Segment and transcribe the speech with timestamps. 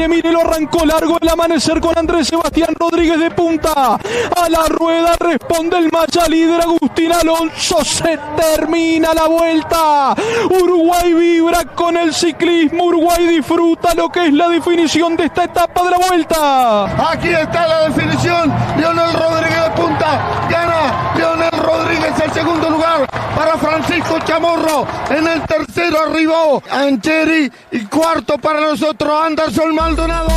[0.00, 3.98] mire, mire, lo arrancó largo el amanecer con Andrés Sebastián Rodríguez de punta.
[4.36, 7.84] A la rueda responde el Maya líder Agustín Alonso.
[7.84, 10.14] Se termina la vuelta.
[10.48, 12.84] Uruguay vibra con el ciclismo.
[12.84, 17.10] Uruguay disfruta lo que es la definición de esta etapa de la vuelta.
[17.10, 18.52] Aquí está la definición.
[18.78, 20.48] Lionel Rodríguez de punta.
[20.48, 23.06] Gana Lionel Rodríguez el segundo lugar
[23.36, 24.86] para Francisco Chamorro.
[25.10, 30.30] En el tercero arribó Ancheri y cuarto para nosotros Anderson Maldonado.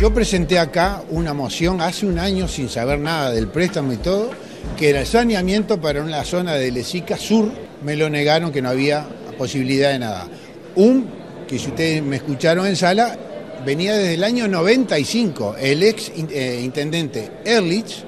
[0.00, 4.30] Yo presenté acá una moción hace un año sin saber nada del préstamo y todo,
[4.76, 7.50] que era el saneamiento para una zona de Lesica Sur.
[7.82, 9.06] Me lo negaron que no había
[9.38, 10.26] posibilidad de nada.
[10.74, 11.08] Un,
[11.48, 13.16] que si ustedes me escucharon en sala,
[13.64, 15.56] venía desde el año 95.
[15.58, 18.04] El ex eh, intendente Erlich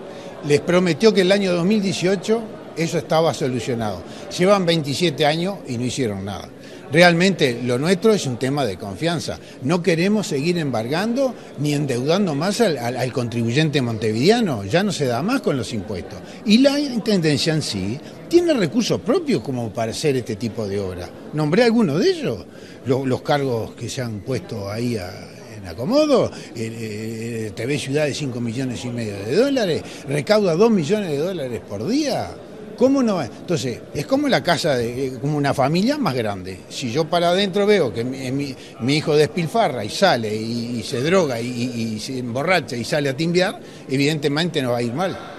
[0.46, 2.42] les prometió que el año 2018
[2.76, 4.02] eso estaba solucionado.
[4.36, 6.48] Llevan 27 años y no hicieron nada.
[6.92, 9.40] Realmente lo nuestro es un tema de confianza.
[9.62, 14.64] No queremos seguir embargando ni endeudando más al, contribuyente montevideano.
[14.64, 16.20] Ya no se da más con los impuestos.
[16.44, 17.98] Y la Intendencia en sí
[18.28, 21.08] tiene recursos propios como para hacer este tipo de obra.
[21.32, 22.46] Nombré algunos de ellos,
[22.86, 25.35] los, los cargos que se han puesto ahí a,
[25.66, 31.18] acomodo, eh, TV Ciudad de 5 millones y medio de dólares, recauda 2 millones de
[31.18, 32.30] dólares por día.
[32.76, 33.22] ¿Cómo no?
[33.22, 36.58] Entonces, es como la casa, de, como una familia más grande.
[36.68, 41.46] Si yo para adentro veo que mi, hijo despilfarra y sale y, se droga y,
[41.46, 43.58] y, se emborracha y sale a timbiar,
[43.88, 45.35] evidentemente no va a ir mal.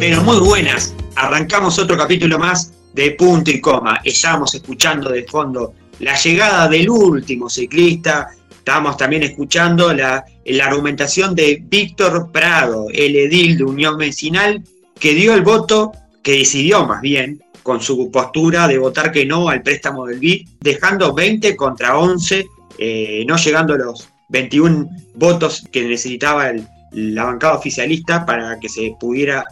[0.00, 0.94] Pero muy buenas.
[1.14, 4.00] Arrancamos otro capítulo más de punto y coma.
[4.02, 8.30] Estábamos escuchando de fondo la llegada del último ciclista.
[8.50, 14.64] Estábamos también escuchando la, la argumentación de Víctor Prado, el edil de Unión Vecinal,
[14.98, 15.92] que dio el voto,
[16.22, 20.48] que decidió más bien, con su postura de votar que no al préstamo del BID,
[20.60, 22.46] dejando 20 contra 11,
[22.78, 28.70] eh, no llegando a los 21 votos que necesitaba el, la bancada oficialista para que
[28.70, 29.44] se pudiera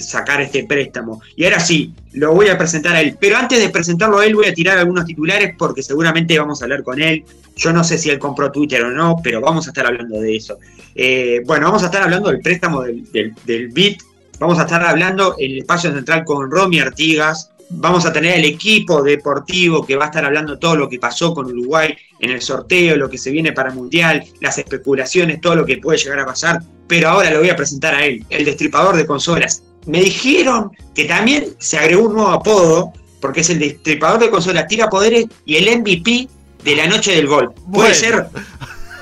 [0.00, 1.20] sacar este préstamo.
[1.36, 3.16] Y ahora sí, lo voy a presentar a él.
[3.18, 6.66] Pero antes de presentarlo a él, voy a tirar algunos titulares porque seguramente vamos a
[6.66, 7.24] hablar con él.
[7.56, 10.36] Yo no sé si él compró Twitter o no, pero vamos a estar hablando de
[10.36, 10.58] eso.
[10.94, 14.02] Eh, bueno, vamos a estar hablando del préstamo del, del, del BIT.
[14.38, 17.50] Vamos a estar hablando en el espacio central con Romy Artigas.
[17.70, 21.32] Vamos a tener el equipo deportivo que va a estar hablando todo lo que pasó
[21.32, 25.64] con Uruguay en el sorteo, lo que se viene para Mundial, las especulaciones, todo lo
[25.64, 26.60] que puede llegar a pasar.
[26.86, 31.04] Pero ahora lo voy a presentar a él, el destripador de consolas, me dijeron que
[31.04, 35.56] también se agregó un nuevo apodo, porque es el destripador de consolas, tira poderes y
[35.56, 36.28] el MVP
[36.64, 37.52] de la noche del gol.
[37.54, 37.94] ¿Puede Bueno.
[37.94, 38.26] ser?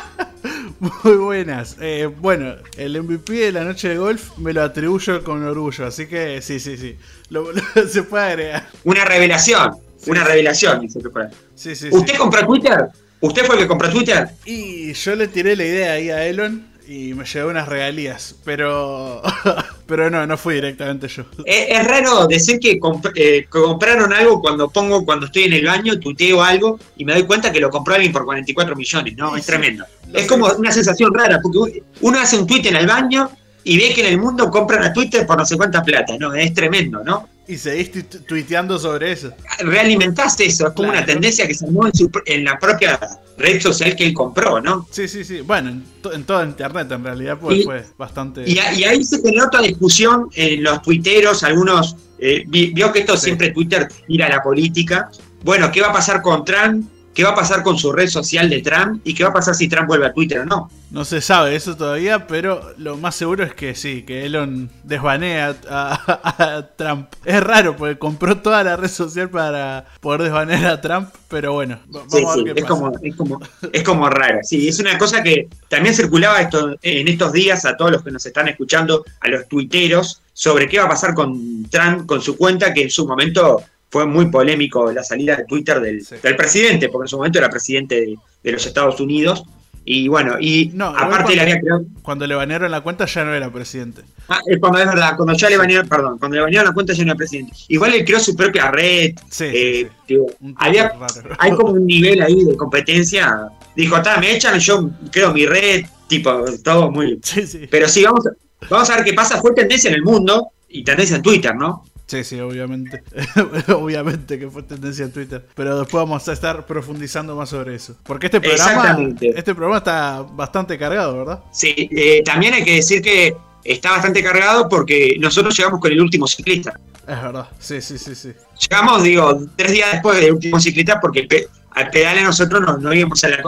[1.03, 1.77] Muy buenas.
[1.81, 6.05] Eh, bueno, el MVP de la noche de golf me lo atribuyo con orgullo, así
[6.07, 6.95] que sí, sí, sí.
[7.29, 8.67] Lo- lo- se puede agregar.
[8.83, 9.73] Una revelación.
[9.97, 10.11] Sí.
[10.11, 10.81] Una revelación.
[10.81, 11.27] dice que fue.
[11.55, 12.85] Sí, sí, ¿Usted compró Twitter?
[13.21, 14.29] ¿Usted fue el que compró Twitter?
[14.45, 19.21] Y yo le tiré la idea ahí a Elon y me llevé unas regalías, pero
[19.87, 21.23] pero no, no fui directamente yo.
[21.45, 25.53] Es, es raro decir que, comp- eh, que compraron algo cuando pongo, cuando estoy en
[25.53, 29.15] el baño, tuteo algo y me doy cuenta que lo compró alguien por 44 millones,
[29.17, 29.33] ¿no?
[29.33, 29.85] Sí, es tremendo.
[30.13, 33.29] Es como una sensación rara, porque uno hace un tweet en el baño
[33.63, 36.33] y ve que en el mundo compran a Twitter por no sé cuánta plata, ¿no?
[36.33, 37.27] Es tremendo, ¿no?
[37.47, 39.31] Y seguís tu- tuiteando sobre eso.
[39.59, 40.97] Realimentaste eso, es como Claro.
[40.99, 42.99] una tendencia que se armó en, su- en la propia
[43.37, 44.87] red social que él compró, ¿no?
[44.89, 45.41] Sí, sí, sí.
[45.41, 48.43] Bueno, en, to- en toda internet en realidad pues Y- fue bastante...
[48.49, 52.91] Y, a- y ahí se generó otra discusión en los tuiteros, algunos, eh, vi- vio
[52.91, 53.25] que esto Sí.
[53.25, 55.09] siempre Twitter tira la política.
[55.43, 56.87] Bueno, ¿qué va a pasar con Trump?
[57.15, 59.01] ¿Qué va a pasar con su red social de Trump?
[59.05, 60.69] ¿Y qué va a pasar si Trump vuelve a Twitter o no?
[60.91, 65.55] No se sabe eso todavía, pero lo más seguro es que sí, que Elon desbanea
[65.69, 67.07] a, a- a Trump.
[67.23, 71.79] Es raro porque compró toda la red social para poder desbanear a Trump, pero bueno,
[71.85, 72.81] va- vamos Sí, a sí, ver qué es pasa.
[72.81, 73.39] como, es, como,
[73.71, 74.39] es como raro.
[74.43, 78.11] Sí, es una cosa que también circulaba esto, en estos días a todos los que
[78.11, 82.35] nos están escuchando, a los tuiteros, sobre qué va a pasar con Trump, con su
[82.37, 83.63] cuenta, que en su momento
[83.95, 86.15] fue muy polémico la salida de Twitter del, Sí.
[86.21, 89.45] del presidente, porque en su momento era presidente de, de los Estados Unidos.
[89.85, 91.85] Y bueno, y No, aparte cuando- le había creado.
[92.01, 94.01] Cuando le banearon la cuenta ya no era presidente.
[94.27, 96.91] Ah, es cuando es verdad, cuando ya le banearon, perdón, cuando le banearon la cuenta
[96.91, 97.53] ya no era presidente.
[97.69, 99.13] Igual él creó su propia red.
[99.29, 100.17] Sí, eh, sí,
[100.57, 101.35] había, raro.
[101.39, 103.47] hay como un nivel ahí de competencia.
[103.77, 107.17] Dijo, está, me echan, yo creo mi red, tipo, todo muy.
[107.23, 107.67] Sí, sí.
[107.71, 108.27] Pero sí, vamos
[108.69, 109.39] vamos a ver qué pasa.
[109.39, 111.85] Fue tendencia en el mundo y tendencia en Twitter, ¿no?
[112.07, 113.03] Sí, sí, obviamente.
[113.73, 115.45] obviamente que fue tendencia en Twitter.
[115.55, 117.95] Pero después vamos a estar profundizando más sobre eso.
[118.03, 121.39] Porque este programa, este programa está bastante cargado, ¿verdad?
[121.51, 126.01] Sí, eh, también hay que decir que está bastante cargado porque nosotros llegamos con el
[126.01, 126.79] último ciclista.
[127.07, 128.33] Es verdad, sí, sí, sí, sí.
[128.61, 131.27] Llegamos, digo, tres días después del último ciclista porque
[131.75, 133.43] al pedal nosotros no, no íbamos a la...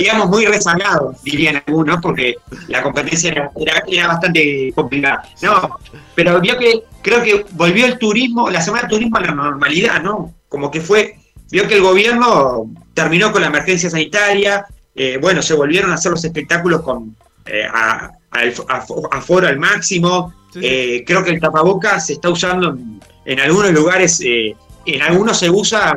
[0.00, 2.36] íbamos muy rezagados, dirían algunos, porque
[2.68, 3.50] la competencia era,
[3.86, 5.22] era, bastante complicada.
[5.42, 5.78] No,
[6.14, 10.00] pero vio que creo que volvió el turismo, la semana de turismo a la normalidad,
[10.02, 10.32] ¿no?
[10.48, 11.16] Como que fue,
[11.50, 14.64] vio que el gobierno terminó con la emergencia sanitaria,
[14.94, 18.12] eh, bueno, se volvieron a hacer los espectáculos con eh, a,
[19.10, 20.32] aforo al máximo.
[20.54, 22.76] Eh, creo que el tapabocas se está usando
[23.24, 25.94] en, algunos lugares, eh, en algunos se usa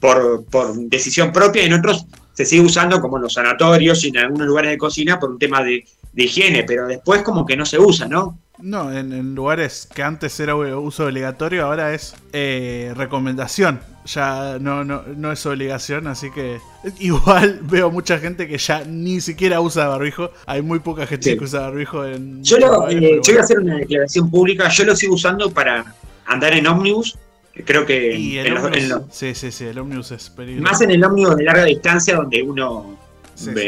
[0.00, 0.44] por,
[0.88, 4.70] decisión propia, en otros se sigue usando como en los sanatorios y en algunos lugares
[4.70, 8.06] de cocina por un tema de, de higiene, pero después como que no se usa,
[8.06, 8.38] ¿no?
[8.60, 13.80] No, en, lugares que antes era uso obligatorio, ahora es eh, recomendación.
[14.06, 16.58] Ya no, no, no es obligación, así que
[16.98, 20.30] igual veo mucha gente que ya ni siquiera usa barbijo.
[20.46, 22.42] Hay muy poca gente que usa barbijo en...
[22.42, 25.94] Yo, lo, eh, yo voy a hacer una declaración pública, yo lo sigo usando para
[26.26, 27.16] andar en ómnibus.
[27.64, 29.06] Creo que...
[29.10, 30.62] sí, sí, sí, el ómnibus es peligroso.
[30.62, 32.98] Más en el ómnibus de larga distancia donde uno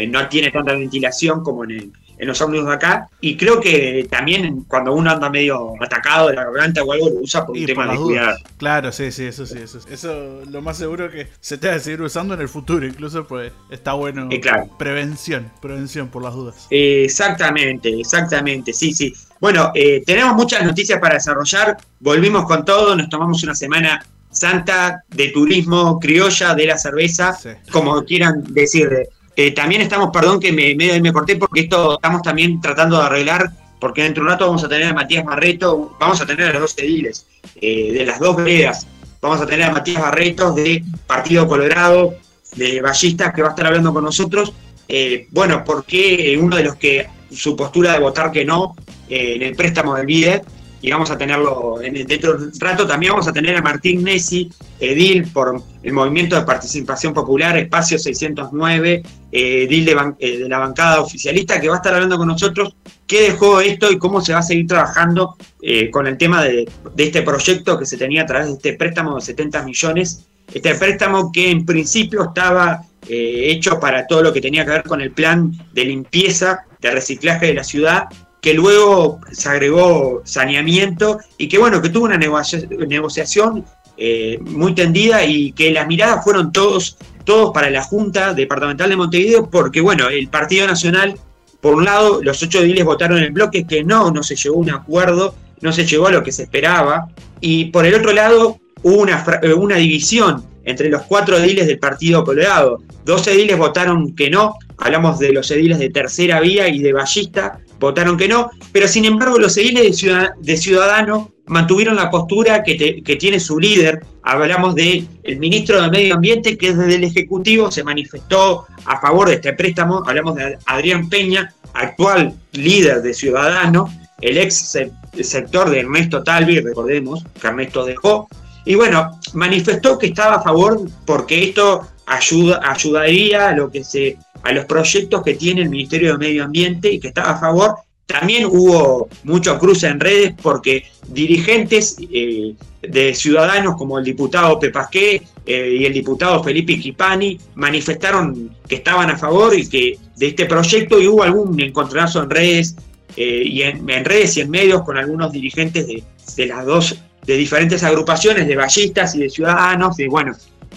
[0.09, 3.09] no tiene tanta ventilación como en el en los ómnibus de acá.
[3.21, 7.21] Y creo que también cuando uno anda medio atacado de la garganta o algo, lo
[7.21, 8.37] usa por un tema de cuidar.
[8.59, 9.59] Claro, sí, sí, eso sí.
[9.59, 12.87] Eso, eso lo más seguro que se te va a seguir usando en el futuro,
[12.87, 14.29] incluso pues está bueno.
[14.31, 14.69] Eh, claro.
[14.79, 16.67] Prevención, prevención por las dudas.
[16.69, 19.15] exactamente, exactamente, sí, sí.
[19.41, 21.77] Bueno, eh, tenemos muchas noticias para desarrollar.
[21.99, 27.37] Volvimos con todo, nos tomamos una semana santa de turismo criolla de la cerveza,
[27.73, 29.09] como quieran decirle.
[29.35, 33.07] Eh, también estamos, perdón que me, me, me corté porque esto estamos también tratando de
[33.07, 33.51] arreglar,
[33.81, 36.53] porque dentro de un rato vamos a tener a Matías Barreto, vamos a tener a
[36.53, 37.27] los dos ediles
[37.61, 38.87] eh, de las dos veredas,
[39.23, 42.15] vamos a tener a Matías Barreto de Partido Colorado,
[42.57, 44.53] de Ballistas, que va a estar hablando con nosotros.
[44.87, 48.75] Eh, bueno, porque uno de los que su postura de votar que no
[49.09, 50.43] en el préstamo del BIDE
[50.83, 52.87] y vamos a tenerlo en, dentro de un rato.
[52.87, 57.99] También vamos a tener a Martín Nessi, edil por el Movimiento de Participación Popular, Espacio
[57.99, 59.89] 609, eh, edil
[60.19, 62.75] eh, de, la bancada oficialista, que va a estar hablando con nosotros
[63.07, 66.69] qué dejó esto y cómo se va a seguir trabajando eh, con el tema de,
[66.97, 70.27] este proyecto que se tenía a través de este préstamo de 70 millones.
[70.53, 75.01] Este préstamo que en principio estaba hecho para todo lo que tenía que ver con
[75.01, 78.05] el plan de limpieza, de reciclaje de la ciudad,
[78.41, 83.65] que luego se agregó saneamiento y que bueno, que tuvo una negociación
[83.97, 88.97] eh, muy tendida y que las miradas fueron todos, todos para la Junta Departamental de
[88.97, 91.17] Montevideo, porque bueno, el Partido Nacional,
[91.61, 94.61] por un lado, los ocho diles votaron en bloque que no, no se llegó a
[94.61, 97.09] un acuerdo, no se llegó a lo que se esperaba,
[97.43, 101.79] y por el otro lado hubo una, eh, una división entre los cuatro ediles del
[101.79, 102.83] Partido Colorado.
[103.05, 107.61] Dos ediles votaron que no, hablamos de los ediles de Tercera Vía y de Ballista,
[107.79, 110.05] votaron que no, pero sin embargo los ediles
[110.41, 114.05] de, Ciudadano mantuvieron la postura que, tiene su líder.
[114.23, 119.29] Hablamos del el ministro de Medio Ambiente, que desde el Ejecutivo se manifestó a favor
[119.29, 120.03] de este préstamo.
[120.07, 123.89] Hablamos de Adrián Peña, actual líder de Ciudadano,
[124.21, 124.77] el ex
[125.23, 128.29] sector de Ernesto Talvi, recordemos que Ernesto dejó.
[128.65, 134.19] Y bueno, manifestó que estaba a favor porque esto ayuda, ayudaría a lo que se
[134.43, 137.75] a los proyectos que tiene el Ministerio de Medio Ambiente y que estaba a favor.
[138.07, 145.23] También hubo mucho cruce en redes porque dirigentes eh, de ciudadanos como el diputado Pepasqué
[145.47, 150.47] eh, y el diputado Felipe Quipani manifestaron que estaban a favor y que de este
[150.47, 152.75] proyecto y hubo algún encontronazo en redes
[153.17, 156.03] eh, y en, redes y en medios con algunos dirigentes de,
[156.37, 160.33] de las dos de diferentes agrupaciones de ballistas y de ciudadanos, y bueno,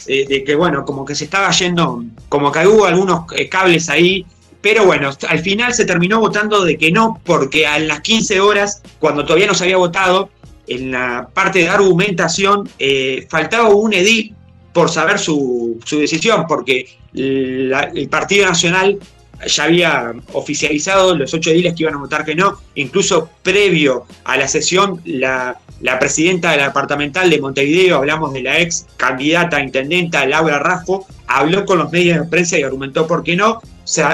[0.07, 3.89] eh, de que bueno, como que se estaba yendo, como que hubo algunos eh, cables
[3.89, 4.25] ahí,
[4.62, 8.81] pero bueno, al final se terminó votando de que no, porque a las 15 horas,
[9.00, 10.29] cuando todavía no se había votado,
[10.67, 14.33] en la parte de argumentación eh, faltaba un edil
[14.71, 18.97] por saber su, su decisión, porque el Partido Nacional
[19.45, 24.38] ya había oficializado los ocho ediles que iban a votar que no, incluso previo a
[24.38, 25.59] la sesión, la,
[25.99, 31.05] presidenta de la departamental de Montevideo, hablamos de la ex candidata a intendenta Laura Raffo,
[31.27, 33.61] habló con los medios de prensa y argumentó por qué no.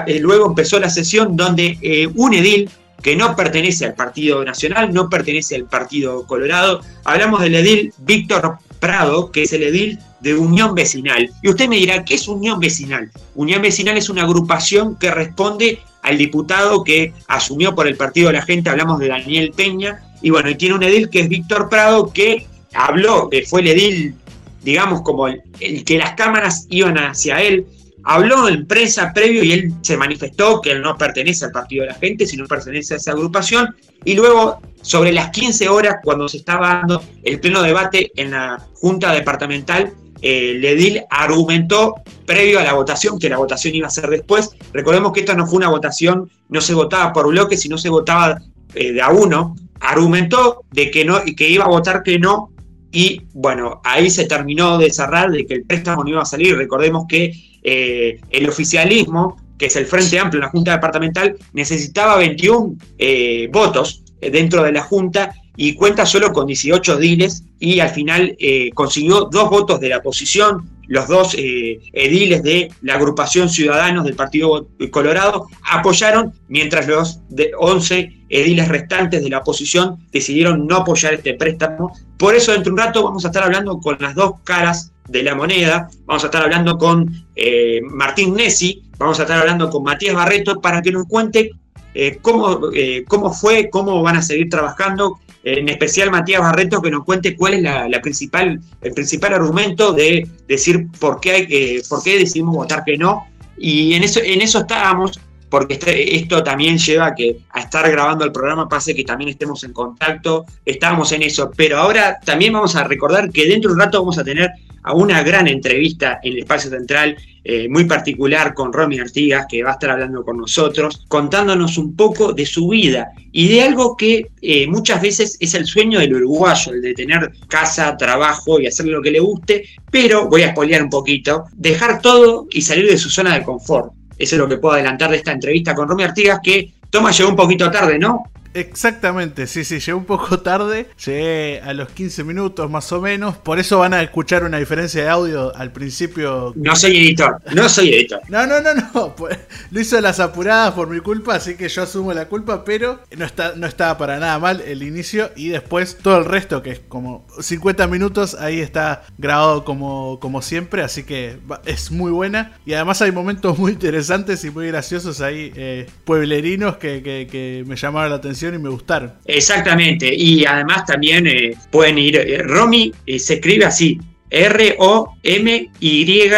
[0.08, 2.70] Eh, luego empezó la sesión donde eh, un edil
[3.02, 8.58] que no pertenece al Partido Nacional, no pertenece al Partido Colorado, hablamos del edil Víctor
[8.80, 11.30] Prado, que es el edil de Unión Vecinal.
[11.42, 13.10] Y usted me dirá, ¿qué es Unión Vecinal?
[13.36, 18.34] Unión Vecinal es una agrupación que responde al diputado que asumió por el Partido de
[18.34, 21.70] la Gente, hablamos de Daniel Peña, y bueno, y tiene un edil que es Víctor
[21.70, 24.16] Prado, que habló, que fue el edil,
[24.64, 25.42] digamos, como el,
[25.86, 27.66] que las cámaras iban hacia él,
[28.04, 31.90] habló en prensa previo y él se manifestó que él no pertenece al Partido de
[31.90, 33.76] la Gente, sino pertenece a esa agrupación.
[34.06, 38.66] Y luego, sobre las 15 horas, cuando se estaba dando el pleno debate en la
[38.76, 41.96] Junta Departamental, eh, Ledil argumentó
[42.26, 44.50] previo a la votación, que la votación iba a ser después.
[44.74, 48.42] Recordemos que esto no fue una votación, no se votaba por bloques, sino se votaba
[48.74, 49.56] eh, de a uno.
[49.80, 52.52] Argumentó de que, no, que iba a votar que no
[52.92, 56.56] y bueno, ahí se terminó de cerrar de que el préstamo no iba a salir.
[56.56, 57.32] Recordemos que
[57.64, 63.48] eh, el oficialismo, que es el Frente Amplio en la Junta Departamental, necesitaba 21 eh,
[63.52, 68.38] votos eh, dentro de la Junta y cuenta solo con 18 diles y al final
[68.74, 74.68] consiguió dos votos de la oposición, los dos ediles de la agrupación Ciudadanos del Partido
[74.92, 81.36] Colorado apoyaron, mientras los de 11 ediles restantes de la oposición decidieron no apoyar este
[81.36, 81.92] préstamo.
[82.18, 85.24] Por eso dentro de un rato vamos a estar hablando con las dos caras de
[85.24, 85.90] la moneda.
[86.06, 90.62] Vamos a estar hablando con eh, Martín Nessi, vamos a estar hablando con Matías Barreto
[90.62, 91.52] para que nos cuente
[91.94, 95.20] eh, cómo, eh, cómo fue, cómo van a seguir trabajando.
[95.44, 100.28] En especial Matías Barreto que nos cuente cuál es la, principal, el principal argumento de
[100.48, 103.26] decir por qué, hay, por qué decidimos votar que no.
[103.58, 105.20] Y en eso, en eso estábamos
[105.50, 109.30] porque este, esto también lleva a que a estar grabando el programa pase que también
[109.32, 113.76] estemos en contacto, estábamos en eso, pero ahora también vamos a recordar que dentro de
[113.76, 114.52] un rato vamos a tener
[114.84, 119.64] a una gran entrevista en el espacio central, eh, muy particular con Romy Artigas, que
[119.64, 123.96] va a estar hablando con nosotros, contándonos un poco de su vida y de algo
[123.96, 128.68] que eh, muchas veces es el sueño del uruguayo, el de tener casa, trabajo y
[128.68, 132.90] hacer lo que le guste, pero voy a espolear un poquito, dejar todo y salir
[132.90, 133.94] de su zona de confort.
[134.18, 137.30] Eso es lo que puedo adelantar de esta entrevista con Romy Artigas, que Toma llegó
[137.30, 138.24] un poquito tarde, ¿no?
[138.54, 143.38] Exactamente, sí, sí, llegué un poco tarde, llegué a los 15 minutos más o menos,
[143.38, 146.54] por eso van a escuchar una diferencia de audio al principio.
[146.56, 148.22] No soy editor, no soy editor.
[148.28, 149.38] No, no, no, no, pues,
[149.70, 153.26] lo hizo las apuradas por mi culpa, así que yo asumo la culpa, pero no,
[153.26, 156.80] está, no estaba para nada mal el inicio y después todo el resto, que es
[156.80, 162.74] como 50 minutos, ahí está grabado como, como siempre, así que es muy buena y
[162.74, 168.10] además hay momentos muy interesantes y muy graciosos ahí, eh, pueblerinos que, que me llamaron
[168.10, 169.14] la atención y me gustaron.
[169.26, 176.32] Exactamente, y además también eh, pueden ir, eh, Romy eh, se escribe así, R-O-M-Y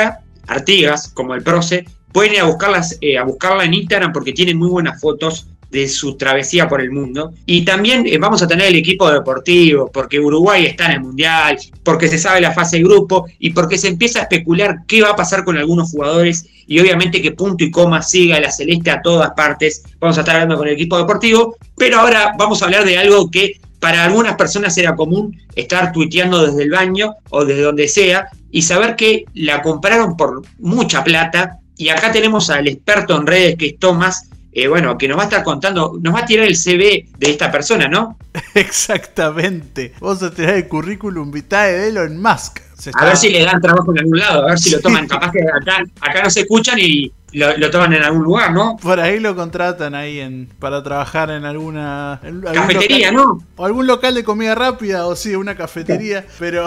[0.48, 4.70] Artigas, como el proce, pueden ir a, buscarlas, a buscarla en Instagram porque tiene muy
[4.70, 7.34] buenas fotos de su travesía por el mundo.
[7.46, 12.08] Y también vamos a tener el equipo deportivo, porque Uruguay está en el Mundial, porque
[12.08, 15.16] se sabe la fase de grupo y porque se empieza a especular qué va a
[15.16, 19.32] pasar con algunos jugadores y obviamente que punto y coma siga la celeste a todas
[19.32, 19.84] partes.
[20.00, 23.30] Vamos a estar hablando con el equipo deportivo, pero ahora vamos a hablar de algo
[23.30, 28.28] que para algunas personas era común estar tuiteando desde el baño o desde donde sea
[28.52, 31.58] y saber que la compraron por mucha plata.
[31.78, 35.24] Y acá tenemos al experto en redes que es Tomás, eh, bueno, que nos va
[35.24, 38.18] a estar contando, nos va a tirar el CV de esta persona, ¿no?
[38.56, 39.94] Exactamente.
[40.00, 42.60] Vamos a tirar el currículum vitae de Elon Musk.
[42.94, 45.08] A ver si le dan trabajo en algún lado, a ver si lo toman.
[45.08, 48.78] Capaz que acá, acá no se escuchan y lo, toman en algún lugar, ¿no?
[48.78, 52.20] Por ahí lo contratan ahí en, para trabajar en alguna.
[52.54, 53.44] cafetería, ¿no?
[53.56, 56.26] O algún local de comida rápida, o sí, una cafetería.
[56.40, 56.66] Pero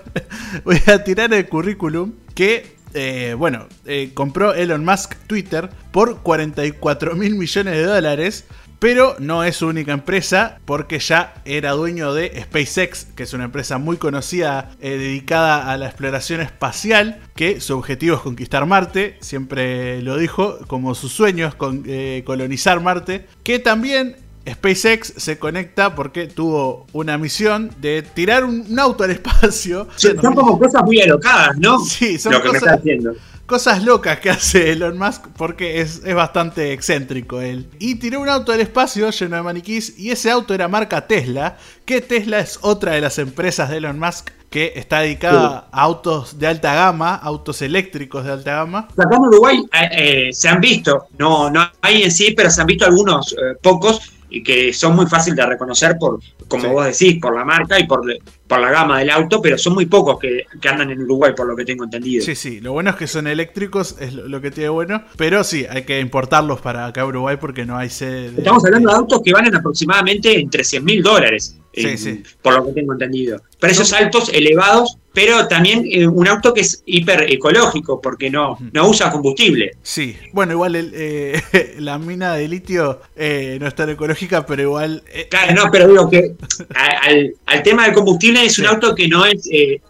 [0.64, 7.14] voy a tirar el currículum que eh, bueno, eh, compró Elon Musk Twitter por 44
[7.14, 8.46] mil millones de dólares
[8.78, 13.44] pero no es su única empresa porque ya era dueño de SpaceX, que es una
[13.44, 19.16] empresa muy conocida eh, dedicada a la exploración espacial, que su objetivo es conquistar Marte,
[19.20, 21.54] siempre lo dijo, como su sueño es
[21.86, 24.16] eh, colonizar Marte, que también
[24.48, 29.88] SpaceX se conecta porque tuvo una misión de tirar un, auto al espacio.
[29.96, 31.78] son como cosas muy alocadas, ¿no?
[31.80, 33.14] Sí, son lo que me está haciendo
[33.46, 37.68] cosas locas que hace Elon Musk porque es, bastante excéntrico él.
[37.78, 41.56] Y tiró un auto al espacio lleno de maniquís y ese auto era marca Tesla,
[41.84, 46.38] que Tesla es otra de las empresas de Elon Musk que está dedicada a autos
[46.38, 48.88] de alta gama, autos eléctricos de alta gama.
[48.96, 52.60] Acá en Uruguay eh, eh, se han visto, no, no hay en sí, pero se
[52.60, 56.86] han visto algunos eh, pocos y que son muy fáciles de reconocer por, como vos
[56.86, 58.02] decís, por la marca y por,
[58.46, 61.56] por la gama del auto, pero son muy pocos que, andan en Uruguay, por lo
[61.56, 62.24] que tengo entendido.
[62.24, 65.66] Sí, sí, lo bueno es que son eléctricos, es lo, que tiene bueno, pero sí,
[65.68, 68.32] hay que importarlos para acá a Uruguay porque no hay sede.
[68.36, 71.58] Estamos hablando de autos que valen aproximadamente entre 100 mil dólares.
[71.72, 72.22] Sí, sí.
[72.40, 73.42] Por lo que tengo entendido.
[73.58, 78.86] Precios altos, elevados, pero también eh, un auto que es hiper ecológico porque no, no
[78.86, 79.70] usa combustible.
[79.82, 84.60] Sí, bueno, igual el, eh, la mina de litio eh, no es tan ecológica, pero
[84.60, 85.02] igual...
[85.30, 86.34] Claro, no, pero digo que
[86.74, 89.48] al, al, tema del combustible es un auto que no es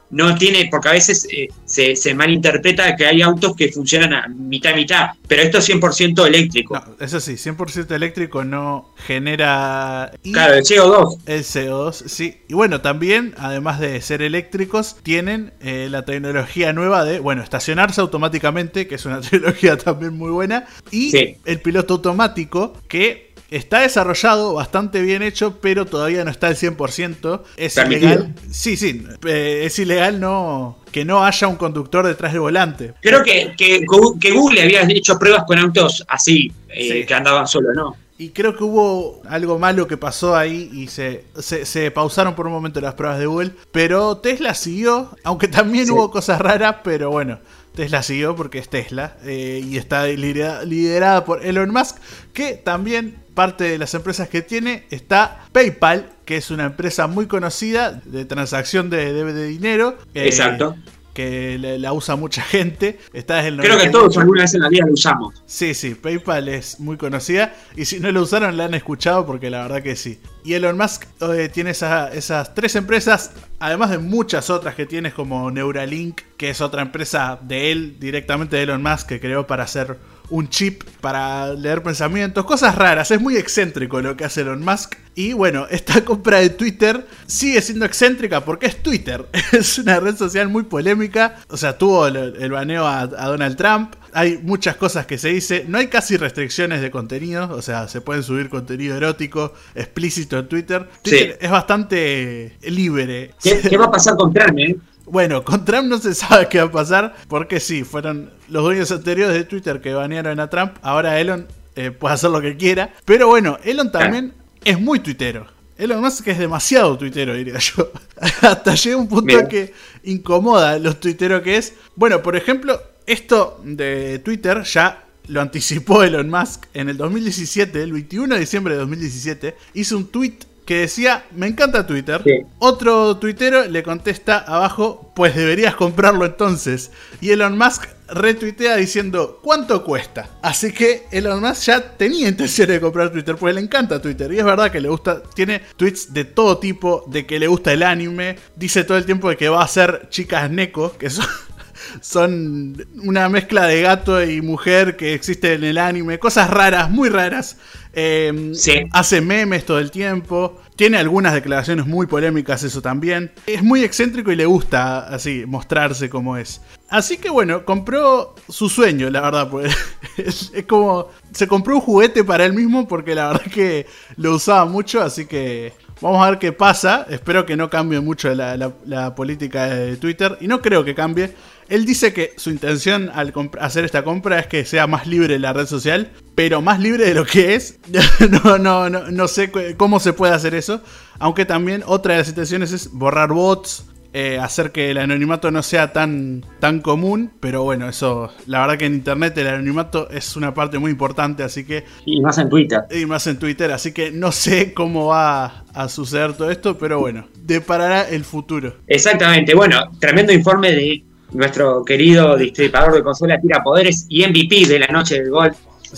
[0.09, 1.27] no tiene, porque a veces
[1.65, 6.25] se, se, malinterpreta que hay autos que funcionan a mitad mitad, pero esto es 100%
[6.27, 6.75] eléctrico.
[6.75, 10.13] No, eso sí, 100% eléctrico no genera...
[10.23, 11.19] Claro, el CO2.
[11.27, 12.37] El CO2, sí.
[12.49, 18.01] Y bueno, también, además de ser eléctricos, tienen eh, la tecnología nueva de, bueno, estacionarse
[18.01, 24.55] automáticamente, que es una tecnología también muy buena, y el piloto automático, que está desarrollado,
[24.55, 27.43] bastante bien hecho, pero todavía no está al 100%.
[27.57, 28.35] Es ilegal.
[28.51, 32.95] Sí, sí, eh, es ilegal no que no haya un conductor detrás del volante.
[33.03, 37.97] Creo que, que, Google había hecho pruebas con autos así, eh, que andaban solo, ¿no?
[38.19, 42.53] Y creo que hubo algo malo que pasó ahí y se, se, pausaron por un
[42.53, 43.53] momento las pruebas de Google.
[43.73, 47.41] Pero Tesla siguió, aunque también hubo cosas raras, pero bueno,
[47.75, 51.99] Tesla siguió porque es Tesla eh, y está liderada, por Elon Musk,
[52.33, 57.27] que también parte de las empresas que tiene está PayPal, que es una empresa muy
[57.27, 59.99] conocida de transacción de, de, dinero.
[60.15, 60.75] Eh, Exacto
[61.17, 62.99] que la, usa mucha gente.
[63.15, 65.43] Está desde el Creo que todos alguna vez en la vida lo usamos.
[65.47, 69.49] Sí, sí, PayPal es muy conocida y si no lo usaron la han escuchado porque
[69.49, 70.21] la verdad que sí.
[70.45, 75.51] Y Elon Musk eh, tiene esas tres empresas, además de muchas otras que tienes como
[75.51, 79.97] Neuralink, que es otra empresa de él, directamente de Elon Musk, que creó para hacer
[80.31, 84.95] un chip para leer pensamientos, cosas raras, es muy excéntrico lo que hace Elon Musk.
[85.15, 90.17] Y bueno, esta compra de Twitter sigue siendo excéntrica porque es Twitter, es una red
[90.17, 95.19] social muy polémica, o sea, tuvo el, baneo a, Donald Trump, hay muchas cosas que
[95.19, 99.53] se dice, no hay casi restricciones de contenido, o sea, se pueden subir contenido erótico
[99.75, 100.89] explícito en Twitter.
[101.03, 103.35] Twitter es bastante libre.
[103.43, 104.59] ¿Qué, va a pasar con Trump?
[104.59, 104.77] Eh?
[105.07, 108.91] Bueno, con Trump no se sabe qué va a pasar, porque sí, fueron los dueños
[108.91, 111.47] anteriores de Twitter que banearon a Trump, ahora Elon
[111.77, 114.35] eh, puede hacer lo que quiera, pero bueno, Elon también
[114.65, 115.47] es muy tuitero.
[115.79, 117.93] Elon que es demasiado tuitero, diría yo.
[118.43, 119.73] Hasta llega un punto que
[120.05, 121.75] incomoda los tuiteros que es.
[121.95, 127.93] Bueno, por ejemplo, esto de Twitter ya lo anticipó Elon Musk en el 2017, el
[127.93, 132.23] 21 de diciembre de 2017, hizo un tweet que decía, me encanta Twitter.
[132.59, 136.91] Otro tuitero le contesta abajo, pues deberías comprarlo entonces.
[137.21, 140.29] Y Elon Musk retuitea diciendo, ¿cuánto cuesta?
[140.43, 144.33] Así que Elon Musk ya tenía intención de comprar Twitter, porque le encanta Twitter.
[144.33, 147.73] Y es verdad que le gusta, tiene tweets de todo tipo, de que le gusta
[147.73, 148.37] el anime.
[148.57, 151.27] Dice todo el tiempo de que va a ser chicas Neko, que son
[152.01, 157.09] son una mezcla de gato y mujer que existe en el anime, cosas raras, muy
[157.09, 157.57] raras.
[157.99, 158.53] Eh,
[158.93, 160.61] hace memes todo el tiempo.
[160.77, 163.33] Tiene algunas declaraciones muy polémicas, eso también.
[163.47, 166.61] Es muy excéntrico y le gusta así mostrarse como es.
[166.91, 169.49] Así que bueno, compró su sueño, la verdad.
[169.49, 169.75] Pues.
[170.19, 171.09] es, como.
[171.33, 173.87] Se compró un juguete para él mismo porque la verdad que
[174.19, 175.73] lo usaba mucho, así que.
[176.03, 177.07] Vamos a ver qué pasa.
[177.09, 180.37] Espero que no cambie mucho la política de Twitter.
[180.43, 181.33] Y no creo que cambie.
[181.69, 185.53] Él dice que su intención al hacer esta compra es que sea más libre la
[185.53, 187.79] red social, pero más libre de lo que es.
[188.45, 190.83] no, no, no, no sé cómo se puede hacer eso.
[191.19, 193.85] Aunque también otra de las intenciones es borrar bots,
[194.19, 198.79] eh, hacer que el anonimato no sea tan, tan común, pero bueno, eso, la verdad
[198.79, 201.85] que en internet el anonimato es una parte muy importante, así que...
[202.07, 202.81] Y más en Twitter.
[202.91, 206.99] Y más en Twitter, así que no sé cómo va a suceder todo esto, pero
[206.99, 208.77] bueno, deparará el futuro.
[208.87, 211.05] Exactamente, bueno, tremendo informe de
[211.37, 215.57] nuestro querido distribuidor de consolas tira poderes y MVP de la noche del golf.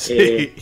[0.09, 0.53] Eh,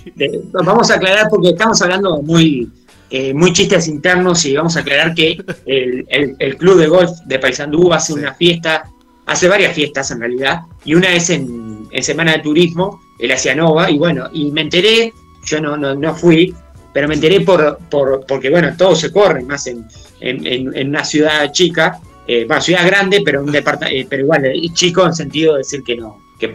[0.53, 2.71] vamos a aclarar porque estamos hablando muy,
[3.11, 7.93] eh, muy chistes internos y vamos a aclarar que el, club de golf de Paysandú
[7.93, 8.91] hace una fiesta,
[9.27, 11.67] hace varias fiestas en realidad, y una es en,
[12.01, 15.15] Semana de Turismo, el Asianova, y bueno, y me enteré,
[15.47, 16.55] yo no, no, fui,
[16.93, 19.87] pero me enteré por, por, porque bueno, todo se corre, más en,
[20.21, 24.69] en una ciudad chica, eh, bueno, ciudad grande, pero un departamento, eh, pero igual, eh,
[24.73, 26.55] chico en sentido de decir que no, que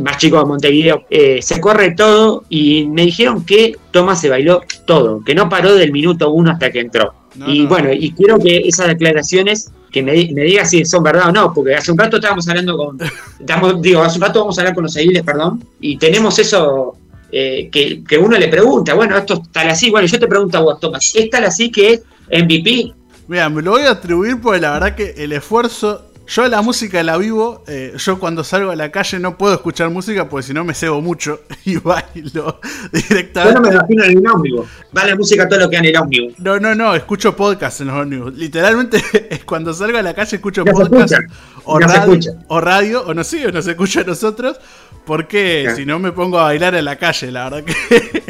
[0.00, 4.62] más chico de Montevideo, eh, se corre todo y me dijeron que Tomás se bailó
[4.86, 7.12] todo, que no paró del minuto uno hasta que entró.
[7.46, 11.32] y bueno, y quiero que esas declaraciones, que me, me diga si son verdad o
[11.32, 12.98] no, porque hace un rato estábamos hablando con,
[13.82, 16.96] digo, hace un rato vamos a hablar con los ediles, perdón, y tenemos eso
[17.30, 20.60] que, que, uno le pregunta, bueno, esto es tal así, bueno, yo te pregunto a
[20.60, 22.94] vos, Tomás, ¿es tal así que es MVP?
[23.26, 27.02] Mira, me lo voy a atribuir porque la verdad que el esfuerzo Yo la música
[27.02, 30.54] la vivo, eh, yo cuando salgo a la calle no puedo escuchar música porque si
[30.54, 32.60] no me cebo mucho y bailo
[32.92, 33.54] directamente.
[33.54, 34.68] Yo no me imagino en el ómnibus.
[34.96, 36.38] Va la música todo lo que en el ómnibus.
[36.38, 38.34] No, no, no, escucho podcast en los ómnibus.
[38.34, 39.02] Literalmente
[39.46, 41.18] cuando salgo a la calle escucho se podcast escucha,
[41.64, 42.30] o, se radio, escucha.
[42.48, 44.58] o radio, o no sé, o no se escucha a nosotros,
[45.04, 48.22] porque si no me pongo a bailar en la calle, la verdad que...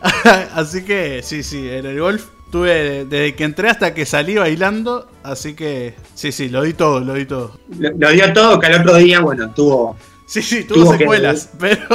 [0.54, 5.08] así que sí, sí, en el golf tuve desde que entré hasta que salí bailando,
[5.22, 7.58] así que sí, sí, lo di todo, lo di todo.
[7.78, 10.98] Lo, lo dio todo, que al otro día, bueno, tuvo, Sí, sí, tuvo Tuvo que-
[10.98, 11.88] secuelas, pero...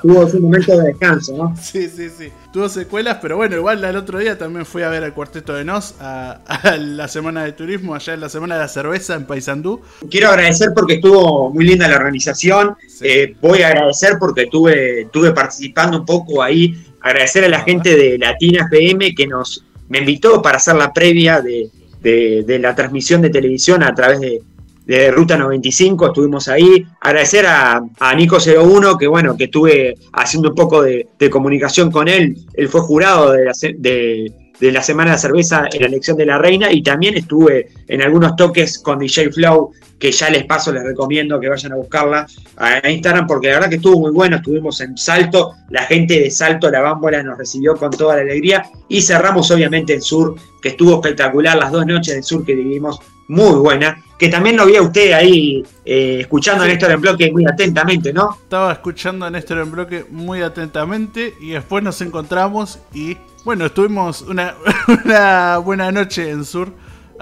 [0.00, 1.54] tuvo su momento de descanso, ¿no?
[1.60, 2.30] Sí, sí, sí.
[2.50, 5.62] Tuvo secuelas, pero bueno, igual el otro día también fui a ver al Cuarteto de
[5.62, 9.26] Nos a, a la Semana de Turismo, allá en la Semana de la Cerveza en
[9.26, 9.82] Paysandú.
[10.10, 12.76] Quiero agradecer porque estuvo muy linda la organización.
[12.88, 13.04] Sí.
[13.06, 16.74] Eh, voy a agradecer porque tuve, estuve participando un poco ahí.
[17.02, 21.42] Agradecer a la gente de Latina FM que nos me invitó para hacer la previa
[21.42, 21.68] de,
[22.00, 24.40] de- la transmisión de televisión a través de,
[24.86, 26.06] de Ruta 95.
[26.06, 26.86] Estuvimos ahí.
[27.02, 32.38] Agradecer a, a Nico01 que bueno, que estuve haciendo un poco de, comunicación con él.
[32.54, 36.26] Él fue jurado de la, de, de la Semana de Cerveza en la elección de
[36.26, 40.72] la reina y también estuve en algunos toques con DJ Flow que ya les paso,
[40.72, 44.34] les recomiendo que vayan a buscarla a Instagram, porque la verdad que estuvo muy bueno,
[44.34, 48.68] estuvimos en Salto, la gente de Salto, la Bámbola nos recibió con toda la alegría,
[48.88, 52.98] y cerramos obviamente el Sur, que estuvo espectacular, las dos noches del Sur que vivimos,
[53.32, 57.32] muy buena, que también lo vi a usted ahí eh, escuchando a Néstor en bloque
[57.32, 58.36] muy atentamente, ¿no?
[58.42, 64.20] Estaba escuchando a Néstor en bloque muy atentamente y después nos encontramos y bueno, estuvimos
[64.22, 64.54] una,
[65.04, 66.74] una buena noche en Sur,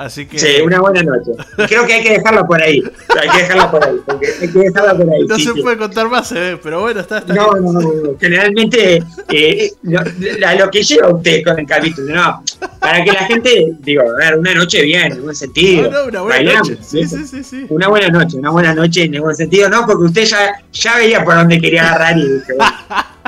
[0.04, 0.38] así que...
[0.38, 1.32] Sí, una buena noche.
[1.68, 2.82] Creo que hay que dejarla por ahí,
[3.20, 3.96] hay que dejarla por ahí,
[4.40, 5.26] hay que dejarla por ahí.
[5.26, 5.62] No sí, se sí.
[5.62, 7.82] puede contar más, ve, pero bueno, está, está No, no, no.
[8.20, 10.00] Generalmente, eh, lo,
[10.38, 12.42] la- lo que lleva usted con el capítulo, no.
[12.78, 15.90] Para que la gente, digo, a ver, una noche bien, en buen sentido.
[15.90, 16.82] No, no, una buena Bailamos, noche.
[16.82, 17.66] Sí, sí, sí, sí.
[17.68, 21.22] Una buena noche, una buena noche en buen sentido, no, porque usted ya, ya veía
[21.24, 22.22] por dónde quería agarrar y
[22.56, 22.64] bueno,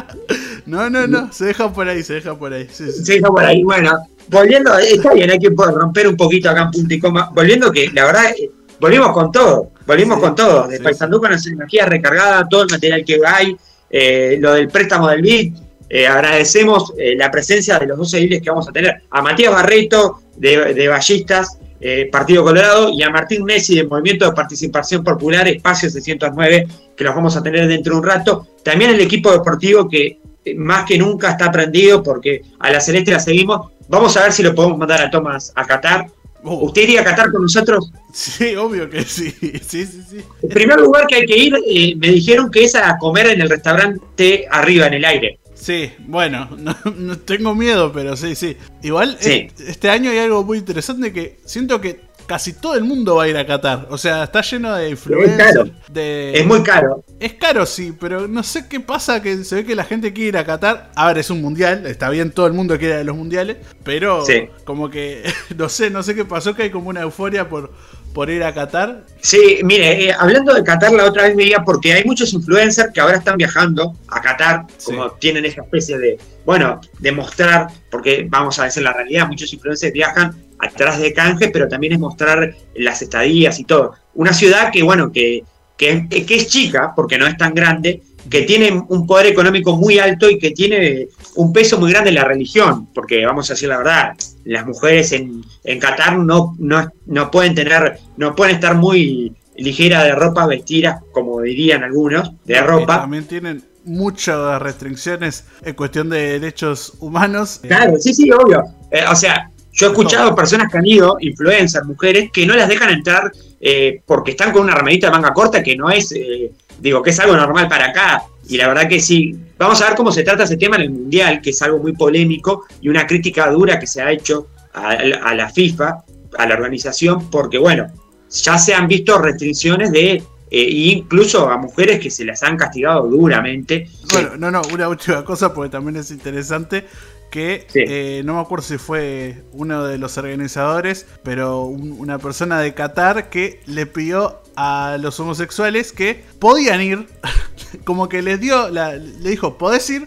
[0.72, 2.66] No, no, no, se deja por ahí, se deja por ahí.
[2.72, 3.04] Sí, sí.
[3.04, 3.62] se hizo por ahí.
[3.62, 3.94] Bueno,
[4.28, 7.30] volviendo, está bien, hay que poder romper un poquito acá en punto y coma.
[7.34, 10.68] Volviendo que, la verdad, eh, volvimos con todo, volvimos Sí, con todo.
[10.68, 13.54] De sí, Paysandú con la energía recargada, todo el material que hay,
[13.90, 15.54] eh, lo del préstamo del BID.
[15.90, 19.02] Eh, agradecemos eh, la presencia de los dos ediles que vamos a tener.
[19.10, 24.24] A Matías Barreto, de, de Ballistas, eh, Partido Colorado, y a Martín Messi, del Movimiento
[24.24, 28.46] de Participación Popular, Espacio 609, que los vamos a tener dentro de un rato.
[28.64, 30.22] También el equipo deportivo que
[30.56, 33.70] más que nunca está prendido porque a la Celeste la seguimos.
[33.88, 36.06] Vamos a ver si lo podemos mandar a Tomás a Qatar.
[36.44, 37.92] Uh, ¿Usted iría a Qatar con nosotros?
[38.12, 39.30] sí, obvio que sí.
[39.30, 40.20] Sí, sí, sí.
[40.42, 43.40] El primer lugar que hay que ir, eh, me dijeron que es a comer en
[43.40, 45.38] el restaurante arriba, en el aire.
[45.54, 48.56] Sí, bueno, no, no tengo miedo, pero sí, sí.
[48.82, 49.48] Igual Sí.
[49.56, 53.24] es- este año hay algo muy interesante que siento que casi todo el mundo va
[53.24, 53.86] a ir a Qatar.
[53.90, 55.36] O sea, está lleno de influencers.
[55.52, 55.70] caro.
[55.90, 56.32] De...
[56.34, 57.04] Es muy caro.
[57.20, 60.28] Es caro, sí, pero no sé qué pasa que se ve que la gente quiere
[60.30, 60.90] ir a Qatar.
[60.94, 63.56] A ver, es un mundial, está bien, todo el mundo quiere ir a los mundiales,
[63.84, 64.48] pero Sí.
[64.64, 65.22] como que,
[65.56, 67.72] no sé, no sé qué pasó, que hay como una euforia por,
[68.14, 69.04] por ir a Qatar.
[69.20, 73.00] Sí, mire, eh, hablando de Qatar, la otra vez veía, porque hay muchos influencers que
[73.00, 74.86] ahora están viajando a Qatar, Sí.
[74.92, 79.52] como tienen esa especie de, bueno, de mostrar, porque vamos a decir la realidad, muchos
[79.52, 83.94] influencers viajan atrás de canje, pero también es mostrar las estadías y todo.
[84.14, 85.42] Una ciudad que, bueno, que,
[85.76, 89.98] que, que es chica, porque no es tan grande, que tiene un poder económico muy
[89.98, 93.68] alto y que tiene un peso muy grande en la religión, porque vamos a decir
[93.68, 98.76] la verdad, las mujeres en, en Qatar no, no, no pueden tener, no pueden estar
[98.76, 103.00] muy ligera de ropa vestidas, como dirían algunos, de ropa.
[103.00, 107.60] también tienen muchas restricciones en cuestión de derechos humanos.
[107.62, 108.62] Claro, sí, sí, obvio.
[108.92, 112.68] Eh, o sea, yo he escuchado personas que han ido, influencers, mujeres, que no las
[112.68, 116.52] dejan entrar eh, porque están con una remerita de manga corta que no es, eh,
[116.78, 118.22] digo, que es algo normal para acá.
[118.48, 119.34] Y la verdad que sí.
[119.56, 121.92] Vamos a ver cómo se trata ese tema en el Mundial, que es algo muy
[121.92, 126.04] polémico y una crítica dura que se ha hecho a, la FIFA,
[126.36, 127.86] a la organización, porque bueno,
[128.30, 133.06] ya se han visto restricciones de, eh, incluso a mujeres que se las han castigado
[133.06, 133.88] duramente.
[134.12, 136.84] Bueno, no, no, una última cosa porque también es interesante
[137.32, 137.80] que Sí.
[137.88, 142.74] eh, no me acuerdo si fue uno de los organizadores, pero un- una persona de
[142.74, 147.06] Qatar que le pidió a los homosexuales que podían ir,
[147.84, 150.06] como que les dio, la- le dijo, podés ir,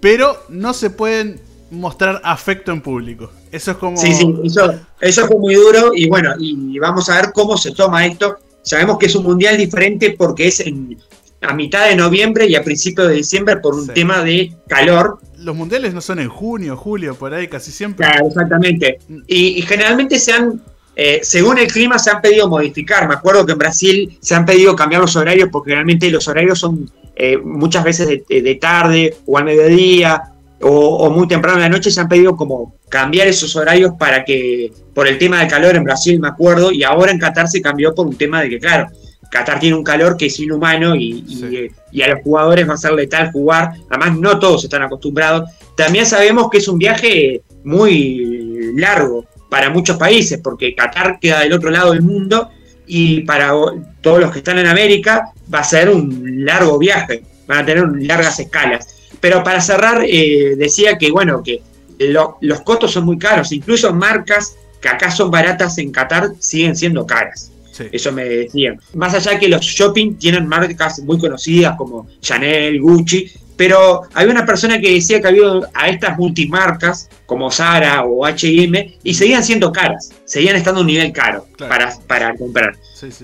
[0.00, 3.30] pero no se pueden mostrar afecto en público.
[3.52, 3.96] Eso es como...
[3.96, 7.72] Sí, sí, eso, eso fue muy duro y bueno, y vamos a ver cómo se
[7.72, 8.36] toma esto.
[8.62, 10.98] Sabemos que es un mundial diferente porque es en,
[11.44, 13.92] a mitad de noviembre y a principios de diciembre por un Sí.
[13.94, 15.18] tema de calor.
[15.38, 18.06] Los mundiales no son en junio, julio, por ahí casi siempre.
[18.06, 18.98] Claro, exactamente.
[19.26, 20.60] Y, y generalmente se han
[20.96, 23.08] eh, según el clima se han pedido modificar.
[23.08, 26.58] Me acuerdo que en Brasil se han pedido cambiar los horarios porque realmente los horarios
[26.58, 30.22] son eh, muchas veces de, tarde o al mediodía
[30.60, 31.90] o, muy temprano en la noche.
[31.90, 35.84] Se han pedido como cambiar esos horarios para que, por el tema del calor en
[35.84, 38.86] Brasil, me acuerdo, y ahora en Qatar se cambió por un tema de que, claro,
[39.30, 42.92] Qatar tiene un calor que es inhumano y, y, a los jugadores va a ser
[42.92, 43.72] letal jugar.
[43.90, 45.50] Además, no todos están acostumbrados.
[45.76, 51.52] También sabemos que es un viaje muy largo para muchos países, porque Qatar queda del
[51.52, 52.50] otro lado del mundo
[52.86, 53.52] y para
[54.00, 57.84] todos los que están en América va a ser un largo viaje, van a tener
[58.00, 59.12] largas escalas.
[59.20, 61.62] Pero para cerrar, eh, decía que bueno, que
[61.98, 67.06] los costos son muy caros, incluso marcas que acá son baratas en Qatar siguen siendo
[67.06, 67.50] caras.
[67.92, 68.80] Eso me decían.
[68.94, 74.46] Más allá que los shopping tienen marcas muy conocidas como Chanel, Gucci, pero había una
[74.46, 79.72] persona que decía que había a estas multimarcas como Zara o HM y seguían siendo
[79.72, 82.74] caras, seguían estando a un nivel caro para, para comprar.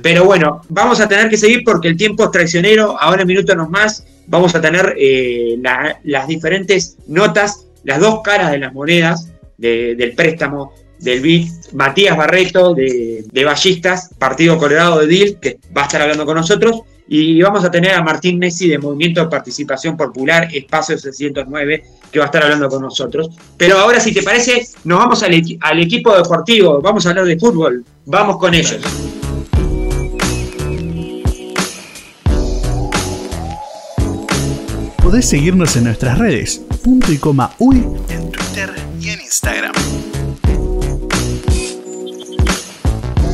[0.02, 3.00] Pero bueno, vamos a tener que seguir porque el tiempo es traicionero.
[3.00, 5.58] Ahora en minutos más vamos a tener eh,
[6.04, 12.74] las diferentes notas, las dos caras de las monedas del préstamo del BID, Matías Barreto
[12.74, 16.82] de, de Ballistas, Partido Colorado de DIL, que va a estar hablando con nosotros,
[17.12, 21.82] y vamos a tener a Martín Messi de Movimiento de Participación Popular, Espacio 609,
[22.12, 23.30] que va a estar hablando con nosotros.
[23.56, 27.36] Pero ahora, si te parece, nos vamos al, al equipo deportivo, vamos a hablar de
[27.36, 28.80] fútbol, vamos con ellos.
[35.02, 39.72] Podés seguirnos en nuestras redes, punto y coma uy, en Twitter y en Instagram.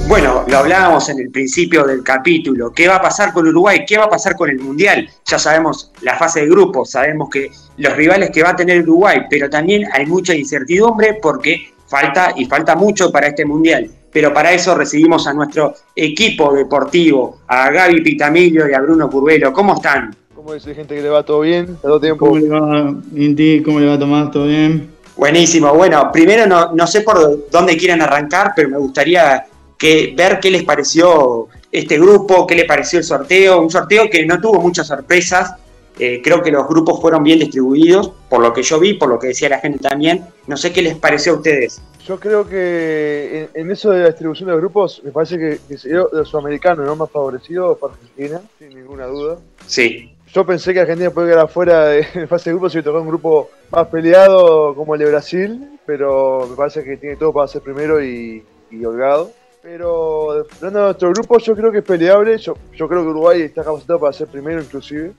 [0.09, 2.71] Bueno, lo hablábamos en el principio del capítulo.
[2.71, 3.85] ¿Qué va a pasar con Uruguay?
[3.85, 5.09] ¿Qué va a pasar con el Mundial?
[5.25, 9.23] Ya sabemos la fase de grupos, sabemos que los rivales que va a tener Uruguay,
[9.29, 13.91] pero también hay mucha incertidumbre porque falta y falta mucho para este Mundial.
[14.13, 19.53] Pero para eso recibimos a nuestro equipo deportivo, a Gaby Pitamillo y a Bruno Curvelo.
[19.53, 20.15] ¿Cómo están?
[20.37, 21.79] ¿Cómo dice gente que le va todo bien?
[21.83, 22.27] ¿Todo tiempo?
[22.27, 23.61] ¿Cómo le va, Inti?
[23.61, 24.31] ¿Cómo le va Tomás?
[24.31, 24.89] ¿Todo bien?
[25.17, 25.75] Buenísimo.
[25.75, 29.47] Bueno, primero no, no sé por dónde quieren arrancar, pero me gustaría
[29.79, 34.25] que ver qué les pareció este grupo, qué le pareció el sorteo, un sorteo que
[34.25, 35.55] no tuvo muchas sorpresas,
[35.99, 39.19] eh, creo que los grupos fueron bien distribuidos, por lo que yo vi, por lo
[39.19, 41.81] que decía la gente también, no sé qué les pareció a ustedes.
[42.07, 46.05] Yo creo que en, eso de la distribución de grupos, me parece que, que sería
[46.13, 46.95] los sudamericanos, ¿no?
[46.97, 49.39] Más favorecido para Argentina, sin ninguna duda.
[49.67, 50.13] Sí.
[50.33, 53.51] Yo pensé que Argentina podía quedar afuera de fase de grupos si tocó un grupo
[53.71, 58.03] más peleado como el de Brasil, pero me parece que tiene todo para ser primero
[58.03, 58.45] y
[58.85, 59.33] holgado.
[59.67, 62.39] Pero hablando de nuestro grupo, yo creo que es peleable.
[62.39, 65.11] Yo, yo creo que Uruguay está capacitado para ser primero, inclusive.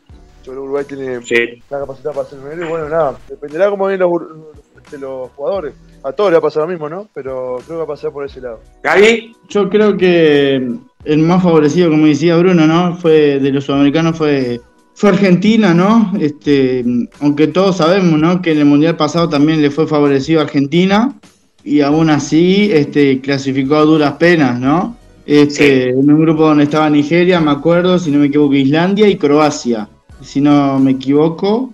[0.45, 2.65] Yo creo que Uruguay tiene, está capacitado para ser primero.
[2.65, 5.73] Y bueno, nada, dependerá cómo ven los, los, los jugadores.
[6.01, 7.09] A todos les va a pasar lo mismo, ¿no?
[7.13, 8.61] Pero creo que va a pasar por ese lado.
[8.83, 9.35] ¿Gaby?
[9.49, 10.65] Yo creo que
[11.03, 12.95] el más favorecido, como decía Bruno, ¿no?
[12.95, 14.61] Fue de los sudamericanos fue
[14.93, 16.13] fue Argentina, ¿no?
[16.21, 16.85] Este,
[17.19, 18.41] aunque todos sabemos, ¿no?
[18.41, 21.19] Que en el mundial pasado también le fue favorecido a Argentina
[21.67, 24.95] y aún así este, clasificó a duras penas, ¿no?
[25.25, 29.17] Este, En un grupo donde estaba Nigeria, me acuerdo, si no me equivoco, Islandia y
[29.17, 29.89] Croacia,
[30.21, 31.73] si no me equivoco.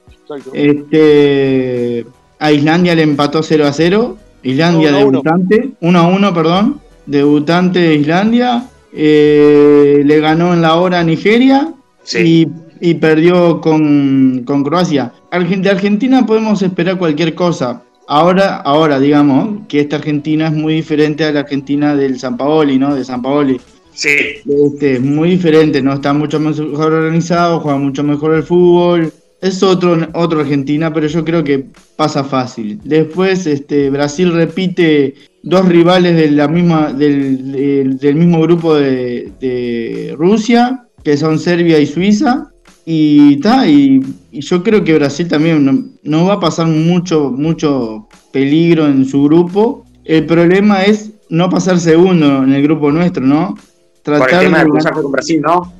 [0.51, 2.07] Este,
[2.39, 7.93] a Islandia le empató 0 a 0, Islandia debutante, 1 a 1, perdón, debutante de
[7.93, 11.71] Islandia, eh, le ganó en la hora a Nigeria
[12.15, 12.47] y,
[12.95, 15.13] perdió con, con Croacia.
[15.31, 21.23] De Argentina podemos esperar cualquier cosa, Ahora, ahora, digamos que esta Argentina es muy diferente
[21.23, 22.93] a la Argentina del San Paoli, ¿no?
[22.95, 23.59] De San Paoli.
[23.93, 24.09] Sí.
[24.45, 25.93] Este, es muy diferente, ¿no?
[25.93, 29.13] Está mucho mejor organizado, juega mucho mejor el fútbol.
[29.41, 32.79] Es otro, otro Argentina, pero yo creo que pasa fácil.
[32.83, 40.15] Después, este, Brasil repite dos rivales de la misma, del, del, mismo grupo de, de
[40.17, 42.52] Rusia, que son Serbia y Suiza.
[42.85, 48.87] Y, ta, y, yo creo que Brasil también no, va a pasar mucho, mucho peligro
[48.87, 49.85] en su grupo.
[50.03, 53.57] El problema es no pasar segundo en el grupo nuestro, ¿no?
[54.01, 55.73] Tratar Por el tema de, cruzarse con Brasil, ¿no?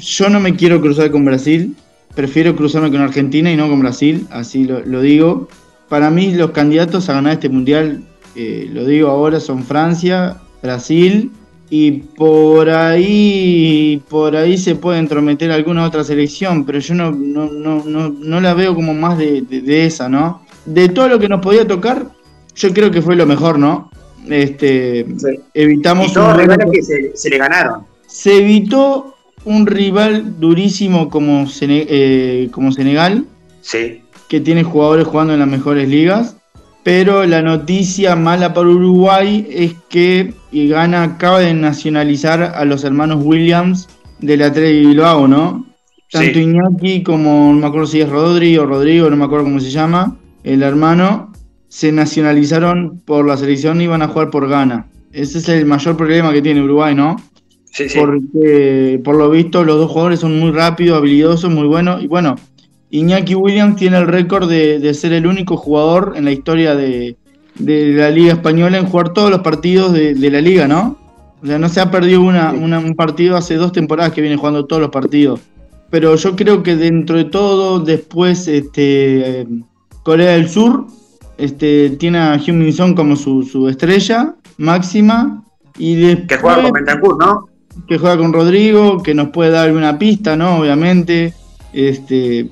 [0.00, 1.76] Yo no me quiero cruzar con Brasil.
[2.14, 5.48] Prefiero cruzarme con Argentina y no con Brasil, así lo, digo.
[5.88, 8.02] Para mí los candidatos a ganar este mundial,
[8.34, 11.30] eh, lo digo ahora, son Francia, Brasil
[11.70, 17.50] y por ahí por ahí se puede entrometer alguna otra selección, pero yo no, no,
[17.50, 20.42] no, no, la veo como más de, esa, ¿no?
[20.64, 22.06] De todo lo que nos podía tocar,
[22.54, 23.90] yo creo que fue lo mejor, ¿no?
[24.28, 25.06] Este,
[25.54, 26.10] evitamos...
[26.10, 27.84] Y todos rivales que se, se, le ganaron.
[28.06, 33.26] Se evitó un rival durísimo como, eh, como Senegal,
[33.60, 34.02] sí.
[34.28, 36.36] que tiene jugadores jugando en las mejores ligas.
[36.82, 43.20] Pero la noticia mala para Uruguay es que Ghana acaba de nacionalizar a los hermanos
[43.22, 43.88] Williams
[44.20, 45.66] de la de Bilbao, ¿no?
[46.10, 46.40] Tanto Sí.
[46.40, 49.70] Iñaki como, no me acuerdo si es Rodri o Rodrigo, no me acuerdo cómo se
[49.70, 51.32] llama, el hermano,
[51.68, 54.86] se nacionalizaron por la selección y van a jugar por Ghana.
[55.12, 57.16] Ese es el mayor problema que tiene Uruguay, ¿no?
[57.66, 57.98] Sí, sí.
[57.98, 62.02] Porque por lo visto los dos jugadores son muy rápidos, habilidosos, muy buenos.
[62.02, 62.36] Y bueno,
[62.90, 67.16] Iñaki Williams tiene el récord de, de ser el único jugador en la historia de,
[67.58, 70.96] de la Liga Española en jugar todos los partidos de, de la Liga, ¿no?
[71.42, 74.36] O sea, no se ha perdido una, una- un partido hace dos temporadas que viene
[74.36, 75.40] jugando todos los partidos.
[75.90, 79.46] Pero yo creo que dentro de todo, después este,
[80.02, 80.86] Corea del Sur
[81.38, 85.44] este, tiene a Hyun Min Son como su, su estrella máxima.
[85.78, 87.48] Y después, Que juega con Bentancur, ¿no?
[87.86, 90.58] que juega con Rodrigo, que nos puede dar alguna pista, ¿no?
[90.58, 91.32] Obviamente.
[91.72, 92.48] Este,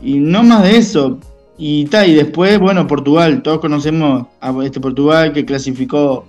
[0.00, 1.18] y no más de eso.
[1.58, 3.42] Y, ta, y después, bueno, Portugal.
[3.42, 6.24] Todos conocemos a este Portugal que clasificó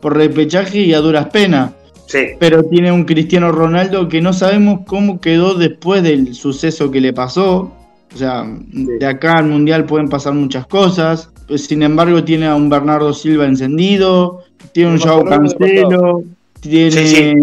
[0.00, 1.72] por repechaje y a duras penas.
[2.06, 2.18] Sí.
[2.38, 7.12] Pero tiene un Cristiano Ronaldo que no sabemos cómo quedó después del suceso que le
[7.12, 7.72] pasó.
[8.14, 11.30] O sea, de acá al Mundial pueden pasar muchas cosas.
[11.48, 14.44] Pues, sin embargo, tiene a un Bernardo Silva encendido.
[14.72, 16.22] Tiene un Joao Cancelo.
[16.60, 17.34] Tiene, Sí, sí.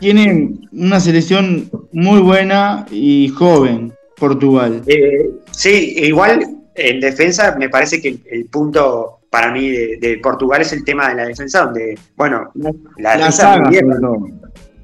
[0.00, 4.82] tiene una selección muy buena y joven, Portugal.
[4.86, 10.62] Eh, sí, igual en defensa me parece que el, punto para mí de, de Portugal
[10.62, 14.00] es el tema de la defensa, donde, bueno, la La defensa es saga, muy vieja.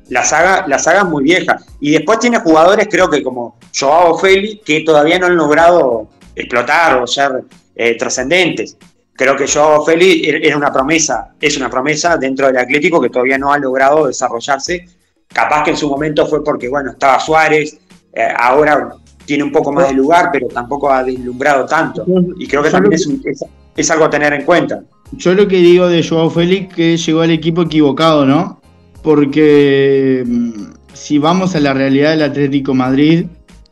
[0.09, 1.59] La saga, la saga es muy vieja.
[1.81, 7.01] Y después tiene jugadores, creo que como Joao Félix, que todavía no han logrado explotar
[7.01, 7.45] o ser
[7.77, 8.77] eh, trascendentes.
[9.15, 13.11] Creo que Joao Félix er- era una promesa, es una promesa dentro del Atlético que
[13.11, 14.85] todavía no ha logrado desarrollarse.
[15.33, 17.79] Capaz que en su momento fue porque, bueno, estaba Suárez,
[18.13, 22.05] eh, ahora tiene un poco más de lugar, pero tampoco ha deslumbrado tanto.
[22.39, 23.45] Y creo que también es, un- es-
[23.77, 24.83] es algo a tener en cuenta.
[25.13, 28.61] Yo lo que digo de Joao Félix que llegó al equipo equivocado, ¿no?
[29.03, 30.51] Porque mm,
[30.93, 33.27] si vamos a la realidad del Atlético Madrid,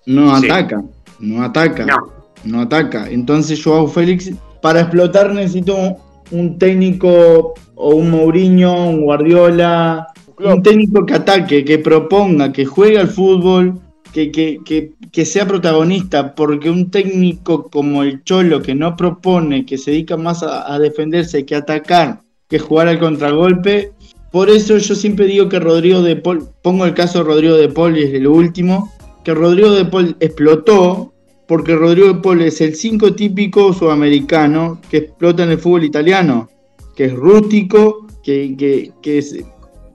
[0.06, 0.46] no Sí.
[0.46, 0.82] ataca,
[1.20, 1.96] no ataca, No,
[2.44, 3.08] no ataca.
[3.10, 4.30] Entonces Joao Félix,
[4.62, 5.96] para explotar necesito un,
[6.30, 10.08] un técnico o un Mourinho, un Guardiola,
[10.38, 13.78] un técnico que ataque, que proponga, que juegue al fútbol,
[14.26, 20.16] que, sea protagonista, porque un técnico como el Cholo que no propone, que se dedica
[20.16, 23.92] más a, defenderse que a atacar, que jugar al contragolpe,
[24.30, 27.68] por eso yo siempre digo que Rodrigo de Paul, pongo el caso de Rodrigo de
[27.68, 28.92] Paul es el último,
[29.24, 31.12] que Rodrigo de Paul explotó
[31.48, 36.48] porque Rodrigo de Paul es el 5 típico sudamericano que explota en el fútbol italiano,
[36.94, 39.24] que es rústico, que, que,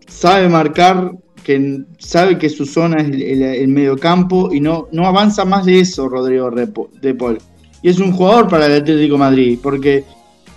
[0.08, 1.12] sabe marcar,
[1.44, 5.66] que sabe que su zona es el, el- el mediocampo y no, no avanza más
[5.66, 7.38] de eso Rodrigo Repo- de Paul.
[7.82, 10.04] Y es un jugador para el Atlético de Madrid, porque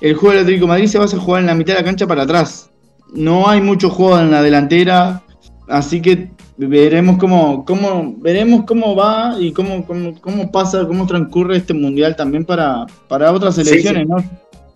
[0.00, 1.84] el juego del Atlético de Madrid se va a jugar en la mitad de la
[1.84, 2.70] cancha para atrás.
[3.12, 5.22] No hay mucho juego en la delantera,
[5.68, 11.56] así que veremos cómo, cómo, veremos cómo va y cómo, cómo, cómo pasa, cómo transcurre
[11.56, 14.08] este mundial también para, para otras selecciones, sí.
[14.08, 14.16] ¿no?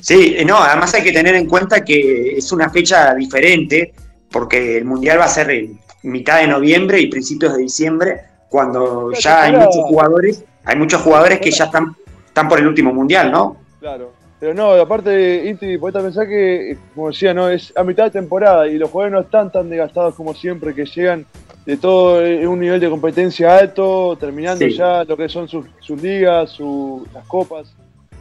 [0.01, 3.93] Sí, eh, no, además hay que tener en cuenta que es una fecha diferente,
[4.31, 9.13] porque el Mundial va a ser en mitad de noviembre y principios de diciembre, cuando
[9.13, 11.95] ya hay muchos jugadores, hay muchos jugadores que ya están,
[12.27, 13.57] están por el último Mundial, ¿no?
[13.81, 14.13] Claro.
[14.41, 18.67] Pero no, aparte, Inti, podés pensar que, como decía, no es a mitad de temporada
[18.67, 21.27] y los jugadores no están tan desgastados como siempre, que llegan
[21.67, 24.73] de todo eh, un nivel de competencia alto, terminando Sí.
[24.73, 27.71] ya lo que son sus, sus ligas, su- las copas.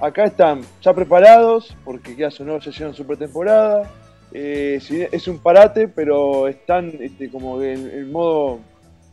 [0.01, 3.89] Acá están ya preparados, porque ya o no, ya llegan su pretemporada.
[4.31, 4.79] Eh,
[5.11, 8.59] es un parate, pero están este, como en, en modo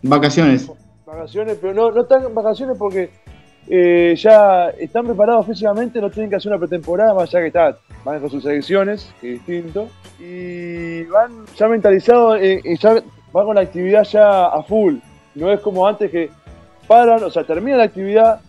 [0.03, 0.71] Vacaciones.
[1.07, 3.11] vacaciones, pero no, no están en vacaciones porque
[3.69, 7.77] eh, ya están preparados físicamente, no tienen que hacer una pretemporada, más allá que está,
[8.05, 9.89] van con sus selecciones, que es distinto,
[10.21, 13.03] y van ya mentalizados, eh, y ya
[13.33, 14.97] van con la actividad ya a full,
[15.35, 16.31] no es como antes que
[16.87, 18.41] paran, o sea, terminan la actividad,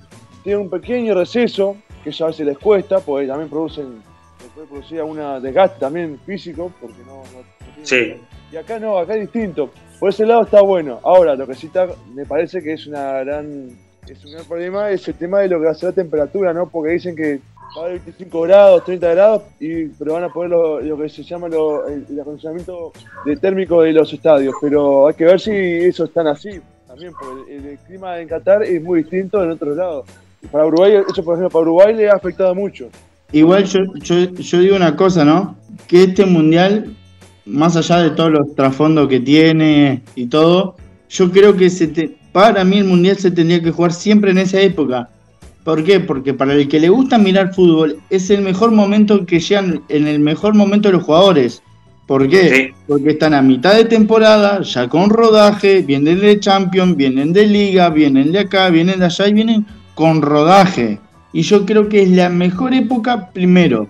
[0.44, 4.04] tienen un pequeño receso, que ya a veces les cuesta, porque también producen,
[4.58, 8.16] puede producir una desgaste también físico, porque no, no- Sí.
[8.52, 9.70] y acá no, acá es distinto.
[10.00, 11.00] Por ese lado está bueno.
[11.04, 13.70] Ahora, lo que sí está, me parece que es una gran,
[14.10, 16.54] es un gran problema es el tema de lo que va a ser la temperatura,
[16.54, 16.68] ¿no?
[16.70, 17.40] Porque dicen que
[17.78, 21.08] va a haber 25 grados, 30 grados, y, pero van a poner lo, lo que
[21.10, 22.94] se llama lo- el, el acondicionamiento
[23.26, 24.56] de térmico de los estadios.
[24.60, 28.64] Pero hay que ver si eso están así también, porque el, el clima en Qatar
[28.64, 30.08] es muy distinto en otros lados.
[30.42, 32.90] Y para Uruguay, eso por ejemplo, para Uruguay le ha afectado mucho.
[33.32, 35.56] Igual yo, yo, yo digo una cosa, ¿no?
[35.88, 36.96] Que este mundial,
[37.46, 40.76] más allá de todos los trasfondos que tiene y todo,
[41.10, 44.38] yo creo que se te- para mí el mundial se tendría que jugar siempre en
[44.38, 45.10] esa época.
[45.64, 46.00] ¿Por qué?
[46.00, 50.08] Porque para el que le gusta mirar fútbol es el mejor momento que llegan en
[50.08, 51.62] el mejor momento de los jugadores.
[52.06, 52.50] ¿Por qué?
[52.56, 52.74] Sí.
[52.88, 57.90] Porque están a mitad de temporada, ya con rodaje, vienen de Champions, vienen de Liga,
[57.90, 61.00] vienen de acá, vienen de allá y vienen con rodaje.
[61.34, 63.88] Y yo creo que es la mejor época primero.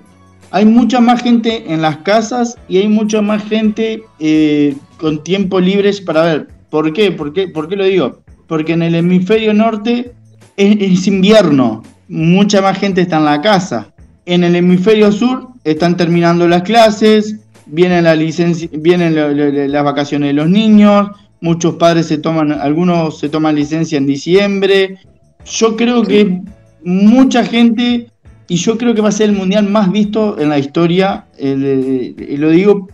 [0.51, 5.59] Hay mucha más gente en las casas y hay mucha más gente eh, con tiempo
[5.59, 6.47] libres para ver.
[6.69, 7.11] ¿Por qué?
[7.11, 7.47] ¿Por qué?
[7.47, 8.19] ¿Por qué lo digo?
[8.47, 10.13] Porque en el hemisferio norte
[10.55, 13.93] es, es invierno, mucha más gente está en la casa.
[14.25, 19.67] En el hemisferio sur están terminando las clases, vienen, la licencia, vienen lo- lo- lo-
[19.67, 21.09] las vacaciones de los niños,
[21.41, 24.97] muchos padres se toman, algunos se toman licencia en diciembre.
[25.45, 26.41] Yo creo que
[26.83, 28.09] mucha gente,
[28.47, 32.15] y yo creo que va a ser el mundial más visto en la historia, eh,
[32.17, 32.87] y lo digo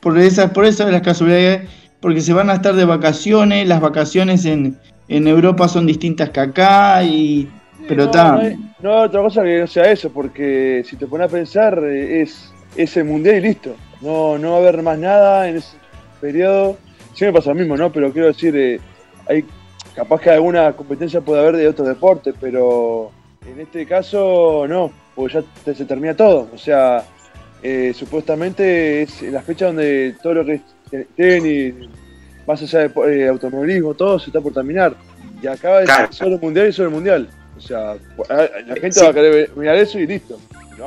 [0.00, 1.68] por esas por esas las casualidades,
[2.00, 4.78] porque se van a estar de vacaciones, las vacaciones en,
[5.08, 7.48] en Europa son distintas que acá, y
[7.88, 8.32] pero no, está.
[8.32, 11.82] no, hay, no otra cosa que no sea eso, porque si te pones a pensar,
[11.84, 13.74] eh, es ese mundial y listo.
[14.00, 15.76] No, no va a haber más nada en ese
[16.20, 16.78] periodo.
[17.14, 17.92] Siempre pasa lo mismo, ¿no?
[17.92, 18.80] Pero quiero decir, eh,
[19.28, 19.44] hay
[19.94, 23.10] capaz que alguna competencia puede haber de otros deportes, pero
[23.46, 26.48] en este caso no, porque ya te- se termina todo.
[26.52, 27.04] O sea,
[27.62, 30.60] eh, supuestamente es la fecha donde todo lo que es
[30.90, 31.74] te- tenis,
[32.46, 34.94] más allá de eh, automovilismo, todo se está por terminar.
[35.42, 36.06] Y acaba de Claro.
[36.06, 37.28] ser solo mundial y solo mundial.
[37.56, 37.94] O sea,
[38.28, 39.00] la gente Sí.
[39.04, 40.38] va a querer mirar eso y listo.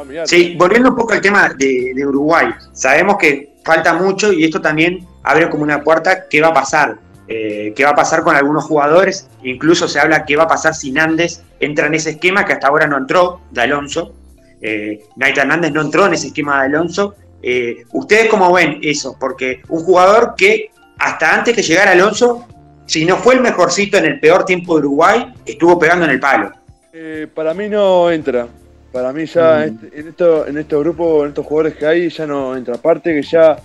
[0.08, 0.28] Mirar.
[0.28, 4.60] Sí, volviendo un poco al tema de, de Uruguay, sabemos que falta mucho y esto
[4.60, 6.97] también abre como una puerta qué va a pasar.
[7.28, 10.76] Eh, qué va a pasar con algunos jugadores, incluso se habla qué va a pasar
[10.76, 14.13] si Nández entra en ese esquema que hasta ahora no entró, de Alonso.
[14.61, 17.15] Eh, Naita Nández no entró en ese esquema de Alonso.
[17.41, 19.15] Eh, ¿Ustedes cómo ven eso?
[19.19, 22.45] Porque un jugador que hasta antes que llegara Alonso,
[22.86, 26.19] si no fue el mejorcito en el peor tiempo de Uruguay, estuvo pegando en el
[26.19, 26.51] palo.
[26.91, 28.47] Eh, para mí no entra.
[28.91, 29.63] Para mí ya Mm.
[29.63, 32.76] en, este- en esto, en estos grupos, en estos jugadores que hay, ya no entra.
[32.76, 33.57] Aparte que ya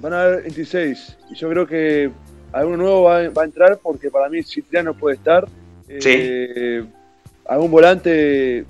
[0.00, 1.16] van a haber 26.
[1.30, 2.10] Y yo creo que
[2.52, 5.46] alguno nuevo va, va a entrar porque para mí Cipriano puede estar.
[5.88, 6.84] Eh,
[7.48, 8.64] Algún volante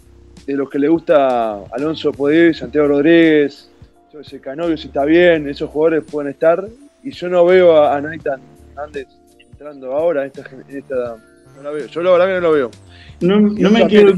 [0.46, 3.70] de los que le gusta Alonso puede ir, Santiago Rodríguez,
[4.12, 6.66] yo sé, Canovio si está bien, esos jugadores pueden estar.
[7.02, 9.06] Y yo no veo a, a Nathan Hernández
[9.50, 11.16] entrando ahora en esta, en esta-
[11.56, 11.86] No la veo.
[11.86, 12.70] Yo la verdad que no lo veo.
[13.20, 14.12] No, no me quiero,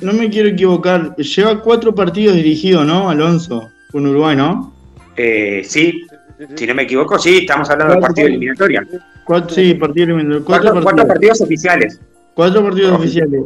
[0.00, 1.14] no me quiero equivocar.
[1.16, 3.70] Lleva cuatro partidos dirigidos, ¿no, Alonso?
[3.92, 4.74] Con Uruguay, ¿no?
[5.16, 6.09] Eh, sí, Sí, sí, sí.
[6.56, 8.82] Si no me equivoco, sí, estamos hablando del partido eliminatorio.
[9.24, 10.44] Cuatro, sí, partido eliminatorio.
[10.44, 11.40] Cuatro, Cuatro, cuatro partidos.
[11.40, 12.00] oficiales.
[12.34, 13.42] Cuatro partidos oficiales.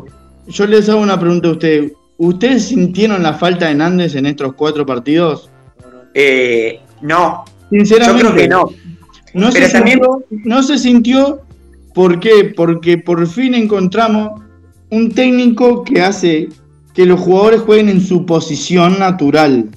[0.47, 1.93] Yo les hago una pregunta a ustedes.
[2.17, 5.51] ¿Ustedes sintieron la falta de Nández en estos cuatro partidos?
[6.15, 8.71] Eh, no, yo Sinceramente, creo que no.
[9.35, 11.41] No Pero se, también- sintió, no se sintió,
[11.93, 12.53] ¿por qué?
[12.55, 14.41] Porque por fin encontramos
[14.91, 16.49] un técnico que hace
[16.95, 19.71] que los jugadores jueguen en su posición natural.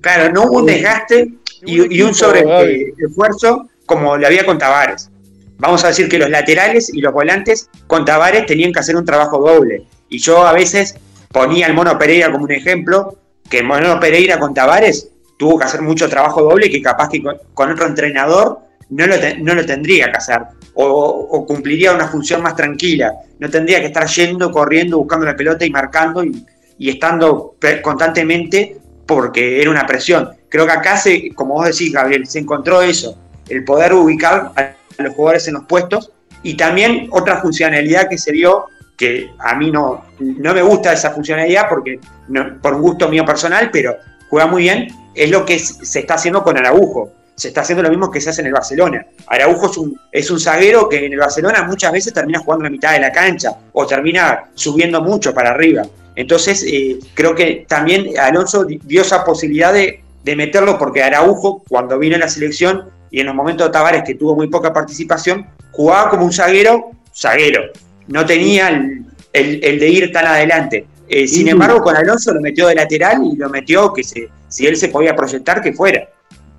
[0.00, 1.32] Claro, no hubo un desgaste
[1.66, 5.10] y, y un sobreesfuerzo como lo había con Tavares.
[5.58, 9.04] Vamos a decir que los laterales y los volantes con Tavares tenían que hacer un
[9.04, 9.84] trabajo doble.
[10.08, 10.96] Y yo a veces
[11.30, 15.64] ponía al Mono Pereira como un ejemplo, que el Mono Pereira con Tavares tuvo que
[15.64, 18.58] hacer mucho trabajo doble que capaz que con, con otro entrenador
[18.90, 20.40] no lo, te- no lo tendría que hacer.
[20.74, 20.86] O,
[21.30, 23.12] o cumpliría una función más tranquila.
[23.38, 26.44] No tendría que estar yendo, corriendo, buscando la pelota y marcando y,
[26.78, 30.30] y estando constantemente porque era una presión.
[30.54, 35.02] Creo que acá, se, como vos decís, Gabriel, se encontró eso, el poder ubicar a
[35.02, 36.12] los jugadores en los puestos
[36.44, 41.10] y también otra funcionalidad que se dio, que a mí no, no me gusta esa
[41.10, 41.98] funcionalidad porque
[42.28, 43.96] no- por gusto mío personal, pero
[44.30, 44.86] juega muy bien,
[45.16, 47.10] es lo que se está haciendo con Araujo.
[47.34, 49.04] Se está haciendo lo mismo que se hace en el Barcelona.
[49.26, 52.70] Araujo es un, es un zaguero que en el Barcelona muchas veces termina jugando en
[52.70, 55.82] la mitad de la cancha o termina subiendo mucho para arriba.
[56.14, 61.62] Entonces, eh, creo que también Alonso di- dio esa posibilidad de, de meterlo porque Araujo,
[61.68, 64.72] cuando vino a la selección y en los momentos de Tavares, que tuvo muy poca
[64.72, 67.60] participación, jugaba como un zaguero, zaguero.
[68.08, 70.86] No tenía el, el- el de ir tan adelante.
[71.08, 74.66] Eh, sin embargo, con Alonso lo metió de lateral y lo metió que se, si
[74.66, 76.08] él se podía proyectar, que fuera.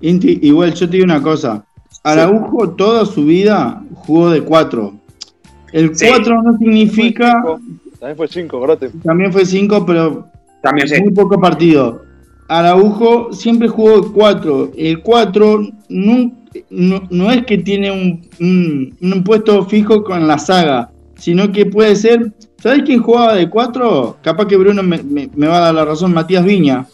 [0.00, 1.64] Inti, igual yo te digo una cosa.
[2.04, 4.94] Araujo toda su vida jugó de cuatro.
[5.72, 6.06] El Sí.
[6.08, 7.42] cuatro no significa,
[7.98, 8.90] También fue 5, acordate.
[9.02, 10.28] también fue cinco, pero
[10.62, 11.00] También sé.
[11.02, 12.02] muy poco partido.
[12.48, 14.72] Araujo siempre jugó de 4.
[14.76, 16.32] El 4 no,
[16.70, 21.66] no, no es que tiene un, un, un puesto fijo con la saga, sino que
[21.66, 22.32] puede ser.
[22.58, 24.16] ¿Sabes quién jugaba de 4?
[24.22, 26.86] Capaz que Bruno me, me- me va a dar la razón, Matías Viña.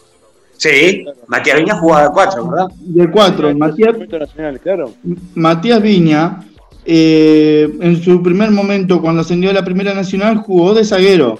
[0.57, 2.67] Sí, Matías Viña jugaba de cuatro, ¿verdad?
[2.79, 3.57] De 4.
[3.57, 4.91] Matías, Momento nacional, claro.
[5.35, 6.39] Matías Viña,
[6.85, 11.39] eh, en su primer momento, cuando ascendió a la Primera Nacional, jugó de zaguero.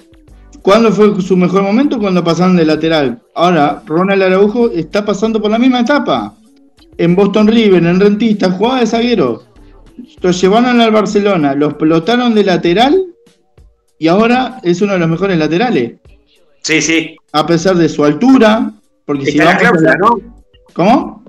[0.62, 1.98] ¿Cuándo fue su mejor momento?
[1.98, 3.20] Cuando pasaron de lateral.
[3.34, 6.34] Ahora, Ronald Araujo está pasando por la misma etapa.
[6.96, 9.42] En Boston River, en Rentista, jugaba de zaguero.
[10.20, 13.04] Lo llevaron al Barcelona, lo explotaron de lateral
[13.98, 15.94] y ahora es uno de los mejores laterales.
[16.62, 17.16] Sí, sí.
[17.32, 18.72] A pesar de su altura,
[19.04, 20.34] porque si Está la vamos a cláusula, la- ¿no?
[20.72, 21.24] ¿Cómo?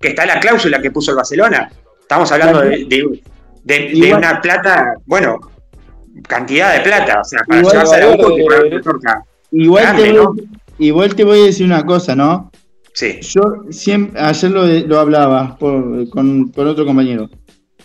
[0.00, 1.70] Que está la cláusula que puso el Barcelona.
[2.00, 3.20] Estamos hablando de, de-
[3.64, 5.38] de- de Igual- una plata, bueno,
[6.26, 7.20] cantidad de plata.
[7.20, 9.24] O sea, para Igual, llevarse a Araujo Valverde- que pagar una torta.
[9.52, 10.58] Igual, Grande, te voy, ¿no?
[10.78, 12.50] igual te voy a decir una cosa, ¿no?
[12.92, 13.18] Sí.
[13.22, 13.40] Yo
[13.70, 17.30] siempre, ayer lo, lo hablaba por- con, con otro compañero.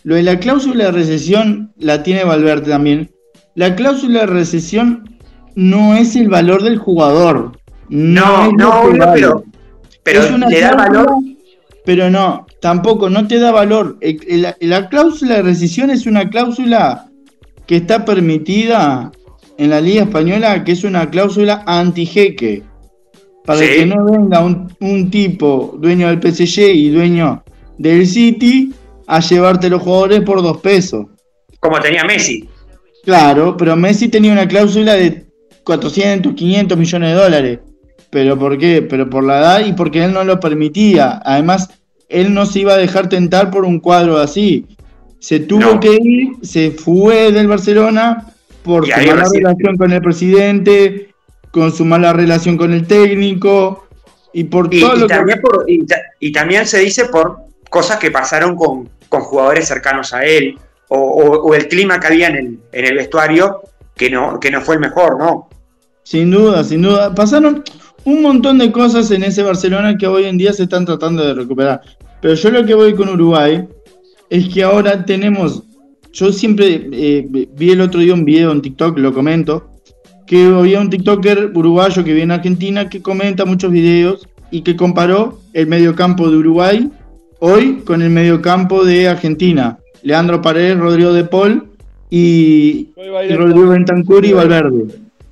[0.04, 3.12] Lo de la cláusula de recesión la tiene Valverde también.
[3.56, 5.18] La cláusula de recesión
[5.56, 7.58] no es el valor del jugador.
[7.90, 9.44] No, no, no, pero,
[10.04, 11.16] pero Es una le da cláusula, valor.
[11.86, 13.98] Pero no, tampoco, no te da valor.
[14.02, 14.20] El-
[14.60, 17.08] el- la cláusula de rescisión es una cláusula
[17.68, 19.11] que está permitida
[19.57, 22.64] en la Liga Española, que es una cláusula anti-jeque.
[23.45, 23.66] Para Sí.
[23.78, 27.43] que no venga un, un tipo dueño del PSG y dueño
[27.78, 28.74] del City
[29.07, 31.07] a llevarte los jugadores por dos pesos.
[31.59, 32.47] Como tenía Messi.
[33.03, 35.26] Claro, pero Messi tenía una cláusula de
[35.66, 37.59] 400, 500 millones de dólares.
[38.09, 38.82] ¿Pero por qué?
[38.82, 41.22] Pero por la edad y porque él no lo permitía.
[41.26, 41.70] Además,
[42.09, 44.66] él no se iba a dejar tentar por un cuadro así.
[45.24, 45.80] Se tuvo No.
[45.80, 48.26] que ir, se fue del Barcelona
[48.62, 51.14] por Y su mala recién- relación con el presidente,
[51.50, 53.88] con su mala relación con el técnico
[54.34, 55.14] y por Y, todo y lo que...
[55.14, 57.38] también por- y ta- y también se dice por
[57.70, 60.58] cosas que pasaron con, con jugadores cercanos a él,
[60.90, 63.62] o, o- o el clima que había en el, en el vestuario,
[63.96, 65.48] que no, que no fue el mejor, ¿no?
[66.04, 67.16] Sin duda, sin duda.
[67.16, 67.64] Pasaron
[68.04, 71.34] un montón de cosas en ese Barcelona que hoy en día se están tratando de
[71.34, 71.80] recuperar.
[72.22, 73.66] Pero yo lo que voy con Uruguay
[74.30, 75.64] es que ahora tenemos.
[76.12, 79.70] Yo siempre eh, vi el otro día un video en TikTok, lo comento,
[80.28, 84.76] que había un TikToker uruguayo que viene a Argentina que comenta muchos videos y que
[84.76, 86.92] comparó el mediocampo de Uruguay
[87.40, 89.78] hoy con el mediocampo de Argentina.
[90.04, 91.68] Leandro Paredes, Rodrigo de Paul
[92.10, 94.86] y, y Rodrigo Bentancur y Valverde.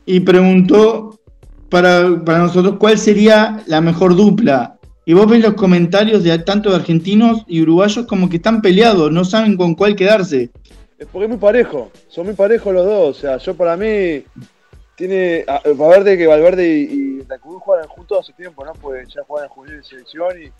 [0.05, 1.19] Y preguntó
[1.69, 4.77] para, para nosotros cuál sería la mejor dupla.
[5.11, 9.11] Y vos ves los comentarios de tanto de argentinos y uruguayos como que están peleados,
[9.11, 10.51] no saben con cuál quedarse.
[10.97, 13.17] Es porque es muy parejo, son muy parejos los dos.
[13.17, 14.23] O sea, yo para mí
[14.95, 18.71] tiene a- Valverde que Valverde y, y Bentancur juegan juntos hace tiempo, ¿no?
[18.81, 20.51] Pues ya juegan en juvenil de selección y,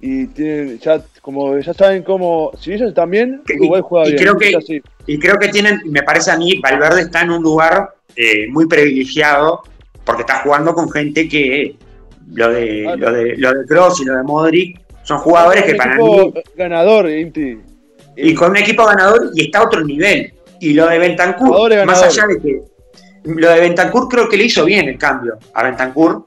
[0.00, 4.22] y tienen ya como ya saben cómo si ellos están bien, Uruguay juega y bien.
[4.24, 4.82] creo que- así.
[5.06, 8.66] Y creo que tienen, me parece a mí, Valverde está en un lugar eh, muy
[8.66, 9.62] privilegiado,
[10.04, 11.76] porque está jugando con gente que
[12.32, 15.74] lo de, Ah, lo de, lo de Kroos y lo de Modric son jugadores que
[15.74, 17.58] para mí ganador, Inti.
[18.16, 20.32] y con un equipo ganador y está a otro nivel.
[20.60, 22.62] Y lo de Bentancur, más allá de que
[23.24, 26.26] lo de Bentancur creo que le hizo bien el cambio a Bentancur,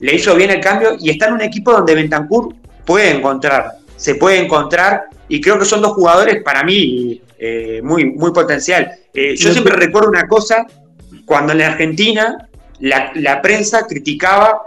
[0.00, 2.54] le hizo bien el cambio y está en un equipo donde Bentancur
[2.84, 8.06] puede encontrar, se puede encontrar y creo que son dos jugadores para mí eh, muy,
[8.06, 8.90] muy potencial.
[9.12, 10.66] Eh, yo siempre recuerdo una cosa,
[11.24, 12.48] cuando en la Argentina
[12.80, 14.62] la, la prensa criticaba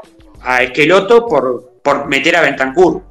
[0.49, 3.01] a Esqueloto por, por meter a Bentancur,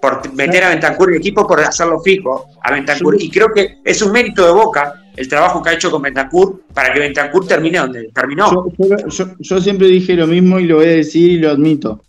[0.00, 3.16] por meter a Bentancur en el equipo, por hacerlo fijo a Bentancur.
[3.20, 6.62] Y creo que es un mérito de Boca el trabajo que ha hecho con Bentancur
[6.74, 8.50] para que Bentancur termine donde terminó.
[8.50, 11.50] Yo, yo- yo- yo siempre dije lo mismo y lo voy a decir y lo
[11.50, 12.02] admito.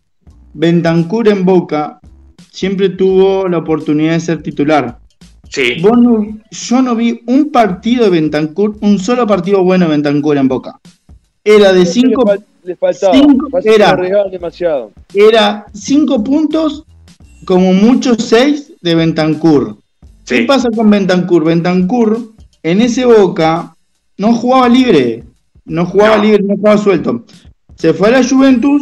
[0.54, 2.00] Bentancur en Boca
[2.52, 5.00] siempre tuvo la oportunidad de ser titular.
[5.50, 9.92] Sí, Vos no- yo no vi un partido de Bentancur, un solo partido bueno de
[9.92, 10.80] Bentancur en Boca.
[11.44, 12.24] Era de cinco,
[12.66, 13.96] le, fal- le faltaba, cinco- era.
[14.30, 14.92] demasiado.
[15.14, 16.84] era cinco puntos,
[17.46, 19.78] como muchos seis de Bentancur.
[20.26, 20.44] ¿Qué sí.
[20.46, 21.44] pasa con Bentancur?
[21.44, 22.32] Bentancur
[22.64, 23.76] en ese Boca
[24.18, 25.24] no jugaba libre,
[25.66, 26.24] no jugaba No.
[26.24, 27.26] libre, no jugaba suelto.
[27.76, 28.82] Se fue a la Juventus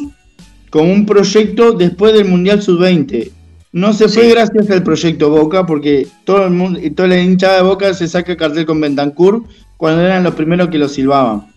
[0.69, 3.31] con un proyecto después del Mundial Sub-20.
[3.73, 4.29] No se fue Sí.
[4.31, 8.07] gracias al proyecto Boca, porque todo el mundo, y toda la hinchada de Boca se
[8.07, 9.43] saca cartel con Bentancur
[9.77, 11.47] cuando eran los primeros que lo silbaban.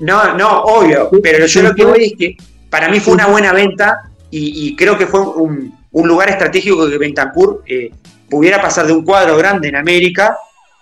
[0.00, 2.36] No, no, obvio, pero yo lo que voy es que
[2.68, 6.88] para mí fue una buena venta y, y creo que fue un, un lugar estratégico
[6.88, 7.90] que Bentancur eh,
[8.28, 10.36] pudiera pasar de un cuadro grande en América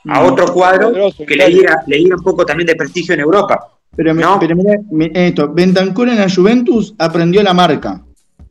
[0.08, 0.26] a Mm.
[0.26, 0.92] otro cuadro
[1.26, 3.58] que le diera, le diera un poco también de prestigio en Europa.
[3.96, 4.38] Pero, No.
[4.38, 8.00] pero mira, mi- esto, Bentancur en la Juventus aprendió la marca,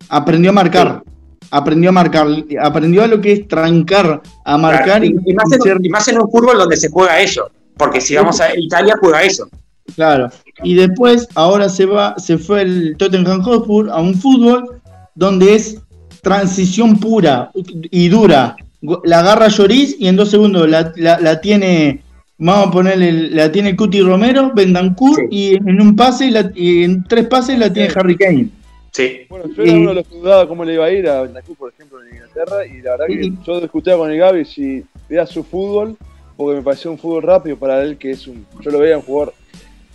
[0.09, 1.01] aprendió a marcar,
[1.49, 2.28] aprendió a marcar,
[2.61, 6.07] aprendió a lo que es trancar, a marcar Claro, y, y más en, y más
[6.09, 9.47] en un fútbol donde se juega eso, porque si vamos a Italia juega eso.
[9.95, 10.30] claro.
[10.64, 14.82] Y después, ahora se va, se fue el Tottenham Hotspur a un fútbol
[15.16, 15.78] donde es
[16.22, 17.51] transición pura
[17.91, 18.55] y dura.
[19.03, 22.01] La agarra Lloris y en dos segundos la, la- la tiene
[22.39, 27.03] Vamos a ponerle, la tiene Cuti Romero, Bendancourt y en un pase la- y en
[27.03, 28.49] tres pases la tiene Harry Kane.
[28.91, 29.22] Sí.
[29.28, 31.55] Bueno, yo era uno de los que dudaba cómo le iba a ir a Bendacu,
[31.55, 35.26] por ejemplo, en Inglaterra, y la verdad que yo discutía con el Gaby si veía
[35.26, 35.97] su fútbol,
[36.36, 38.45] porque me pareció un fútbol rápido para él, que es un.
[38.62, 39.34] Yo lo veía un jugador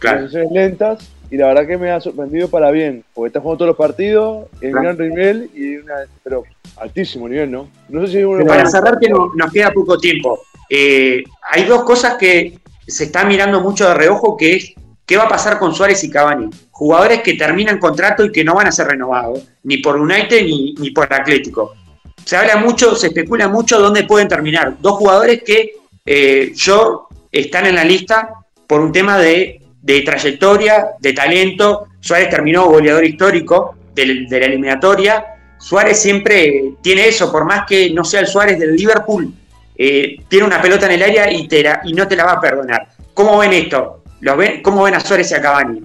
[0.02, 0.20] Claro.
[0.20, 3.68] posiciones lentas, y la verdad que me ha sorprendido para bien, porque está jugando todos
[3.68, 4.94] los partidos, en Claro.
[4.96, 6.44] gran nivel, y una, pero
[6.76, 7.68] altísimo nivel, ¿no?
[7.88, 10.40] No sé si uno Para cerrar, que no- nos queda poco tiempo.
[10.68, 14.74] Eh, hay dos cosas que se están mirando mucho de reojo, que es
[15.06, 16.50] qué va a pasar con Suárez y Cavani.
[16.70, 20.74] Jugadores que terminan contrato y que no van a ser renovados, ni por United ni,
[20.74, 21.74] ni por Atlético.
[22.24, 24.76] Se habla mucho, se especula mucho dónde pueden terminar.
[24.80, 25.72] Dos jugadores que
[26.04, 28.30] eh, yo están en la lista
[28.66, 31.88] por un tema de, de trayectoria, de talento.
[32.00, 35.24] Suárez terminó goleador histórico del- de la eliminatoria.
[35.58, 39.32] Suárez siempre tiene eso, por más que no sea el Suárez del Liverpool,
[39.76, 41.48] eh, tiene una pelota en el área y,
[41.84, 42.88] y no te la va a perdonar.
[43.14, 44.02] ¿Cómo ven esto?
[44.20, 44.62] ¿Lo ven?
[44.62, 45.80] ¿Cómo ven a Suárez y a Cavani?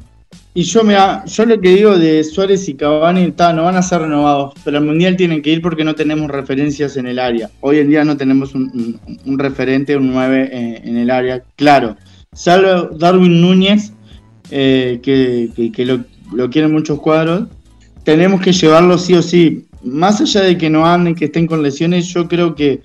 [0.54, 0.96] Y yo me
[1.28, 4.80] yo lo que digo de Suárez y Cavani, está, no van a ser renovados, pero
[4.80, 7.52] al Mundial tienen que ir porque no tenemos referencias en el área.
[7.62, 11.96] Hoy en día no tenemos un, un- referente, un 9 en, en el área, claro.
[12.38, 13.92] Salvo Darwin Núñez,
[14.52, 17.48] eh, que, que- que lo, lo quieren muchos cuadros,
[18.04, 19.66] tenemos que llevarlo sí o sí.
[19.84, 22.82] Más allá de que no anden, que estén con lesiones, yo creo que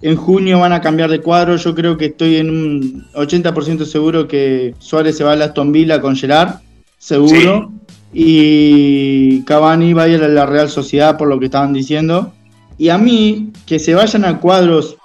[0.00, 1.56] en junio van a cambiar de cuadro.
[1.56, 6.00] Yo creo que estoy en un 80% seguro que Suárez se va a Aston Villa
[6.00, 6.60] con Gerard,
[6.98, 7.72] seguro.
[8.12, 12.32] Y Cavani va a ir a la Real Sociedad por lo que estaban diciendo.
[12.78, 14.96] Y a mí, que se vayan a cuadros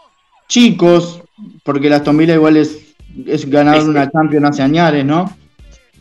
[0.48, 1.22] chicos,
[1.64, 2.78] porque el Aston Villa igual es,
[3.28, 5.36] es ganador de una Champions hace años, ¿no?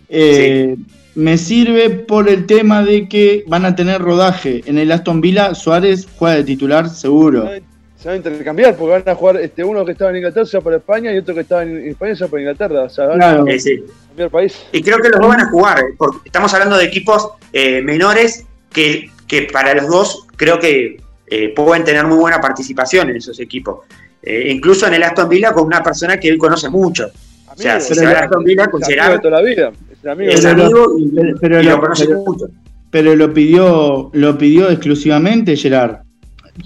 [0.08, 0.76] Eh,
[1.14, 4.62] Me sirve por el tema de que van a tener rodaje.
[4.64, 7.50] En el Aston Villa, Suárez juega de titular seguro.
[7.98, 10.56] Se van a intercambiar porque van a jugar este uno que estaba en Inglaterra se
[10.56, 12.82] va para España y otro que estaba en España se va para Inglaterra.
[12.84, 13.44] O sea, van Claro.
[13.58, 13.74] Sí.
[13.84, 14.62] a cambiar país.
[14.72, 17.82] Y creo que los dos van a jugar, eh, porque estamos hablando de equipos eh,
[17.82, 20.96] menores que, que para los dos creo que
[21.26, 23.80] eh, pueden tener muy buena participación en esos equipos.
[24.23, 27.09] Eh, incluso en el Aston Villa con una persona que él conoce mucho.
[27.55, 29.49] O sea, si se va a Aston Villa con es amigo Gerard, de toda la
[29.49, 29.73] vida.
[29.93, 32.47] Es el amigo es amigo y, pero- pero y lo lo- conoce pero- mucho.
[32.91, 35.97] pero lo pidió, lo pidió exclusivamente Gerard.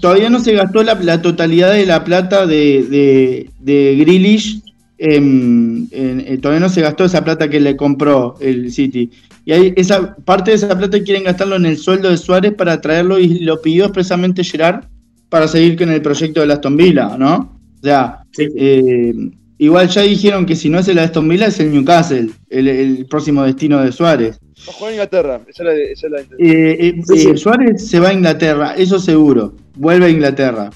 [0.01, 4.61] Todavía no se gastó la, la totalidad de la plata de, de, de Grealish,
[4.99, 9.09] en- en- eh, todavía no se gastó esa plata que le compró el City.
[9.45, 12.81] Y hay esa parte de esa plata quieren gastarlo en el sueldo de Suárez para
[12.81, 14.83] traerlo y lo pidió expresamente Gerard
[15.29, 17.59] para seguir con el proyecto de Aston Villa, ¿no?
[17.79, 19.13] O sea, Sí, eh,
[19.57, 23.05] igual ya dijeron que si no es el Aston Villa es el Newcastle, el, el
[23.07, 24.39] próximo destino de Suárez.
[24.67, 25.41] Va a jugar en Inglaterra.
[25.47, 26.57] Esa es la, esa es la intención.
[26.57, 27.37] Eh, eh, Sí, sí.
[27.37, 29.55] Suárez se va a Inglaterra, eso seguro.
[29.75, 30.69] Vuelve a Inglaterra.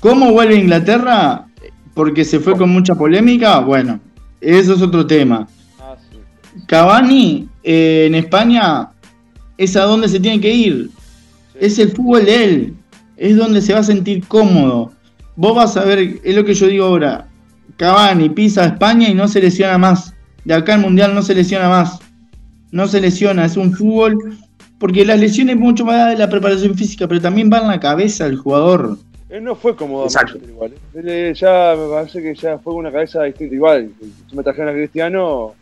[0.00, 1.46] ¿Cómo vuelve a Inglaterra?
[1.94, 3.60] Porque se fue con mucha polémica.
[3.60, 4.00] Bueno,
[4.40, 5.48] eso es otro tema.
[5.80, 5.96] Ah.
[6.68, 8.90] Cavani eh, en España
[9.56, 10.90] es a donde se tiene que ir.
[11.58, 12.75] Es el fútbol de él.
[13.16, 14.92] Es donde se va a sentir cómodo.
[15.36, 17.28] Vos vas a ver, es lo que yo digo ahora.
[17.76, 20.14] Cavani pisa a España y no se lesiona más.
[20.44, 21.98] De acá al Mundial no se lesiona más.
[22.70, 24.18] No se lesiona, es un fútbol.
[24.78, 27.80] Porque las lesiones mucho más allá de la preparación física, pero también va en la
[27.80, 28.98] cabeza del jugador.
[29.28, 30.38] Él no fue cómodo Exacto.
[30.46, 30.72] Igual.
[30.72, 30.78] ¿eh?
[30.94, 33.54] Él, eh, ya me parece que ya fue una cabeza distinta.
[33.54, 33.90] Igual,
[34.28, 35.54] si me trajeron a Cristiano,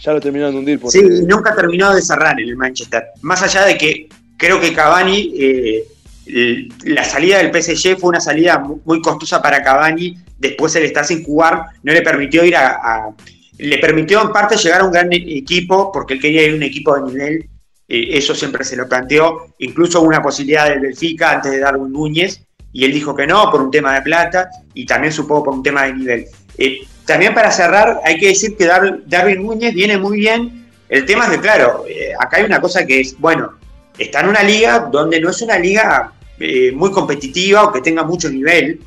[0.00, 0.80] ya lo terminaron de hundir.
[0.80, 3.04] Porque Sí, nunca terminó de cerrar en el Manchester.
[3.22, 5.84] Más allá de que creo que Cavani, eh,
[6.26, 10.16] la salida del PSG fue una salida mu- muy costosa para Cavani.
[10.38, 13.10] Después él está sin jugar, no le permitió ir a,
[13.58, 16.62] Le permitió en parte llegar a un gran equipo, porque él quería ir a un
[16.62, 17.48] equipo de nivel.
[17.88, 19.54] eh, eso siempre se lo planteó.
[19.58, 22.40] Incluso una posibilidad del Benfica antes de Darwin Núñez,
[22.72, 25.62] y él dijo que no, por un tema de plata, y también supongo por un
[25.62, 26.26] tema de nivel.
[26.56, 30.68] Eh, también para cerrar, hay que decir que Dar- Darwin Núñez viene muy bien.
[30.88, 33.52] El tema es que, claro, eh, acá hay una cosa que es, bueno,
[34.00, 38.02] está en una liga donde no es una liga eh, muy competitiva o que tenga
[38.02, 38.80] mucho nivel.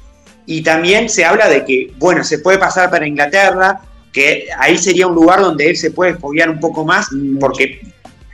[0.45, 3.80] Y también se habla de que, bueno, se puede pasar para Inglaterra,
[4.11, 7.07] que ahí sería un lugar donde él se puede foguear un poco más,
[7.39, 7.80] porque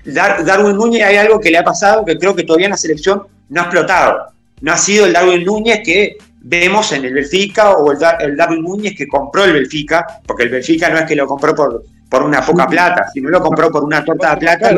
[0.05, 2.77] Dar- Darwin Núñez hay algo que le ha pasado que creo que todavía en la
[2.77, 4.27] selección no ha explotado.
[4.61, 8.35] No ha sido el Darwin Núñez que vemos en el Benfica o el, Dar- el
[8.35, 11.83] Darwin Núñez que compró el Benfica, porque el Benfica no es que lo compró por,
[12.09, 14.71] por una poca plata, sino lo compró por una torta de plata.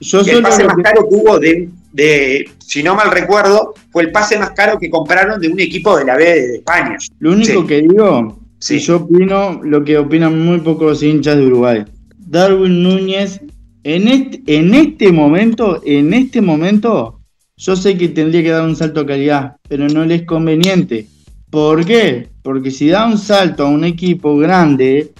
[0.00, 4.02] Yo el pase más que- caro que hubo de, de, si no mal recuerdo, fue
[4.04, 6.96] el pase más caro que compraron de un equipo de la B de España.
[7.18, 7.66] Lo único Sí.
[7.66, 8.78] que digo, Sí.
[8.78, 11.84] yo opino lo que opinan muy pocos hinchas de Uruguay.
[12.18, 13.40] Darwin Núñez,
[13.84, 17.20] en este, en este momento, en este momento,
[17.56, 21.06] yo sé que tendría que dar un salto de calidad, pero no le es conveniente.
[21.50, 22.28] ¿Por qué?
[22.42, 25.10] porque si da un salto a un equipo grande,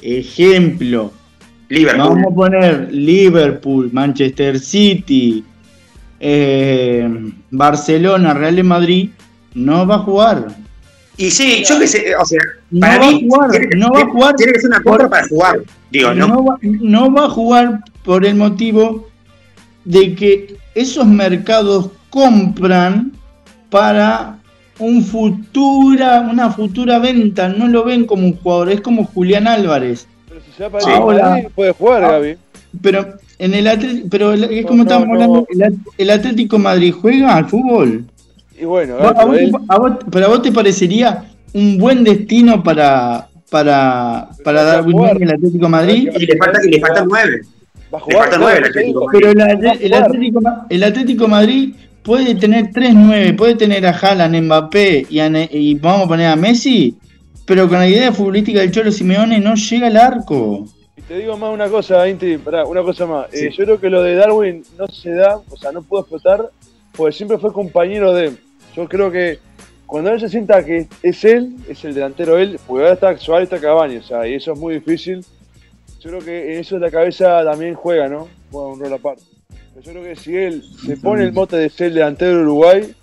[0.00, 1.12] ejemplo,
[1.68, 2.08] Liverpool.
[2.08, 5.44] vamos a poner Liverpool, Manchester City,
[6.20, 7.08] eh,
[7.50, 9.10] Barcelona, Real de Madrid,
[9.54, 10.46] no va a jugar.
[11.16, 12.40] Y sí, yo que sé, o sea,
[12.70, 14.82] No para va a mí jugar, tiene, no va a jugar tiene que ser una
[14.82, 15.60] compra para jugar.
[15.90, 19.08] Digo, no, no, va, no va a jugar por el motivo
[19.84, 23.12] de que esos mercados compran
[23.68, 24.38] para
[24.78, 30.06] un futura, una futura venta, no lo ven como un jugador, es como Julián Álvarez.
[30.38, 32.10] Pero si se va para el Ahora- puede jugar, Ah.
[32.12, 32.36] Gaby.
[32.82, 33.06] Pero
[33.38, 35.12] en el Atl- pero el- es como no, estamos no.
[35.14, 38.04] hablando, el, At- el Atlético Madrid juega al fútbol.
[38.60, 41.24] Y bueno, ¿A vos él- a vos- pero a vos te parecería
[41.54, 44.94] un buen destino para para para Darwin.
[44.96, 46.08] Núñez el Atlético Madrid?
[46.14, 47.40] y le falta, y le faltan nueve.
[47.92, 48.30] va a jugar.
[48.38, 49.06] nueve eso Atlético.
[49.12, 49.40] Pero el,
[49.80, 49.94] el.
[49.94, 55.48] Atlético, el Atlético Madrid puede tener 3-9, puede tener a Haaland, Mbappé y, a Ne-
[55.50, 56.94] y vamos a poner a Messi,
[57.48, 60.66] pero con la idea futbolística del Cholo Simeone no llega al arco.
[60.96, 63.32] Y te digo más una cosa, Inti, pará, una cosa más.
[63.32, 63.56] Eh, Sí.
[63.56, 66.50] yo creo que lo de Darwin no se da, o sea, no pudo explotar,
[66.94, 68.34] porque siempre fue compañero de.
[68.76, 69.38] Yo creo que
[69.86, 73.50] cuando él se sienta que es él, es el delantero él, porque ahora está Suárez
[73.50, 75.24] está Cavani, o sea, y eso es muy difícil.
[76.00, 78.28] Yo creo que en eso de la cabeza también juega, ¿no?
[78.52, 79.22] Juega un rol aparte.
[79.74, 82.42] Pero yo creo que si él se pone el mote de ser el delantero de
[82.42, 82.94] Uruguay,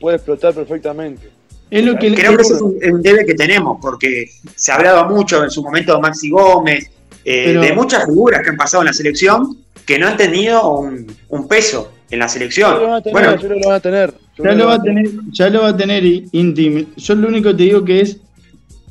[0.00, 1.33] puede explotar perfectamente.
[1.70, 5.08] Es lo que Creo que ese es un, un debe que tenemos, porque se hablaba
[5.08, 6.90] mucho en su momento de Maxi Gómez,
[7.24, 9.56] eh, Pero- de muchas figuras que han pasado en la selección
[9.86, 12.82] que no han tenido un, un peso en la Yo selección.
[12.82, 14.14] lo tener, Bueno, yo lo van a tener.
[14.36, 16.86] Yo ya lo va a tener, ya lo va a tener Intim.
[16.96, 18.16] Yo lo único que te digo que es,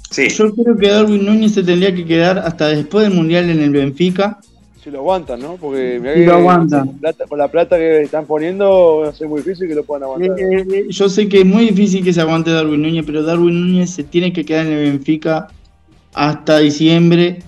[0.09, 0.29] sí.
[0.29, 3.69] yo creo que Darwin Núñez se tendría que quedar hasta después del Mundial en el
[3.71, 4.39] Benfica.
[4.83, 5.55] Si lo aguantan, ¿no?
[5.55, 6.87] Porque mirá que lo aguantan.
[6.87, 9.83] Con, plata, con la plata que están poniendo, va a ser muy difícil que lo
[9.83, 10.37] puedan aguantar.
[10.37, 13.61] Eh, eh, yo sé que es muy difícil que se aguante Darwin Núñez, pero Darwin
[13.61, 15.47] Núñez se tiene que quedar en el Benfica
[16.13, 17.39] hasta diciembre.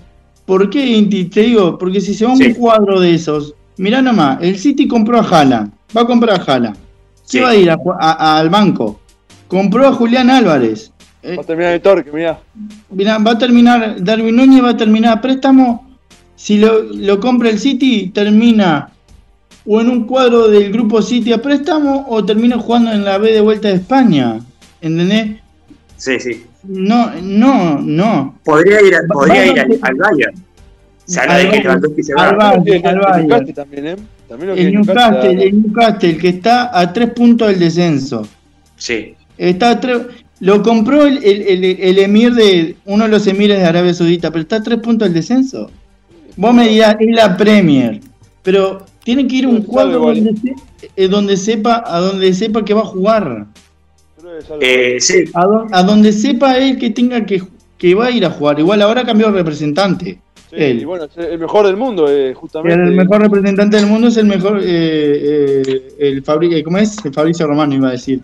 [0.46, 1.26] ¿Por qué, Inti?
[1.26, 2.54] Te digo, porque si se va un Sí.
[2.54, 6.72] cuadro de esos, mirá nomás, el City compró a Jala, va a comprar a Jala.
[7.30, 7.40] ¿Qué Sí.
[7.40, 8.98] va a ir a ju- a- a- al banco?
[9.46, 10.90] Compró a Julián Álvarez.
[11.22, 12.38] Eh, Va a terminar el torque, mirá.
[12.90, 15.85] mirá, va a terminar, Darwin Núñez va a terminar a préstamo.
[16.36, 18.90] Si lo, lo compra el City, termina
[19.64, 23.32] o en un cuadro del grupo City a préstamo o termina jugando en la B
[23.32, 24.38] de vuelta de España.
[24.80, 25.40] ¿Entendés?
[25.96, 26.44] Sí, sí.
[26.62, 28.38] No, no, no.
[28.44, 30.34] Podría ir, podría al, al Bayern.
[31.06, 31.64] Se habla Al de que Bayern.
[31.68, 32.52] Lewandowski se Al va.
[32.58, 32.64] Bayern.
[32.64, 33.26] También lo al quiere Bayern.
[33.28, 33.96] Newcastle también, ¿eh?
[34.28, 35.42] También lo El Newcastle, Newcastle.
[35.48, 38.28] el Newcastle que está a tres puntos del descenso.
[38.76, 39.14] Sí.
[39.38, 40.02] Está a tres-
[40.40, 44.30] lo compró el, el- el- el emir de uno de los emires de Arabia Saudita,
[44.30, 45.70] pero está a tres puntos del descenso.
[46.36, 48.00] Vos me dirás, es la Premier,
[48.42, 52.64] pero tiene que ir a un cuadro donde, se- eh, donde sepa, a donde sepa
[52.64, 53.46] que va a jugar,
[54.60, 55.24] Eh, sí.
[55.34, 57.42] a, don- a donde sepa él que tenga que,
[57.78, 58.58] que va a ir a jugar.
[58.58, 60.18] Igual ahora cambió de representante.
[60.50, 60.82] Sí, él.
[60.82, 62.80] y bueno, es el mejor del mundo, eh, justamente.
[62.82, 66.96] El mejor representante del mundo es el mejor, eh, eh, el Fabri, ¿cómo es?
[67.04, 68.20] El Fabricio Romano iba a decir.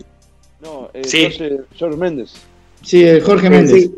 [0.61, 1.23] No, eh, Sí.
[1.23, 2.33] Jorge, Jorge Méndez.
[2.81, 3.83] Sí, el Jorge Méndez.
[3.83, 3.93] Sí.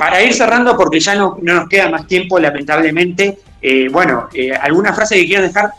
[0.00, 4.50] Para ir cerrando, porque ya no, no nos queda más tiempo, lamentablemente, eh, bueno, eh,
[4.50, 5.72] alguna frase que quieran dejar,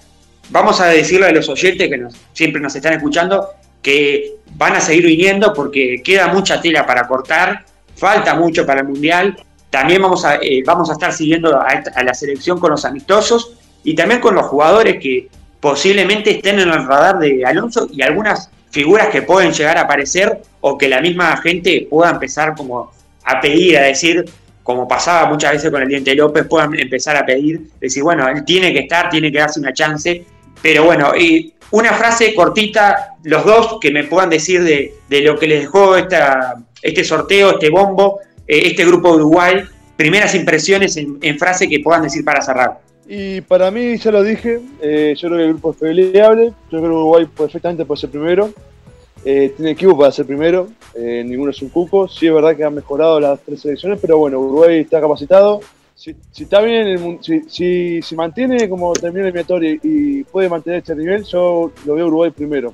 [0.52, 3.48] vamos a decirle a los oyentes que siempre nos están escuchando,
[3.82, 7.66] que van a seguir viniendo porque queda mucha tela para cortar,
[7.96, 9.36] falta mucho para el Mundial,
[9.72, 11.66] también vamos a, eh, vamos a estar siguiendo a,
[11.96, 16.70] a la selección con los amistosos y también con los jugadores que posiblemente estén en
[16.70, 21.02] el radar de Alonso y algunas figuras que pueden llegar a aparecer o que la
[21.02, 22.92] misma gente pueda empezar como
[23.26, 24.26] a pedir, a decir,
[24.64, 28.44] como pasaba muchas veces con el Diente López, puedan empezar a pedir, decir, bueno, él
[28.46, 30.24] tiene que estar, tiene que darse una chance,
[30.62, 35.38] pero bueno, y una frase cortita, los dos, que me puedan decir de, de lo
[35.40, 39.64] que les dejó esta, este sorteo, este bombo, eh, este grupo de Uruguay,
[39.96, 42.80] primeras impresiones en, frase que puedan decir para cerrar.
[43.08, 46.46] Y para mí, ya lo dije, eh, yo creo que el grupo es peleable.
[46.46, 48.54] Yo creo que Uruguay perfectamente puede ser primero.
[49.24, 50.68] Eh, tiene equipo para ser primero.
[50.96, 52.08] eh, ninguno es un cuco.
[52.08, 55.62] Sí es verdad que han mejorado las tres selecciones, pero bueno, Uruguay está capacitado.
[55.94, 60.50] Si, si está bien, el si, si, si mantiene como termina el eliminatorio y puede
[60.50, 62.74] mantener este nivel, yo lo veo Uruguay primero.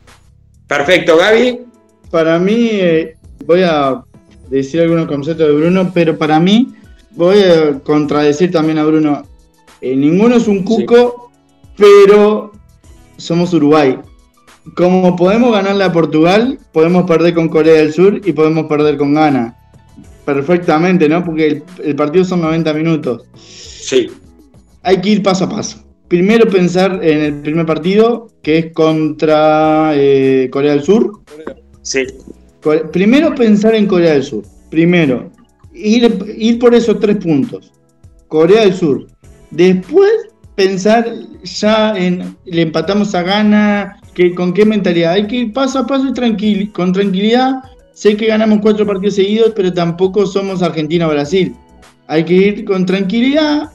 [0.66, 1.66] Perfecto, Gaby.
[2.10, 4.02] Para mí, eh, voy a
[4.50, 6.74] decir algunos conceptos de Bruno, pero para mí,
[7.12, 9.24] voy a contradecir también a Bruno.
[9.82, 11.30] Eh, ninguno es un cuco,
[11.76, 12.54] pero
[13.18, 14.00] somos Uruguay.
[14.76, 19.14] Como podemos ganarle a Portugal, podemos perder con Corea del Sur y podemos perder con
[19.14, 19.56] Ghana.
[20.26, 21.24] Perfectamente, ¿no?
[21.24, 23.24] Porque el, el partido son 90 minutos.
[23.36, 24.10] Sí.
[24.84, 25.88] Hay que ir paso a paso.
[26.08, 31.22] Primero pensar en el primer partido, que es contra eh, Corea del Sur.
[31.82, 32.04] Sí.
[32.94, 34.44] Primero pensar en Corea del Sur.
[34.70, 35.32] primero,
[35.74, 37.74] ir, ir por esos tres puntos.
[38.30, 39.08] Corea del Sur.
[39.52, 40.12] Después
[40.56, 41.06] pensar
[41.44, 45.12] ya en le empatamos a gana, que, con qué mentalidad.
[45.14, 47.54] Hay que ir paso a paso y con tranquilidad.
[47.94, 51.56] Sé que ganamos cuatro partidos seguidos, pero tampoco somos Argentina-Brasil.
[52.08, 53.72] Hay que ir con tranquilidad,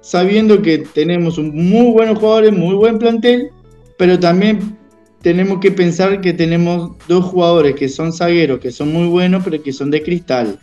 [0.00, 3.50] sabiendo que tenemos un muy buenos jugadores, muy buen plantel,
[3.98, 4.78] pero también
[5.22, 9.60] tenemos que pensar que tenemos dos jugadores que son zagueros, que son muy buenos, pero
[9.60, 10.56] que son de cristal.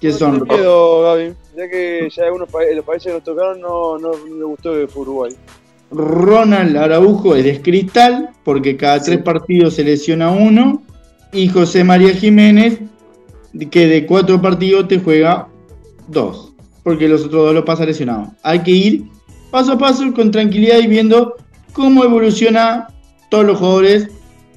[0.00, 1.34] Que No son tengo miedo, Gaby.
[1.56, 4.72] Ya que ya algunos pa- los países que nos tocaron no, no, no me gustó
[4.86, 5.32] fue Uruguay.
[5.92, 10.82] Ronald Araujo es de cristal, porque cada tres partidos se lesiona uno,
[11.32, 12.78] y José María Jiménez,
[13.70, 15.48] que de cuatro partidos te juega
[16.08, 18.32] dos, porque los otros dos lo pasa lesionado.
[18.42, 19.04] Hay que ir
[19.50, 21.36] paso a paso, con tranquilidad y viendo
[21.72, 22.88] cómo evoluciona
[23.28, 24.08] todos los jugadores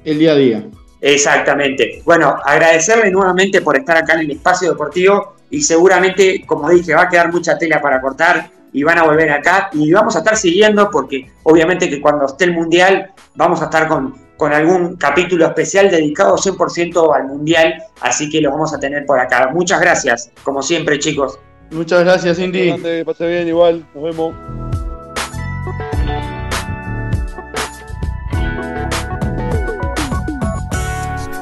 [0.04, 0.66] el día a día.
[1.00, 2.02] Exactamente.
[2.04, 7.02] Bueno, agradecerle nuevamente por estar acá en el espacio deportivo y seguramente, como dije, va
[7.02, 10.36] a quedar mucha tela para cortar y van a volver acá y vamos a estar
[10.36, 15.46] siguiendo porque obviamente que cuando esté el Mundial vamos a estar con, con algún capítulo
[15.46, 19.48] especial dedicado 100% al Mundial, así que lo vamos a tener por acá.
[19.50, 21.38] Muchas gracias, como siempre chicos.
[21.70, 22.68] Muchas gracias, Cindy.
[22.68, 23.86] Adelante, pase bien, igual.
[23.94, 24.34] Nos vemos.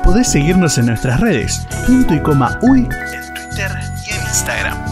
[0.04, 3.72] Podés seguirnos en nuestras redes, punto y coma uy, en Twitter
[4.06, 4.83] y en Instagram.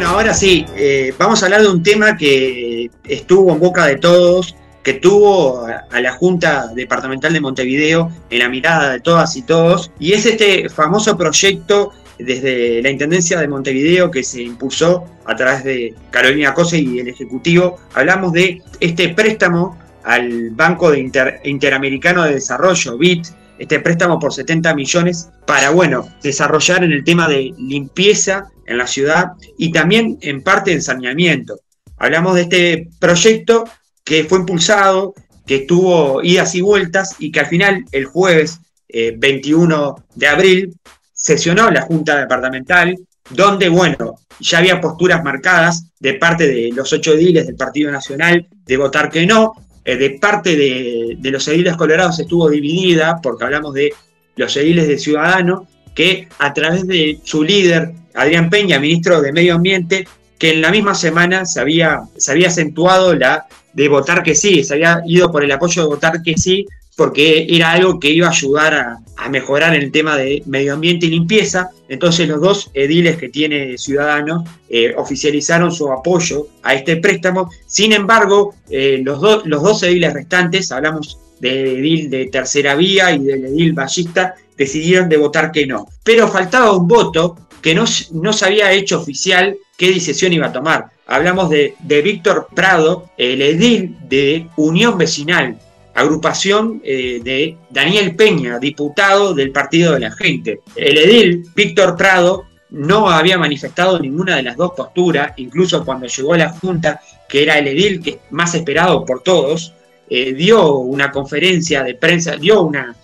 [0.00, 3.96] Bueno, ahora sí, eh, vamos a hablar de un tema que estuvo en boca de
[3.96, 9.42] todos, que tuvo a, la Junta Departamental de Montevideo en la mirada de todas y
[9.42, 15.36] todos, y es este famoso proyecto desde la Intendencia de Montevideo que se impulsó a
[15.36, 17.78] través de Carolina Cose y el Ejecutivo.
[17.92, 23.26] Hablamos de este préstamo al Banco Interamericano de Desarrollo, BIT,
[23.60, 28.86] este préstamo por 70 millones para, bueno, desarrollar en el tema de limpieza en la
[28.86, 31.60] ciudad y también en parte en saneamiento.
[31.98, 33.64] Hablamos de este proyecto
[34.02, 35.14] que fue impulsado,
[35.46, 40.74] que tuvo idas y vueltas y que al final el jueves eh, 21 de abril
[41.12, 42.96] sesionó la Junta Departamental,
[43.28, 48.48] donde, bueno, ya había posturas marcadas de parte de los ocho ediles del Partido Nacional
[48.64, 49.52] de votar que no,
[49.84, 53.92] eh, de parte de, los ediles colorados estuvo dividida, porque hablamos de
[54.36, 55.62] los ediles de Ciudadanos,
[55.94, 60.06] que a través de su líder, Adrián Peña, ministro de Medio Ambiente,
[60.38, 64.64] que en la misma semana se había, se había acentuado la de votar que sí,
[64.64, 66.66] se había ido por el apoyo de votar que sí,
[67.00, 71.06] porque era algo que iba a ayudar a, a mejorar el tema de medio ambiente
[71.06, 71.70] y limpieza.
[71.88, 77.48] Entonces los dos ediles que tiene Ciudadanos eh, oficializaron su apoyo a este préstamo.
[77.66, 83.12] Sin embargo, eh, los, do- los dos ediles restantes, hablamos del edil de Tercera Vía
[83.12, 85.88] y del edil Ballista, decidieron de votar que no.
[86.04, 90.52] Pero faltaba un voto que no, no se había hecho oficial qué decisión iba a
[90.52, 90.84] tomar.
[91.06, 95.58] Hablamos de, de Víctor Prado, el edil de Unión Vecinal,
[95.94, 100.60] agrupación eh, de Daniel Peña, diputado del Partido de la Gente.
[100.76, 106.34] El edil, Víctor Prado, no había manifestado ninguna de las dos posturas, incluso cuando llegó
[106.34, 109.74] a la Junta, que era el edil que más esperado por todos,
[110.08, 112.94] eh, dio una conferencia de prensa, dio una,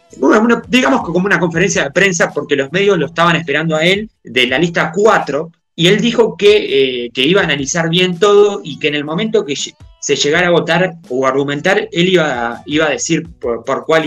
[0.68, 4.10] digamos que como una conferencia de prensa, porque los medios lo estaban esperando a él,
[4.22, 8.60] de la lista 4, y él dijo que, eh, que iba a analizar bien todo
[8.64, 9.54] y que en el momento que
[10.06, 14.04] se llegara a votar o argumentar, él iba, iba a decir por, por cuál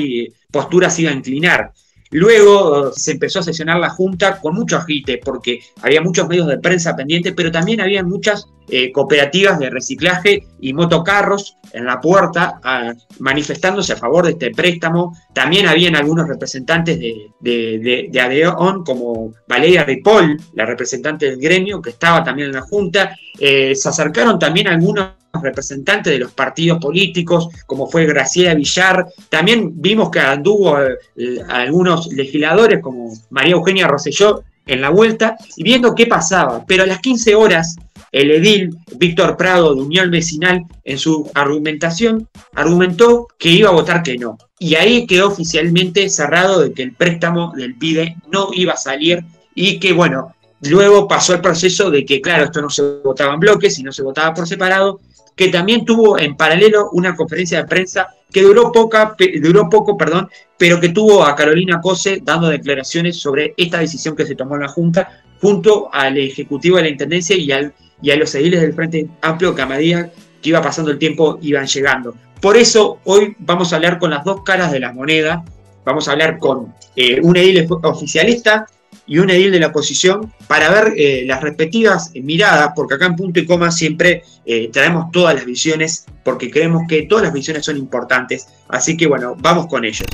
[0.49, 1.73] postura se iba a inclinar.
[2.11, 6.47] Luego eh, se empezó a sesionar la Junta con mucho agite, porque había muchos medios
[6.47, 11.99] de prensa pendientes, pero también había muchas eh, cooperativas de reciclaje y motocarros en la
[12.01, 15.15] puerta ah, manifestándose a favor de este préstamo.
[15.33, 21.39] También habían algunos representantes de, de, de, de ADEON, como Valeria Ripoll, la representante del
[21.39, 23.15] gremio, que estaba también en la Junta.
[23.39, 29.07] Eh, se acercaron también algunos representantes de los partidos políticos, como fue Graciela Villar.
[29.29, 30.97] También vimos que anduvo eh,
[31.47, 36.63] algunos legisladores, como María Eugenia Rosselló, en la vuelta, y viendo qué pasaba.
[36.67, 37.75] Pero a las 15 horas,
[38.11, 44.03] el edil Víctor Prado de Unión Vecinal, en su argumentación, argumentó que iba a votar
[44.03, 44.37] que no.
[44.59, 49.23] Y ahí quedó oficialmente cerrado de que el préstamo del PIDE no iba a salir
[49.55, 53.39] y que, bueno, luego pasó el proceso de que, claro, esto no se votaba en
[53.39, 54.99] bloques, sino se votaba por separado,
[55.35, 60.29] que también tuvo en paralelo una conferencia de prensa que duró, poca, duró poco, perdón,
[60.57, 64.63] pero que tuvo a Carolina Cose dando declaraciones sobre esta decisión que se tomó en
[64.63, 68.73] la Junta, junto al Ejecutivo de la Intendencia y, al, y a los ediles del
[68.73, 70.09] Frente Amplio que a medida
[70.41, 72.15] que iba pasando el tiempo iban llegando.
[72.41, 75.43] Por eso hoy vamos a hablar con las dos caras de la moneda,
[75.83, 78.65] vamos a hablar con eh, un edil oficialista
[79.05, 83.15] y un edil de la oposición para ver eh, las respectivas miradas, porque acá en
[83.15, 87.65] punto y coma siempre eh, traemos todas las visiones, porque creemos que todas las visiones
[87.65, 88.47] son importantes.
[88.69, 90.07] Así que bueno, vamos con ellos.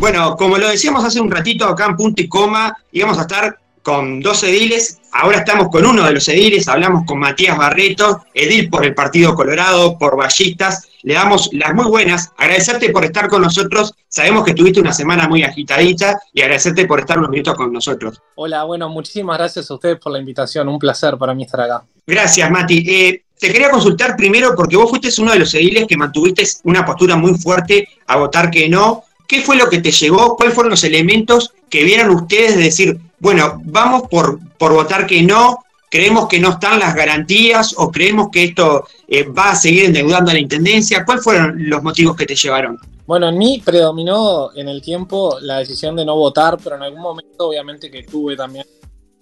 [0.00, 3.58] Bueno, como lo decíamos hace un ratito, acá en punto y coma íbamos a estar
[3.88, 5.00] con dos ediles.
[5.12, 9.34] Ahora estamos con uno de los ediles, hablamos con Matías Barreto, edil por el Partido
[9.34, 10.86] Colorado, por Ballistas.
[11.04, 13.94] Le damos las muy buenas, agradecerte por estar con nosotros.
[14.06, 18.20] Sabemos que tuviste una semana muy agitadita y agradecerte por estar unos minutos con nosotros.
[18.34, 20.68] Hola, bueno, muchísimas gracias a ustedes por la invitación.
[20.68, 21.82] Un placer para mí estar acá.
[22.06, 22.84] Gracias, Mati.
[22.86, 26.84] Eh, te quería consultar primero porque vos fuiste uno de los ediles que mantuviste una
[26.84, 29.04] postura muy fuerte a votar que no.
[29.26, 30.36] ¿Qué fue lo que te llevó?
[30.36, 35.22] ¿Cuáles fueron los elementos que vieron ustedes de decir, bueno, vamos por, por votar que
[35.22, 39.86] no, creemos que no están las garantías o creemos que esto eh, va a seguir
[39.86, 41.04] endeudando a la Intendencia?
[41.04, 42.78] ¿Cuáles fueron los motivos que te llevaron?
[43.06, 47.00] Bueno, en mí predominó en el tiempo la decisión de no votar, pero en algún
[47.00, 48.66] momento obviamente que tuve también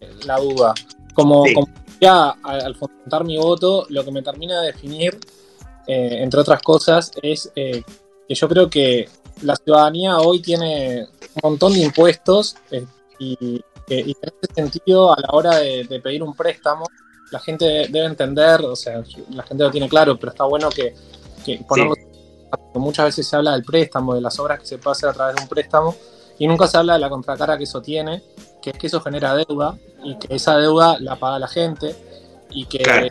[0.01, 0.75] eh, la duda.
[1.15, 1.45] Como,
[2.01, 5.19] ya al fundamentar mi voto, lo que me termina de definir,
[5.87, 7.85] eh, entre otras cosas, es que
[8.29, 9.09] yo creo que
[9.43, 11.07] la ciudadanía hoy tiene
[11.43, 12.57] un montón de impuestos
[13.19, 16.85] y y en ese sentido, a la hora de, pedir un préstamo,
[17.31, 20.95] la gente debe entender, o sea, la gente lo tiene claro, pero está bueno que,
[21.45, 21.65] que
[22.75, 25.37] muchas veces se habla del préstamo, de las obras que se puede hacer a través
[25.37, 25.95] de un préstamo,
[26.39, 28.23] y nunca se habla de la contracara que eso tiene,
[28.61, 31.95] que es que eso genera deuda, y que esa deuda la paga la gente,
[32.51, 33.11] y que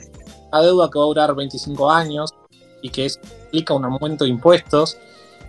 [0.51, 2.33] la deuda que va a durar 25 años,
[2.81, 4.97] y que eso implica un aumento de impuestos,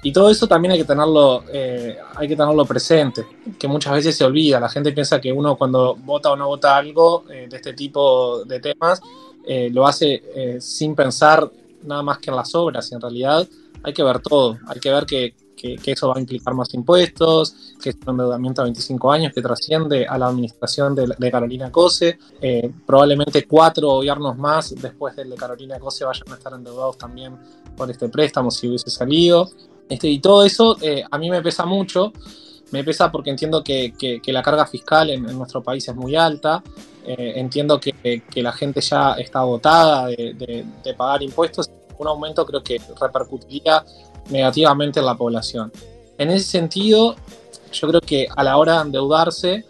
[0.06, 3.26] y todo eso también hay que tenerlo, eh, hay que tenerlo presente,
[3.58, 4.60] que muchas veces se olvida.
[4.60, 8.44] La gente piensa que uno cuando vota o no vota algo eh, de este tipo
[8.44, 9.00] de temas,
[9.44, 11.50] eh, lo hace sin pensar
[11.82, 12.88] nada más que en las obras.
[12.92, 13.48] Y en realidad
[13.82, 14.56] hay que ver todo.
[14.68, 18.60] Hay que ver que, que, eso va a implicar más impuestos, que es un endeudamiento
[18.60, 22.16] a 25 años que trasciende a la administración de, de Carolina Cose.
[22.86, 27.36] probablemente cuatro gobiernos más después del de Carolina Cose vayan a estar endeudados también
[27.76, 29.50] por este préstamo si hubiese salido.
[29.88, 32.12] Este, y todo eso eh, a mí me pesa mucho,
[32.72, 33.92] me pesa porque entiendo que,
[34.26, 36.62] la carga fiscal en, nuestro país es muy alta,
[37.06, 40.66] eh, entiendo que, la gente ya está agotada de,
[40.96, 43.84] pagar impuestos, un aumento creo que repercutiría
[44.28, 45.72] negativamente en la población.
[46.18, 47.14] En ese sentido,
[47.72, 49.64] yo creo que a la hora de endeudarse,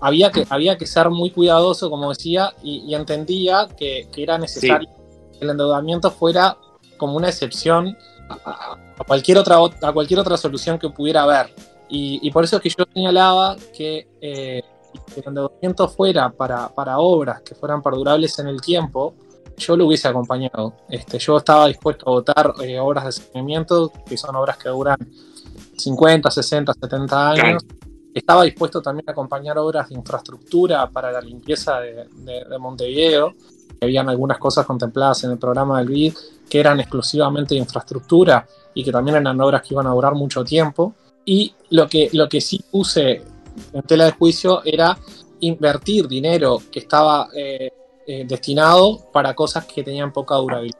[0.00, 4.88] había que, había que ser muy cuidadoso, como decía, y, entendía que, era necesario
[5.32, 6.56] que el endeudamiento fuera
[6.96, 7.96] como una excepción
[8.28, 11.52] a, cualquier otra, a cualquier otra solución que pudiera haber.
[11.88, 14.62] Y, por eso es que yo señalaba que eh,
[15.16, 19.14] el endeudamiento fuera para, para, obras que fueran perdurables en el tiempo,
[19.56, 20.74] yo lo hubiese acompañado.
[20.88, 24.98] Este, yo estaba dispuesto a votar eh, obras de saneamiento, que son obras que duran
[25.76, 27.64] 50, 60, 70 años.
[28.12, 33.34] Estaba dispuesto también a acompañar obras de infraestructura para la limpieza de, de Montevideo
[33.80, 36.14] habían algunas cosas contempladas en el programa del BID
[36.48, 40.44] que eran exclusivamente de infraestructura y que también eran obras que iban a durar mucho
[40.44, 40.94] tiempo.
[41.24, 43.22] Y lo que, lo que sí puse
[43.72, 44.96] en tela de juicio era
[45.40, 47.70] invertir dinero que estaba eh,
[48.06, 50.78] eh, destinado para cosas que tenían poca durabilidad.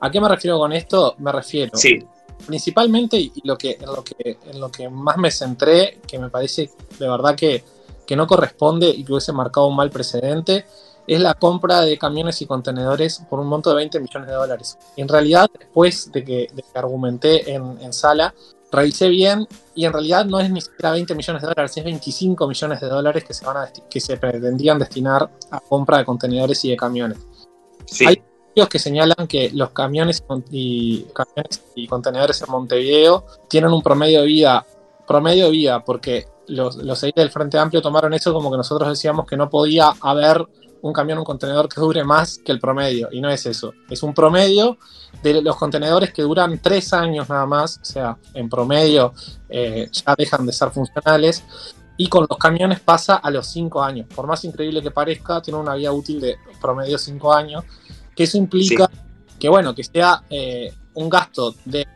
[0.00, 1.14] ¿A qué me refiero con esto?
[1.18, 1.98] Me refiero sí.
[2.46, 6.30] principalmente, y lo que, en, lo que, en lo que más me centré, que me
[6.30, 7.62] parece de verdad que,
[8.06, 10.64] que no corresponde y que hubiese marcado un mal precedente,
[11.10, 14.78] es la compra de camiones y contenedores por un monto de 20 millones de dólares.
[14.96, 18.32] En realidad, después de que, argumenté en, sala,
[18.70, 19.44] revisé bien
[19.74, 22.86] y en realidad no es ni siquiera 20 millones de dólares, es 25 millones de
[22.86, 26.76] dólares que se, van a que se pretendían destinar a compra de contenedores y de
[26.76, 27.18] camiones.
[28.06, 33.82] Hay estudios que señalan que los camiones y, camiones y contenedores en Montevideo tienen un
[33.82, 34.64] promedio de vida,
[35.08, 39.26] promedio de vida, porque los, los del Frente Amplio tomaron eso como que nosotros decíamos
[39.26, 40.46] que no podía haber
[40.82, 43.08] un camión, un contenedor que dure más que el promedio.
[43.12, 43.72] Y no es eso.
[43.88, 44.78] Es un promedio
[45.22, 47.78] de los contenedores que duran tres años nada más.
[47.82, 49.12] O sea, en promedio
[49.48, 51.44] eh, ya dejan de ser funcionales.
[51.96, 54.06] Y con los camiones pasa a los cinco años.
[54.14, 57.64] Por más increíble que parezca, tiene una vida útil de promedio cinco años.
[58.16, 58.90] Que eso implica
[59.38, 61.86] que, bueno, que sea eh, un gasto de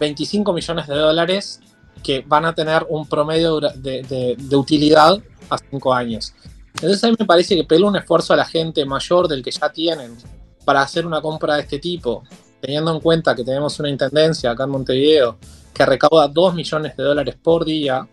[0.00, 1.60] 25 millones de dólares
[2.02, 6.34] que van a tener un promedio de, de utilidad a cinco años.
[6.74, 9.50] Entonces a mí me parece que pela un esfuerzo a la gente mayor del que
[9.50, 10.16] ya tienen
[10.64, 12.22] para hacer una compra de este tipo,
[12.60, 15.38] teniendo en cuenta que tenemos una intendencia acá en Montevideo
[15.72, 18.06] que recauda 2 millones de dólares por día,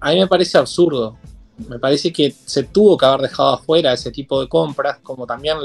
[0.00, 1.16] a mí me parece absurdo.
[1.68, 5.56] Me parece que se tuvo que haber dejado afuera ese tipo de compras, como también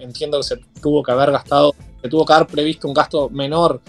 [0.00, 3.80] entiendo que se tuvo que haber gastado, se tuvo que haber previsto un gasto menor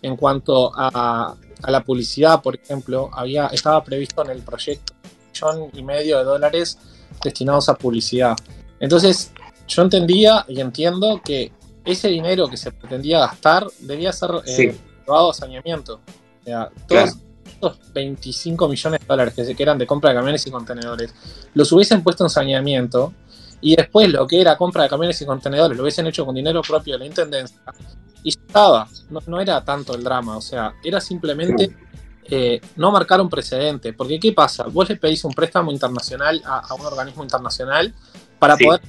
[0.00, 5.58] en cuanto a, a la publicidad, por ejemplo, había, estaba previsto en el proyecto un
[5.58, 6.78] millón y medio de dólares
[7.22, 8.36] destinados a publicidad.
[8.80, 9.32] Entonces,
[9.66, 11.52] yo entendía y entiendo que
[11.84, 16.00] ese dinero que se pretendía gastar debía ser eh, llevado a saneamiento.
[16.40, 17.16] O sea, todos
[17.46, 21.14] estos 25 millones de dólares que, se, que eran de compra de camiones y contenedores,
[21.54, 23.12] los hubiesen puesto en saneamiento
[23.60, 26.62] y después lo que era compra de camiones y contenedores lo hubiesen hecho con dinero
[26.62, 27.60] propio de la intendencia
[28.22, 28.88] y ya estaba,
[29.26, 31.74] no, era tanto el drama, o sea, era simplemente
[32.30, 34.64] eh, no marcar un precedente, porque ¿qué pasa?
[34.64, 37.94] Vos le pedís un préstamo internacional a, un organismo internacional
[38.38, 38.80] para poder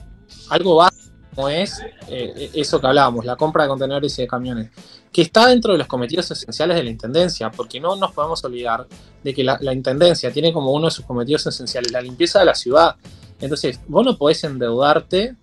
[0.49, 4.71] algo básico como es eh, eso que hablábamos, la compra de contenedores y de camiones,
[5.11, 8.87] que está dentro de los cometidos esenciales de la Intendencia, porque no nos podemos olvidar
[9.23, 12.45] de que la, la Intendencia tiene como uno de sus cometidos esenciales la limpieza de
[12.45, 12.95] la ciudad.
[13.39, 15.37] Entonces, vos no podés endeudarte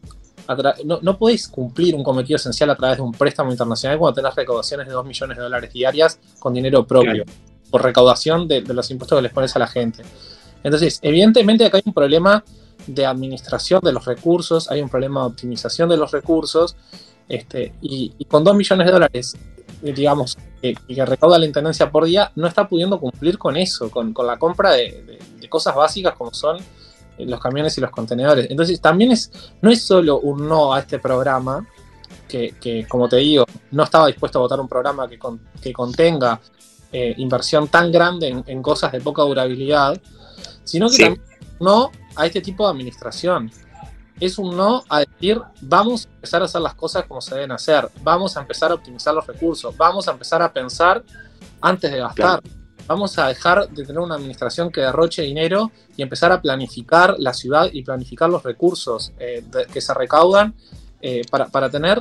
[0.84, 4.34] no, no podéis cumplir un cometido esencial a través de un préstamo internacional cuando tenés
[4.34, 7.24] recaudaciones de 2 millones de dólares diarias con dinero propio,
[7.70, 10.02] por recaudación de, los impuestos que les pones a la gente.
[10.62, 12.44] Entonces, evidentemente acá hay un problema
[12.86, 16.76] de administración de los recursos, hay un problema de optimización de los recursos,
[17.28, 19.36] este, y, con 2 millones de dólares,
[19.82, 23.90] eh, digamos, que, que, recauda la Intendencia por día, no está pudiendo cumplir con eso,
[23.90, 26.58] con, la compra de, de cosas básicas como son
[27.18, 28.50] los camiones y los contenedores.
[28.50, 29.30] Entonces también es,
[29.62, 31.66] no es solo un no a este programa,
[32.28, 35.18] que, como te digo, no estaba dispuesto a votar un programa que,
[35.62, 36.40] que contenga
[36.98, 40.00] eh, inversión tan grande en, cosas de poca durabilidad,
[40.64, 41.22] sino que también
[41.60, 43.50] no a este tipo de administración.
[44.18, 47.52] Es un no a decir, vamos a empezar a hacer las cosas como se deben
[47.52, 51.04] hacer, vamos a empezar a optimizar los recursos, vamos a empezar a pensar
[51.60, 52.40] antes de gastar
[52.86, 57.34] vamos a dejar de tener una administración que derroche dinero y empezar a planificar la
[57.34, 60.54] ciudad y planificar los recursos eh, que se recaudan
[61.00, 62.00] eh, para, tener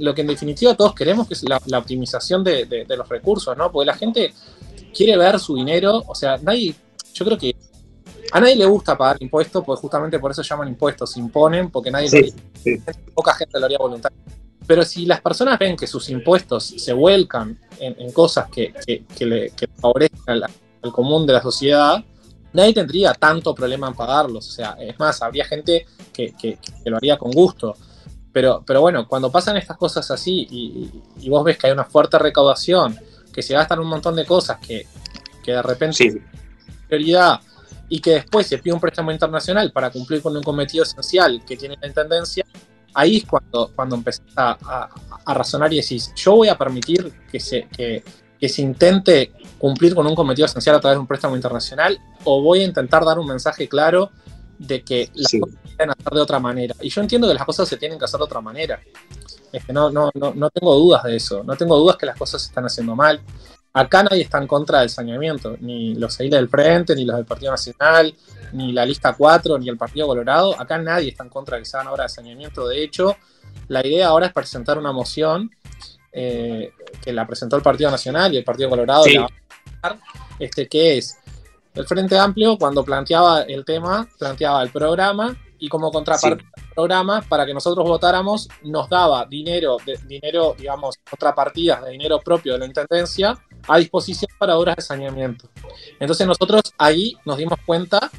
[0.00, 3.70] lo que en definitiva todos queremos, que es la, optimización de, los recursos, ¿no?
[3.70, 4.34] Porque la gente
[4.94, 6.74] quiere ver su dinero, o sea, nadie,
[7.14, 7.54] yo creo que
[8.32, 11.90] a nadie le gusta pagar impuestos, porque justamente por eso llaman impuestos, se imponen, porque
[11.90, 12.32] nadie
[13.14, 14.40] poca gente lo haría voluntariamente
[14.70, 18.72] pero si las personas ven que sus impuestos se vuelcan en, cosas que,
[19.18, 22.04] le, favorezcan al, común de la sociedad,
[22.52, 24.46] nadie tendría tanto problema en pagarlos.
[24.46, 27.74] O sea, es más, habría gente que, lo haría con gusto.
[28.32, 32.18] Pero, pero bueno, cuando pasan estas cosas así y, vos ves que hay una fuerte
[32.18, 32.98] recaudación,
[33.32, 34.86] que se gastan un montón de cosas que,
[35.44, 36.10] de repente sí.
[36.86, 37.40] prioridad
[37.88, 41.56] y que después se pide un préstamo internacional para cumplir con un cometido esencial que
[41.56, 42.46] tiene la intendencia,
[42.94, 44.88] ahí es cuando, cuando empezás a,
[45.26, 48.02] razonar y decís, yo voy a permitir que se, que,
[48.48, 52.60] se intente cumplir con un cometido esencial a través de un préstamo internacional o voy
[52.60, 54.10] a intentar dar un mensaje claro
[54.60, 56.74] de que las cosas se pueden hacer de otra manera.
[56.80, 58.78] Y yo entiendo que las cosas se tienen que hacer de otra manera.
[59.68, 61.42] no, no, no, no tengo dudas de eso.
[61.42, 63.20] No tengo dudas que las cosas se están haciendo mal.
[63.72, 67.24] Acá nadie está en contra del saneamiento, ni los ediles del Frente, ni los del
[67.24, 68.14] Partido Nacional,
[68.52, 70.60] ni la lista 4, ni el Partido Colorado.
[70.60, 72.68] Acá nadie está en contra de que se hagan obras de saneamiento.
[72.68, 73.16] De hecho,
[73.68, 75.50] la idea ahora es presentar una moción
[76.12, 79.04] eh, que la presentó el Partido Nacional y el Partido Colorado,
[80.38, 81.16] este, que es
[81.74, 87.20] el Frente Amplio, cuando planteaba el tema, planteaba el programa y como contraparte del programa,
[87.22, 92.60] para que nosotros votáramos, nos daba dinero, de, dinero, digamos, contrapartidas de dinero propio de
[92.60, 95.48] la Intendencia a disposición para obras de saneamiento.
[96.00, 98.10] Entonces nosotros ahí nos dimos cuenta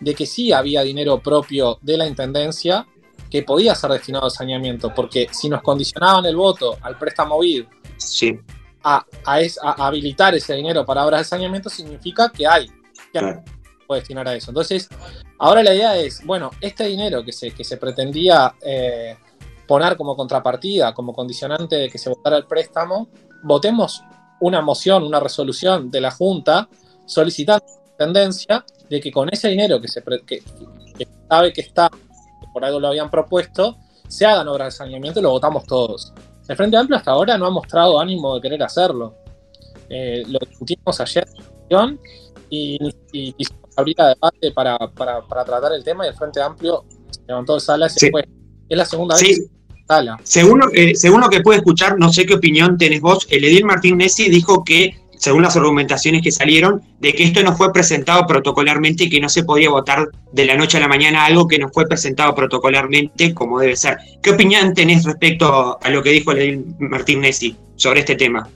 [0.00, 2.86] de que sí había dinero propio de la Intendencia
[3.30, 7.64] que podía ser destinado al saneamiento, porque si nos condicionaban el voto al préstamo BID
[7.96, 8.38] sí.
[8.82, 9.04] a,
[9.78, 12.70] habilitar ese dinero para obras de saneamiento, significa que hay,
[13.20, 14.50] que puede destinar a eso.
[14.50, 14.88] Entonces,
[15.38, 19.16] ahora la idea es, bueno, este dinero que se, que se pretendía eh,
[19.66, 23.08] poner como contrapartida, como condicionante de que se votara el préstamo,
[23.42, 24.02] votemos
[24.40, 26.68] una moción, una resolución de la Junta
[27.06, 30.42] solicitando la tendencia de que con ese dinero que se que,
[31.28, 35.22] sabe que está, que por algo lo habían propuesto, se hagan obras de saneamiento y
[35.22, 36.12] lo votamos todos.
[36.48, 39.16] El Frente Amplio hasta ahora no ha mostrado ánimo de querer hacerlo.
[39.88, 41.26] Eh, lo discutimos ayer
[42.50, 42.78] y,
[43.12, 43.46] y, y
[43.84, 44.78] debate para,
[45.28, 48.26] tratar el tema y el Frente Amplio se levantó sala y fue.
[48.68, 49.46] Es la segunda vez
[49.86, 50.18] sala.
[50.24, 50.62] Según,
[50.94, 54.28] según lo que puede escuchar, no sé qué opinión tenés vos, el Edil Martín Nessi
[54.28, 59.10] dijo que, según las argumentaciones que salieron, de que esto no fue presentado protocolarmente y
[59.10, 61.86] que no se podía votar de la noche a la mañana algo que no fue
[61.86, 63.98] presentado protocolarmente como debe ser.
[64.22, 68.48] ¿Qué opinión tenés respecto a lo que dijo el Edil Martín Nessi sobre este tema?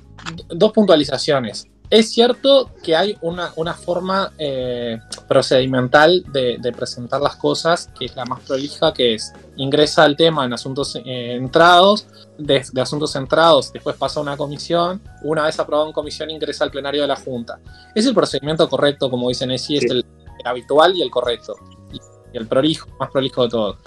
[0.49, 1.70] Dos puntualizaciones.
[1.91, 8.05] Es cierto que hay una, una forma eh, procedimental de, de, presentar las cosas que
[8.05, 12.07] es la más prolija, que es ingresa el tema en asuntos eh, entrados,
[12.39, 16.63] de, de, asuntos centrados, después pasa a una comisión, una vez aprobado en comisión ingresa
[16.63, 17.59] al plenario de la Junta.
[17.93, 19.85] Es el procedimiento correcto, como dicen así, sí.
[19.85, 21.57] es el, el, habitual y el correcto,
[21.93, 21.97] y,
[22.33, 23.79] y el prolijo, más prolijo de todo.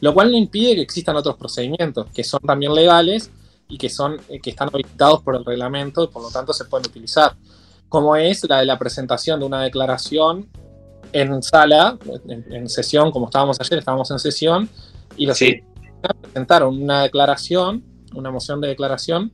[0.00, 3.30] Lo cual no impide que existan otros procedimientos, que son también legales,
[3.70, 6.64] y que, son, eh, que están habilitados por el reglamento y por lo tanto se
[6.64, 7.36] pueden utilizar,
[7.88, 10.48] como es la de la presentación de una declaración
[11.12, 11.98] en sala,
[12.28, 14.68] en, en sesión, como estábamos ayer, estábamos en sesión,
[15.16, 15.60] y los sí.
[16.22, 17.84] presentaron una declaración,
[18.14, 19.32] una moción de declaración,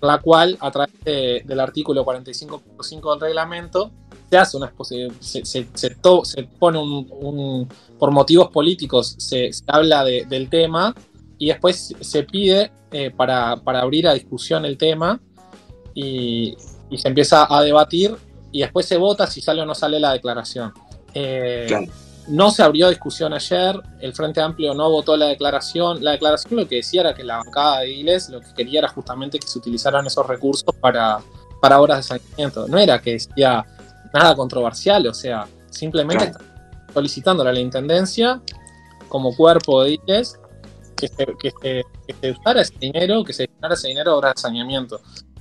[0.00, 3.90] la cual a través de, del artículo 45.5 del reglamento
[4.30, 7.68] se hace una se, se, se, to, se pone un, un,
[7.98, 10.94] por motivos políticos se, habla de, del tema
[11.38, 15.20] y después se pide eh, para, para, abrir a discusión el tema
[15.94, 16.56] y,
[16.90, 18.14] y, se empieza a debatir
[18.52, 20.72] y después se vota si sale o no sale la declaración.
[21.12, 21.86] Eh, claro.
[22.26, 26.02] No se abrió discusión ayer, el Frente Amplio no votó la declaración.
[26.02, 28.88] La declaración lo que decía era que la bancada de Iles lo que quería era
[28.88, 31.18] justamente que se utilizaran esos recursos para,
[31.60, 32.66] para obras de saneamiento.
[32.66, 33.66] No era que decía
[34.14, 36.44] nada controversial, o sea, simplemente claro.
[36.94, 38.40] solicitándole a la Intendencia
[39.08, 40.38] como cuerpo de Iles
[40.94, 44.16] que se, que, se, que se, usara ese dinero, que se destinara ese dinero a
[44.16, 45.00] obras de saneamiento.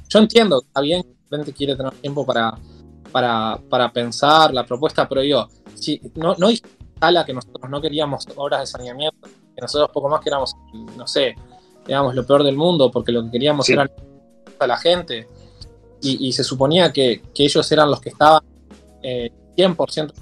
[0.10, 2.58] Yo entiendo que está bien que el frente quiere tener tiempo para,
[3.12, 8.28] para, para pensar la propuesta, pero yo, si, no, no instala que nosotros no queríamos
[8.36, 10.56] obras de saneamiento, que nosotros poco más queríamos,
[10.98, 11.36] no sé,
[11.86, 13.74] digamos, lo peor del mundo, porque lo que queríamos sí.
[13.74, 13.90] era
[14.60, 15.28] a la gente,
[16.02, 18.42] y, y se suponía que, que, ellos eran los que estaban
[19.02, 20.14] eh, 100%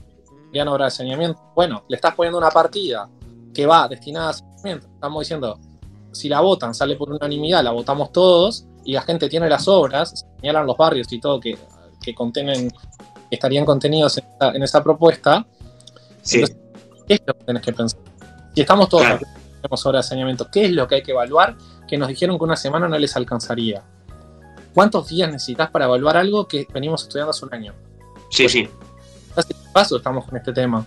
[0.51, 1.41] querían obras de saneamiento.
[1.55, 3.09] Bueno, le estás poniendo una partida
[3.53, 4.33] que va destinada a
[4.63, 5.59] Estamos diciendo,
[6.11, 10.25] si la votan, sale por unanimidad, la votamos todos y la gente tiene las obras,
[10.39, 11.57] señalan los barrios y todo que,
[12.01, 15.45] que contienen, que estarían contenidos en esta, en esta propuesta.
[16.21, 16.39] Sí.
[16.39, 16.57] Entonces,
[17.07, 17.99] ¿qué es lo que tenés que pensar?
[18.53, 19.21] Si estamos todos claro.
[19.61, 21.55] tenemos obras de saneamiento, ¿qué es lo que hay que evaluar?
[21.87, 23.83] Que nos dijeron que una semana no les alcanzaría.
[24.73, 27.73] ¿Cuántos días necesitas para evaluar algo que venimos estudiando hace un año?
[28.29, 28.69] Sí, sí.
[29.35, 30.85] Hace paso estamos con este tema.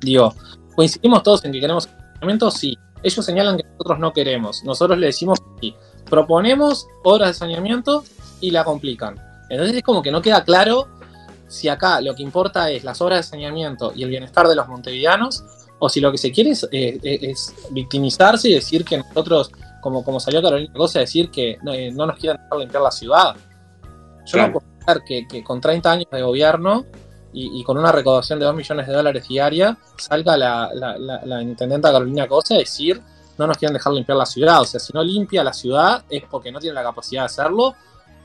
[0.00, 0.34] Digo,
[0.74, 2.50] ¿coincidimos todos en que queremos saneamiento?
[2.50, 2.78] Sí.
[3.06, 4.64] Ellos señalan que nosotros no queremos.
[4.64, 5.76] Nosotros le decimos sí.
[6.10, 8.02] Proponemos obras de saneamiento
[8.40, 9.16] y la complican.
[9.48, 10.88] Entonces es como que no queda claro
[11.46, 14.66] si acá lo que importa es las obras de saneamiento y el bienestar de los
[14.66, 15.44] montevideanos
[15.78, 20.02] o si lo que se quiere es, eh, es victimizarse y decir que nosotros, como,
[20.02, 23.36] como salió Carolina Cosa, decir que no, eh, no nos quieren dejar limpiar la ciudad.
[24.24, 24.48] Yo claro.
[24.48, 26.84] no puedo pensar que, que, con 30 años de gobierno
[27.36, 31.20] y, y, con una recaudación de 2 millones de dólares diaria salga la, la, la,
[31.22, 33.02] la intendenta Carolina Cosa a decir
[33.38, 34.62] no nos quieren dejar limpiar la ciudad.
[34.62, 37.74] O sea, si no limpia la ciudad es porque no tiene la capacidad de hacerlo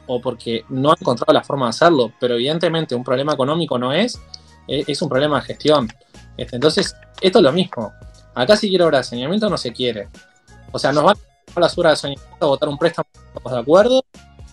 [0.08, 2.14] o porque no ha encontrado la forma de hacerlo.
[2.20, 4.20] Pero evidentemente un problema económico no es,
[4.68, 5.88] es un problema de gestión.
[6.38, 7.92] Este, entonces, esto es lo mismo.
[8.34, 10.08] Acá si quiere obra de saneamiento no se quiere.
[10.72, 11.18] O sea, nos van
[11.54, 14.04] a las obras de saneamiento a votar un préstamo, ¿estamos de acuerdo?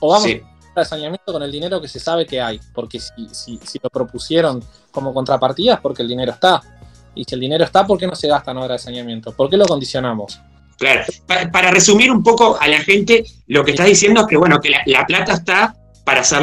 [0.00, 0.42] O vamos sí.
[0.80, 2.60] De saneamiento con el dinero que se sabe que hay.
[2.74, 6.60] Porque si, si, si lo propusieron como contrapartida es porque el dinero está.
[7.14, 9.32] Y si el dinero está, ¿por qué no se gasta en obra de saneamiento?
[9.32, 10.40] ¿Por qué lo condicionamos?
[10.78, 14.60] Claro, para, resumir un poco a la gente, lo que estás diciendo es que, bueno,
[14.60, 15.74] que la plata está
[16.08, 16.42] para hacer,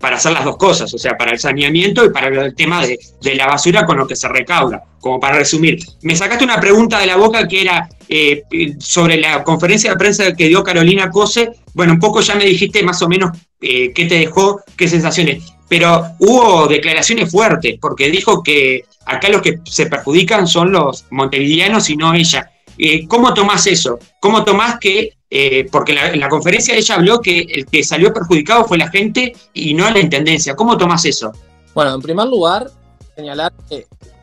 [0.00, 2.98] para hacer las dos cosas, o sea, para el saneamiento y para el tema de,
[3.22, 5.78] de, la basura con lo que se recauda, como para resumir.
[6.02, 8.42] Me sacaste una pregunta de la boca que era eh,
[8.80, 11.52] sobre la conferencia de prensa que dio Carolina Cose.
[11.74, 15.44] Bueno, un poco ya me dijiste más o menos eh, qué te dejó, qué sensaciones,
[15.68, 21.90] pero hubo declaraciones fuertes, porque dijo que acá los que se perjudican son los montevideanos
[21.90, 22.50] y no ella.
[22.76, 23.98] Eh, ¿Cómo tomás eso?
[24.20, 28.12] ¿Cómo tomás que, eh, porque la, en la, conferencia ella habló que el que salió
[28.12, 30.56] perjudicado fue la gente y no la intendencia?
[30.56, 31.32] ¿Cómo tomás eso?
[31.74, 32.70] Bueno, en primer lugar,
[33.16, 33.52] señalar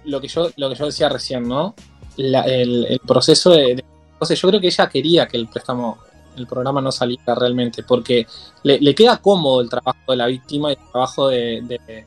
[0.06, 1.76] lo que yo, lo que yo decía recién, ¿no?
[2.18, 5.98] El, proceso de, de, yo creo que ella quería que el préstamo,
[6.36, 8.26] el programa no saliera realmente, porque
[8.64, 12.06] le, queda cómodo el trabajo de la víctima y el trabajo de, de, de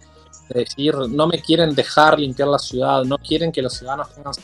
[0.48, 4.34] decir, no me quieren dejar limpiar la ciudad, no quieren que los ciudadanos tengan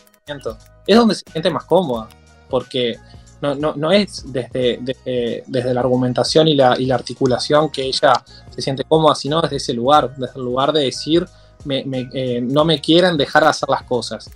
[0.87, 2.09] es donde se siente más cómoda,
[2.49, 2.99] porque
[3.41, 7.83] no, no, no es desde, desde, desde, la argumentación y la, y la articulación que
[7.83, 8.13] ella
[8.51, 11.27] se siente cómoda, sino desde ese lugar, desde el lugar de decir,
[11.65, 14.31] me, me, eh, no me quieren dejar hacer las cosas.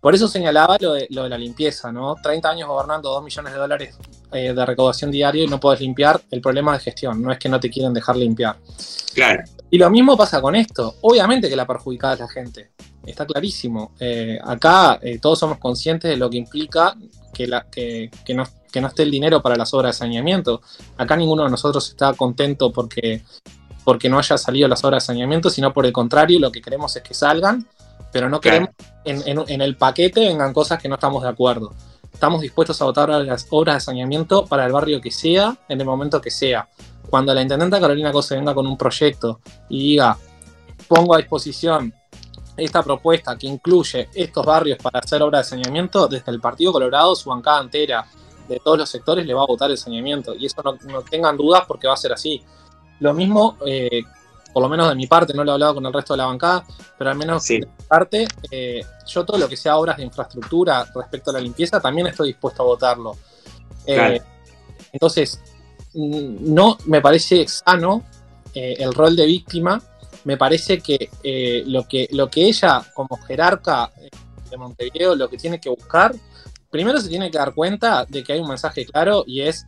[0.00, 2.14] Por eso señalaba lo de, lo de, la limpieza, ¿no?
[2.22, 3.98] 30 años gobernando 2 millones de dólares
[4.32, 7.48] eh, de recaudación diaria y no puedes limpiar, el problema de gestión, no es que
[7.48, 8.56] no te quieren dejar limpiar.
[9.14, 9.42] Claro.
[9.70, 10.96] Y lo mismo pasa con esto.
[11.00, 12.70] Obviamente que la perjudicada es la gente
[13.06, 13.92] está clarísimo.
[13.98, 16.96] Eh, acá eh, todos somos conscientes de lo que implica
[17.32, 20.60] que, la, que, que, no, que, no, esté el dinero para las obras de saneamiento.
[20.96, 23.22] Acá ninguno de nosotros está contento porque
[23.84, 26.96] porque no haya salido las obras de saneamiento, sino por el contrario, lo que queremos
[26.96, 27.68] es que salgan,
[28.12, 28.70] pero no queremos
[29.04, 31.72] en, en el paquete vengan cosas que no estamos de acuerdo.
[32.12, 35.86] Estamos dispuestos a votar las obras de saneamiento para el barrio que sea, en el
[35.86, 36.68] momento que sea.
[37.10, 40.16] Cuando la intendenta Carolina Cose venga con un proyecto y diga,
[40.88, 41.92] pongo a disposición
[42.56, 47.14] esta propuesta que incluye estos barrios para hacer obras de saneamiento, desde el Partido Colorado,
[47.14, 48.06] su bancada entera
[48.48, 50.34] de todos los sectores le va a votar el saneamiento.
[50.34, 52.42] Y eso no, tengan dudas porque va a ser así.
[53.00, 54.02] Lo mismo, eh,
[54.56, 56.26] por lo menos de mi parte, no lo he hablado con el resto de la
[56.26, 56.64] bancada,
[56.96, 60.86] pero al menos de mi parte, eh, yo todo lo que sea obras de infraestructura
[60.94, 63.16] respecto a la limpieza, también estoy dispuesto a votarlo.
[63.84, 64.18] Eh,
[64.92, 65.40] entonces,
[65.92, 68.04] mm, no me parece sano
[68.54, 69.78] el rol de víctima
[70.26, 74.10] me parece que, eh, lo que lo que ella, como jerarca eh,
[74.50, 76.12] de Montevideo, lo que tiene que buscar,
[76.68, 79.66] primero se tiene que dar cuenta de que hay un mensaje claro y es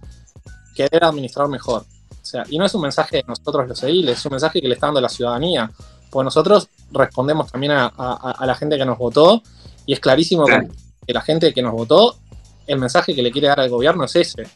[0.74, 1.84] querer administrar mejor.
[2.28, 4.68] O sea, y no es un mensaje de nosotros los ediles, es un mensaje que
[4.68, 5.70] le está dando la ciudadanía.
[6.10, 9.42] Pues nosotros respondemos también a, la gente que nos votó
[9.86, 12.18] y es clarísimo que, la gente que nos votó,
[12.66, 14.46] el mensaje que le quiere dar al gobierno es ese.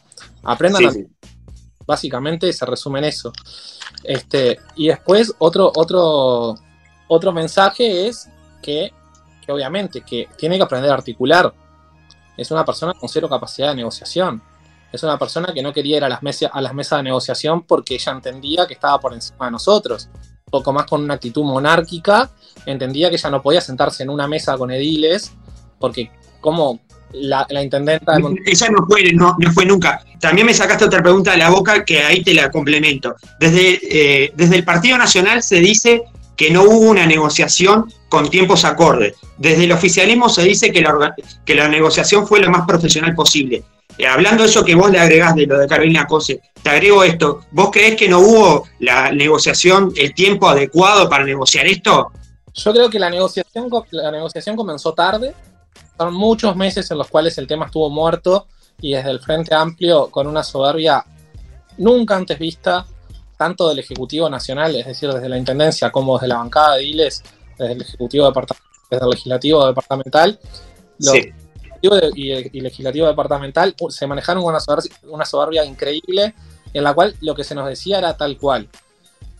[0.43, 0.91] Aprendan a
[1.87, 3.33] básicamente se resume en eso.
[4.03, 6.53] Este, y después otro, otro,
[7.07, 8.29] otro mensaje es
[8.61, 8.93] que,
[9.47, 11.51] obviamente que tiene que aprender a articular.
[12.37, 14.43] Es una persona con cero capacidad de negociación.
[14.93, 17.63] Es una persona que no quería ir a las, mesas, a las mesas de negociación
[17.63, 20.07] porque ella entendía que estaba por encima de nosotros.
[20.13, 22.29] Un poco más con una actitud monárquica,
[22.67, 25.33] entendía que ella no podía sentarse en una mesa con ediles
[25.79, 26.79] porque cómo,
[27.13, 30.03] la, intendenta de Ella no fue, no, fue nunca.
[30.19, 33.15] También me sacaste otra pregunta de la boca que ahí te la complemento.
[33.39, 36.03] Desde, eh, desde el Partido Nacional se dice
[36.35, 39.15] que no hubo una negociación con tiempos acordes.
[39.37, 41.15] Desde el oficialismo se dice que la,
[41.45, 43.63] que la negociación fue lo más profesional posible.
[43.97, 47.03] Eh, hablando de eso que vos le agregás de lo de Carolina Cose, te agrego
[47.03, 47.41] esto.
[47.51, 52.11] ¿Vos creés que no hubo la negociación, el tiempo adecuado para negociar esto?
[52.53, 55.33] Yo creo que la negociación, la negociación comenzó tarde,
[55.97, 58.47] son muchos meses en los cuales el tema estuvo muerto
[58.81, 61.03] y desde el Frente Amplio con una soberbia
[61.77, 62.85] nunca antes vista,
[63.37, 67.23] tanto del Ejecutivo Nacional, es decir, desde la Intendencia, como desde la bancada de ILES,
[67.57, 68.31] desde el Ejecutivo
[68.89, 70.39] desde el Legislativo Departamental,
[72.15, 74.55] y, el, Legislativo Departamental se manejaron con
[75.03, 76.33] una soberbia, increíble,
[76.73, 78.69] en la cual lo que se nos decía era tal cual.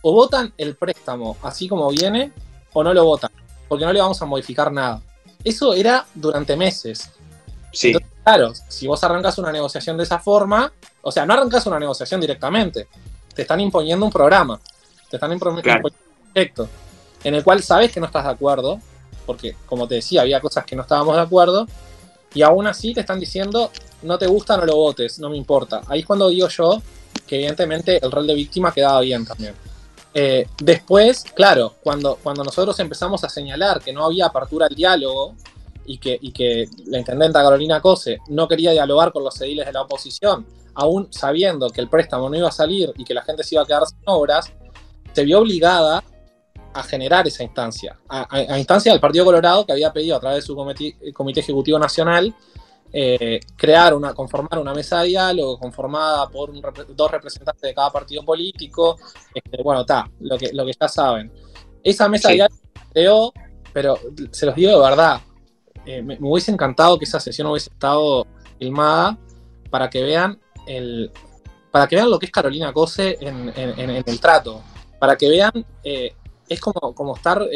[0.01, 2.31] O votan el préstamo así como viene,
[2.73, 3.31] o no lo votan,
[3.67, 5.01] porque no le vamos a modificar nada.
[5.43, 7.09] Eso era durante meses.
[7.71, 7.91] Sí.
[8.23, 10.71] claro, si vos arrancas una negociación de esa forma,
[11.01, 12.87] o sea, no arrancas una negociación directamente,
[13.33, 14.59] te están imponiendo un programa,
[15.09, 15.91] te están imponiendo un
[16.33, 16.69] proyecto
[17.23, 18.79] en el cual sabes que no estás de acuerdo,
[19.25, 21.67] porque como te decía, había cosas que no estábamos de acuerdo,
[22.33, 25.81] y aún así te están diciendo, no te gusta, no lo votes, no me importa.
[25.87, 26.81] Ahí es cuando digo yo
[27.27, 29.53] que evidentemente el rol de víctima quedaba bien también.
[30.13, 35.35] Eh, después, claro, cuando, cuando nosotros empezamos a señalar que no había apertura al diálogo
[35.85, 39.81] y que, que la intendenta Carolina Cose no quería dialogar con los ediles de la
[39.81, 40.45] oposición,
[40.75, 43.63] aún sabiendo que el préstamo no iba a salir y que la gente se iba
[43.63, 44.51] a quedar sin obras,
[45.13, 46.03] se vio obligada
[46.73, 50.41] a generar esa instancia, a, instancia del Partido Colorado que había pedido a través de
[50.47, 52.33] su comité Ejecutivo Nacional
[52.95, 56.51] eh, crear una, conformar una mesa de diálogo conformada por
[56.95, 58.99] dos representantes de cada partido político.
[59.33, 61.31] Este, bueno, está, lo que, lo que ya saben.
[61.83, 62.61] Esa mesa de diálogo
[62.93, 63.33] creó,
[63.73, 63.97] pero
[64.29, 65.21] se los digo de verdad,
[65.87, 68.27] eh, me, hubiese encantado que esa sesión hubiese estado
[68.59, 69.17] filmada
[69.71, 71.11] para que vean el
[71.71, 74.61] para que vean lo que es Carolina Cose en, el trato,
[74.99, 76.13] para que vean, eh,
[76.53, 77.47] es como, como estar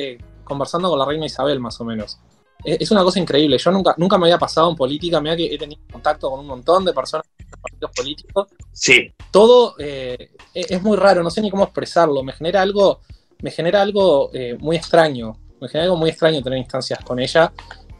[0.43, 2.19] conversando con la reina Isabel más o menos
[2.63, 3.57] es una cosa increíble.
[3.57, 6.47] Yo nunca, nunca me había pasado en política, mira que he tenido contacto con un
[6.47, 8.47] montón de personas de partidos políticos.
[8.71, 9.13] Sí.
[9.31, 12.23] Todo eh, es muy raro, no sé ni cómo expresarlo.
[12.23, 13.01] Me genera algo,
[13.41, 15.37] me genera algo eh, muy extraño.
[15.61, 17.51] Me genera algo muy extraño tener instancias con ella,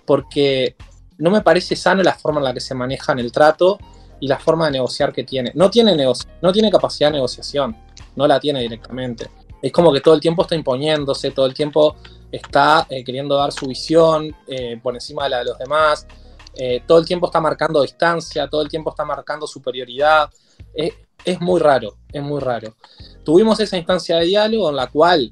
[0.06, 0.76] porque
[1.18, 3.80] no me parece sano la forma en la que se maneja en el trato
[4.20, 5.52] y la forma de negociar que tiene.
[5.56, 5.96] No tiene,
[6.42, 7.76] no tiene capacidad de negociación,
[8.16, 9.30] no la tiene directamente.
[9.62, 11.96] Es como que todo el tiempo está imponiéndose, todo el tiempo
[12.32, 16.08] está eh, queriendo dar su visión eh, por encima de la de los demás,
[16.56, 20.30] eh, todo el tiempo está marcando distancia, todo el tiempo está marcando superioridad.
[20.74, 22.76] es muy raro, es muy raro.
[23.24, 25.32] Tuvimos esa instancia de diálogo en la cual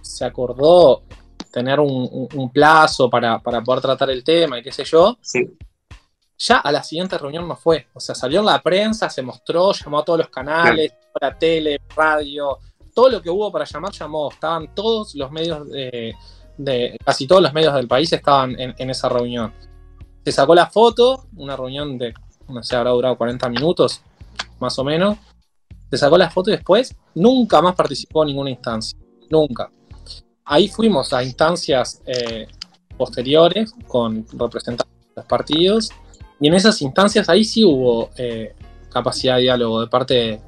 [0.00, 1.02] se acordó
[1.50, 5.18] tener un, plazo para, poder tratar el tema y qué sé yo.
[6.38, 7.88] Ya a la siguiente reunión no fue.
[7.92, 11.38] O sea, salió en la prensa, se mostró, llamó a todos los canales, a la
[11.38, 12.58] tele, radio,
[12.98, 14.28] todo lo que hubo para llamar, llamó.
[14.28, 16.16] Estaban todos los medios de,
[17.04, 19.54] casi todos los medios del país estaban en, esa reunión.
[20.24, 22.12] Se sacó la foto, una reunión de,
[22.48, 24.00] no sé, habrá durado 40 minutos,
[24.58, 25.16] más o menos.
[25.88, 28.98] se sacó la foto y después nunca más participó en ninguna instancia.
[29.30, 29.70] Nunca.
[30.44, 32.48] Ahí fuimos a instancias eh,
[32.96, 35.90] posteriores con representantes de los partidos
[36.40, 38.56] y en esas instancias ahí sí hubo eh,
[38.90, 40.40] capacidad de diálogo de parte de,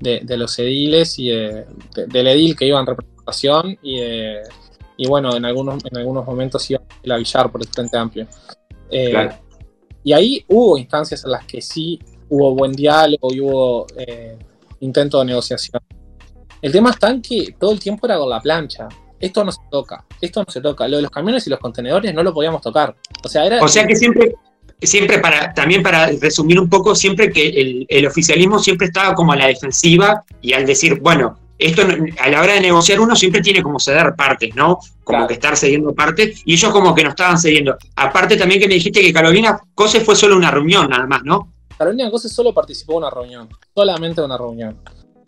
[0.00, 4.00] los ediles y del edil que iba en representación y,
[4.98, 8.26] y bueno, en algunos, en algunos momentos iba a Villar por el Frente Amplio.
[8.90, 9.28] Eh,
[10.02, 14.36] y ahí hubo instancias en las que sí hubo buen diálogo y hubo eh,
[14.80, 15.80] intento de negociación.
[16.60, 18.88] El tema está en que todo el tiempo era con la plancha.
[19.20, 20.88] Esto no se toca, esto no se toca.
[20.88, 22.96] Lo de los camiones y los contenedores no lo podíamos tocar.
[23.24, 23.62] O sea, era.
[23.62, 24.34] O sea que siempre,
[24.86, 29.36] siempre para, también para resumir un poco, siempre que el, oficialismo siempre estaba como a
[29.36, 31.82] la defensiva y al decir, bueno, esto
[32.20, 34.78] a la hora de negociar uno siempre tiene como ceder partes, ¿no?
[35.02, 37.76] Como que estar cediendo partes, y ellos como que no estaban cediendo.
[37.96, 41.52] Aparte también que me dijiste que Carolina Cose fue solo una reunión nada más, ¿no?
[41.76, 44.78] Carolina Cose solo participó en una reunión, solamente una reunión.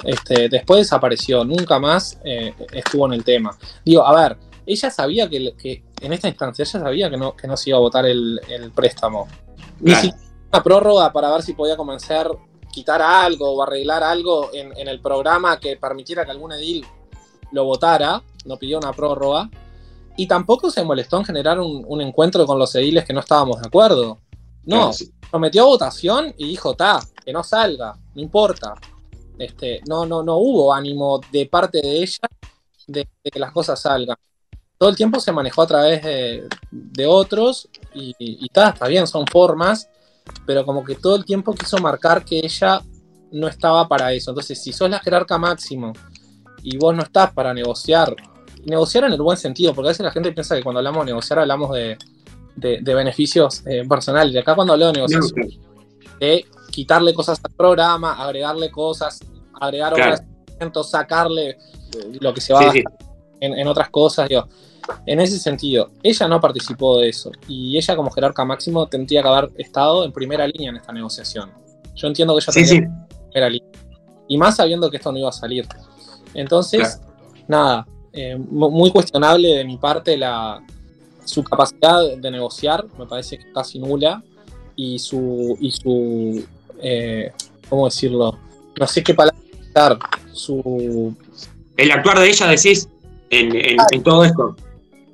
[0.04, 3.56] Este, después desapareció, nunca más eh, estuvo en el tema.
[3.84, 4.36] Digo, a ver,
[4.66, 7.80] ella sabía que, en esta instancia, ella sabía que no, que no se iba a
[7.80, 8.40] votar el,
[8.74, 9.28] préstamo.
[9.80, 12.28] Ni siquiera una prórroga para ver si podía convencer,
[12.72, 16.84] quitar algo o arreglar algo en, el programa que permitiera que algún edil
[17.52, 19.48] lo votara, no pidió una prórroga.
[20.16, 23.68] Y tampoco se molestó en generar un, encuentro con los ediles que no estábamos de
[23.68, 24.18] acuerdo.
[24.64, 24.90] No,
[25.30, 28.74] prometió votación y dijo, ta, que no salga, no importa.
[29.38, 32.28] Este, no, no, no hubo ánimo de parte de ella
[32.86, 34.16] de, que las cosas salgan.
[34.76, 39.88] Todo el tiempo se manejó a través de, otros y, está bien, son formas,
[40.46, 42.82] pero como que todo el tiempo quiso marcar que ella
[43.32, 44.30] no estaba para eso.
[44.30, 45.92] Entonces, si sos la jerarca máximo
[46.62, 48.14] y vos no estás para negociar,
[48.64, 51.12] negociar en el buen sentido, porque a veces la gente piensa que cuando hablamos de
[51.12, 51.96] negociar hablamos de,
[52.82, 54.34] beneficios eh, personales.
[54.34, 55.48] Y acá cuando hablo de negociación,
[56.18, 59.20] de quitarle cosas al programa, agregarle cosas,
[59.60, 61.56] agregar otros sacarle eh,
[62.20, 62.72] lo que se va
[63.40, 64.28] En, otras cosas.
[65.06, 69.28] En ese sentido, ella no participó de eso y ella como jerarca máximo tendría que
[69.28, 71.50] haber estado en primera línea en esta negociación.
[71.94, 73.70] Yo entiendo que ella tendría en primera línea.
[74.28, 75.66] Y más sabiendo que esto no iba a salir.
[76.34, 77.00] Entonces,
[77.48, 80.64] nada, eh, muy cuestionable de mi parte la,
[81.24, 84.22] su capacidad de negociar, me parece que casi nula,
[84.76, 86.44] y su, y su
[86.80, 87.32] eh,
[87.68, 88.38] ¿cómo decirlo?
[88.78, 89.36] No sé qué palabra
[90.32, 91.14] su...
[91.76, 92.88] El actuar de ella, decís,
[93.30, 94.56] en, todo esto.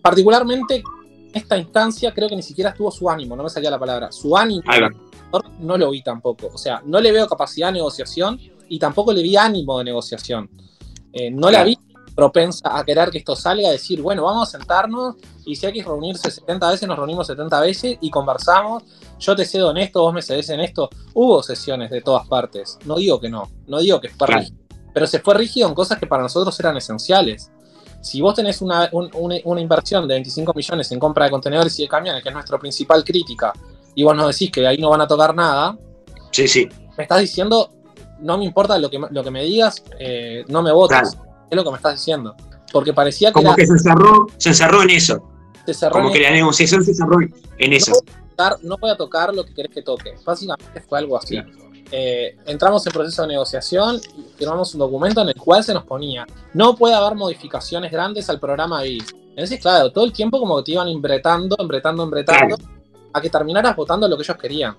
[0.08, 0.84] Particularmente,
[1.32, 4.12] esta instancia creo que ni siquiera estuvo su ánimo, no me salía la palabra.
[4.12, 4.62] Su ánimo
[5.58, 6.48] no lo vi tampoco.
[6.54, 8.38] O sea, no le veo capacidad de negociación
[8.68, 10.48] y tampoco le vi ánimo de negociación.
[11.12, 11.76] Eh, no la vi
[12.14, 15.72] propensa a querer que esto salga, a decir, bueno, vamos a sentarnos y si hay
[15.72, 18.84] que reunirse 70 veces, nos reunimos 70 veces y conversamos.
[19.18, 20.88] Yo te cedo en esto, vos me cedes en esto.
[21.14, 22.78] Hubo sesiones de todas partes.
[22.84, 24.56] No digo que no, no digo que fue rígido,
[24.94, 27.50] pero se fue rígido en cosas que para nosotros eran esenciales.
[28.00, 31.88] Si vos tenés una, una inversión de 25 millones en compra de contenedores y de
[31.88, 33.52] camiones, que es nuestra principal crítica,
[33.94, 35.76] y vos nos decís que ahí no van a tocar nada,
[36.30, 36.68] sí, sí.
[36.96, 37.72] me estás diciendo,
[38.20, 41.16] no me importa lo que, lo que me digas, eh, no me votes
[41.50, 42.34] es lo que me estás diciendo.
[42.72, 43.34] Porque parecía que.
[43.34, 45.22] Como que se encerró, se encerró en eso.
[45.90, 47.92] Como que la negociación se encerró en eso.
[48.62, 50.14] No voy, a tocar, lo que querés que toque.
[50.24, 51.40] Básicamente fue algo así.
[51.90, 55.84] Eh, entramos en proceso de negociación y firmamos un documento en el cual se nos
[55.84, 58.98] ponía no puede haber modificaciones grandes al programa ahí.
[59.30, 62.56] Entonces, claro, todo el tiempo como que te iban embretando, embretando, embretando.
[63.12, 64.76] a que terminaras votando lo que ellos querían.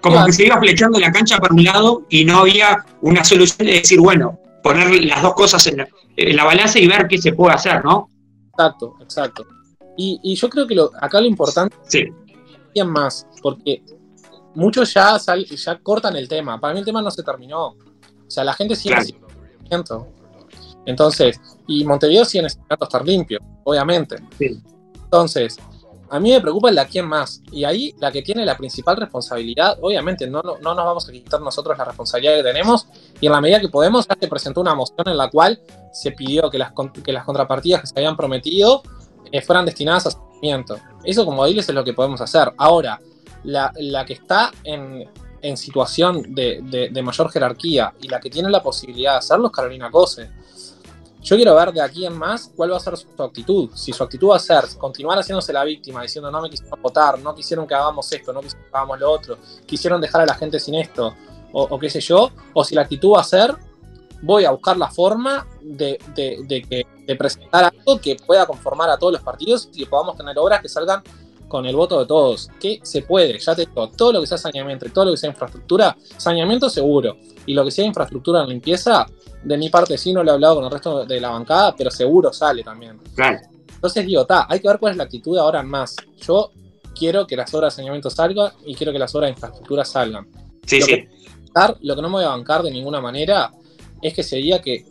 [0.00, 3.66] como que se iba flechando la cancha para un lado y no había una solución
[3.66, 5.78] de decir, bueno, poner las dos cosas en
[6.36, 8.08] la, balanza y ver qué se puede hacer, ¿no?
[8.50, 9.46] Exacto, exacto.
[9.96, 12.08] Y, yo creo que acá lo importante sí.
[12.74, 13.82] es más, porque
[14.54, 16.60] muchos ya, ya cortan el tema.
[16.60, 17.68] Para mí el tema no se terminó.
[17.68, 17.76] O
[18.28, 18.94] sea, la gente sigue
[19.68, 20.08] claro.
[20.84, 24.16] Entonces, y Montevideo sigue necesitando estar limpio, obviamente.
[24.38, 24.60] Sí.
[25.04, 25.58] Entonces,
[26.10, 27.40] a mí me preocupa el de a quién más.
[27.50, 31.40] Y ahí la que tiene la principal responsabilidad, obviamente no, no, nos vamos a quitar
[31.40, 32.86] nosotros la responsabilidad que tenemos.
[33.20, 35.60] Y en la medida que podemos, ya se presentó una moción en la cual
[35.92, 36.72] se pidió que las,
[37.02, 38.82] que las contrapartidas que se habían prometido
[39.30, 40.78] eh, fueran destinadas a seguimiento.
[41.04, 42.52] Eso como diles es lo que podemos hacer.
[42.58, 43.00] Ahora,
[43.44, 45.08] la, que está en,
[45.56, 49.90] situación de, de, mayor jerarquía y la que tiene la posibilidad de hacerlo es Carolina
[49.90, 50.30] Cose
[51.22, 53.70] yo quiero ver de aquí en más cuál va a ser su actitud.
[53.74, 57.18] Si su actitud va a ser continuar haciéndose la víctima, diciendo no me quisieron votar,
[57.20, 60.34] no quisieron que hagamos esto, no quisieron que hagamos lo otro, quisieron dejar a la
[60.34, 61.14] gente sin esto,
[61.52, 63.54] o, qué sé yo, o si la actitud va a ser
[64.22, 69.22] voy a buscar la forma de, de, presentar algo que pueda conformar a todos los
[69.22, 71.02] partidos y que podamos tener obras que salgan
[71.52, 74.38] con el voto de todos, que se puede, ya te digo, todo lo que sea
[74.38, 78.48] saneamiento y todo lo que sea infraestructura, saneamiento seguro, y lo que sea infraestructura en
[78.48, 79.04] limpieza,
[79.44, 81.90] de mi parte sí no lo he hablado con el resto de la bancada, pero
[81.90, 82.98] seguro sale también.
[83.14, 83.38] Claro.
[83.74, 85.94] Entonces digo, ta, hay que ver cuál es la actitud ahora en más.
[86.26, 86.52] Yo
[86.98, 90.26] quiero que las obras de saneamiento salgan y quiero que las obras de infraestructura salgan.
[90.64, 90.92] Sí, lo, sí.
[90.92, 91.08] Que,
[91.82, 93.52] lo que no me voy a bancar de ninguna manera
[94.00, 94.86] es que se diga que,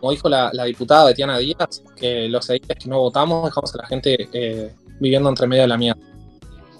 [0.00, 3.78] como dijo la, la diputada Betiana Díaz, que los ediles que no votamos dejamos a
[3.78, 6.00] la gente eh, viviendo entre medio de la mierda.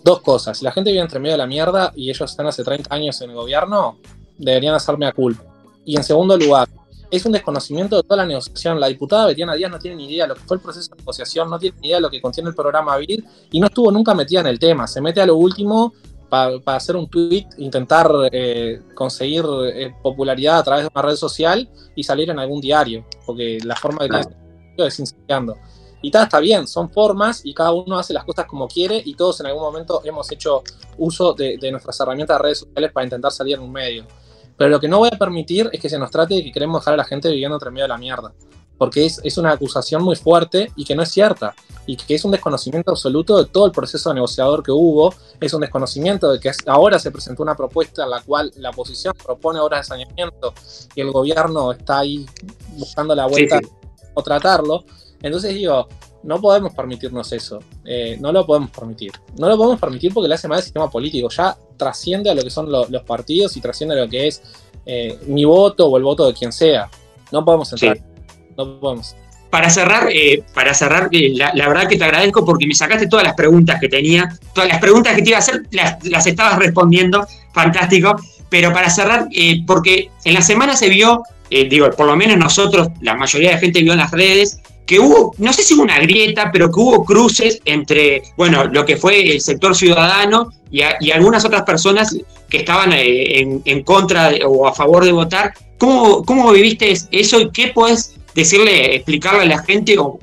[0.02, 2.62] Dos cosas, si la gente vive entre medio de la mierda y ellos están hace
[2.62, 3.98] 30 años en el gobierno,
[4.36, 5.44] deberían hacerme a culpa.
[5.84, 6.68] Y en segundo lugar,
[7.10, 8.80] es un desconocimiento de toda la negociación.
[8.80, 10.98] La diputada Betiana Díaz no tiene ni idea de lo que fue el proceso de
[10.98, 13.90] negociación, no tiene ni idea de lo que contiene el programa BID y no estuvo
[13.92, 14.86] nunca metida en el tema.
[14.86, 15.92] Se mete a lo último
[16.28, 21.16] para pa hacer un tweet, intentar eh, conseguir eh, popularidad a través de una red
[21.16, 24.30] social y salir en algún diario, porque la forma de claro.
[24.76, 25.54] que es incendiando.
[26.04, 29.14] Y tal, está bien, son formas y cada uno hace las cosas como quiere y
[29.14, 30.62] todos en algún momento hemos hecho
[30.98, 34.04] uso de, de nuestras herramientas de redes sociales para intentar salir en un medio.
[34.58, 36.82] Pero lo que no voy a permitir es que se nos trate de que queremos
[36.82, 38.34] dejar a la gente viviendo entre medio de la mierda.
[38.76, 41.54] Porque es, es, una acusación muy fuerte y que no es cierta.
[41.86, 45.14] Y que es un desconocimiento absoluto de todo el proceso negociador que hubo.
[45.40, 49.14] Es un desconocimiento de que ahora se presentó una propuesta en la cual la oposición
[49.24, 50.52] propone obras de saneamiento
[50.94, 52.26] y el gobierno está ahí
[52.72, 54.06] buscando la vuelta sí, sí.
[54.12, 54.84] o tratarlo.
[55.24, 55.88] Entonces digo,
[56.22, 57.58] no podemos permitirnos eso.
[57.82, 59.10] Eh, no lo podemos permitir.
[59.38, 61.30] No lo podemos permitir porque le hace mal al sistema político.
[61.30, 64.42] Ya trasciende a lo que son lo, los partidos y trasciende a lo que es
[64.84, 66.90] eh, mi voto o el voto de quien sea.
[67.32, 67.96] No podemos entrar.
[67.96, 68.02] Sí.
[68.54, 69.16] No podemos.
[69.48, 73.24] Para cerrar, eh, para cerrar la, la, verdad que te agradezco porque me sacaste todas
[73.24, 76.58] las preguntas que tenía, todas las preguntas que te iba a hacer, las, las estabas
[76.58, 78.14] respondiendo, fantástico.
[78.50, 79.28] Pero para cerrar,
[79.66, 83.60] porque en la semana se vio, digo, por lo menos nosotros, la mayoría de la
[83.60, 86.80] gente vio en las redes, que hubo, no sé si hubo una grieta, pero que
[86.80, 91.62] hubo cruces entre, bueno, lo que fue el sector ciudadano y, a, y algunas otras
[91.62, 92.16] personas
[92.50, 95.54] que estaban eh, en, en, contra de, o a favor de votar.
[95.78, 100.18] ¿Cómo, ¿Cómo viviste eso y qué puedes decirle, explicarle a la gente o,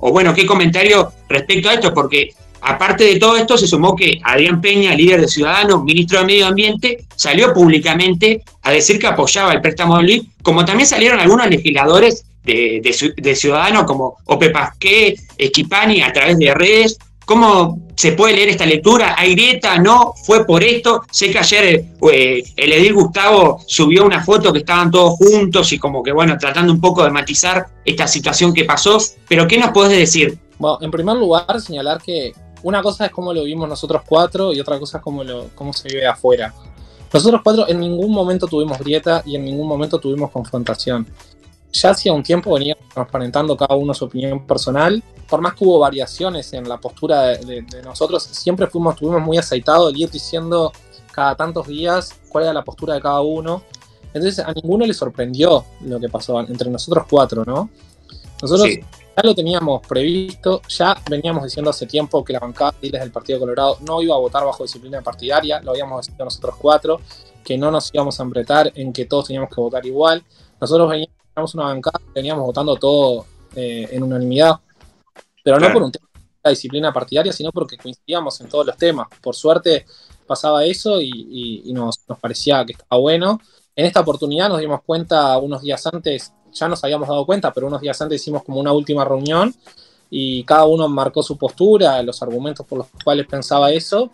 [0.00, 1.94] bueno, qué comentario respecto a esto?
[1.94, 6.26] Porque aparte de todo esto se sumó que Adrián Peña, líder de Ciudadanos, ministro de
[6.26, 11.18] Medio Ambiente, salió públicamente a decir que apoyaba el préstamo del LIC, como también salieron
[11.18, 16.98] algunos legisladores de, Ciudadanos como Ope Pasqué, Esquipani a través de redes.
[17.24, 19.14] ¿Cómo se puede leer esta lectura?
[19.16, 19.78] ¿Hay grieta?
[19.78, 20.12] ¿No?
[20.24, 21.02] ¿Fue por esto?
[21.10, 25.78] Sé que ayer eh, el Edil Gustavo subió una foto que estaban todos juntos y
[25.78, 28.98] como que, bueno, tratando un poco de matizar esta situación que pasó.
[29.28, 30.36] Pero, ¿qué nos podés decir?
[30.58, 32.32] Bueno, en primer lugar, señalar que
[32.64, 35.22] una cosa es cómo lo vimos nosotros cuatro y otra cosa es cómo,
[35.54, 36.52] cómo se vive afuera.
[37.12, 41.06] Nosotros cuatro en ningún momento tuvimos grieta y en ningún momento tuvimos confrontación
[41.72, 45.02] ya hacía un tiempo veníamos transparentando cada uno su opinión personal.
[45.28, 49.22] Por más que hubo variaciones en la postura de, de, de nosotros, siempre fuimos, estuvimos
[49.22, 50.72] muy aceitados de ir diciendo
[51.12, 53.62] cada tantos días cuál era la postura de cada uno.
[54.14, 57.70] Entonces a ninguno le sorprendió lo que pasó entre nosotros cuatro, ¿no?
[58.42, 58.80] Nosotros sí.
[59.16, 63.78] ya lo teníamos previsto, ya veníamos diciendo hace tiempo que la bancada del Partido Colorado
[63.80, 67.00] no iba a votar bajo disciplina partidaria, lo habíamos decidido nosotros cuatro,
[67.44, 70.22] que no nos íbamos a embretar en que todos teníamos que votar igual.
[70.60, 73.26] Nosotros veníamos teníamos una bancada, veníamos votando todo
[73.56, 74.60] eh, en unanimidad,
[75.42, 75.72] pero claro.
[75.72, 76.08] no por un tema
[76.44, 79.08] de disciplina partidaria, sino porque coincidíamos en todos los temas.
[79.22, 79.86] Por suerte
[80.26, 83.40] pasaba eso y, y, y nos, nos, parecía que estaba bueno.
[83.74, 87.66] En esta oportunidad nos dimos cuenta unos días antes, ya nos habíamos dado cuenta, pero
[87.66, 89.54] unos días antes hicimos como una última reunión
[90.10, 94.10] y cada uno marcó su postura, los argumentos por los cuales pensaba eso,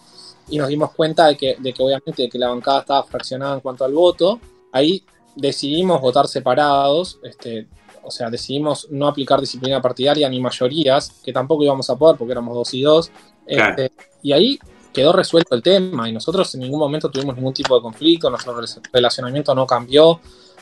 [0.49, 3.55] y nos dimos cuenta de que, de que obviamente de que la bancada estaba fraccionada
[3.55, 4.39] en cuanto al voto.
[4.73, 5.03] Ahí
[5.39, 7.69] decidimos votar separados, este,
[8.03, 12.33] o sea, decidimos no aplicar disciplina partidaria ni mayorías, que tampoco íbamos a poder porque
[12.33, 13.11] éramos dos y dos.
[13.47, 13.83] Claro.
[13.83, 13.93] Este,
[14.23, 14.59] y ahí
[14.93, 18.59] quedó resuelto el tema y nosotros en ningún momento tuvimos ningún tipo de conflicto, nuestro
[18.93, 20.21] relacionamiento no cambió,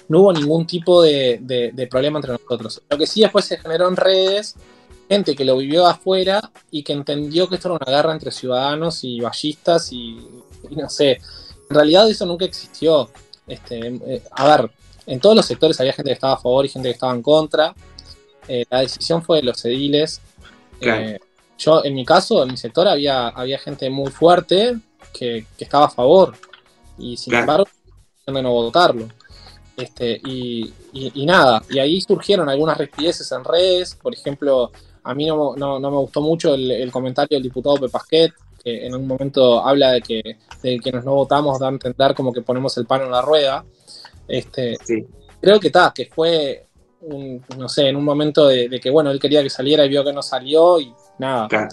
[0.09, 2.83] no hubo ningún tipo de, de, de problema entre nosotros.
[2.89, 4.55] Lo que sí después se generó en redes,
[5.09, 9.05] gente que lo vivió afuera y que entendió que esto era una guerra entre ciudadanos
[9.05, 10.19] y ballistas y,
[10.69, 11.21] y no sé,
[11.69, 13.09] en realidad eso nunca existió
[13.47, 14.71] este, eh, a ver,
[15.07, 17.23] en todos los sectores había gente que estaba a favor y gente que estaba en
[17.23, 17.75] contra.
[18.49, 20.21] Eh, la decisión fue de los ediles.
[20.81, 21.03] Claro.
[21.03, 21.21] Eh,
[21.59, 24.77] yo, en mi caso, en mi sector, había, había gente muy fuerte
[25.13, 26.35] que, que estaba a favor.
[26.99, 27.43] Y sin claro.
[27.43, 27.67] embargo,
[28.27, 29.09] de no votarlo.
[29.77, 33.95] Este, y, y, y, nada, y ahí surgieron algunas rispideces en redes.
[33.95, 34.73] Por ejemplo,
[35.07, 38.87] a mí no, no, no me gustó mucho el, el comentario del diputado Pepasquet, que
[38.87, 42.33] en un momento habla de que, de que nos no votamos, da a entender como
[42.33, 43.65] que ponemos el pan en la rueda.
[44.27, 45.07] Este, sí.
[45.41, 46.67] Creo que está, que fue,
[47.03, 49.89] un, no sé, en un momento de, de, que, bueno, él quería que saliera y
[49.89, 51.69] vio que no salió y nada, claro.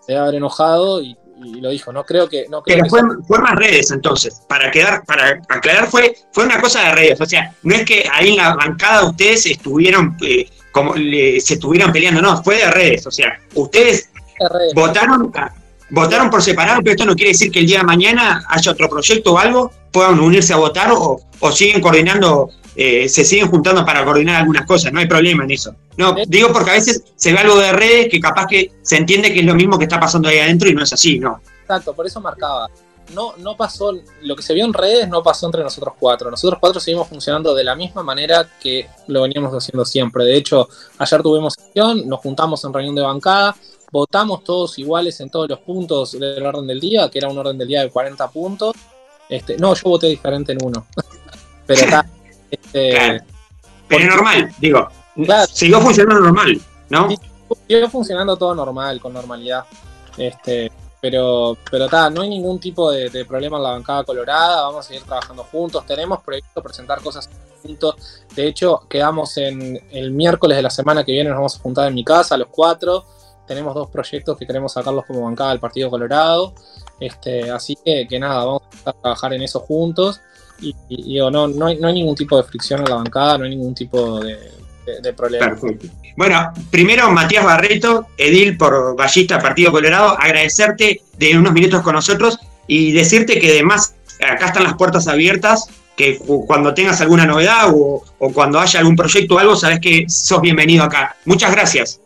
[0.00, 2.48] se debe haber enojado y, y lo dijo, no creo que...
[2.48, 6.44] No creo Pero que fue, fue más redes entonces, para quedar, para aclarar, fue, fue
[6.44, 7.20] una cosa de redes.
[7.20, 10.48] O sea, no es que ahí en la bancada ustedes estuvieron eh,
[10.78, 13.06] como le- se estuvieran peleando, no, fue de redes.
[13.06, 14.10] O sea, ustedes
[14.50, 14.74] redes.
[14.74, 15.32] votaron,
[15.90, 18.88] votaron por separado, pero esto no quiere decir que el día de mañana haya otro
[18.88, 23.84] proyecto o algo, puedan unirse a votar o, o siguen coordinando, eh, se siguen juntando
[23.84, 25.74] para coordinar algunas cosas, no hay problema en eso.
[25.96, 29.32] No, digo porque a veces se ve algo de redes que capaz que se entiende
[29.32, 31.40] que es lo mismo que está pasando ahí adentro y no es así, ¿no?
[31.62, 32.68] Exacto, por eso marcaba.
[33.14, 36.30] No, no pasó, lo que se vio en redes no pasó entre nosotros cuatro.
[36.30, 40.24] Nosotros cuatro seguimos funcionando de la misma manera que lo veníamos haciendo siempre.
[40.24, 40.68] De hecho,
[40.98, 43.56] ayer tuvimos sesión, nos juntamos en reunión de bancada,
[43.90, 47.56] votamos todos iguales en todos los puntos del orden del día, que era un orden
[47.56, 48.74] del día de 40 puntos.
[49.28, 50.86] Este, no, yo voté diferente en uno.
[51.66, 52.06] Pero está.
[52.50, 53.24] Este, Claro.
[53.88, 54.88] Pero es normal, digo,
[55.22, 55.46] Claro.
[55.52, 56.58] siguió funcionando normal,
[56.88, 57.08] ¿no?
[57.66, 59.64] Siguió funcionando todo normal, con normalidad.
[60.16, 64.62] Este, pero, pero está, no hay ningún tipo de, de problema en la bancada colorada,
[64.62, 67.28] vamos a seguir trabajando juntos, tenemos proyecto presentar cosas
[67.62, 67.96] juntos.
[68.34, 71.88] De hecho, quedamos en el miércoles de la semana que viene, nos vamos a juntar
[71.88, 73.04] en mi casa, los cuatro.
[73.46, 76.52] Tenemos dos proyectos que queremos sacarlos como bancada del Partido Colorado.
[77.00, 80.20] Este, así que, que nada, vamos a trabajar en eso juntos.
[80.60, 83.38] Y, y digo, no, no, hay, no hay ningún tipo de fricción en la bancada,
[83.38, 84.36] no hay ningún tipo de,
[84.94, 85.46] de- de problema.
[85.46, 85.86] Perfecto.
[86.16, 92.38] Bueno, primero Matías Barreto, Edil por Ballista, Partido Colorado, agradecerte de unos minutos con nosotros
[92.66, 95.66] y decirte que además acá están las puertas abiertas,
[95.96, 99.80] que cu- cuando tengas alguna novedad o, o cuando haya algún proyecto o algo, sabes
[99.80, 101.16] que sos bienvenido acá.
[101.24, 102.00] Muchas gracias.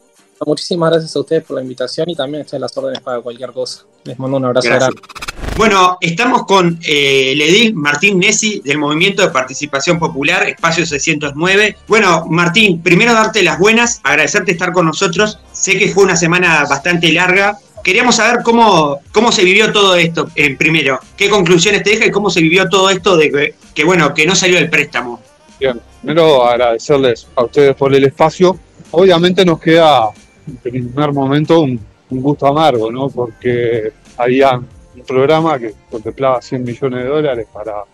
[0.47, 3.53] Muchísimas gracias a ustedes por la invitación y también estoy a las órdenes para cualquier
[3.53, 3.85] cosa.
[4.05, 4.91] Les mando un abrazo Gracias.
[4.95, 5.23] grande.
[5.57, 11.77] Bueno, estamos con eh, el edil Martín Nessi del Movimiento de Participación Popular, Espacio 609.
[11.87, 15.39] Bueno, Martín, primero darte las buenas, agradecerte estar con nosotros.
[15.53, 17.59] Sé que fue una semana bastante larga.
[17.85, 20.99] Queríamos saber cómo, cómo se vivió todo esto, eh, primero.
[21.17, 24.25] ¿Qué conclusiones te deja y cómo se vivió todo esto de que, que, bueno, que
[24.25, 25.21] no salió el préstamo?
[25.61, 28.59] Bien, primero agradecerles a ustedes por el espacio.
[28.93, 30.09] Obviamente nos queda
[30.47, 33.09] en primer momento un, gusto amargo, ¿no?
[33.09, 37.85] Porque había un programa que contemplaba 100 millones de dólares para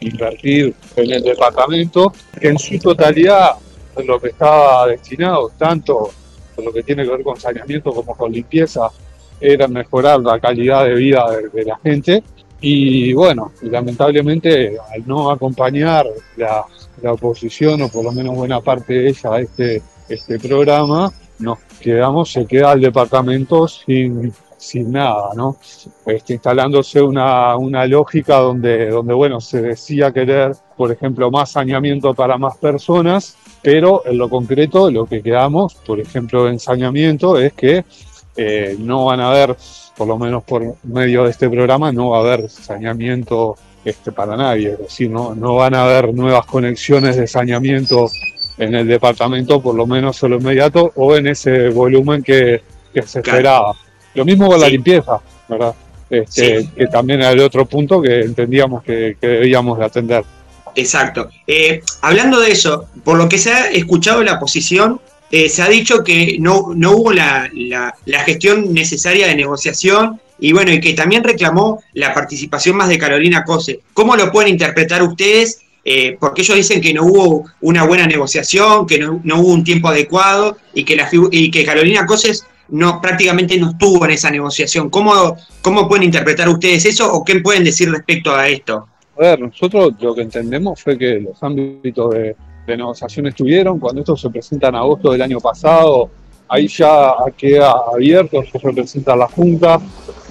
[0.00, 2.10] invertir en el departamento,
[2.40, 3.56] que en su totalidad
[4.02, 6.10] lo que estaba destinado, tanto
[6.56, 8.88] por lo que tiene que ver con saneamiento como con limpieza,
[9.38, 12.22] era mejorar la calidad de vida de, de la gente.
[12.62, 16.06] Y bueno, lamentablemente al no acompañar
[16.36, 16.64] la,
[17.02, 21.58] la oposición, o por lo menos buena parte de ella, a este, este programa, nos
[21.78, 25.56] quedamos, se queda el departamento sin, sin nada, ¿no?
[26.06, 32.12] Este, instalándose una, una lógica donde, donde, bueno, se decía querer, por ejemplo, más saneamiento
[32.14, 37.52] para más personas, pero en lo concreto lo que quedamos, por ejemplo, en saneamiento, es
[37.52, 37.84] que
[38.36, 39.56] eh, no van a haber,
[39.96, 44.36] por lo menos por medio de este programa, no va a haber saneamiento este, para
[44.36, 48.08] nadie, es decir, no, no van a haber nuevas conexiones de saneamiento
[48.58, 52.62] en el departamento, por lo menos en lo inmediato, o en ese volumen que,
[52.92, 53.38] que se Claro.
[53.38, 53.72] esperaba.
[54.14, 55.18] Lo mismo con la limpieza,
[55.48, 55.74] ¿verdad?
[56.10, 56.68] Este, Sí.
[56.76, 60.24] Que también era el otro punto que entendíamos que, que debíamos de atender.
[60.74, 61.28] Exacto.
[61.46, 65.68] Eh, hablando de eso, por lo que se ha escuchado la posición, eh, se ha
[65.68, 70.80] dicho que no, no hubo la, la- la gestión necesaria de negociación y bueno, y
[70.80, 73.80] que también reclamó la participación más de Carolina Cose.
[73.92, 75.60] ¿Cómo lo pueden interpretar ustedes?
[75.90, 79.88] Eh, porque ellos dicen que no hubo una buena negociación, que no, hubo un tiempo
[79.88, 84.90] adecuado y que, la, y que Carolina Coses no, prácticamente no estuvo en esa negociación.
[84.90, 88.86] ¿Cómo, ¿Cómo pueden interpretar ustedes eso o qué pueden decir respecto a esto?
[89.16, 92.36] A ver, nosotros lo que entendemos fue que los ámbitos de,
[92.66, 96.10] negociación estuvieron, cuando esto se presenta en agosto del año pasado,
[96.50, 99.80] ahí ya queda abierto, se representa la Junta,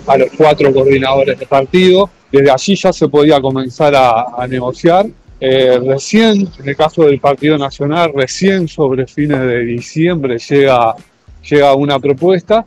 [0.06, 5.08] a los cuatro coordinadores de partido, desde allí ya se podía comenzar a negociar.
[5.40, 10.96] Eh, recién, en el caso del Partido Nacional, recién sobre fines de diciembre llega,
[11.48, 12.66] llega una propuesta.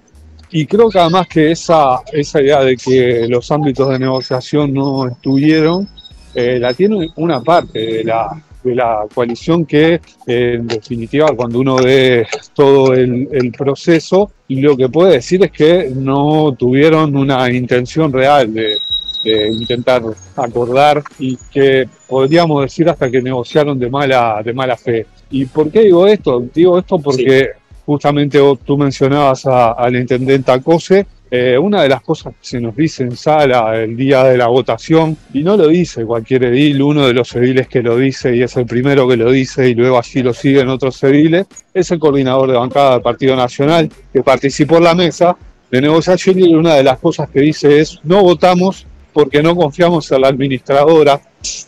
[0.53, 5.07] Y creo que además que esa, esa idea de que los ámbitos de negociación no
[5.07, 5.89] estuvieron,
[6.35, 9.95] eh, la tiene una parte de la, de la coalición que,
[10.27, 15.53] eh, en definitiva, cuando uno ve todo el, el proceso, lo que puede decir es
[15.53, 18.79] que no tuvieron una intención real de,
[19.23, 20.03] de intentar
[20.37, 25.07] acordar y que podríamos decir hasta que negociaron de mala, de mala fe.
[25.31, 26.45] ¿Y por qué digo esto?
[26.55, 27.51] Digo esto porque
[27.87, 32.45] justamente vos- tú mencionabas a, a la intendenta Cose, eh, una de las cosas que
[32.47, 36.45] se nos dice en sala el día de la votación, y no lo dice cualquier
[36.45, 39.69] edil, uno de los ediles que lo dice y es el primero que lo dice
[39.69, 43.89] y luego allí lo siguen otros ediles, es el coordinador de bancada del Partido Nacional
[44.13, 45.37] que participó en la mesa
[45.71, 50.11] de negociación y una de las cosas que dice es no votamos porque no confiamos
[50.13, 51.21] en la administradora,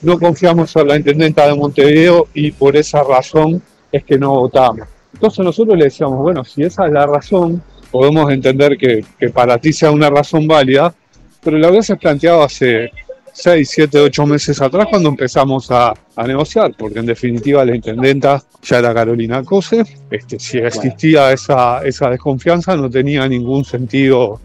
[0.03, 4.89] no confiamos en la intendenta de Montevideo y por esa razón es que no votamos.
[5.13, 9.59] Entonces nosotros le decíamos, bueno, si esa es la razón, podemos entender que, que para
[9.59, 10.95] ti sea una razón válida,
[11.43, 12.91] pero lo habías planteado hace
[13.33, 18.43] 6, 7, 8 meses atrás cuando empezamos a, a, negociar, porque en definitiva la intendenta
[18.63, 24.41] ya era Carolina Cose, este, si existía esa, esa desconfianza no tenía ningún sentido,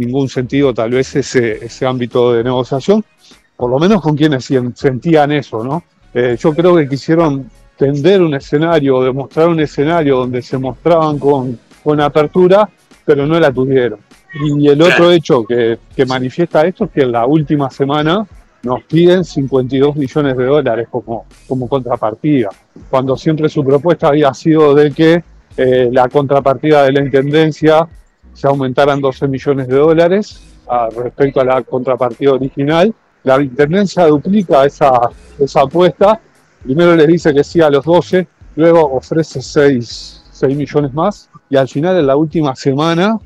[0.00, 3.04] ningún sentido tal vez ese, ese ámbito de negociación,
[3.56, 5.84] por lo menos con quienes sentían eso, ¿no?
[6.12, 11.58] Eh, yo creo que quisieron tender un escenario, demostrar un escenario donde se mostraban con,
[11.82, 12.68] con apertura,
[13.04, 14.00] pero no la tuvieron.
[14.34, 18.26] Y el otro hecho que, que, manifiesta esto es que en la última semana
[18.62, 22.50] nos piden 52 millones de dólares como, como contrapartida,
[22.88, 25.24] cuando siempre su propuesta había sido de que
[25.56, 27.88] eh, la contrapartida de la Intendencia
[28.40, 32.94] se aumentara en 12 millones de dólares a, respecto a la contrapartida original.
[33.22, 34.92] La Intendencia duplica esa,
[35.38, 36.18] esa apuesta,
[36.62, 38.26] primero les dice que sí a los 12,
[38.56, 43.18] luego ofrece 6, 6 millones más y al final en la última semana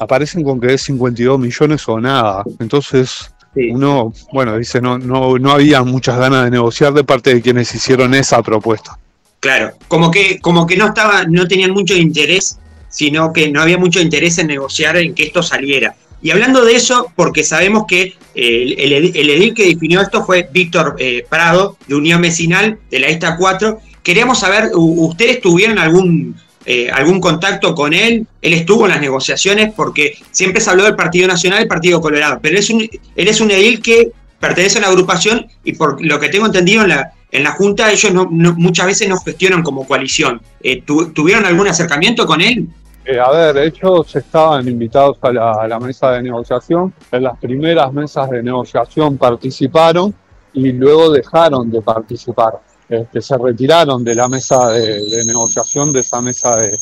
[0.00, 2.42] aparecen con que es 52 millones o nada.
[2.58, 3.70] Entonces, sí.
[3.70, 7.72] uno, bueno, dice, no, no, no había muchas ganas de negociar de parte de quienes
[7.72, 8.98] hicieron esa propuesta.
[9.38, 12.58] Claro, como que, como que no estaba, no tenían mucho interés,
[12.90, 15.94] sino que no había mucho interés en negociar en que esto saliera.
[16.22, 20.96] Y hablando de eso, porque sabemos que el, el, edil que definió esto fue Víctor
[20.98, 23.78] eh, Prado, de Unión Vecinal, de la Esta 4.
[24.02, 26.36] Queríamos saber, ¿ustedes tuvieron algún
[26.66, 30.94] eh, algún contacto con él, él estuvo en las negociaciones porque siempre se habló del
[30.94, 34.82] Partido Nacional y Partido Colorado, pero es un, él es un edil que pertenece a
[34.82, 38.26] la agrupación y por lo que tengo entendido en la, en la Junta ellos no,
[38.30, 40.42] muchas veces no gestionan como coalición.
[40.62, 42.68] Eh, ¿tu, ¿Tuvieron algún acercamiento con él?
[43.10, 48.30] Eh, a ver, ellos estaban invitados a la, mesa de negociación, en las primeras mesas
[48.30, 50.14] de negociación participaron
[50.52, 52.60] y luego dejaron de participar.
[52.88, 56.78] Este, se retiraron de la mesa de, negociación, de esa mesa de,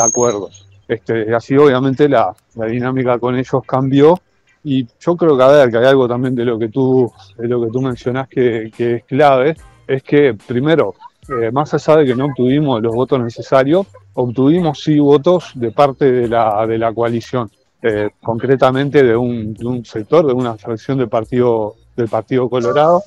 [0.00, 0.68] acuerdos.
[0.86, 4.20] Este, así obviamente la, dinámica con ellos cambió.
[4.62, 7.48] Y yo creo que a ver, que hay algo también de lo que tú, de
[7.48, 9.56] lo que tú mencionás que, que es clave,
[9.88, 10.94] es que primero,
[11.28, 16.10] eh, más allá de que no obtuvimos los votos necesarios, obtuvimos sí votos de parte
[16.10, 17.50] de la, de la coalición,
[17.82, 23.02] eh, concretamente de un, de un sector, de una fracción del partido, del partido Colorado,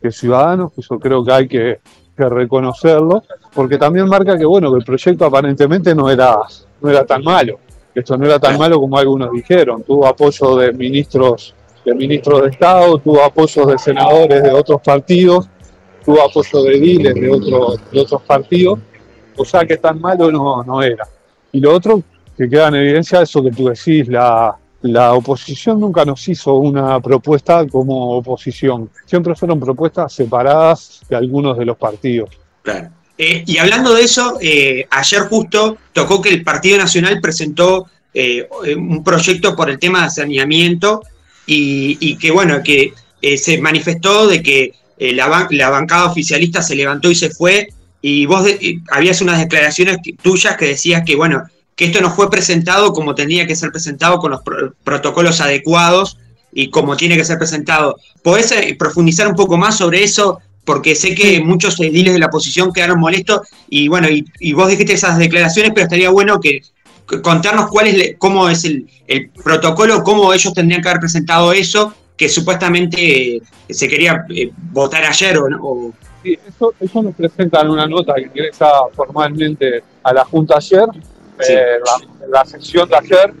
[0.00, 1.78] que Ciudadanos, que yo creo que hay que,
[2.16, 3.22] reconocerlo,
[3.54, 6.36] porque también marca que bueno, que el proyecto aparentemente no era,
[6.82, 7.58] no era tan malo,
[7.94, 12.50] esto no era tan malo como algunos dijeron, tuvo apoyo de ministros, de ministros de
[12.50, 15.48] Estado, tuvo apoyo de senadores de otros partidos,
[16.04, 18.78] tuvo apoyo de ediles de otros, de otros partidos,
[19.36, 21.06] o sea que tan malo no, no era.
[21.52, 22.02] Y lo otro
[22.36, 26.54] que queda en evidencia es eso que tú decís, la, la oposición nunca nos hizo
[26.54, 28.90] una propuesta como oposición.
[29.04, 32.30] Siempre fueron propuestas separadas de algunos de los partidos.
[32.62, 32.90] Claro.
[33.18, 38.48] Eh, y hablando de eso, eh, ayer justo tocó que el Partido Nacional presentó eh,
[38.74, 41.02] un proyecto por el tema de saneamiento
[41.44, 42.94] y, y que, bueno, que
[43.36, 47.68] se manifestó de que la, ban la, bancada oficialista se levantó y se fue
[48.02, 51.42] y vos de habías unas declaraciones tuyas que decías que, bueno,
[51.76, 56.18] que esto no fue presentado como tenía que ser presentado con los pro protocolos adecuados
[56.52, 57.96] y como tiene que ser presentado.
[58.22, 60.40] ¿Podés eh, profundizar un poco más sobre eso?
[60.64, 64.68] Porque sé que muchos ediles de la oposición quedaron molestos y bueno, y, y, vos
[64.68, 66.60] dijiste esas declaraciones, pero estaría bueno que,
[67.08, 71.52] que contarnos cuál es, cómo es el, el, protocolo, cómo ellos tendrían que haber presentado
[71.52, 75.94] eso, que supuestamente eh, se quería eh, votar ayer o, o...
[76.22, 80.86] Sí, eso, eso nos presentan una nota que ingresa formalmente a la Junta ayer
[81.40, 81.52] sí.
[81.52, 83.32] eh, la, la, sesión de ayer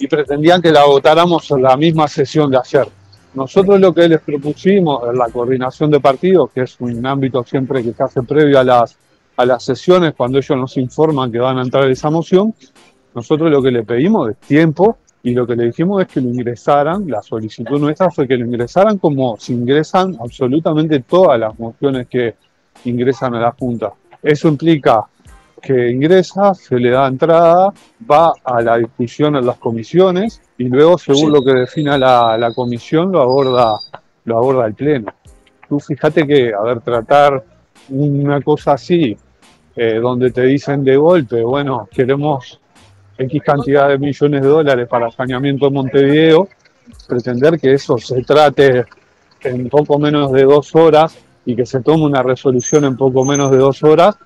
[0.00, 2.88] y pretendían que la votáramos en la misma sesión de ayer.
[3.34, 7.82] Nosotros lo que les propusimos en la coordinación de partidos, que es un ámbito siempre
[7.82, 8.96] que se hace previo a las,
[9.36, 12.54] a las sesiones, cuando ellos nos informan que van a entrar esa moción,
[13.14, 16.28] nosotros lo que le pedimos es tiempo y lo que le dijimos es que lo
[16.28, 22.06] ingresaran, la solicitud nuestra fue que lo ingresaran como se ingresan absolutamente todas las mociones
[22.08, 22.34] que
[22.84, 23.92] ingresan a la Junta.
[24.22, 25.06] Eso implica
[25.60, 27.72] que ingresa, se le da entrada,
[28.10, 31.32] va a la discusión en las comisiones y luego, según sí.
[31.32, 33.78] lo que defina la, la, comisión, lo aborda,
[34.24, 35.12] lo aborda el Pleno.
[35.68, 37.44] Tú fíjate que, a ver, tratar
[37.90, 39.16] una cosa así,
[39.76, 42.59] eh, donde te dicen de golpe, bueno, queremos
[43.20, 46.48] X cantidad de millones de dólares para saneamiento de Montevideo,
[47.06, 48.84] pretender que eso se trate
[49.42, 53.50] en poco menos de dos horas y que se tome una resolución en poco menos
[53.50, 54.16] de dos horas,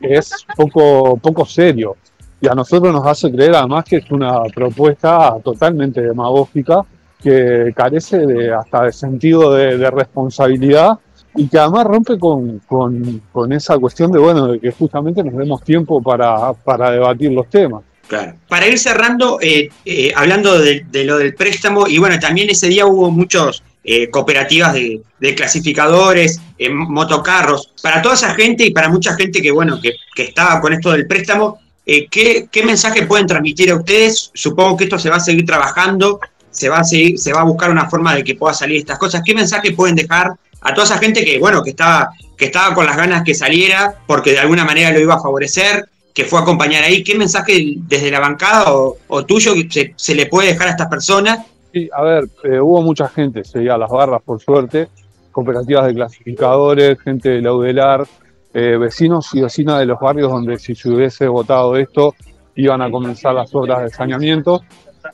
[0.00, 1.96] es poco, poco serio.
[2.40, 6.84] y a nosotros nos hace creer además que es una propuesta totalmente demagógica
[7.20, 10.98] que carece de hasta de sentido de, responsabilidad
[11.34, 15.62] y que además rompe con, con, esa cuestión de bueno de que justamente nos demos
[15.62, 17.82] tiempo para, para debatir los temas.
[18.08, 18.34] Claro.
[18.48, 22.86] Para ir cerrando, eh, eh, hablando de, lo del préstamo, y bueno, también ese día
[22.86, 25.02] hubo muchos eh, cooperativas de,
[25.36, 26.40] clasificadores,
[26.70, 30.72] motocarros, para toda esa gente y para mucha gente que, bueno, que, que estaba con
[30.72, 34.30] esto del préstamo, ¿qué, ¿qué, mensaje pueden transmitir a ustedes?
[34.32, 36.18] Supongo que esto se va a seguir trabajando,
[36.50, 38.98] se va a, seguir, se va a buscar una forma de que pueda salir estas
[38.98, 39.22] cosas.
[39.24, 40.32] ¿Qué mensaje pueden dejar
[40.62, 43.94] a toda esa gente que, bueno, que estaba, que estaba con las ganas que saliera
[44.06, 45.88] porque de alguna manera lo iba a favorecer?
[46.18, 50.26] Que fue a acompañar ahí, ¿qué mensaje desde la bancada o, tuyo se, se, le
[50.26, 51.46] puede dejar a estas personas?
[51.72, 54.88] Sí, a ver, eh, hubo mucha gente, seguía las barras por suerte,
[55.30, 58.04] cooperativas de clasificadores, gente de Laudelar,
[58.52, 62.16] eh, vecinos y vecinas de los barrios donde si se hubiese votado esto
[62.56, 64.62] iban a comenzar las obras de saneamiento.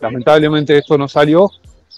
[0.01, 1.51] Lamentablemente esto no salió.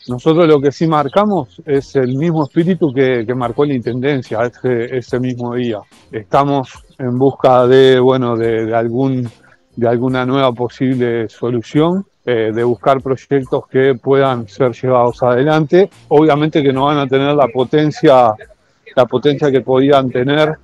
[0.08, 5.18] Nosotros lo que sí marcamos es el mismo espíritu que, marcó la Intendencia ese, ese
[5.18, 5.80] mismo día.
[6.12, 9.28] Estamos en busca de, bueno, de, algún,
[9.74, 15.90] de alguna nueva posible solución, eh, de buscar proyectos que puedan ser llevados adelante.
[16.08, 18.32] Obviamente que no van a tener la potencia,
[18.94, 20.56] la potencia que podían tener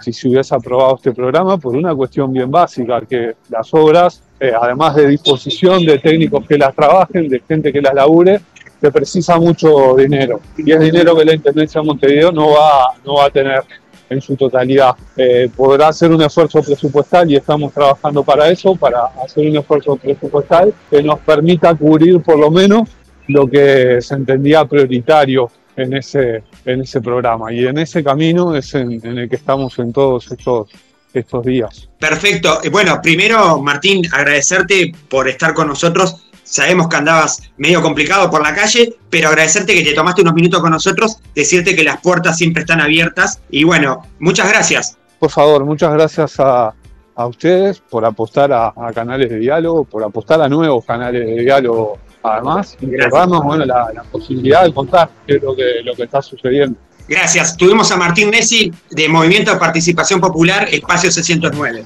[0.00, 4.52] si se hubiese aprobado este programa por una cuestión bien básica, que las obras, eh,
[4.58, 8.40] además de disposición de técnicos que las trabajen, de gente que las labure,
[8.80, 10.40] se precisa mucho dinero.
[10.56, 13.62] Y es dinero que la Intendencia de Montevideo no va, no va a tener
[14.10, 14.94] en su totalidad.
[15.16, 19.96] Eh, podrá hacer un esfuerzo presupuestal y estamos trabajando para eso, para hacer un esfuerzo
[19.96, 22.88] presupuestal que nos permita cubrir por lo menos
[23.26, 27.52] lo que se entendía prioritario en ese, en ese programa.
[27.52, 30.68] Y en ese camino es en, en el que estamos en todos estos,
[31.12, 31.88] estos días.
[31.98, 32.60] Perfecto.
[32.70, 38.54] Bueno, primero, Martín, agradecerte por estar con nosotros Sabemos que andabas medio complicado por la
[38.54, 42.62] calle, pero agradecerte que te tomaste unos minutos con nosotros, decirte que las puertas siempre
[42.62, 44.96] están abiertas y bueno, muchas gracias.
[45.18, 46.74] Por favor, muchas gracias a,
[47.16, 52.78] ustedes por apostar a, canales de diálogo, por apostar a nuevos canales de diálogo además,
[52.80, 56.78] y darnos bueno, la, posibilidad de contar qué es lo que, lo que está sucediendo.
[57.08, 57.56] Gracias.
[57.56, 61.84] Tuvimos a Martín Nessi de Movimiento de Participación Popular, Espacio 609.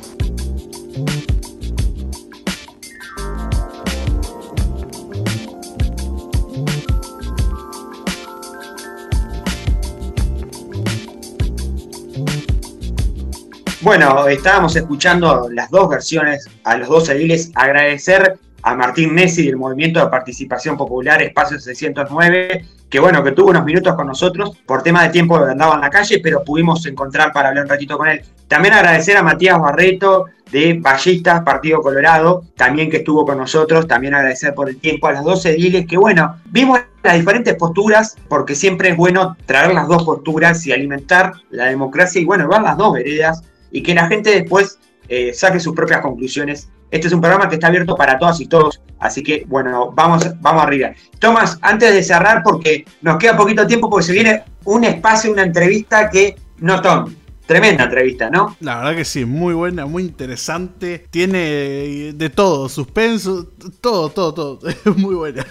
[13.83, 17.51] Bueno, estábamos escuchando las dos versiones a los dos ediles.
[17.57, 23.51] Agradecer a Martín Nessi del Movimiento de Participación Popular Espacio 609, que bueno, que tuvo
[23.51, 24.57] unos minutos con nosotros.
[24.67, 27.99] Por tema de tiempo andaba en la calle, pero pudimos encontrar para hablar un ratito
[27.99, 28.23] con él.
[28.47, 33.89] También agradecer a Matías Barreto de Ballistas, Partido Colorado, también que estuvo con nosotros.
[33.89, 38.17] También agradecer por el tiempo a las dos ediles, que bueno, vimos las diferentes posturas,
[38.29, 42.63] porque siempre es bueno traer las dos posturas y alimentar la democracia y bueno, ver
[42.63, 43.43] las dos veredas
[43.73, 44.79] y que la gente después
[45.09, 46.69] eh, saque sus propias conclusiones.
[46.91, 50.27] Este es un programa que está abierto para todas y todos, así que bueno, vamos,
[50.41, 50.93] vamos arriba.
[51.19, 55.43] Tomás, antes de cerrar, porque nos queda poquito tiempo, porque se viene un espacio, una
[55.43, 57.15] entrevista que no Tom.
[57.47, 58.57] Tremenda entrevista, ¿no?
[58.61, 61.07] La verdad que sí, muy buena, muy interesante.
[61.11, 63.49] Tiene de todo, suspenso,
[63.81, 64.61] todo, todo, todo.
[64.97, 65.45] muy buena.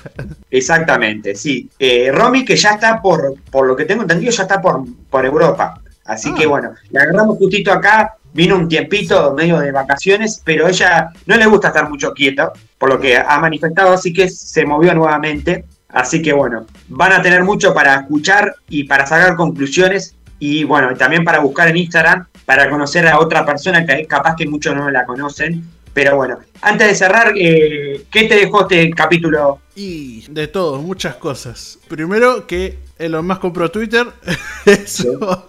[0.49, 1.69] Exactamente, sí.
[1.77, 5.25] Eh, Romy, que ya está por, por lo que tengo entendido, ya está por, por
[5.25, 5.81] Europa.
[6.11, 6.35] Así ah.
[6.37, 11.37] que bueno, la agarramos justito acá, vino un tiempito medio de vacaciones, pero ella no
[11.37, 15.65] le gusta estar mucho quieta, por lo que ha manifestado, así que se movió nuevamente.
[15.87, 20.93] Así que bueno, van a tener mucho para escuchar y para sacar conclusiones y bueno,
[20.95, 24.89] también para buscar en Instagram, para conocer a otra persona que capaz que muchos no
[24.89, 25.63] la conocen.
[25.93, 29.59] Pero bueno, antes de cerrar, eh, ¿qué te dejó este capítulo?
[29.75, 31.79] Y de todo, muchas cosas.
[31.87, 34.07] Primero que Elon Musk compró Twitter.
[34.65, 35.45] Eso,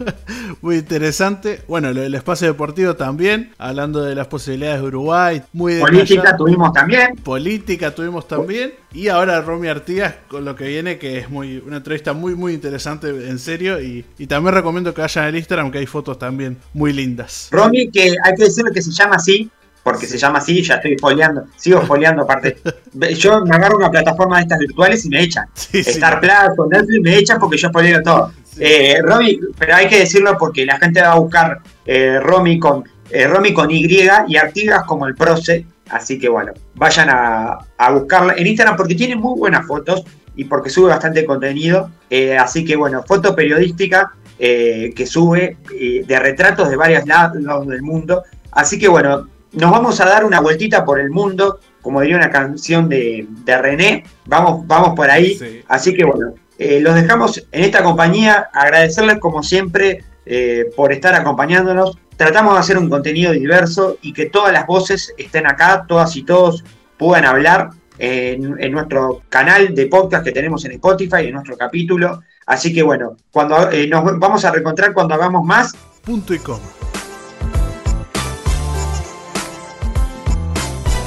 [0.62, 1.62] muy interesante.
[1.68, 5.42] Bueno, el espacio deportivo también, hablando de las posibilidades de Uruguay.
[5.52, 7.16] Muy Política tuvimos también.
[7.16, 8.72] Política tuvimos también.
[8.94, 12.54] Y ahora Romy Artigas con lo que viene, que es muy una entrevista muy, muy
[12.54, 13.80] interesante, en serio.
[13.80, 17.48] Y, también recomiendo que vayan al Instagram, que hay fotos también muy lindas.
[17.50, 19.50] Romy, que hay que decirle que se llama así,
[19.82, 22.58] porque se llama así, ya estoy foliando, sigo foliando aparte.
[23.16, 25.46] Yo me agarro una plataforma de estas virtuales y me echan.
[25.72, 28.32] Star Plus o Netflix me echan porque yo folio todo.
[28.58, 32.84] Eh, Romy, pero hay que decirlo porque la gente va a buscar eh, Romy con
[33.10, 33.86] eh, Romy con Y
[34.28, 35.66] y Artigas como el Proce.
[35.90, 40.04] Así que bueno, vayan a, a buscarla en Instagram porque tiene muy buenas fotos
[40.36, 41.90] y porque sube bastante contenido.
[42.08, 48.24] Eh, así que bueno, foto periodística que sube de retratos de varios lados del mundo.
[48.50, 52.30] Así que bueno, nos vamos a dar una vueltita por el mundo, como diría una
[52.30, 55.62] canción de, René, vamos, vamos por ahí.
[55.68, 61.14] Así que bueno, eh, los dejamos en esta compañía, agradecerles como siempre eh, por estar
[61.14, 61.98] acompañándonos.
[62.16, 66.22] Tratamos de hacer un contenido diverso y que todas las voces estén acá, todas y
[66.22, 66.64] todos
[66.96, 72.22] puedan hablar en, nuestro canal de podcast que tenemos en Spotify, en nuestro capítulo.
[72.46, 75.74] Así que bueno, cuando eh, nos vamos a reencontrar cuando hagamos más.
[76.04, 76.91] Punto y coma.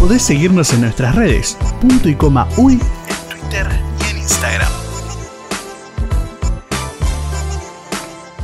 [0.05, 3.67] Podés seguirnos en nuestras redes, punto y coma uy, en Twitter
[3.99, 4.71] y en Instagram.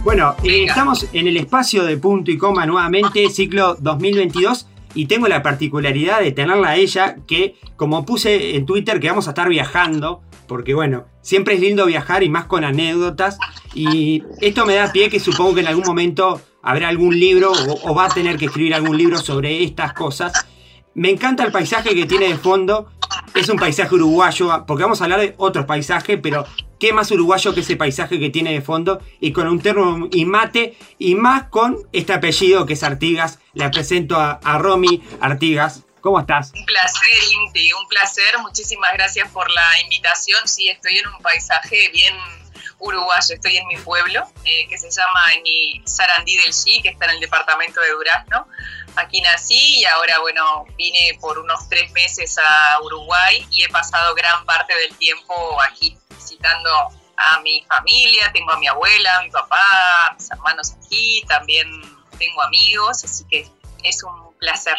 [0.04, 4.66] Bueno, eh, estamos en el espacio de punto y coma nuevamente, ciclo 2022,
[4.96, 9.28] y tengo la particularidad de tenerla a ella, que como puse en Twitter que vamos
[9.28, 13.38] a estar viajando, porque bueno, siempre es lindo viajar y más con anécdotas,
[13.76, 17.52] y esto me da pie que supongo que en algún momento habrá algún libro
[17.84, 20.48] o va a tener que escribir algún libro sobre estas cosas.
[20.94, 22.92] Me encanta el paisaje que tiene de fondo.
[23.34, 26.46] Es un paisaje uruguayo, porque vamos a hablar de otros paisajes, pero
[26.80, 30.26] qué más uruguayo que ese paisaje que tiene de fondo y con un termo y
[30.26, 33.40] mate y más con este apellido que es Artigas.
[33.54, 35.84] Le presento a, Romy Artigas.
[36.02, 36.52] ¿Cómo estás?
[36.56, 38.40] Un placer, Inti, un placer.
[38.42, 40.40] Muchísimas gracias por la invitación.
[40.46, 42.16] Sí, estoy en un paisaje bien
[42.82, 43.36] uruguayo.
[43.36, 45.22] Estoy en mi pueblo, eh, que se llama
[45.86, 48.48] Sarandí del Chi, que está en el departamento de Durazno.
[48.96, 54.14] Aquí nací y ahora, bueno, vine por unos tres meses a Uruguay y he pasado
[54.16, 56.70] gran parte del tiempo aquí visitando
[57.16, 61.68] a mi familia, tengo a mi abuela, a mi papá, a mis hermanos aquí, también
[62.18, 63.48] tengo amigos, así que
[63.84, 64.76] es un placer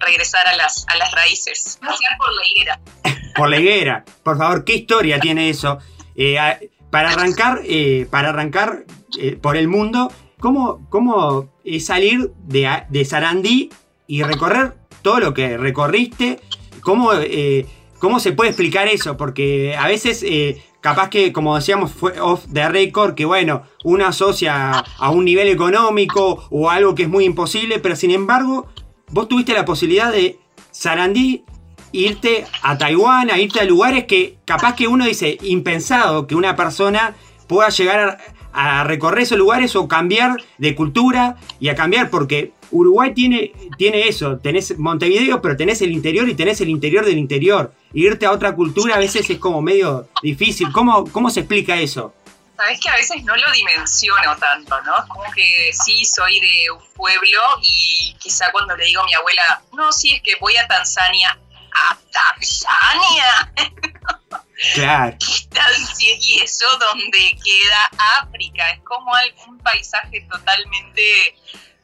[0.00, 1.78] regresar a las, a las raíces.
[2.18, 2.80] Por la higuera.
[3.36, 5.78] Por la higuera, por favor, ¿qué historia tiene eso?
[6.16, 8.84] Eh, para arrancar, eh, para arrancar
[9.18, 13.70] eh, por el mundo, ¿cómo, cómo es salir de, Sarandí
[14.06, 16.38] y recorrer todo lo que recorriste?
[16.82, 17.66] ¿Cómo, eh,
[17.98, 19.16] cómo se puede explicar eso?
[19.16, 20.22] Porque a veces,
[20.82, 25.48] capaz que, como decíamos, fue off the record, que bueno, uno asocia a un nivel
[25.48, 28.66] económico o algo que es muy imposible, pero sin embargo,
[29.10, 30.38] vos tuviste la posibilidad de
[30.72, 31.46] Sarandí
[31.92, 36.56] irte a Taiwán, a irte a lugares que capaz que uno dice impensado que una
[36.56, 37.14] persona
[37.46, 38.18] pueda llegar
[38.52, 44.08] a, recorrer esos lugares o cambiar de cultura y a cambiar porque Uruguay tiene, tiene
[44.08, 47.72] eso, tenés Montevideo, pero tenés el interior y tenés el interior del interior.
[47.92, 50.72] Irte a otra cultura a veces es como medio difícil.
[50.72, 52.14] ¿Cómo, cómo se explica eso?
[52.56, 54.92] Sabes que a veces no lo dimensiono tanto, ¿no?
[55.08, 59.62] como que sí, soy de un pueblo y quizá cuando le digo a mi abuela,
[59.72, 61.38] no, sí, es que voy a Tanzania,
[61.74, 63.52] a Tanzania.
[64.74, 65.16] Claro.
[65.98, 68.70] Y eso donde queda África.
[68.72, 69.12] Es como
[69.46, 71.36] un paisaje totalmente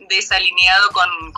[0.09, 1.32] desalineado con,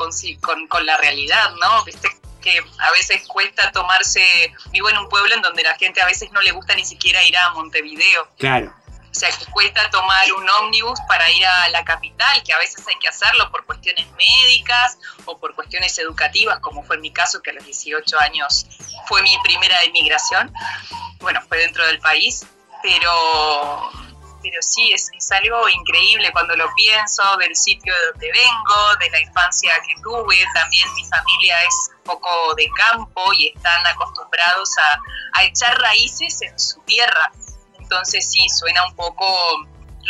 [0.68, 1.84] con, la realidad, ¿no?
[1.84, 2.08] Viste
[2.40, 4.22] que a veces cuesta tomarse.
[4.70, 7.22] Vivo en un pueblo en donde la gente a veces no le gusta ni siquiera
[7.24, 8.28] ir a Montevideo.
[8.38, 8.74] Claro.
[9.10, 12.86] O sea, que cuesta tomar un ómnibus para ir a la capital, que a veces
[12.86, 17.42] hay que hacerlo por cuestiones médicas o por cuestiones educativas, como fue en mi caso,
[17.42, 18.66] que a los 18 años
[19.08, 20.52] fue mi primera emigración.
[21.18, 22.46] Bueno, fue dentro del país,
[22.84, 23.90] pero,
[24.42, 29.20] pero sí, es, algo increíble cuando lo pienso, del sitio de donde vengo, de la
[29.20, 30.36] infancia que tuve.
[30.54, 36.42] También mi familia es un poco de campo y están acostumbrados a, a echar raíces
[36.42, 37.32] en su tierra
[37.90, 39.26] entonces sí, suena un poco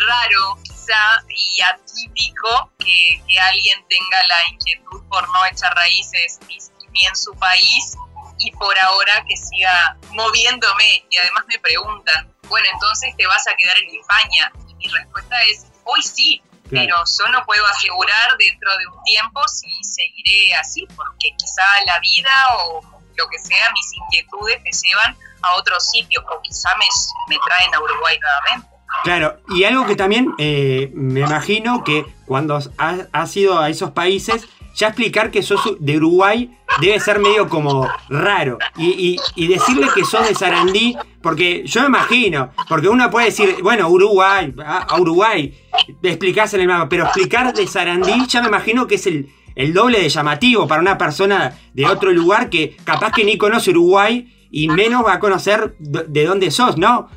[0.06, 6.58] raro quizá y atípico que, alguien tenga la inquietud por no echar raíces ni,
[7.06, 7.96] en su país
[8.38, 11.06] y por ahora que siga moviéndome.
[11.08, 14.52] Y además me preguntan, bueno, entonces te vas a quedar en España.
[14.68, 19.40] Y mi respuesta es, hoy sí, pero yo no puedo asegurar dentro de un tiempo
[19.48, 22.82] si seguiré así, porque quizá la vida o
[23.16, 26.86] lo que sea, mis inquietudes me llevan a otro sitio o quizá me,
[27.28, 28.80] me traen a Uruguay nuevamente.
[29.04, 34.46] Claro, y algo que también eh, me imagino que cuando has, ido a esos países,
[34.74, 38.58] ya explicar que sos de Uruguay debe ser medio como raro.
[38.76, 39.18] Y,
[39.48, 44.54] decirle que sos de Sarandí, porque yo me imagino, porque uno puede decir, bueno, Uruguay,
[44.64, 45.58] a, Uruguay,
[46.02, 49.72] explicás en el mapa, pero explicar de Sarandí ya me imagino que es el, el
[49.72, 54.39] doble de llamativo para una persona de otro lugar que capaz que ni conoce Uruguay
[54.50, 57.08] y menos va a conocer de dónde sos, ¿no?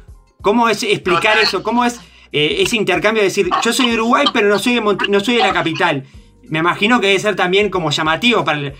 [0.41, 1.63] ¿Cómo es explicar eso?
[1.63, 1.99] ¿Cómo es
[2.31, 5.35] eh, ese intercambio de decir, yo soy de Uruguay, pero no soy de, no soy
[5.35, 6.05] de la capital?
[6.43, 8.73] Me imagino que debe ser también como llamativo para,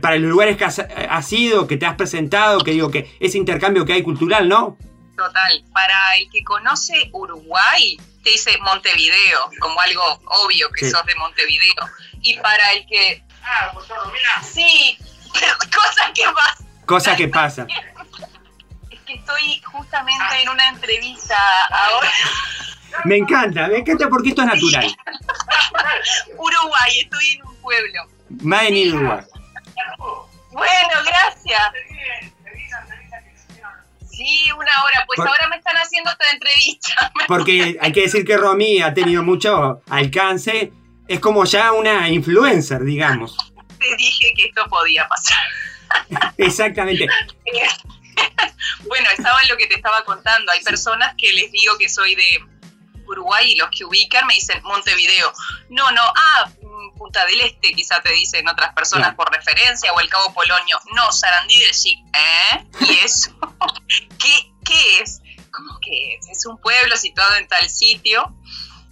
[0.00, 3.84] para los lugares que has, ido, que te has presentado, que digo que ese intercambio
[3.84, 4.78] que hay cultural, ¿no?
[5.16, 5.64] Total.
[5.72, 10.02] Para el que conoce Uruguay, te dice Montevideo, como algo
[10.44, 11.90] obvio que sos de Montevideo.
[12.22, 13.22] Y para el que
[14.42, 14.98] Sí,
[15.32, 16.86] pero cosas que pasan.
[16.86, 17.68] Cosas que pasan.
[19.12, 21.36] Que estoy justamente en una entrevista
[21.70, 22.10] ahora.
[23.04, 24.86] Me encanta, me encanta porque esto es natural.
[26.36, 28.02] Uruguay, estoy en un pueblo.
[28.42, 29.24] Más en Uruguay.
[30.50, 31.62] Bueno, gracias.
[34.10, 35.04] Sí, una hora.
[35.06, 37.12] Pues Por- ahora me están haciendo esta entrevista.
[37.28, 40.72] Porque hay que decir que Romy ha tenido mucho alcance.
[41.08, 43.36] Es como ya una influencer, digamos.
[43.78, 46.32] Te dije que esto podía pasar.
[46.36, 47.06] Exactamente.
[48.86, 50.50] Bueno, estaba en lo que te estaba contando.
[50.52, 52.44] Hay personas que les digo que soy de
[53.06, 55.32] Uruguay y los que ubican me dicen Montevideo.
[55.70, 60.00] No, no, ah, mm, Punta del Este, quizá te dicen otras personas por referencia, o
[60.00, 60.78] el Cabo Polonio.
[60.94, 61.98] No, Sarandí del Chic.
[62.14, 62.66] ¿Eh?
[62.80, 63.30] ¿Y eso?
[64.18, 65.20] ¿Qué, ¿Qué es?
[65.50, 66.28] ¿Cómo que es?
[66.28, 68.34] Es un pueblo situado en tal sitio.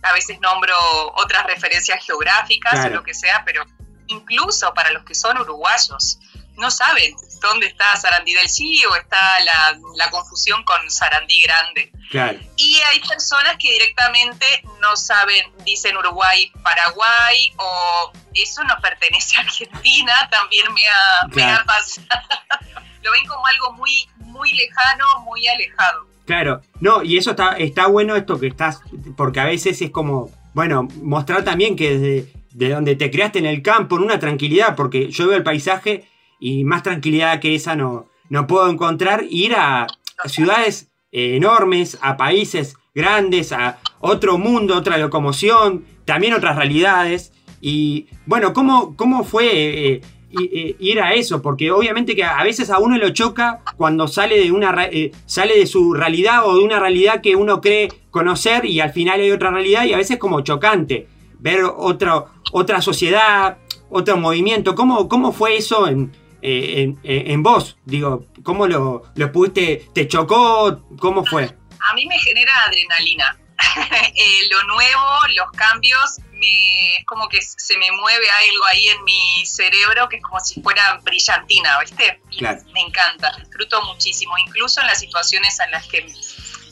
[0.03, 0.75] A veces nombro
[1.17, 2.91] otras referencias geográficas Claro.
[2.91, 3.65] o lo que sea, pero
[4.07, 6.19] incluso para los que son uruguayos,
[6.61, 11.91] no saben dónde está Sarandí del Sí o está la, la confusión con Sarandí Grande.
[12.11, 12.39] Claro.
[12.57, 14.47] Y hay personas que directamente
[14.81, 21.43] no saben, dicen Uruguay, Paraguay o eso no pertenece a Argentina, también me ha, me
[21.43, 22.07] ha pasado.
[23.03, 26.07] Lo ven como algo muy, muy lejano, muy alejado.
[26.27, 28.83] Claro, no, y eso está, está bueno esto que estás,
[29.17, 33.47] porque a veces es como, bueno, mostrar también que desde de donde te creaste en
[33.47, 36.10] el campo, en una tranquilidad, porque yo veo el paisaje
[36.41, 39.87] y más tranquilidad que esa no, no puedo encontrar, ir a
[40.27, 47.33] ciudades eh, enormes, a países grandes, a otro mundo, otra locomoción, también otras realidades.
[47.61, 50.01] Y bueno, ¿cómo, cómo fue eh,
[50.31, 51.43] i- eh, ir a eso?
[51.43, 55.59] Porque obviamente que a veces a uno lo choca cuando sale de, una, eh, sale
[55.59, 59.31] de su realidad o de una realidad que uno cree conocer y al final hay
[59.31, 61.07] otra realidad y a veces como chocante
[61.39, 63.59] ver otro, otra sociedad,
[63.89, 64.75] otro movimiento.
[64.75, 66.13] ¿Cómo, cómo fue eso en,
[66.43, 67.77] eh, en, en- en vos?
[67.85, 69.89] Digo, ¿cómo lo, lo pudiste?
[69.95, 70.83] ¿Te chocó?
[70.99, 71.45] ¿Cómo fue?
[71.91, 73.37] A mí me genera adrenalina.
[74.15, 75.07] Eh, lo nuevo,
[75.37, 80.17] los cambios, me, es como que se me mueve algo ahí en mi cerebro que
[80.17, 82.21] es como si fuera brillantina, ¿viste?
[82.31, 82.63] Y Claro.
[82.73, 86.07] me encanta, disfruto muchísimo, incluso en las situaciones en las que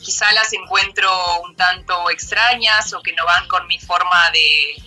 [0.03, 1.09] quizá las encuentro
[1.41, 4.83] un tanto extrañas o que no van con mi forma de,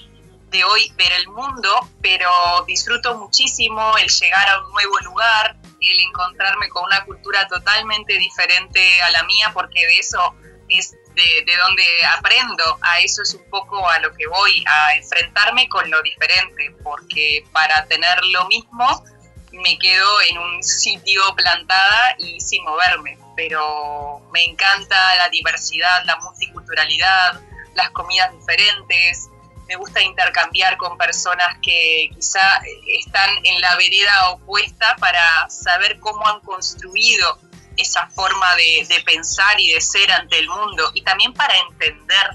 [0.52, 2.30] de hoy ver el mundo, pero
[2.66, 9.02] disfruto muchísimo el llegar a un nuevo lugar, el encontrarme con una cultura totalmente diferente
[9.02, 10.34] a la mía, porque de eso
[10.68, 11.84] es de, de donde
[12.16, 16.74] aprendo, a eso es un poco a lo que voy, a enfrentarme con lo diferente,
[16.84, 19.04] porque para tener lo mismo
[19.52, 26.16] me quedo en un sitio plantada y sin moverme, pero me encanta la diversidad, la
[26.16, 27.40] multiculturalidad,
[27.74, 29.28] las comidas diferentes,
[29.72, 36.28] me gusta intercambiar con personas que quizá están en la vereda opuesta para saber cómo
[36.28, 37.38] han construido
[37.78, 42.30] esa forma de, pensar y de ser ante el mundo y también para entender,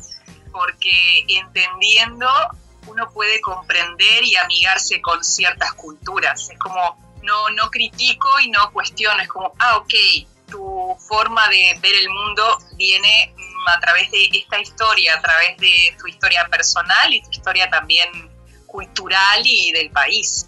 [0.51, 2.27] porque entendiendo
[2.87, 6.49] uno puede comprender y amigarse con ciertas culturas.
[6.49, 9.93] Es como, no, no critico y no cuestiono, es como, ah, ok,
[10.49, 13.35] tu forma de ver el mundo viene
[13.69, 18.09] a través de esta historia, a través de tu historia personal y tu historia también
[18.65, 20.47] cultural y del país.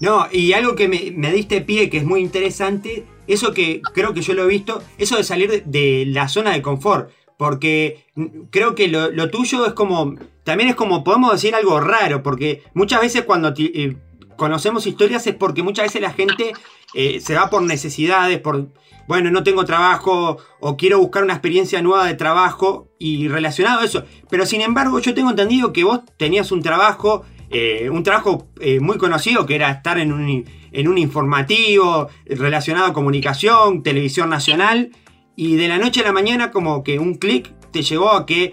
[0.00, 4.22] No, y algo que me, diste pie que es muy interesante, eso que creo que
[4.22, 8.04] yo lo he visto, eso de salir de, la zona de confort, porque
[8.50, 10.14] creo que lo, tuyo es como,
[10.44, 13.96] también es como, podemos decir algo raro, porque muchas veces cuando eh,
[14.36, 16.52] conocemos historias es porque muchas veces la gente
[16.94, 18.68] eh, se va por necesidades, por,
[19.08, 23.84] bueno, no tengo trabajo o quiero buscar una experiencia nueva de trabajo y relacionado a
[23.84, 24.04] eso.
[24.30, 28.80] Pero sin embargo, yo tengo entendido que vos tenías un trabajo, eh, un trabajo eh,
[28.80, 34.90] muy conocido que era estar en un, en un informativo relacionado a comunicación, televisión nacional,
[35.34, 38.52] y de la noche a la mañana como que un clic te llevó a que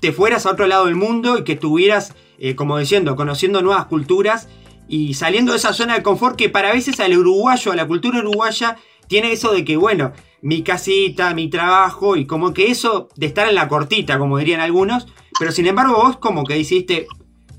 [0.00, 3.86] te fueras a otro lado del mundo y que estuvieras, eh, como diciendo, conociendo nuevas
[3.86, 4.48] culturas
[4.88, 8.18] y saliendo de esa zona de confort que para veces al uruguayo, a la cultura
[8.18, 8.76] uruguaya,
[9.08, 10.12] tiene eso de que, bueno,
[10.42, 14.60] mi casita, mi trabajo y como que eso de estar en la cortita, como dirían
[14.60, 15.06] algunos,
[15.38, 17.06] pero sin embargo vos como que hiciste,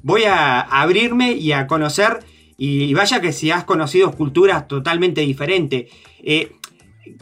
[0.03, 2.19] voy a abrirme y a conocer,
[2.57, 5.91] y vaya que si has conocido culturas totalmente diferentes.
[6.23, 6.53] Eh,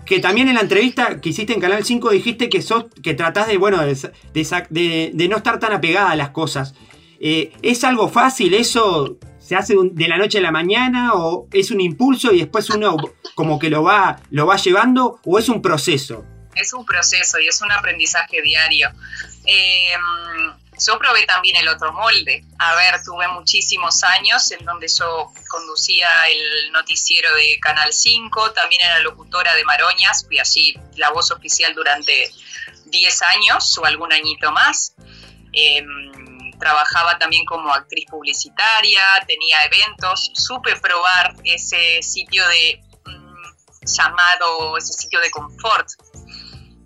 [0.06, 3.47] que también en la entrevista que hiciste en Canal 5 dijiste que sos, que tratás
[3.47, 3.95] de, bueno, de,
[4.34, 6.73] de de no estar tan apegada a las cosas.
[7.19, 9.18] Eh, ¿Es algo fácil eso?
[9.45, 11.13] ¿Se hace de la noche a la mañana?
[11.13, 12.97] ¿O es un impulso y después uno
[13.35, 15.19] como que lo va, lo va llevando?
[15.23, 16.26] ¿O es un proceso?
[16.55, 18.89] es un proceso y es un aprendizaje diario.
[19.45, 19.93] Eh,
[20.85, 22.43] yo probé también el otro molde.
[22.57, 28.81] A ver, tuve muchísimos años en donde yo conducía el noticiero de Canal 5, también
[28.84, 32.31] era locutora de Maroñas, fui allí la voz oficial durante
[32.85, 34.95] 10 años o algún añito más.
[35.53, 36.24] Em,
[36.60, 44.94] trabajaba también como actriz publicitaria, tenía eventos, supe probar ese sitio de mm, llamado, ese
[44.94, 45.88] sitio de confort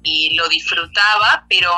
[0.03, 1.71] y lo disfrutaba, pero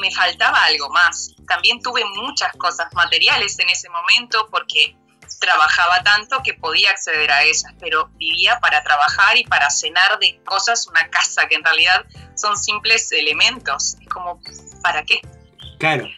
[0.00, 1.34] me faltaba algo más.
[1.46, 4.96] También tuve muchas cosas materiales en ese momento porque
[5.40, 10.40] trabajaba tanto que podía acceder a ellas, pero vivía para trabajar y para cenar de
[10.44, 12.04] cosas, una casa que en realidad
[12.34, 13.96] son simples elementos.
[14.00, 14.40] Es como,
[14.82, 15.20] ¿para qué?
[15.78, 16.08] Claro.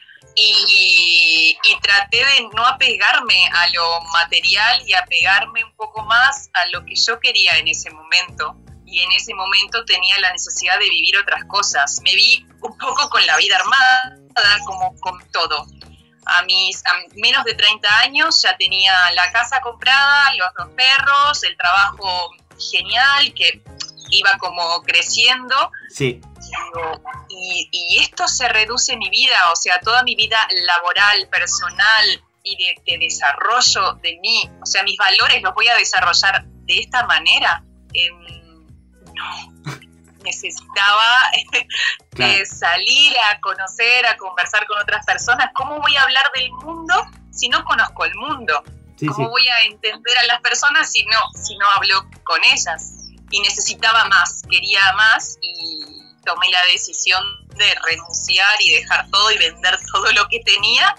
[0.42, 6.84] Y, traté de no apegarme a lo material y apegarme un poco más a lo
[6.84, 8.56] que yo quería en ese momento.
[8.86, 12.00] Y en ese momento tenía la necesidad de vivir otras cosas.
[12.02, 15.66] Me vi un poco con la vida armada, como con todo.
[16.26, 16.82] A mis
[17.16, 22.30] menos de 30 años ya tenía la casa comprada, los dos perros, el trabajo
[22.70, 23.62] genial que
[24.10, 25.72] iba como creciendo.
[25.88, 26.20] Sí.
[27.28, 32.56] Y, y, esto se reduce mi vida, o sea, toda mi vida laboral, personal y
[32.56, 37.06] de, de, desarrollo de mí, o sea, mis valores los voy a desarrollar de esta
[37.06, 37.62] manera.
[37.92, 38.10] Eh,
[39.14, 39.72] no,
[40.22, 41.30] necesitaba
[42.18, 45.50] eh, salir a conocer, a conversar con otras personas.
[45.54, 46.94] ¿Cómo voy a hablar del mundo
[47.30, 48.62] si no conozco el mundo?
[49.14, 52.92] ¿Cómo voy a entender a las personas si no, si no hablo con ellas?
[53.30, 57.22] Y necesitaba más, quería más y tomé la decisión
[57.56, 60.94] de renunciar y dejar todo y vender todo lo que tenía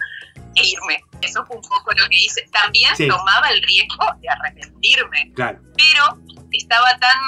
[0.55, 1.03] e irme.
[1.21, 2.47] Eso fue un poco lo que hice.
[2.51, 5.31] También tomaba el riesgo de arrepentirme.
[5.35, 6.17] Pero
[6.51, 7.19] estaba tan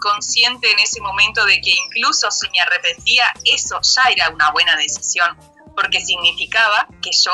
[0.00, 4.76] consciente en ese momento de que incluso si me arrepentía, eso ya era una buena
[4.76, 5.36] decisión,
[5.74, 7.32] porque significaba que yo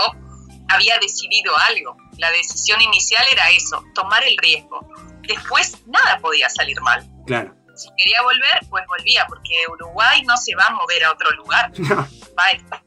[0.68, 1.96] había decidido algo.
[2.18, 4.86] La decisión inicial era eso, tomar el riesgo.
[5.22, 7.06] Después nada podía salir mal.
[7.26, 7.57] Claro.
[7.78, 11.72] Si quería volver, pues volvía, porque Uruguay no se va a mover a otro lugar.
[12.38, 12.78] Va a estar.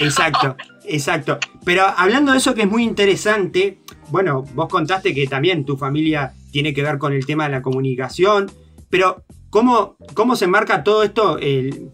[0.00, 1.38] Exacto, exacto.
[1.64, 3.78] Pero hablando de eso que es muy interesante,
[4.08, 7.62] bueno, vos contaste que también tu familia tiene que ver con el tema de la
[7.62, 8.50] comunicación,
[8.88, 11.38] pero ¿cómo, cómo se marca todo esto?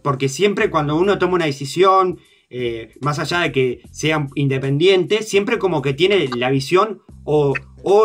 [0.03, 2.19] porque siempre cuando uno toma una decisión,
[2.49, 7.55] eh, más allá de que sea independiente, siempre como que tiene la visión o,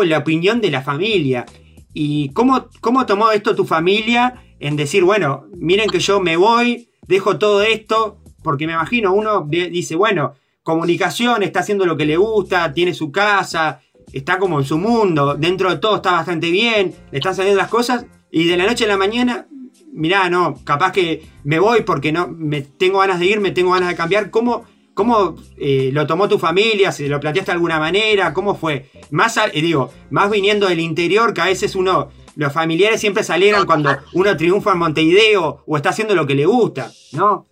[0.04, 1.46] la opinión de la familia.
[1.94, 6.88] ¿Y cómo, cómo tomó esto tu familia en decir, bueno, miren que yo me voy,
[7.06, 8.18] dejo todo esto?
[8.42, 13.12] Porque me imagino, uno dice, bueno, comunicación, está haciendo lo que le gusta, tiene su
[13.12, 13.80] casa,
[14.12, 17.70] está como en su mundo, dentro de todo está bastante bien, le están saliendo las
[17.70, 19.46] cosas, y de la noche a la mañana,
[19.92, 23.72] mirá, no, capaz que me voy porque no, me tengo ganas de ir, me tengo
[23.72, 24.30] ganas de cambiar.
[24.30, 24.64] ¿Cómo,
[24.94, 26.92] cómo eh, lo tomó tu familia?
[26.92, 28.32] ¿Se lo planteaste de alguna manera?
[28.32, 28.90] ¿Cómo fue?
[29.10, 33.66] Más, eh, digo, más viniendo del interior, que a veces uno, los familiares siempre salieron
[33.66, 37.46] cuando uno triunfa en Montevideo o está haciendo lo que le gusta, ¿no?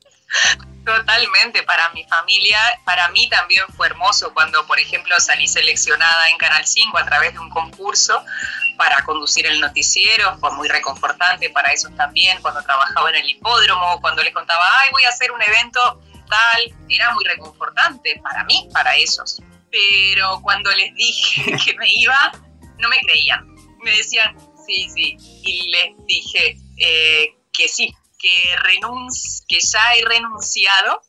[0.84, 6.38] Totalmente, para mi familia, para mí también fue hermoso cuando, por ejemplo, salí seleccionada en
[6.38, 8.24] Canal 5 a través de un concurso
[8.78, 14.00] para conducir el noticiero, fue muy reconfortante para ellos también, cuando trabajaba en el hipódromo,
[14.00, 16.00] cuando les contaba, ay, voy a hacer un evento
[16.88, 19.42] era muy reconfortante para mí, para ellos.
[19.70, 22.32] Pero cuando les dije que me iba,
[22.78, 23.46] no me creían.
[23.82, 24.36] Me decían,
[24.66, 25.16] sí, sí.
[25.18, 31.02] Y les dije eh, que sí, que, renunci que ya he renunciado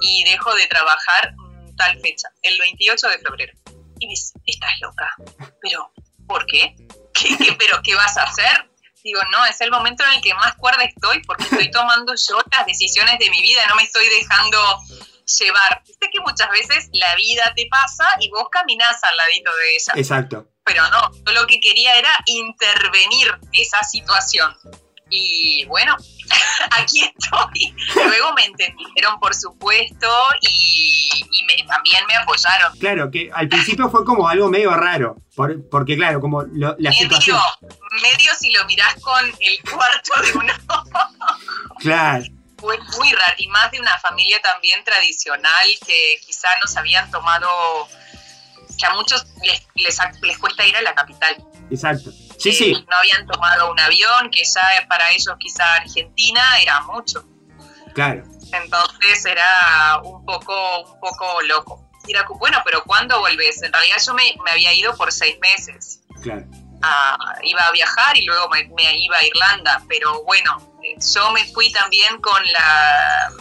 [0.00, 1.34] y dejo de trabajar
[1.76, 3.52] tal fecha, el 28 de febrero.
[3.98, 5.14] Y dice, estás loca.
[5.62, 5.92] Pero,
[6.26, 6.74] ¿por qué?
[7.14, 8.70] ¿Qué, pero qué vas a hacer?
[9.06, 12.40] Digo, no, es el momento en el que más cuerda estoy porque estoy tomando yo
[12.50, 14.58] las decisiones de mi vida, no me estoy dejando
[15.38, 15.80] llevar.
[15.86, 19.92] Viste que muchas veces la vida te pasa y vos caminás al ladito de ella.
[19.94, 20.48] Exacto.
[20.64, 24.52] Pero no, yo lo que quería era intervenir esa situación.
[25.08, 25.96] Y bueno,
[26.72, 27.74] aquí estoy.
[27.94, 30.08] Luego me entendieron, por supuesto,
[30.40, 31.10] y,
[31.66, 32.76] también me apoyaron.
[32.78, 35.16] Claro, que al principio fue como algo medio raro,
[35.70, 37.38] porque claro, como la medio, situación...
[38.02, 40.52] Medio si lo mirás con el cuarto de uno.
[41.78, 42.24] claro.
[42.58, 47.48] Fue muy raro, y más de una familia también tradicional que quizá nos habían tomado,
[48.78, 51.36] que a muchos les, les, les cuesta ir a la capital.
[51.70, 52.10] Exacto.
[52.38, 52.72] Sí, sí.
[52.72, 57.24] No habían tomado un avión, que ya para ellos quizá Argentina era mucho.
[57.94, 58.24] Claro.
[58.52, 61.90] Entonces era un poco, un poco loco.
[62.06, 63.62] era, bueno, pero ¿cuándo volvés?
[63.62, 66.00] En realidad yo me, había ido por seis meses.
[66.22, 66.44] Claro.
[67.42, 70.74] iba a viajar y luego me, me, iba a Irlanda, pero bueno,
[71.14, 73.32] yo me fui también con la,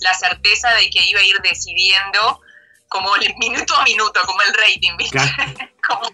[0.00, 2.40] la certeza de que iba a ir decidiendo
[2.88, 5.18] como el minuto a minuto, como el rating, ¿viste?
[5.88, 6.08] como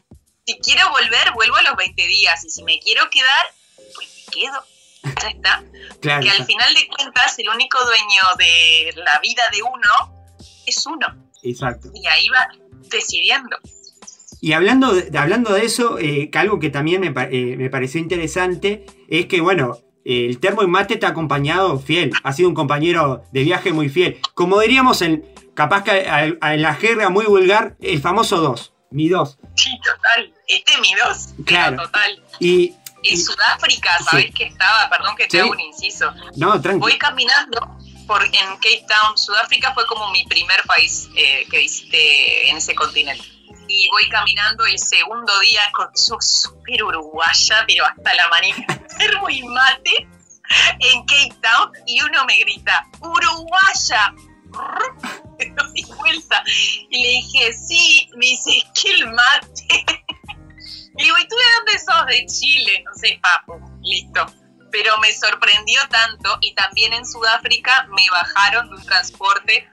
[0.47, 3.47] si quiero volver, vuelvo a los 20 días y si me quiero quedar,
[3.95, 4.65] pues me quedo.
[5.03, 5.65] Ya está.
[6.01, 10.37] Claro, que al final de cuentas el único dueño de la vida de uno
[10.67, 11.07] es uno.
[11.43, 11.91] Exacto.
[11.95, 12.49] Y ahí va
[12.91, 13.57] decidiendo.
[14.43, 18.01] Y hablando de, hablando de eso, eh, que algo que también me, eh, me pareció
[18.01, 22.49] interesante es que, bueno, eh, el termo y mate te ha acompañado fiel, ha sido
[22.49, 24.19] un compañero de viaje muy fiel.
[24.35, 29.39] Como diríamos, en, capaz que en la jerga muy vulgar, el famoso 2, mi 2.
[29.57, 30.33] Sí, total.
[30.47, 31.29] Este es mi dos.
[31.47, 31.77] Claro.
[31.83, 32.23] Total.
[32.41, 34.91] Y, En Sudáfrica, ¿sabés que estaba?
[34.91, 35.39] Perdón que te Sí.
[35.39, 36.12] hago un inciso.
[36.37, 36.81] no, tranqui.
[36.81, 37.61] Voy caminando
[38.07, 42.75] por, en Cape Town, Sudáfrica fue como mi primer país eh, que visité en ese
[42.75, 43.25] continente.
[43.69, 48.67] Y voy caminando el segundo día con su súper uruguaya, pero hasta la manija,
[48.99, 50.09] termo y mate
[50.81, 54.12] en Cape Town y uno me grita, ¡Uruguaya!
[55.39, 56.43] Me doy vuelta
[56.91, 59.85] y le dije, sí, me dice, "Es que el mate.
[60.97, 62.07] Y digo, ¿y tú de dónde sos?
[62.09, 64.27] De Chile, no sé, papo, listo.
[64.71, 69.67] Pero me sorprendió tanto y también en Sudáfrica me bajaron de un transporte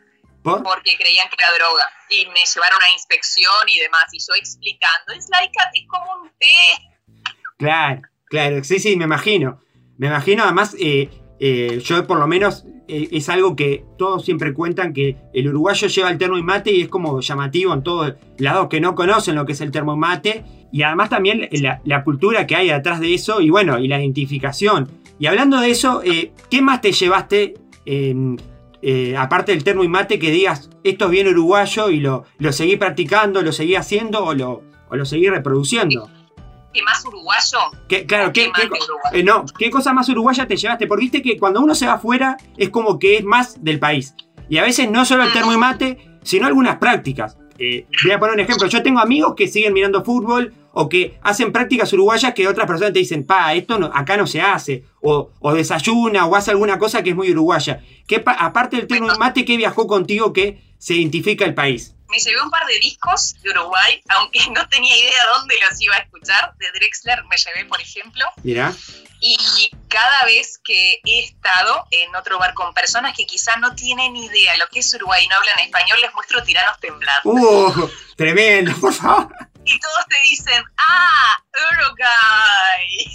[0.43, 0.63] ¿Por?
[0.63, 5.13] porque creían que era droga y me llevaron a inspección y demás y yo explicando,
[5.17, 7.25] es like a- es como un té.
[7.57, 9.59] Claro, claro, sí, sí, me imagino.
[9.97, 14.53] Me imagino, además, eh, eh, yo por lo menos eh, es algo que todos siempre
[14.53, 18.13] cuentan que el uruguayo lleva el termo y mate y es como llamativo en todos
[18.37, 20.43] lados que no conocen lo que es el termo y mate.
[20.71, 21.49] Y además también
[21.83, 24.89] la, cultura que hay detrás de eso y bueno, y la identificación.
[25.19, 27.55] Y hablando de eso, eh, ¿qué más te llevaste,
[27.85, 32.51] eh, aparte del termo y mate, que digas, esto es bien uruguayo y lo, lo
[32.51, 36.09] seguí practicando, lo seguí haciendo o lo, o lo seguí reproduciendo?
[36.77, 37.57] ¿Qué más uruguayo?
[37.87, 38.51] ¿Qué, claro, ¿qué,
[39.13, 40.85] eh, no, ¿qué cosa más uruguaya te llevaste?
[40.87, 44.13] Porque viste que cuando uno se va afuera es como que es más del país.
[44.49, 47.37] Y a veces no solo el termo y mate, sino algunas prácticas.
[47.59, 48.67] Eh, voy a poner un ejemplo.
[48.67, 52.93] Yo tengo amigos que siguen mirando fútbol o que hacen prácticas uruguayas que otras personas
[52.93, 54.83] te dicen, pa, esto no- acá no se hace.
[55.01, 57.81] O, o desayuna o hace alguna cosa que es muy uruguaya.
[58.07, 61.93] ¿Qué pa- aparte del termo y mate, ¿qué viajó contigo que se identifica el país?
[62.09, 65.95] Me llevé un par de discos de Uruguay, aunque no tenía idea dónde los iba
[65.95, 66.53] a escuchar.
[66.57, 68.25] De Drexler me llevé, por ejemplo.
[68.43, 68.73] Mirá.
[69.19, 74.15] Y cada vez que he estado en otro bar con personas que quizás no tienen
[74.15, 77.29] idea lo que es Uruguay y no hablan español, les muestro tiranos temblando.
[77.29, 77.89] ¡Uh!
[78.15, 79.33] Tremendo, por favor.
[79.65, 81.43] Y todos te dicen, ¡ah!
[81.71, 83.11] Uruguay.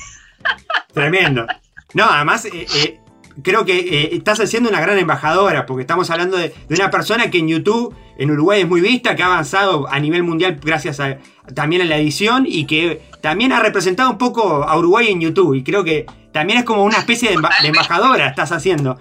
[0.93, 1.47] Tremendo.
[1.95, 3.01] No, además, eh, eh,
[3.43, 7.31] creo que eh, estás haciendo una gran embajadora, porque estamos hablando de, de una persona
[7.31, 11.01] que en YouTube, en Uruguay, es muy vista, que ha avanzado a nivel mundial gracias
[11.01, 11.19] a,
[11.55, 15.55] también a la edición y que también ha representado un poco a Uruguay en YouTube.
[15.55, 18.99] Y creo que también es como una especie de, de embajadora estás haciendo.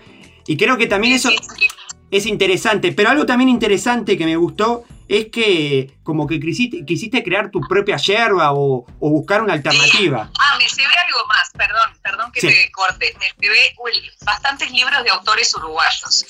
[0.48, 1.30] Y creo que también eso
[2.10, 2.92] es interesante.
[2.92, 4.84] Pero algo también interesante que me gustó
[5.20, 10.32] es que como que quisiste, quisiste crear tu propia yerba o, o buscar una alternativa.
[10.40, 12.48] Ah, me llevé algo más, perdón, perdón que Sí.
[12.48, 13.14] te corte.
[13.20, 13.76] Me llevé
[14.26, 16.26] bastantes libros de autores uruguayos.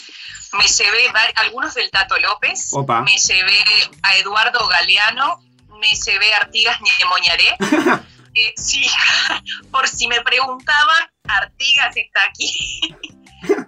[0.57, 3.01] Me llevé algunos del Tato López, Opa.
[3.01, 3.57] me llevé
[4.01, 5.39] a Eduardo Galeano,
[5.79, 7.55] me llevé a Artigas Ñemoñaré.
[8.33, 8.81] Eh, sí,
[9.71, 12.95] por si me preguntaban, Artigas está aquí.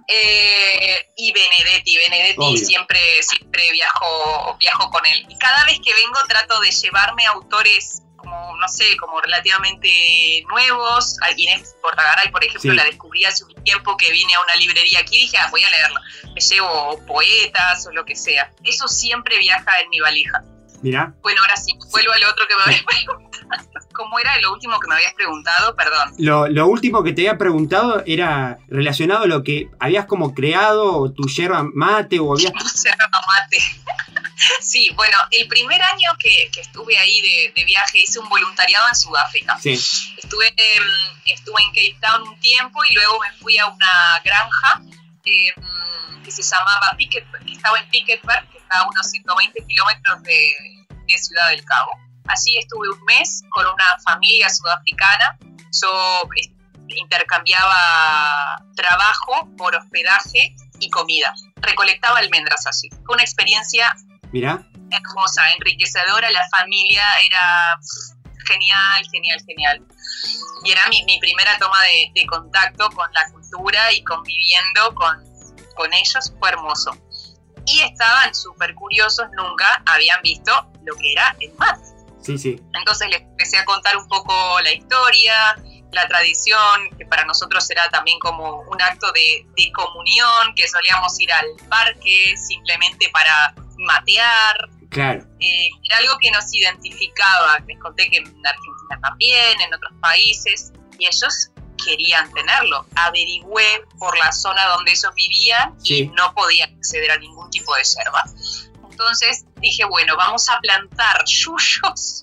[0.07, 2.57] Eh, y Benedetti, Benedetti Obvio.
[2.65, 5.25] siempre, siempre viajo, viajo con él.
[5.29, 11.17] Y cada vez que vengo trato de llevarme autores como, no sé, como relativamente nuevos.
[11.37, 12.77] Inés Portagaray, por ejemplo, Sí.
[12.77, 15.63] la descubrí hace un tiempo que vine a una librería aquí y dije, ah, voy
[15.63, 16.01] a leerla.
[16.33, 18.51] Me llevo poetas o lo que sea.
[18.63, 20.41] Eso siempre viaja en mi valija.
[20.83, 21.13] Mirá.
[21.21, 23.33] Bueno, ahora sí, vuelvo al otro que me habías preguntado.
[23.93, 25.75] ¿Cómo era lo último que me habías preguntado?
[25.75, 26.13] Perdón.
[26.17, 31.11] Lo, lo último que te había preguntado era relacionado a lo que habías como creado,
[31.13, 32.51] tu yerba mate, o habías...
[32.83, 33.57] Yerba mate.
[34.59, 38.87] Sí, bueno, el primer año que, que estuve ahí de, de viaje hice un voluntariado
[38.89, 39.57] en Sudáfrica.
[39.59, 39.71] Sí.
[39.71, 40.53] Estuve,
[41.25, 44.81] estuve en Cape Town un tiempo y luego me fui a una granja
[45.25, 50.23] em, que se llamaba Picket, que estaba en Picketberg, que está a unos 120 kilómetros
[50.23, 51.91] de, de Ciudad del Cabo.
[52.27, 55.37] Allí estuve un mes con una familia sudafricana.
[55.81, 56.53] Yo eh,
[56.87, 61.33] intercambiaba trabajo por hospedaje y comida.
[61.57, 62.89] Recolectaba almendras allí.
[63.05, 63.93] Fue una experiencia
[64.31, 64.65] Mirá.
[64.89, 67.77] hermosa, enriquecedora, la familia era
[68.47, 69.87] genial, genial, genial.
[70.63, 75.23] Y era mi, mi primera toma de, de contacto con la cultura y conviviendo con,
[75.75, 76.91] con ellos, fue hermoso.
[77.65, 80.51] Y estaban súper curiosos, nunca habían visto
[80.83, 81.81] lo que era el mate.
[82.21, 82.61] Sí, sí.
[82.73, 85.55] Entonces les empecé a contar un poco la historia
[85.93, 91.19] la tradición, que para nosotros era también como un acto de, de comunión, que solíamos
[91.19, 95.25] ir al parque simplemente para matear, Claro.
[95.39, 97.59] eh, era algo que nos identificaba.
[97.67, 101.49] Les conté que en Argentina también, en otros países, y ellos
[101.83, 102.85] querían tenerlo.
[102.95, 107.83] Averigüé por la zona donde ellos vivían y no podían acceder a ningún tipo de
[107.83, 108.23] yerba.
[108.89, 112.21] Entonces dije, bueno, vamos a plantar yuyos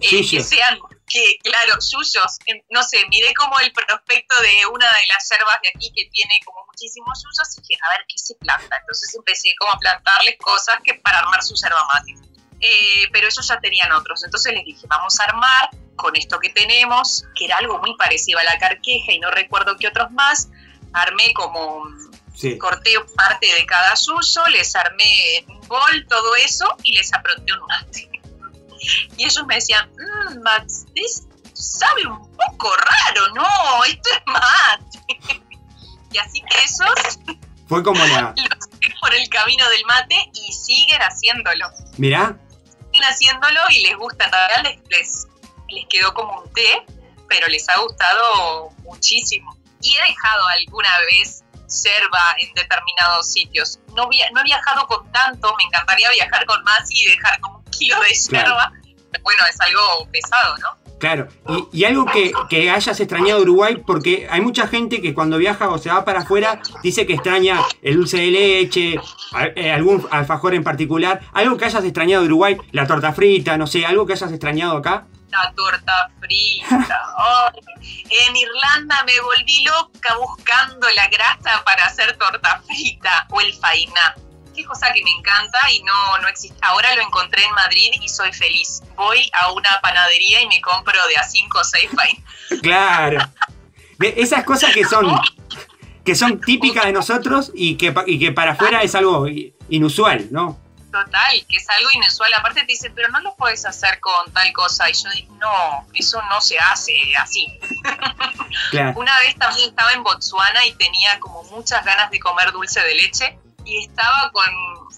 [0.00, 2.38] eh, que sean, que claro, yuyos,
[2.70, 6.40] no sé, miré como el prospecto de una de las yerbas de aquí que tiene
[6.44, 8.76] como muchísimos yuyos y dije, a ver, ¿qué se planta?
[8.80, 12.14] Entonces empecé como a plantarles cosas que para armar su yerba mate.
[12.60, 16.48] Eh, pero ellos ya tenían otros, entonces les dije, vamos a armar con esto que
[16.48, 20.48] tenemos, que era algo muy parecido a la carqueja y no recuerdo qué otros más,
[20.92, 21.84] armé como
[22.34, 22.58] Sí.
[22.58, 27.52] corté parte de cada yuyo, les armé en un bol todo eso y les apronté
[27.52, 28.10] un mate.
[29.16, 35.42] Y ellos me decían, mmm, Max, this sabe un poco raro, no, esto es mate.
[36.12, 37.18] Y así que esos
[37.68, 38.32] Fue como la.
[38.36, 41.66] los por el camino del mate y siguen haciéndolo.
[41.98, 42.38] Mirá,
[42.92, 45.26] Siguen haciéndolo y les gusta, en realidad les,
[45.68, 46.84] les, quedó como un té,
[47.28, 49.56] pero les ha gustado muchísimo.
[49.82, 53.78] Y he dejado alguna vez yerba en determinados sitios.
[53.94, 57.62] No, via- no he viajado con tanto, me encantaría viajar con más y dejar como
[57.78, 58.48] de Claro.
[58.48, 58.72] yerba.
[59.10, 60.86] Pero bueno, es algo pesado, ¿no?
[60.98, 61.28] claro.
[61.72, 65.68] Y, y algo que, que hayas extrañado Uruguay, porque hay mucha gente que cuando viaja
[65.68, 68.98] o se va para afuera dice que extraña el dulce de leche,
[69.56, 71.20] eh, algún alfajor en particular.
[71.34, 75.06] Algo que hayas extrañado Uruguay, la torta frita, no sé, algo que hayas extrañado acá.
[75.30, 77.02] La torta frita.
[78.28, 84.14] En Irlanda me volví loca buscando la grasa para hacer torta frita o el fainá.
[84.56, 86.56] Qué cosa que me encanta y no, no existe.
[86.62, 88.82] Ahora lo encontré en Madrid y soy feliz.
[88.96, 92.22] Voy a una panadería y me compro de a 5 o 6 fainá.
[92.62, 93.18] Claro.
[94.00, 95.18] Esas cosas que son
[96.04, 99.26] que son típicas de nosotros y que, pa- y que para afuera es algo
[99.68, 100.60] inusual, ¿no?
[100.92, 102.32] Total, que es algo inusual.
[102.34, 104.88] Aparte te dicen, pero no lo puedes hacer con tal cosa.
[104.88, 107.58] Y yo digo, no, eso no se hace así.
[108.70, 108.92] Claro.
[108.96, 112.94] Una vez también estaba en Botswana y tenía como muchas ganas de comer dulce de
[112.94, 114.44] leche y estaba con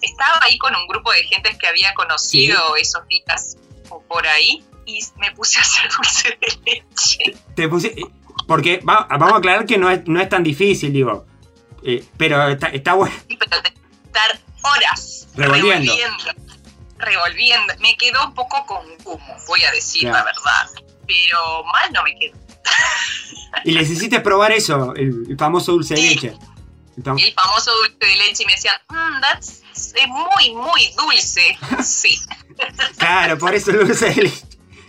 [0.02, 3.56] estaba ahí con un grupo de gentes que había conocido esos días
[3.88, 7.36] o por ahí y me puse a hacer dulce de leche.
[7.56, 7.94] Te puse-
[8.46, 11.26] porque va- vamos a aclarar que no es, no es tan difícil, digo.
[11.82, 13.14] Eh, pero está, está bueno.
[13.28, 13.72] Y pero te-
[14.06, 15.92] estar horas Revolviendo.
[15.92, 16.54] revolviendo.
[16.98, 17.74] revolviendo.
[17.80, 20.18] Me quedó un poco con humo, voy a decir Claro.
[20.18, 20.84] la verdad.
[21.06, 22.36] Pero mal no me quedó.
[23.64, 26.08] Y les hiciste probar eso, el, el famoso dulce de Sí.
[26.14, 26.34] leche.
[27.02, 31.56] Fam- El famoso dulce de leche y me decían, "Mm, that's es muy, muy dulce.
[31.82, 32.18] Sí.
[32.98, 34.44] Claro, por eso el dulce de leche.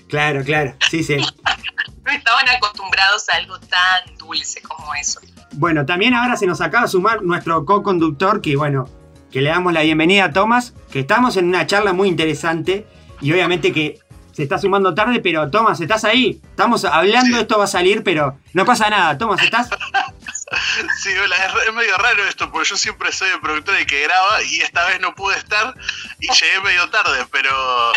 [0.07, 0.73] Claro, claro.
[0.90, 1.18] Sí, sí.
[2.06, 5.19] No estaban acostumbrados a algo tan dulce como eso.
[5.52, 8.90] Bueno, también ahora se nos acaba de sumar nuestro co-conductor, que bueno,
[9.31, 12.88] que le damos la bienvenida a Tomás, que estamos en una charla muy interesante
[13.22, 13.99] y obviamente que
[14.31, 16.41] se está sumando tarde, pero Tomás, ¿estás ahí?
[16.49, 19.15] Estamos hablando, esto va a salir, pero no pasa nada.
[19.15, 19.69] Tomás, ¿estás?
[21.03, 24.01] Sí, hola, es, es medio raro esto, porque yo siempre soy el productor y que
[24.03, 25.73] graba y esta vez no pude estar
[26.19, 27.91] y llegué medio tarde, pero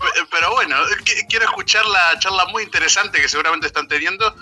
[0.00, 4.34] pe- pero bueno, qui- quiero escuchar la charla muy interesante que seguramente están teniendo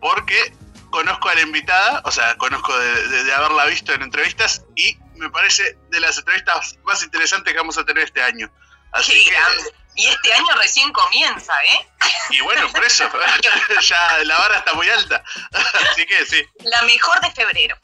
[0.00, 0.54] porque
[0.90, 4.96] conozco a la invitada, o sea, conozco de, de- de haberla visto en entrevistas y
[5.16, 8.50] me parece de las entrevistas más interesantes que vamos a tener este año.
[8.92, 9.62] Así Qué que, grande.
[9.96, 11.86] Y este año recién comienza, ¿eh?
[12.30, 13.04] y bueno, por eso,
[13.88, 15.22] ya la vara está muy alta.
[15.52, 16.42] Así que sí.
[16.64, 17.76] La mejor de febrero.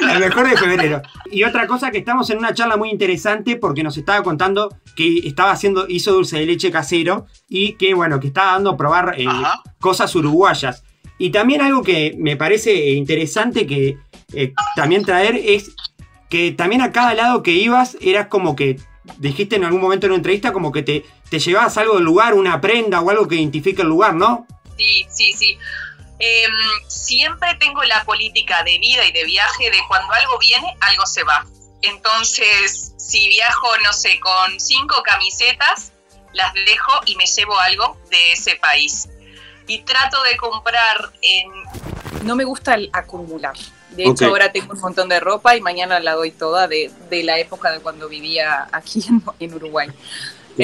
[0.00, 1.02] La mejor de febrero.
[1.30, 5.20] Y otra cosa que estamos en una charla muy interesante porque nos estaba contando que
[5.24, 9.14] estaba haciendo, hizo dulce de leche casero y que bueno, que estaba dando a probar
[9.18, 9.26] eh,
[9.80, 10.84] cosas uruguayas.
[11.18, 13.98] Y también algo que me parece interesante que
[14.32, 15.72] eh, también traer es
[16.28, 18.78] que también a cada lado que ibas eras como que
[19.18, 22.34] dijiste en algún momento en una entrevista como que te, te llevabas algo del lugar,
[22.34, 24.46] una prenda o algo que identifique el lugar, ¿no?
[24.76, 25.58] Sí, sí, sí.
[26.18, 26.52] Em,
[26.88, 31.22] siempre tengo la política de vida y de viaje de cuando algo viene, algo se
[31.22, 31.46] va.
[31.82, 35.92] Entonces, si viajo, no sé, con cinco camisetas,
[36.32, 39.08] las dejo y me llevo algo de ese país.
[39.66, 42.26] Y trato de comprar en...
[42.26, 43.54] No me gusta el acumular.
[43.90, 47.22] De hecho, ahora tengo un montón de ropa y mañana la doy toda de, de
[47.22, 49.88] la época de cuando vivía aquí en, en Uruguay.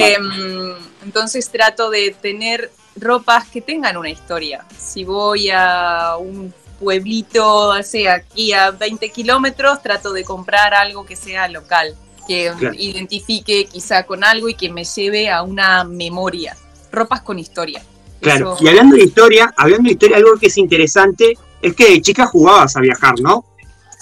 [0.05, 4.65] Em, entonces trato de tener ropas que tengan una historia.
[4.77, 11.15] Si voy a un pueblito, sea, aquí a 20 kilómetros, trato de comprar algo que
[11.15, 11.95] sea local,
[12.27, 12.75] que Claro.
[12.77, 16.55] identifique quizá con algo y que me lleve a una memoria.
[16.91, 17.81] Ropas con historia.
[18.21, 21.89] Claro, Eso- y hablando de historia, hablando de historia, algo que es interesante es que
[21.91, 23.45] de chica jugabas a viajar, ¿no?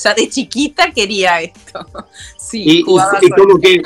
[0.03, 1.85] Ya de chiquita quería esto.
[2.37, 3.81] Sí, Y, y- y como que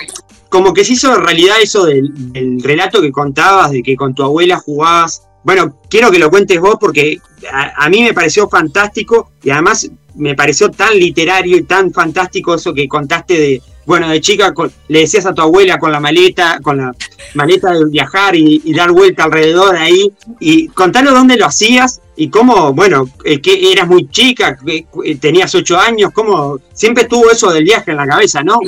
[0.50, 4.58] como que se hizo realidad eso del, relato que contabas, de que con tu abuela
[4.58, 5.24] jugabas.
[5.44, 7.20] Bueno, quiero que lo cuentes vos porque
[7.52, 12.74] a, mí me pareció fantástico y además me pareció tan literario y tan fantástico eso
[12.74, 16.60] que contaste de, bueno, de chica con- le decías a tu abuela con la maleta,
[16.62, 16.92] con la
[17.36, 20.12] maleta de viajar y, dar vuelta alrededor ahí.
[20.40, 25.54] Y contanos dónde lo hacías y cómo, bueno, eh, que eras muy chica, eh, tenías
[25.56, 28.60] ocho años, cómo siempre tuvo eso del viaje en la cabeza, ¿no?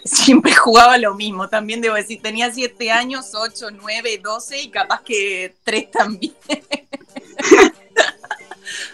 [0.04, 5.02] Siempre jugaba lo mismo, también debo decir, tenía 7 años, 8, 9, 12 y capaz
[5.02, 6.34] que 3 también.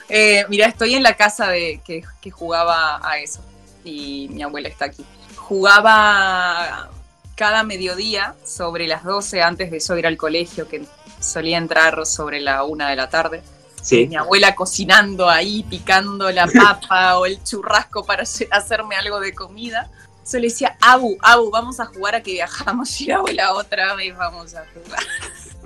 [0.09, 3.41] eh, mira, estoy en la casa de que, que jugaba a eso
[3.85, 5.05] y mi abuela está aquí.
[5.37, 6.91] Jugaba
[7.37, 10.85] cada mediodía sobre las 12 antes de yo ir al colegio, que
[11.21, 13.43] solía entrar sobre la 1 de la tarde.
[13.83, 14.07] Sí.
[14.07, 19.35] Mi abuela cocinando ahí, picando la papa o el churrasco para hacer- hacerme algo de
[19.35, 19.91] comida.
[20.31, 23.01] Yo le decía, Abu, Abu, vamos a jugar a que viajamos.
[23.01, 25.03] Y la abuela otra vez vamos a jugar.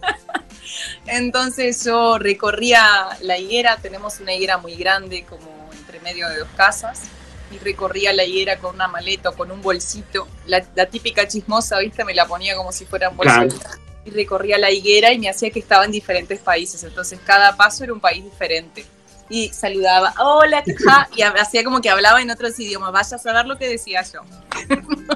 [1.07, 6.49] Entonces yo recorría la higuera, tenemos una higuera muy grande, como entre medio de dos
[6.57, 7.03] casas,
[7.51, 10.29] y recorría la higuera con una maleta o con un bolsito.
[10.47, 12.05] La, la típica chismosa, ¿viste?
[12.05, 13.35] Me la ponía como si fuera un bolso.
[13.35, 13.79] Claro.
[14.05, 16.83] Y recorría la higuera y me hacía que estaba en diferentes países.
[16.85, 18.85] Entonces cada paso era un país diferente.
[19.31, 22.93] Y saludaba, hola, ja, y hacía como que hablaba en otros idiomas.
[22.93, 24.21] Vaya a saber lo que decía yo.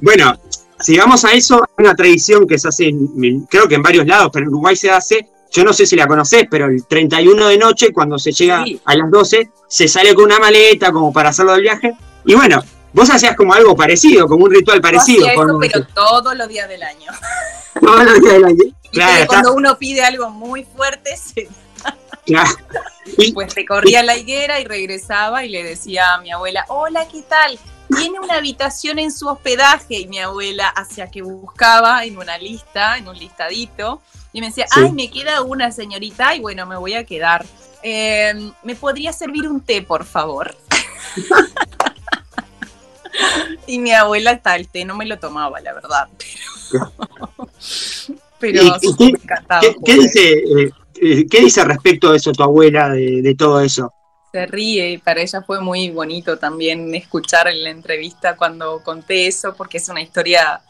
[0.00, 0.40] Bueno,
[0.78, 4.30] si vamos a eso, una tradición que se hace, en- creo que en varios lados,
[4.32, 7.58] pero en Uruguay se hace, yo no sé si la conocés, pero el 31 de
[7.58, 8.80] noche, cuando se llega Sí.
[8.84, 11.94] a las 12, se sale con una maleta como para hacerlo del viaje.
[12.24, 12.62] Y bueno,
[12.92, 15.26] vos hacías como algo parecido, como un ritual parecido.
[15.26, 17.10] Yo eso, pero todos los días del año.
[17.80, 18.64] todos los días del año.
[18.90, 21.46] Y Claro, está- cuando uno pide algo muy fuerte, se
[23.34, 27.58] Pues recorría la higuera y regresaba y le decía a mi abuela, hola, ¿qué tal?
[27.96, 32.98] Tiene una habitación en su hospedaje y mi abuela hacía que buscaba en una lista,
[32.98, 34.02] en un listadito,
[34.32, 34.80] y me decía, Sí.
[34.84, 37.46] ay, me queda una señorita y bueno, me voy a quedar.
[37.82, 40.54] Eh, ¿Me podría servir un té, por favor?
[43.66, 46.08] y mi abuela hasta el té no me lo tomaba, la verdad.
[46.70, 46.92] Pero,
[48.38, 52.42] pero ¿Y- y sí, me encantaba ¿Qué, dice, eh, ¿Qué dice respecto de eso tu
[52.42, 53.92] abuela, de, de todo eso?
[54.32, 59.26] Se ríe y para ella fue muy bonito también escuchar en la entrevista cuando conté
[59.26, 60.60] eso, porque es una historia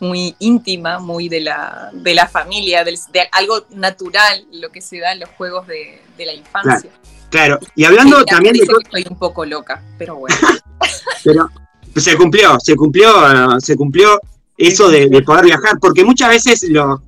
[0.00, 2.98] muy íntima, muy de la, de la familia, de
[3.32, 6.90] algo natural, lo que se da en los juegos de, de la infancia.
[7.30, 10.36] Claro, y hablando también de que estoy un poco loca, pero bueno.
[11.24, 11.48] Pero
[11.96, 14.20] se cumplió, se cumplió, eh, se cumplió
[14.58, 17.02] eso de, de poder viajar, porque muchas veces lo,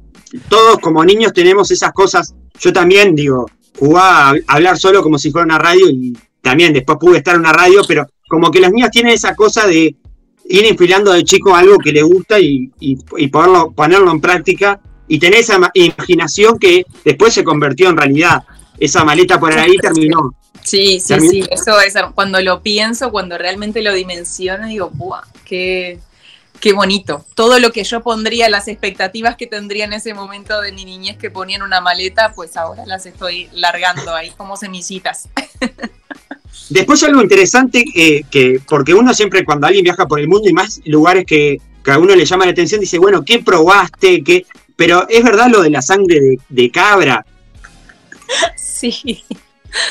[0.48, 2.34] todos como niños tenemos esas cosas.
[2.58, 3.46] Yo también, digo,
[3.78, 7.40] jugaba a hablar solo como si fuera una radio y también después pude estar en
[7.40, 9.94] una radio, pero como que los niños tienen esa cosa de
[10.48, 14.80] ir infilando de chico algo que le gusta y, y, y poderlo, ponerlo en práctica
[15.08, 18.42] y tener esa ma- imaginación que después se convirtió en realidad.
[18.78, 20.34] Esa maleta por ahí terminó.
[20.62, 25.22] Sí, sí, sí, eso es, cuando lo pienso, cuando realmente lo dimensiono, digo, ¡buah!
[25.44, 26.00] Qué,
[26.60, 27.24] qué bonito.
[27.34, 31.16] Todo lo que yo pondría, las expectativas que tendría en ese momento de mi niñez
[31.16, 35.28] que ponía en una maleta, pues ahora las estoy largando ahí como semillitas.
[36.68, 40.52] Después algo interesante, eh, que porque uno siempre cuando alguien viaja por el mundo y
[40.52, 44.24] más lugares que, que a uno le llama la atención, dice, bueno, ¿qué probaste?
[44.24, 44.46] ¿Qué?
[44.74, 47.24] Pero es verdad lo de la sangre de, de cabra.
[48.56, 48.90] Sí.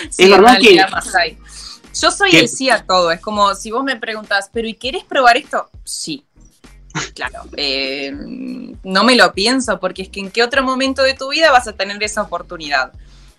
[0.09, 1.37] Sí, Es verdad una aldea que-.
[2.01, 3.11] Yo soy que- el sí a todo.
[3.11, 5.69] Es como si vos me preguntas, ¿pero y querés probar esto?
[5.83, 6.25] Sí.
[7.13, 7.41] Claro.
[7.57, 8.11] eh,
[8.83, 11.67] no me lo pienso, porque es que en qué otro momento de tu vida vas
[11.67, 12.91] a tener esa oportunidad.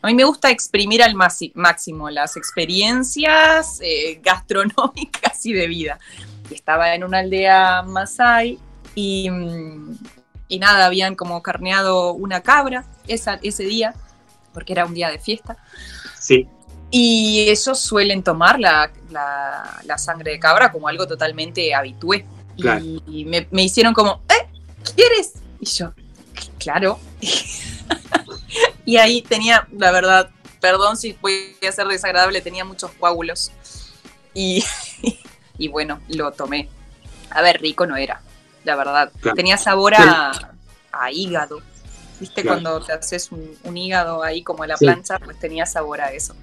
[0.02, 5.98] A mí me gusta exprimir al máximo las experiencias eh, gastronómicas y de vida.
[6.50, 8.58] Estaba en una aldea Masái
[8.94, 9.98] y, mm,
[10.48, 13.94] y nada, habían como carneado una cabra esa, ese día,
[14.52, 15.56] porque era un día de fiesta.
[16.18, 16.46] Sí.
[16.90, 22.24] Y ellos suelen tomar la, la- la sangre de cabra como algo totalmente habitué.
[22.56, 22.84] Y- Claro.
[23.06, 24.46] Y, me, me hicieron como, ¿eh?
[24.94, 25.34] ¿Quieres?
[25.60, 25.92] Y yo,
[26.58, 26.98] claro.
[28.84, 30.30] y ahí tenía, la verdad,
[30.60, 33.50] perdón si voy a ser desagradable, tenía muchos coágulos.
[34.34, 34.64] Y,
[35.58, 36.68] y bueno, lo tomé.
[37.30, 38.20] A ver, rico no era,
[38.64, 39.12] la verdad.
[39.20, 39.34] Claro.
[39.36, 40.32] Tenía sabor a,
[40.92, 41.60] a hígado.
[42.20, 42.42] ¿Viste?
[42.42, 42.62] Claro.
[42.62, 44.86] Cuando te haces un, un hígado ahí como a la Sí.
[44.86, 46.34] plancha, pues tenía sabor a eso.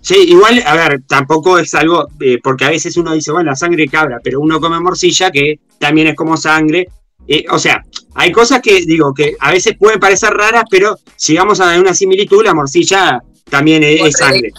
[0.00, 3.56] Sí, igual, a ver, tampoco es algo, eh, porque a veces uno dice, bueno, la
[3.56, 6.88] sangre cabra, pero uno come morcilla, que también es como sangre.
[7.26, 7.82] Eh, o sea,
[8.14, 11.94] hay cosas que, digo, que a veces pueden parecer raras, pero si vamos a una
[11.94, 14.52] similitud, la morcilla también es, es sangre.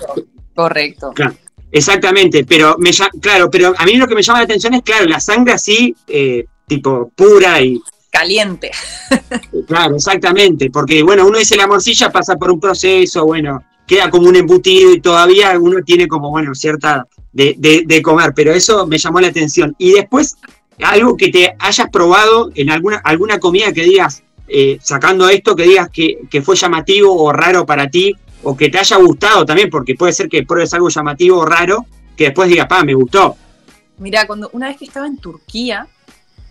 [0.54, 1.12] Correcto.
[1.16, 1.36] Claro,
[1.72, 2.92] exactamente, pero me
[3.22, 5.96] claro, pero a mí lo que me llama la atención es, claro, la sangre así,
[6.08, 8.72] eh, tipo pura y Caliente.
[9.68, 14.30] claro, exactamente, porque bueno, uno dice la morcilla pasa por un proceso, bueno, queda como
[14.30, 19.00] un embutido y todavía uno tiene como, bueno, cierta de, de- comer, pero eso me
[19.00, 19.76] llamó la atención.
[19.80, 20.38] Y después,
[20.84, 25.64] algo que te hayas probado en alguna, alguna comida que digas, eh, sacando esto, que
[25.64, 29.72] digas que, que fue llamativo o raro para ti, o que te haya gustado también,
[29.72, 31.84] porque puede ser que pruebes algo llamativo o raro,
[32.16, 33.36] que después digas, pa, me gustó.
[33.98, 35.88] Mira, cuando una vez que estaba en Turquía,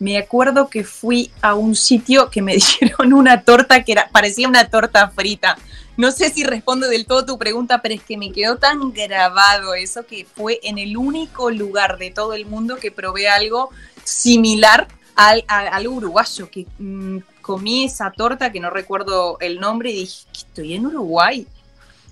[0.01, 4.49] me acuerdo que fui a un sitio que me dieron una torta que era, parecía
[4.49, 5.57] una torta frita.
[5.99, 9.75] No sé si responde del todo tu pregunta, pero es que me quedó tan grabado
[9.75, 13.71] eso que fue en el único lugar de todo el mundo que probé algo
[14.05, 19.91] similar al, a- algo uruguayo, que mm, comí esa torta que no recuerdo el nombre
[19.91, 21.47] y dije, "¿Que estoy en Uruguay.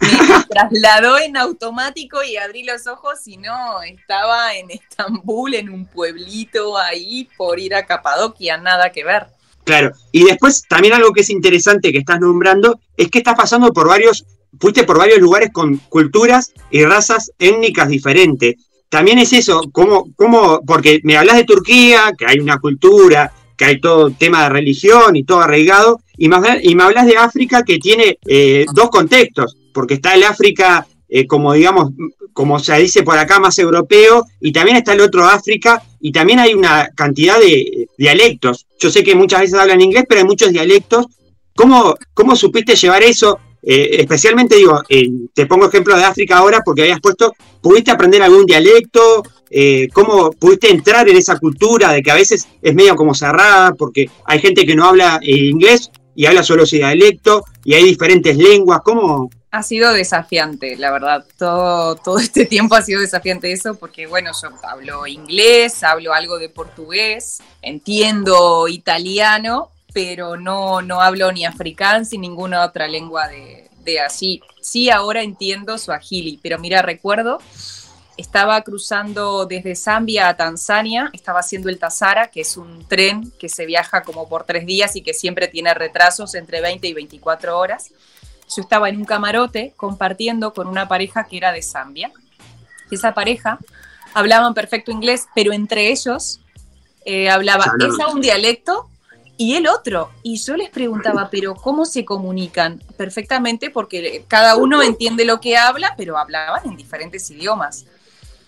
[0.00, 0.08] Me
[0.50, 6.76] trasladó en automático y abrí los ojos y no, estaba en Estambul, en un pueblito
[6.76, 9.28] ahí por ir a Capadocia, nada que ver.
[9.66, 13.72] Claro, y después también algo que es interesante que estás nombrando es que estás pasando
[13.72, 14.24] por varios,
[14.60, 18.54] fuiste por varios lugares con culturas y razas étnicas diferentes.
[18.88, 23.64] También es eso, como, como, porque me hablas de Turquía, que hay una cultura, que
[23.64, 27.64] hay todo tema de religión y todo arraigado, y hablas- y me hablas de África
[27.64, 31.90] que tiene eh, dos contextos, porque está el África, eh, como digamos,
[32.32, 36.40] como se dice por acá, más europeo, y también está el otro África, y también
[36.40, 38.66] hay una cantidad de dialectos.
[38.78, 41.06] Yo sé que muchas veces hablan inglés, pero hay muchos dialectos.
[41.54, 43.38] ¿Cómo, cómo supiste llevar eso?
[43.62, 48.22] Eh, especialmente digo, eh, te pongo ejemplo de África ahora porque habías puesto, ¿pudiste aprender
[48.22, 49.22] algún dialecto?
[49.94, 54.10] ¿Cómo pudiste entrar en esa cultura de que a veces es medio como cerrada porque
[54.24, 58.80] hay gente que no habla inglés y habla solo ese dialecto y hay diferentes lenguas?
[58.84, 59.30] ¿Cómo?
[59.50, 61.24] Ha sido desafiante, la verdad.
[61.38, 66.38] Todo, todo este tiempo ha sido desafiante eso porque, bueno, yo hablo inglés, hablo algo
[66.38, 73.70] de portugués, entiendo italiano, pero no, no hablo ni afrikaans ni ninguna otra lengua de,
[73.84, 74.42] de así.
[74.60, 77.38] Sí, ahora entiendo suajili, pero mira, recuerdo,
[78.16, 83.48] estaba cruzando desde Zambia a Tanzania, estaba haciendo el Tazara, que es un tren que
[83.48, 87.58] se viaja como por tres días y que siempre tiene retrasos entre 20 y 24
[87.58, 87.90] horas.
[88.54, 92.12] Yo estaba en un camarote compartiendo con una pareja que era de Zambia.
[92.90, 93.58] Esa pareja
[94.14, 96.40] hablaban perfecto inglés, pero entre ellos
[97.04, 98.88] eh, hablaba esa un dialecto
[99.36, 100.10] y el otro.
[100.22, 102.82] Y yo les preguntaba, pero ¿cómo se comunican?
[102.96, 107.86] Perfectamente porque cada uno entiende lo que habla, pero hablaban en diferentes idiomas.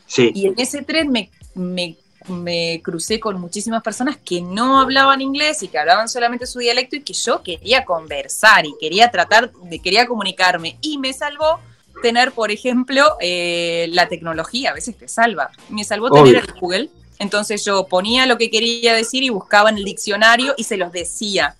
[0.06, 0.32] Sí.
[0.34, 1.96] Y en ese tren me, me,
[2.28, 6.96] me crucé con muchísimas personas que no hablaban inglés y que hablaban solamente su dialecto
[6.96, 10.76] y que yo quería conversar y quería tratar, de, quería comunicarme.
[10.80, 11.60] Y me salvó
[12.02, 15.50] tener, por ejemplo, eh, la tecnología, a veces te salva.
[15.68, 16.90] Me salvó tener el Google.
[17.18, 20.92] Entonces yo ponía lo que quería decir y buscaba en el diccionario y se los
[20.92, 21.56] decía.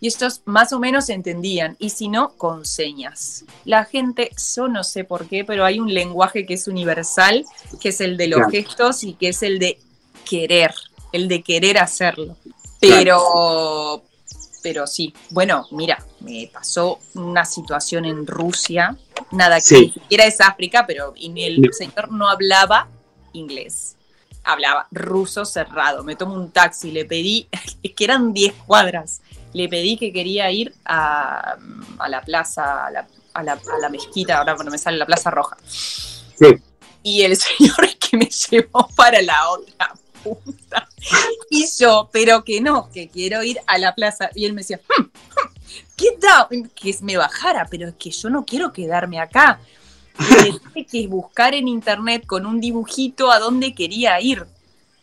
[0.00, 3.44] Y estos más o menos entendían, y si no, con señas.
[3.64, 7.44] La gente, yo no sé por qué, pero hay un lenguaje que es universal,
[7.80, 8.52] que es el de los Claro.
[8.52, 9.80] gestos y que es el de
[10.28, 10.74] querer,
[11.12, 12.36] el de querer hacerlo.
[12.80, 14.02] Pero,
[14.62, 18.96] pero sí, bueno, mira, me pasó una situación en Rusia,
[19.32, 19.80] nada que Sí.
[19.86, 22.88] ni siquiera es África, pero el señor no hablaba
[23.32, 23.94] inglés
[24.44, 26.02] hablaba ruso cerrado.
[26.04, 27.48] Me tomo un taxi, le pedí,
[27.82, 29.20] es que eran 10 cuadras,
[29.52, 31.56] le pedí que quería ir a,
[31.98, 35.06] a la plaza, a la, a, la, a la mezquita, ahora no me sale la
[35.06, 35.56] plaza roja.
[37.02, 39.94] Y el señor que me llevó para la otra
[41.50, 44.30] Y yo, pero que no, que quiero ir a la plaza.
[44.34, 45.10] Y él me decía, "Hmm, hmm,
[45.96, 46.70] ¿qué tal?
[46.74, 49.60] Que me bajara, pero es que yo no quiero quedarme acá.
[50.74, 54.44] Y que buscar en internet con un dibujito a dónde quería ir.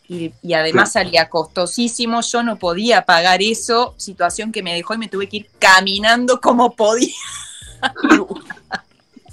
[0.07, 4.97] Y, y además salía costosísimo, yo no podía pagar eso, situación que me dejó y
[4.99, 7.15] me tuve que ir caminando como podía.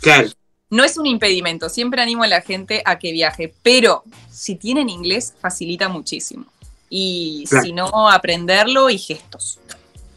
[0.01, 0.31] Claro.
[0.73, 4.89] No es un impedimento, siempre animo a la gente a que viaje, pero si tienen
[4.89, 6.47] inglés facilita muchísimo.
[6.89, 7.63] Y Claro.
[7.63, 9.59] si no, aprenderlo y gestos.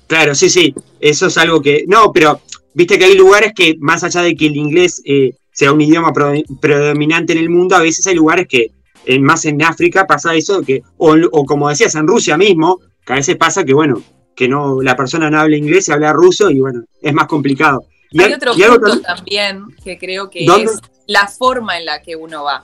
[0.08, 1.84] Claro, sí, sí, eso es algo que...
[1.90, 2.40] No, pero
[2.74, 6.14] viste que hay lugares que, más allá de que el inglés eh, sea un idioma
[6.62, 8.72] predominante en el mundo, a veces hay lugares que,
[9.06, 13.12] eh, más en África, pasa eso, que o, o como decías, en Rusia mismo, que
[13.12, 14.02] a veces pasa que, bueno,
[14.34, 17.84] que no la persona no habla inglés y habla ruso y, bueno, es más complicado.
[18.24, 20.72] Hay otro punto también- que creo que ¿Dónde?
[20.72, 22.64] es la forma en la que uno va.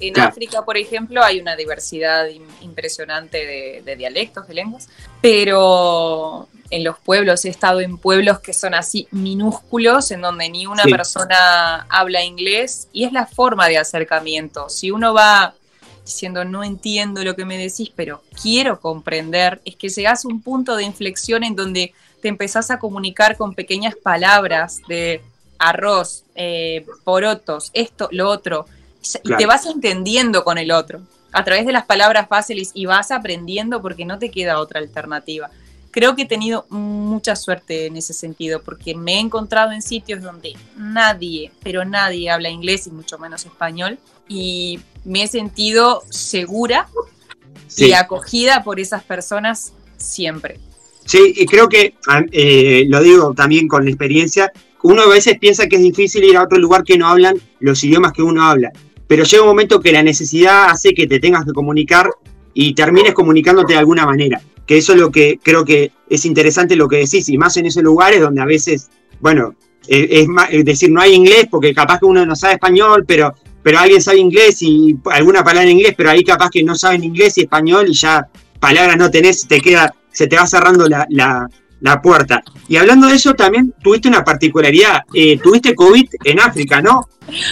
[0.00, 0.30] En Claro.
[0.30, 4.88] África, por ejemplo, hay una diversidad im- impresionante de, de dialectos, de lenguas,
[5.20, 10.66] pero en los pueblos, he estado en pueblos que son así minúsculos, en donde ni
[10.66, 10.90] una Sí.
[10.90, 14.68] persona habla inglés, y es la forma de acercamiento.
[14.70, 15.54] Si uno va
[16.04, 20.40] diciendo no entiendo lo que me decís, pero quiero comprender, es que llegas a un
[20.42, 21.92] punto de inflexión en donde
[22.22, 25.20] te empezás a comunicar con pequeñas palabras de
[25.58, 28.64] arroz, eh, porotos, esto, lo otro,
[29.02, 29.38] y Claro.
[29.38, 31.02] te vas entendiendo con el otro
[31.32, 35.50] a través de las palabras fáciles y vas aprendiendo porque no te queda otra alternativa.
[35.90, 40.22] Creo que he tenido mucha suerte en ese sentido porque me he encontrado en sitios
[40.22, 46.88] donde nadie, pero nadie habla inglés y mucho menos español y me he sentido segura
[47.66, 47.88] Sí.
[47.88, 50.58] y acogida por esas personas siempre.
[51.04, 55.38] Sí, y creo que, ah, eh, lo digo también con la experiencia, uno a veces
[55.38, 58.42] piensa que es difícil ir a otro lugar que no hablan los idiomas que uno
[58.42, 58.72] habla,
[59.06, 62.10] pero llega un momento que la necesidad hace que te tengas que comunicar
[62.54, 66.76] y termines comunicándote de alguna manera, que eso es lo que creo que es interesante
[66.76, 68.90] lo que decís, y más en esos lugares donde a veces,
[69.20, 69.54] bueno,
[69.88, 73.34] eh, es, es decir, no hay inglés porque capaz que uno no sabe español, pero,
[73.62, 77.04] pero alguien sabe inglés y alguna palabra en inglés, pero ahí capaz que no saben
[77.04, 78.28] inglés y español y ya
[78.60, 81.48] palabras no tenés, te queda, se te va cerrando la, la-
[81.80, 82.44] la puerta.
[82.68, 87.08] Y hablando de eso, también tuviste una particularidad, eh, tuviste COVID en África, ¿no?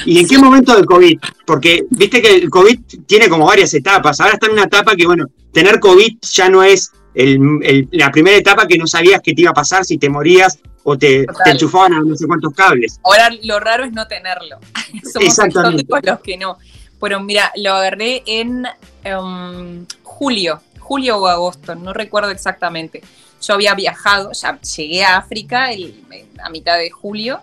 [0.06, 1.18] ¿Y en qué momento del COVID?
[1.44, 5.04] Porque viste que el COVID tiene como varias etapas, ahora está en una etapa que,
[5.04, 9.34] bueno, tener COVID ya no es el- el- la primera etapa que no sabías qué
[9.34, 12.54] te iba a pasar, si te morías o te, te enchufaban a no sé cuántos
[12.54, 13.00] cables.
[13.02, 14.58] Ahora lo raro es no tenerlo.
[15.12, 15.84] Somos Exactamente.
[16.04, 16.56] los que no.
[17.00, 18.64] Pero mira, lo agarré en
[19.02, 23.00] em, julio, julio o agosto, no recuerdo exactamente.
[23.40, 26.04] Yo había viajado, ya llegué a África el-
[26.42, 27.38] a mitad de julio,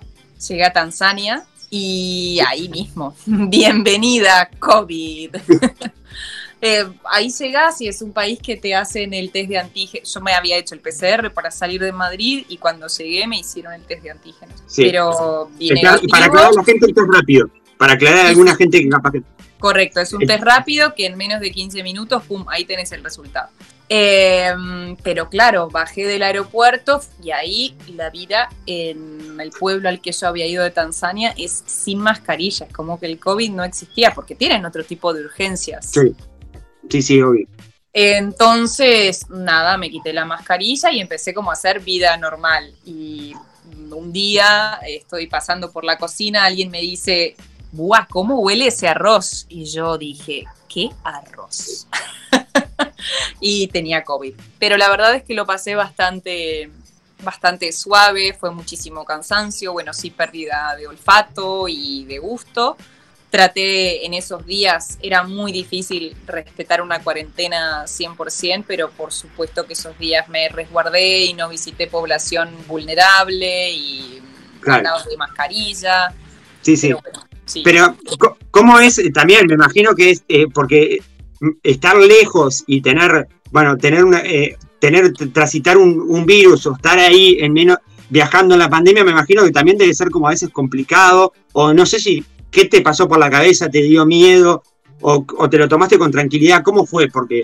[0.46, 5.36] llegué a Tanzania y ahí mismo, bienvenida COVID.
[6.60, 10.12] Eh, ahí llegas y es un país que te hacen el test de antígenos.
[10.12, 13.74] Yo me había hecho el PCR para salir de Madrid y cuando llegué me hicieron
[13.74, 14.56] el test de antígenos.
[14.66, 14.86] Sí.
[14.86, 16.16] Pero vi Para negativo.
[16.16, 17.48] aclarar la gente es rápido,
[17.78, 19.24] para aclarar a alguna gente que capaz que...
[19.60, 23.04] Correcto, es un test rápido que en menos de 15 minutos, pum, ahí tenés el
[23.04, 23.50] resultado.
[23.90, 24.54] Eh,
[25.02, 30.28] pero claro, bajé del aeropuerto y ahí la vida en el pueblo al que yo
[30.28, 34.66] había ido de Tanzania es sin mascarillas, como que el COVID no existía porque tienen
[34.66, 35.92] otro tipo de urgencias.
[35.92, 36.16] Sí,
[36.90, 37.48] sí, sí, obvio.
[37.94, 42.76] Entonces, nada, me quité la mascarilla y empecé como a hacer vida normal.
[42.86, 43.34] Y
[43.92, 47.36] un día eh, estoy pasando por la cocina, alguien me dice,
[47.72, 48.08] ¡buah!
[48.10, 49.46] ¿Cómo huele ese arroz?
[49.50, 51.88] Y yo dije, ¿qué arroz?
[53.40, 54.36] y tenía COVID.
[54.60, 56.70] Pero la verdad es que lo pasé bastante,
[57.24, 62.78] bastante suave, fue muchísimo cansancio, bueno, sí pérdida de olfato y de gusto.
[63.30, 69.74] Traté en esos días, era muy difícil respetar una cuarentena 100%, pero por supuesto que
[69.74, 74.22] esos días me resguardé y no visité población vulnerable y
[74.62, 75.04] Claro.
[75.10, 76.14] de mascarilla.
[76.62, 76.88] Sí, sí.
[76.88, 77.27] Pero bueno,
[77.64, 77.96] Pero,
[78.52, 78.98] ¿cómo es?
[79.00, 81.00] Eh, También me imagino que es eh, porque
[81.40, 86.76] mm, estar lejos y tener, bueno, tener una, eh, tener, transitar un, un virus o
[86.76, 87.78] estar ahí en menos,
[88.10, 91.74] viajando en la pandemia, me imagino que también debe ser como a veces complicado, o
[91.74, 93.70] no sé si, ¿qué te pasó por la cabeza?
[93.70, 94.64] ¿Te dio miedo?
[95.02, 96.64] O, o te lo tomaste con tranquilidad?
[96.64, 97.08] ¿Cómo fue?
[97.08, 97.44] Porque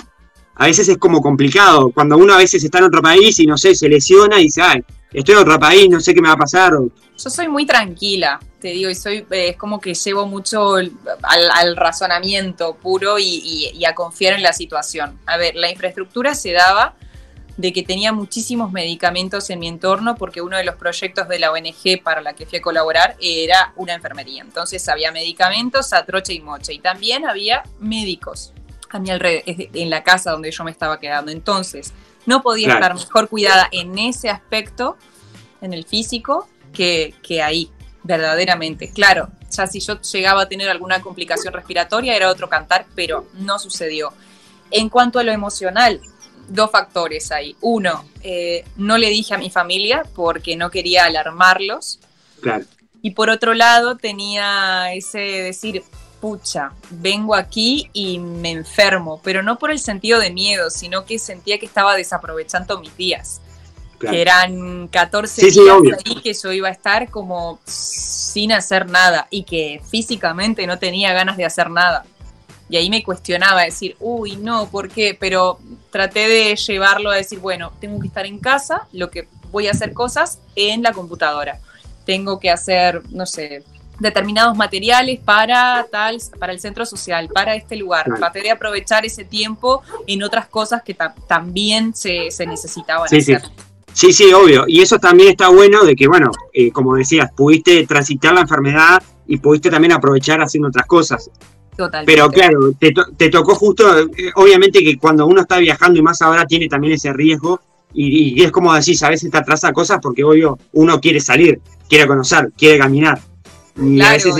[0.56, 3.57] a veces es como complicado, cuando uno a veces está en otro país y no
[3.57, 4.83] sé, se lesiona y dice, ay,
[5.14, 6.74] estoy en otro país, no sé qué me va a pasar.
[6.74, 10.92] Yo soy muy tranquila, te digo, y soy, eh, es como que llevo mucho al,
[11.22, 15.19] al razonamiento puro y, y- y a confiar en la situación.
[15.25, 16.95] A ver, la infraestructura se daba
[17.56, 21.51] de que tenía muchísimos medicamentos en mi entorno porque uno de los proyectos de la
[21.51, 24.42] ONG para la que fui a colaborar era una enfermería.
[24.42, 28.53] Entonces había medicamentos a troche y moche y también había médicos
[28.90, 31.32] a mi alrededor, en la casa donde yo me estaba quedando.
[31.32, 31.93] Entonces
[32.26, 32.95] no podía Claro.
[32.95, 34.98] estar mejor cuidada en ese aspecto,
[35.61, 37.69] en el físico, que, que ahí,
[38.03, 38.92] verdaderamente.
[38.92, 43.60] Claro, ya si yo llegaba a tener alguna complicación respiratoria era otro cantar, pero no
[43.60, 44.11] sucedió.
[44.72, 46.02] En cuanto a lo emocional,
[46.48, 47.56] dos factores ahí.
[47.61, 52.00] Uno, eh, no le dije a mi familia porque no quería alarmarlos.
[52.42, 52.66] Claro.
[53.02, 55.84] Y por otro lado, tenía ese decir,
[56.24, 61.19] pucha, vengo aquí y me enfermo, pero no por el sentido de miedo, sino que
[61.19, 63.42] sentía que estaba desaprovechando mis días.
[63.98, 64.16] Claro.
[64.16, 68.90] Que eran 14 Sí, sí, días ahí que yo iba a estar como sin hacer
[68.90, 72.06] nada y que físicamente no tenía ganas de hacer nada.
[72.69, 75.18] Y ahí me cuestionaba, decir, uy, no, ¿por qué?
[75.19, 75.60] Pero
[75.92, 79.72] traté de llevarlo a decir, bueno, tengo que estar en casa, lo que voy a
[79.72, 81.60] hacer cosas en la computadora.
[82.06, 83.66] Tengo que hacer, no sé,
[84.00, 88.06] determinados materiales para tal, para el centro social, para este lugar.
[88.06, 88.20] Claro.
[88.20, 93.22] Traté de aprovechar ese tiempo en otras cosas que ta- también se, se necesitaban Sí,
[93.22, 93.34] sí.
[93.34, 93.50] hacer.
[93.94, 94.66] Sí, sí, obvio.
[94.68, 99.02] Y eso también está bueno de que, bueno, eh, como decías, pudiste transitar la enfermedad
[99.28, 101.30] y pudiste también aprovechar haciendo otras cosas.
[101.78, 102.12] Totalmente.
[102.12, 106.02] Pero claro, te, to- te tocó justo, eh, obviamente que cuando uno está viajando y
[106.02, 107.62] más ahora tiene también ese riesgo
[107.94, 111.62] y, y es como decís, a veces te atrasa cosas porque obvio uno quiere salir,
[111.88, 113.20] quiere conocer, quiere caminar.
[113.76, 114.35] Y a veces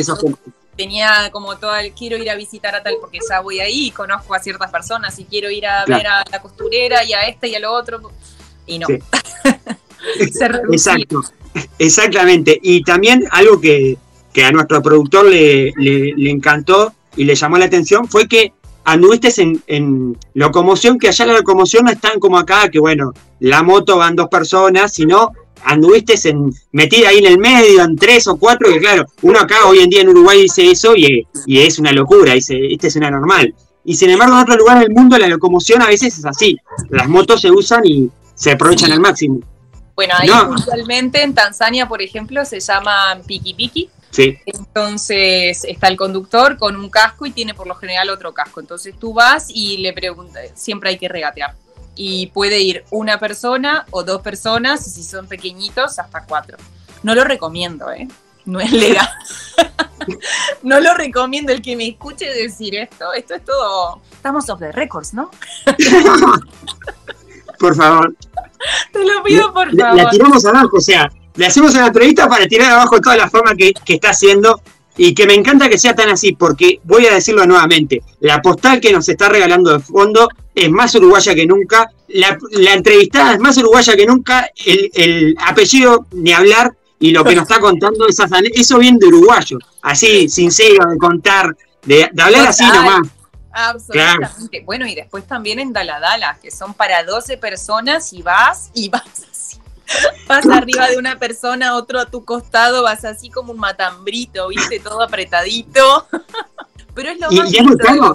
[0.76, 3.92] tenía como todo el quiero ir a visitar a tal porque ya voy ahí y
[3.92, 6.00] conozco a ciertas personas y quiero ir a Claro.
[6.00, 8.02] ver a la costurera y a este y a lo otro
[8.66, 8.88] y no.
[8.88, 8.98] Sí.
[10.34, 10.94] Se reducía.
[10.96, 11.22] Exacto,
[11.80, 12.60] exactamente.
[12.62, 13.98] Y también algo que,
[14.34, 18.54] que a nuestro productor le, le- le encantó y le llamó la atención fue que
[18.86, 23.14] anduviste en, en locomoción, que allá la locomoción no es tan como acá, que bueno,
[23.40, 25.32] la moto van dos personas, sino
[25.66, 29.66] anduviste en, metida ahí en el medio, en tres o cuatro, que claro, uno acá
[29.68, 32.96] hoy en día en Uruguay dice eso y, y es una locura, dice, esta es
[32.96, 33.54] una normal.
[33.86, 36.58] Y sin embargo, en otros lugares del mundo la locomoción a veces es así.
[36.90, 39.40] Las motos se usan y se aprovechan al máximo.
[39.96, 40.48] Bueno, ahí No.
[40.48, 43.90] puntualmente en Tanzania, por ejemplo, se llaman piki piki.
[44.10, 44.38] Sí.
[44.46, 48.60] Entonces está el conductor con un casco y tiene por lo general otro casco.
[48.60, 51.56] Entonces tú vas y le preguntas, siempre hay que regatear.
[51.96, 56.58] Y puede ir una persona o dos personas, y si son pequeñitos, hasta cuatro.
[57.04, 58.08] No lo recomiendo, ¿eh?
[58.46, 59.08] No es legal.
[60.64, 63.14] no lo recomiendo el que me escuche decir esto.
[63.14, 64.02] Esto es todo.
[64.12, 65.30] Estamos off the records, ¿no?
[67.60, 68.14] Por favor.
[68.92, 70.04] Te lo pido, por La- favor.
[70.04, 73.56] La tiramos abajo, o sea, le hacemos una entrevista para tirar abajo toda la fama
[73.56, 74.62] que, que está haciendo
[74.98, 78.80] y que me encanta que sea tan así, porque voy a decirlo nuevamente, la postal
[78.80, 83.40] que nos está regalando de fondo es más uruguaya que nunca, la, la entrevistada es
[83.40, 88.08] más uruguaya que nunca, el, el apellido ni hablar y lo que nos está contando,
[88.08, 93.02] esas, ane- eso bien de uruguayo, así, sincero, de contar, de, de hablar así nomás.
[93.52, 94.62] Absolutamente.
[94.66, 99.04] Bueno, y después también en Daladala, que son para 12 personas y vas y vas.
[100.28, 104.80] Vas arriba de una persona, otro a tu costado, vas así como un matambrito, viste,
[104.80, 106.08] todo apretadito.
[106.96, 108.14] Pero es lo Y, más y es muy caro,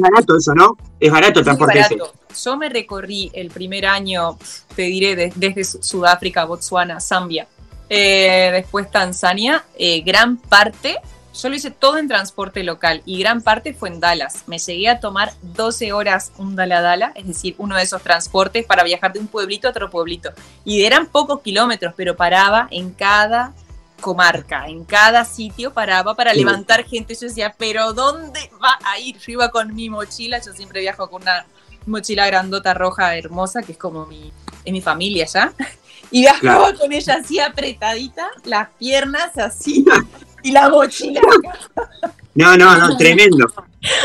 [0.00, 0.76] barato eso, ¿no?
[1.00, 2.12] Es barato el transporte barato.
[2.44, 4.38] Yo me recorrí el primer año,
[4.76, 7.46] te diré, de- desde Su- Sudáfrica, Botswana, Zambia,
[7.88, 10.98] eh, después Tanzania, eh, gran parte,
[11.34, 14.44] yo lo hice todo en transporte local y gran parte fue en Dallas.
[14.46, 18.84] Me llegué a tomar 12 horas un Daladala, es decir, uno de esos transportes para
[18.84, 20.30] viajar de un pueblito a otro pueblito.
[20.64, 23.54] Y eran pocos kilómetros, pero paraba en cada
[24.00, 26.38] comarca, en cada sitio paraba para Sí.
[26.38, 27.14] levantar gente.
[27.14, 29.16] Yo decía, pero ¿dónde va a ir?
[29.18, 31.46] Yo iba con mi mochila, yo siempre viajo con una
[31.86, 34.32] mochila grandota roja hermosa, que es como mi,
[34.64, 35.52] es mi familia ya.
[36.12, 36.78] Y viajaba Claro.
[36.78, 39.84] con ella así apretadita, las piernas así,
[40.42, 41.20] y la mochila.
[42.34, 43.46] No, no, no, tremendo.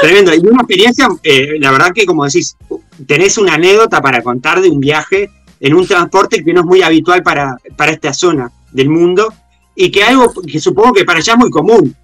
[0.02, 0.34] Tremendo.
[0.34, 2.58] Y una experiencia, eh, la verdad que como decís,
[3.06, 5.30] tenés una anécdota para contar de un viaje
[5.60, 9.34] en un transporte que no es muy habitual para, para esta zona del mundo
[9.76, 11.96] y que algo que supongo que para allá es muy común.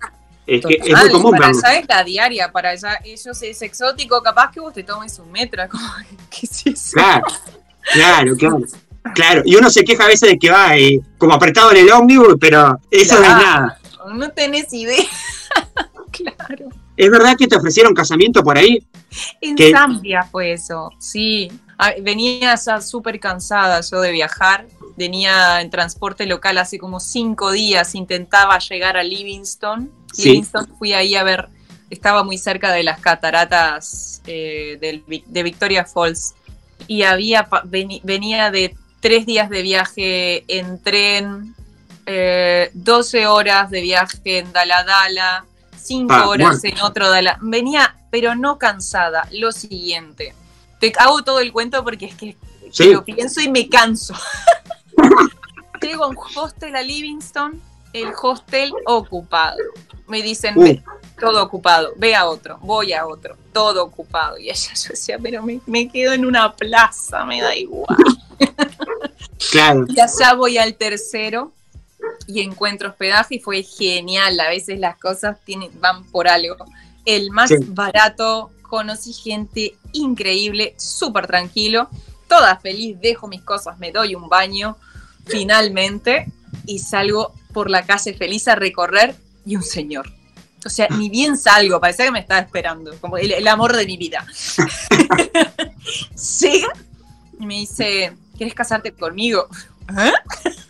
[0.45, 4.21] Es, que es muy común para allá es la diaria, para allá ellos es exótico,
[4.21, 5.87] capaz que vos te tomes un metro, como,
[6.29, 6.91] ¿qué es eso?
[6.93, 7.25] Claro,
[7.93, 8.59] claro, claro.
[9.15, 11.91] Claro, y uno se queja a veces de que va eh, como apretado en el
[11.91, 13.79] ómnibus, pero eso no es nada.
[14.13, 15.03] No tenés idea.
[16.11, 16.69] claro.
[16.95, 18.85] ¿Es verdad que te ofrecieron casamiento por ahí?
[19.41, 21.51] En Que- Zambia fue eso, sí.
[21.77, 24.67] Ah, Venía ya súper cansada yo de viajar.
[24.95, 27.95] Venía en transporte local hace como cinco días.
[27.95, 29.91] Intentaba llegar a Livingston.
[30.13, 30.29] Sí.
[30.29, 31.49] Livingston fui ahí a ver,
[31.89, 36.35] estaba muy cerca de las cataratas eh, de Victoria Falls.
[36.87, 41.53] Y había venía de tres días de viaje en tren,
[42.05, 45.43] eh, 12 horas de viaje en Daladala,
[45.77, 46.77] 5 Ah, horas bueno.
[46.77, 47.37] en otro Dala.
[47.41, 49.27] Venía, pero no cansada.
[49.33, 50.33] Lo siguiente.
[50.79, 52.37] Te hago todo el cuento porque es que
[52.71, 52.93] Sí.
[52.93, 54.15] lo pienso y me canso.
[55.81, 57.61] Llego a un hostel a Livingston,
[57.93, 59.57] el hostel ocupado.
[60.07, 60.63] Me dicen, Uh.
[60.63, 60.83] "Ve,
[61.19, 64.37] todo ocupado, ve a otro, voy a otro, todo ocupado.
[64.37, 67.97] Y ella yo decía, pero me, me quedo en una plaza, me da igual.
[69.51, 69.85] Claro.
[69.89, 71.51] Y allá voy al tercero
[72.27, 74.39] y encuentro hospedaje y fue genial.
[74.39, 76.55] A veces las cosas tienen, van por algo.
[77.05, 77.55] El más Sí.
[77.67, 81.89] barato, conocí gente increíble, súper tranquilo,
[82.27, 84.77] toda feliz, dejo mis cosas, me doy un baño
[85.25, 86.31] finalmente
[86.65, 89.15] y salgo por la calle feliz a recorrer
[89.45, 90.11] y un señor.
[90.65, 93.85] O sea, ni bien salgo, parecía que me estaba esperando, como el, el amor de
[93.85, 94.25] mi vida.
[96.39, 96.67] Llega
[97.39, 99.47] y me dice, ¿quieres casarte conmigo?
[99.97, 100.11] ¿Eh?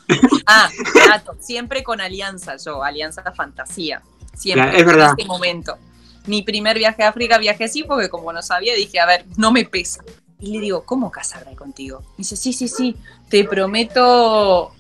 [0.48, 0.70] ah,
[1.08, 4.02] gato, siempre con alianza yo, alianza fantasía.
[4.36, 5.06] Siempre, Claro, es verdad.
[5.06, 5.78] en este momento.
[6.26, 9.52] Mi primer viaje a África viajé así porque como no sabía dije, a ver, no
[9.52, 10.04] me pesa.
[10.40, 12.00] Y le digo, ¿cómo casarme contigo?
[12.00, 12.96] Me dice, sí, sí, sí,
[13.30, 14.74] te prometo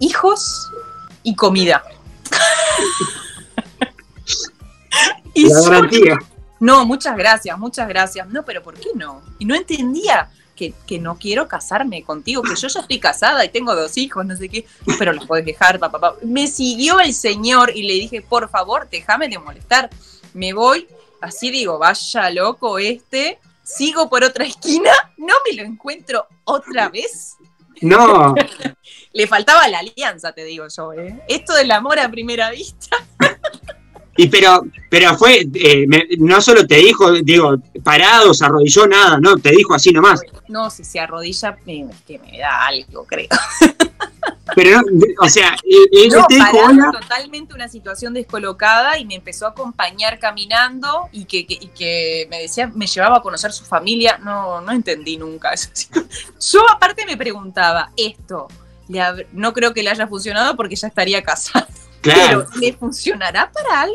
[0.00, 0.70] hijos
[1.22, 1.82] y comida.
[5.34, 6.18] y La garantía.
[6.60, 8.28] no, muchas gracias, muchas gracias.
[8.28, 9.22] No, pero ¿por qué no?
[9.38, 13.48] Y no entendía que, que no quiero casarme contigo, que yo ya estoy casada y
[13.48, 14.66] tengo dos hijos, no sé qué,
[14.98, 16.00] pero los podés dejar, papá.
[16.00, 16.16] papá.
[16.22, 19.88] Me siguió el señor y le dije, por favor, déjame de molestar.
[20.34, 20.88] Me voy,
[21.20, 23.38] así digo, vaya loco este.
[23.62, 27.36] Sigo por otra esquina, no me lo encuentro otra vez.
[27.80, 28.34] No,
[29.12, 31.20] Le faltaba la alianza, te digo yo, ¿eh?
[31.28, 32.96] Esto del amor a primera vista.
[34.16, 39.18] y pero, pero fue, eh, me- no solo te dijo, digo, parado, se arrodilló, nada,
[39.20, 40.20] no, te dijo así nomás.
[40.48, 43.28] No, si se arrodilla, me, que me da algo, creo.
[44.54, 44.80] Pero,
[45.20, 49.50] o sea, él, No, te dijo parado, totalmente una situación descolocada y me empezó a
[49.50, 54.18] acompañar caminando y que, que- y que me decía, me llevaba a conocer su familia.
[54.18, 55.68] No, no entendí nunca eso.
[56.52, 58.48] Yo aparte me preguntaba, esto,
[59.32, 61.66] no creo que le haya funcionado porque ya estaría casado.
[62.00, 62.46] Claro.
[62.48, 63.94] Pero, ¿le funcionará para algo?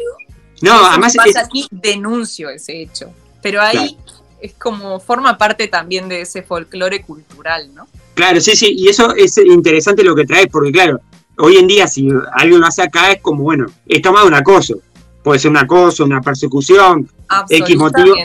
[0.62, 3.14] No, Eso además pasa es- aquí, denuncio ese hecho.
[3.42, 3.98] Pero ahí
[4.42, 7.88] es como, forma parte también de ese folclore cultural, ¿no?
[8.14, 11.00] Claro, sí, sí, y eso es interesante lo que traes, porque claro,
[11.38, 14.76] hoy en día si alguien lo hace acá es como, bueno, es tomado un acoso.
[15.24, 17.10] Puede ser un acoso, una persecución,
[17.50, 18.16] X motivo.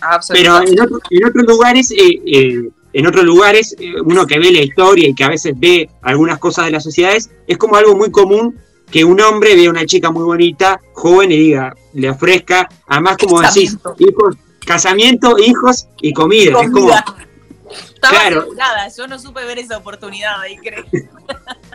[0.00, 0.32] Absolutamente.
[0.32, 4.50] Pero en, otro- en otros lugares, eh, eh, en otros lugares, eh, uno que ve
[4.52, 7.96] la historia y que a veces ve algunas cosas de las sociedades, es como algo
[7.96, 8.58] muy común
[8.90, 13.16] que un hombre vea a una chica muy bonita, joven, y diga, le ofrezca, además
[13.18, 14.36] como decís, hijos,
[14.66, 16.60] casamiento, hijos y comida.
[16.60, 16.90] Es como.
[16.90, 18.40] Estaba Claro.
[18.40, 20.84] asegurada, yo no supe ver esa oportunidad ahí, creo.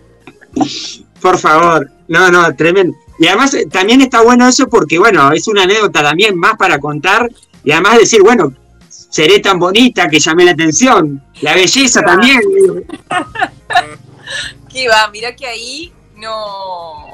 [1.22, 2.96] Por favor, no, no, tremendo.
[3.20, 6.80] Y además eh, también está bueno eso porque, bueno, es una anécdota también más para
[6.80, 7.30] contar
[7.64, 8.54] y además decir, bueno,
[9.16, 11.24] seré tan bonita que llamé la atención.
[11.42, 12.42] La belleza también.
[14.70, 15.10] ¿Qué va?
[15.12, 17.06] Mira que ahí no.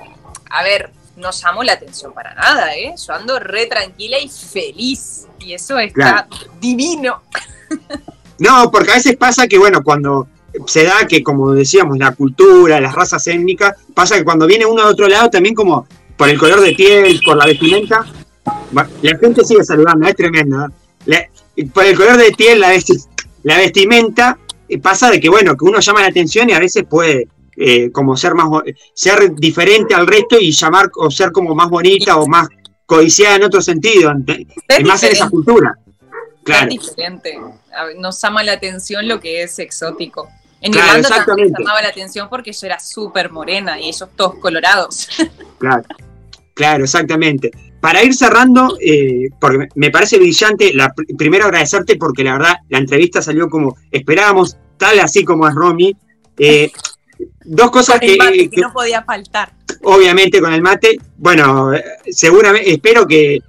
[0.50, 2.96] A ver, no llamó la atención para nada, ¿eh?
[3.06, 5.28] Yo ando re tranquila y feliz.
[5.40, 6.52] Y eso está Claro.
[6.60, 7.22] divino.
[8.40, 10.28] No, porque a veces pasa que, bueno, cuando
[10.66, 14.84] se da que, como decíamos, la cultura, las razas étnicas, pasa que cuando viene uno
[14.84, 15.86] de otro lado, también como
[16.18, 18.04] por el color de piel, por la vestimenta,
[19.04, 20.66] la gente sigue saludando, es tremendo.
[20.66, 20.70] ¿eh?
[21.06, 21.28] La-
[21.66, 23.06] por el color de piel, la, vesti-
[23.44, 24.38] la vestimenta,
[24.70, 27.92] eh, pasa de que, bueno, que uno llama la atención y a veces puede eh,
[27.92, 28.48] como ser más
[28.94, 32.48] ser diferente al resto y llamar o ser como más bonita o más
[32.86, 35.30] codiciada en otro sentido, y más en esa diferente.
[35.30, 35.76] cultura.
[35.78, 36.70] Es Claro.
[36.70, 37.40] diferente.
[37.78, 40.28] A ver, Nos llama la atención lo que es exótico.
[40.60, 44.36] En Claro, Irlanda también llamaba la atención porque yo era súper morena y ellos todos
[44.36, 45.08] colorados.
[45.60, 45.84] Claro,
[46.56, 47.52] claro, exactamente.
[47.82, 52.56] Para ir cerrando, eh, porque me- parece brillante, la, pr- primero agradecerte porque la verdad
[52.70, 55.96] la entrevista salió como esperábamos, tal así como es Romy.
[56.38, 56.72] Eh,
[57.44, 59.52] dos cosas El que, mate, que que no podía faltar.
[59.84, 63.40] obviamente con el mate, bueno, eh, seguramente, espero que,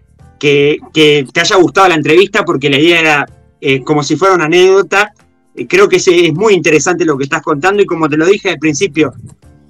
[0.41, 3.27] que- que te haya gustado la entrevista porque la idea era
[3.61, 5.13] eh, como si fuera una anécdota.
[5.55, 8.27] Eh, Creo que es, es muy interesante lo que estás contando y como te lo
[8.27, 9.13] dije al principio,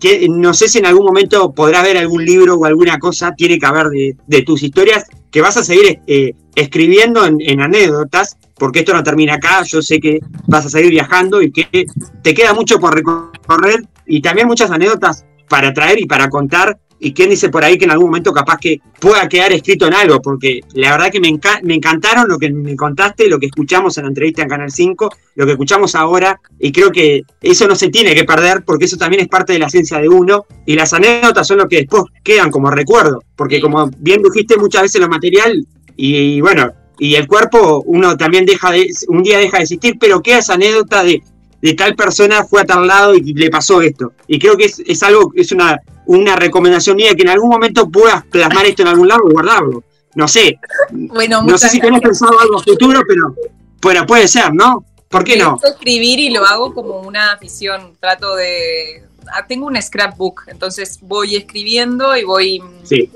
[0.03, 3.57] que no sé si en algún momento podrás ver algún libro o alguna cosa, tiene
[3.57, 3.87] que haber
[4.27, 9.05] de, tus historias que vas a seguir eh, escribiendo en, en anécdotas, porque esto no
[9.05, 11.87] termina acá, yo sé que vas a seguir viajando y que
[12.21, 16.81] te queda mucho por recorrer y también muchas anécdotas para traer y para contar.
[17.05, 19.95] Y quién dice por ahí que en algún momento capaz que pueda quedar escrito en
[19.95, 23.47] algo, porque la verdad que me, enca- me encantaron lo que me contaste, lo que
[23.47, 27.67] escuchamos en la entrevista en Canal 5, lo que escuchamos ahora, y creo que eso
[27.67, 30.45] no se tiene que perder, porque eso también es parte de la ciencia de uno,
[30.65, 34.83] y las anécdotas son lo que después quedan como recuerdo, porque como bien dijiste muchas
[34.83, 35.67] veces lo material,
[35.97, 40.23] y, bueno, y el cuerpo uno también deja de, un día deja de existir, pero
[40.23, 41.21] queda esa anécdota de,
[41.63, 44.13] de tal persona fue a tal lado y le pasó esto.
[44.27, 47.89] Y creo que es, es algo, es una, una recomendación mía que en algún momento
[47.89, 49.85] puedas plasmar esto en algún lado y guardarlo.
[50.15, 50.59] No sé.
[50.91, 53.35] Bueno, no sé si tenés pensado algo futuro, pero,
[53.81, 54.85] pero puede ser, ¿no?
[55.09, 55.59] ¿Por qué no?
[55.63, 57.97] escribir y lo hago como una afición.
[58.01, 59.05] Trato de.
[59.33, 63.11] ah, tengo un scrapbook, entonces voy escribiendo y voy mm, Sí.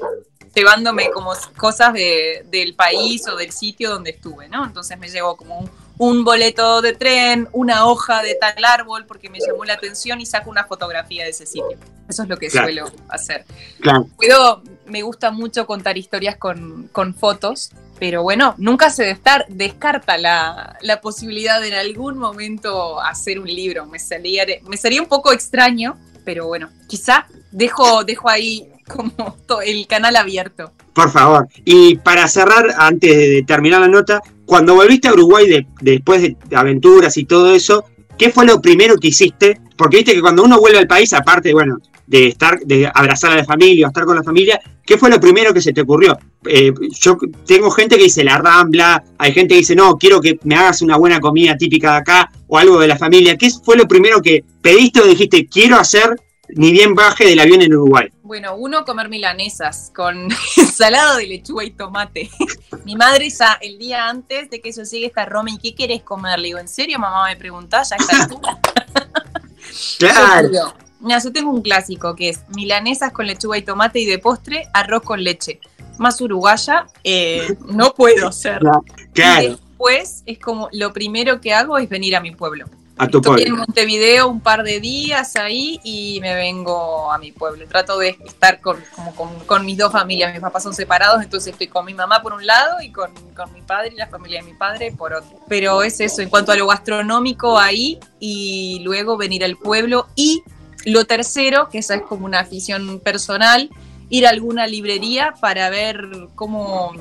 [0.55, 4.65] llevándome como cosas de- del país o del sitio donde estuve, ¿no?
[4.65, 9.31] Entonces me llevo como un, un boleto de tren, una hoja de tal árbol porque
[9.31, 11.79] me llamó la atención y saco una fotografía de ese sitio.
[12.09, 12.67] Eso es lo que Claro.
[12.67, 13.45] suelo hacer.
[13.81, 14.07] Claro.
[14.17, 20.19] Puedo, me gusta mucho contar historias con, con fotos, pero bueno, nunca se destar- descarta
[20.19, 23.87] la, la posibilidad de en algún momento hacer un libro.
[23.87, 29.87] Me sería, me sería un poco extraño, pero bueno, quizá dejo, dejo ahí como el
[29.87, 30.73] canal abierto.
[30.93, 31.49] Por favor.
[31.65, 36.37] Y para cerrar, antes de terminar la nota, cuando volviste a Uruguay de- después de
[36.55, 37.85] aventuras y todo eso,
[38.17, 39.61] ¿qué fue lo primero que hiciste?
[39.77, 43.37] Porque viste que cuando uno vuelve al país, aparte, bueno, de estar, de abrazar a
[43.37, 46.17] la familia, o estar con la familia, ¿qué fue lo primero que se te ocurrió?
[46.49, 50.39] Eh, yo tengo gente que dice la rambla, hay gente que dice, no, quiero que
[50.45, 53.37] me hagas una buena comida típica de acá, o algo de la familia.
[53.37, 56.15] ¿Qué fue lo primero que pediste o dijiste, quiero hacer
[56.51, 58.09] ni bien baje del avión en Uruguay?
[58.27, 62.29] Bueno, uno, comer milanesas con ensalada de lechuga y tomate.
[62.85, 66.41] Mi madre ya el día antes de que yo llegue está Romy, ¿qué querés comer?
[66.41, 67.91] Le digo, ¿en serio mamá me preguntás?
[67.91, 68.29] Ya está.
[69.99, 70.75] Claro.
[71.01, 74.69] Mira, yo tengo un clásico que es milanesas con lechuga y tomate y de postre
[74.73, 75.61] arroz con leche.
[75.99, 78.63] Más uruguaya, eh, no puedo ser.
[78.63, 82.67] Y Claro, después es como lo primero que hago es venir a mi pueblo.
[82.99, 83.57] A tu Estoy en.
[83.57, 87.67] Montevideo un par de días ahí y me vengo a mi pueblo.
[87.69, 90.33] Trato de estar con, como con, con mis dos familias.
[90.33, 93.53] Mis papás son separados, entonces estoy con mi mamá por un lado y con, con
[93.53, 95.39] mi padre y la familia de mi padre por otro.
[95.49, 100.07] Pero es eso, en cuanto a lo gastronómico ahí y luego venir al pueblo.
[100.17, 100.43] Y
[100.87, 103.69] lo tercero, que esa es como una afición personal,
[104.09, 106.93] ir a alguna librería para ver cómo,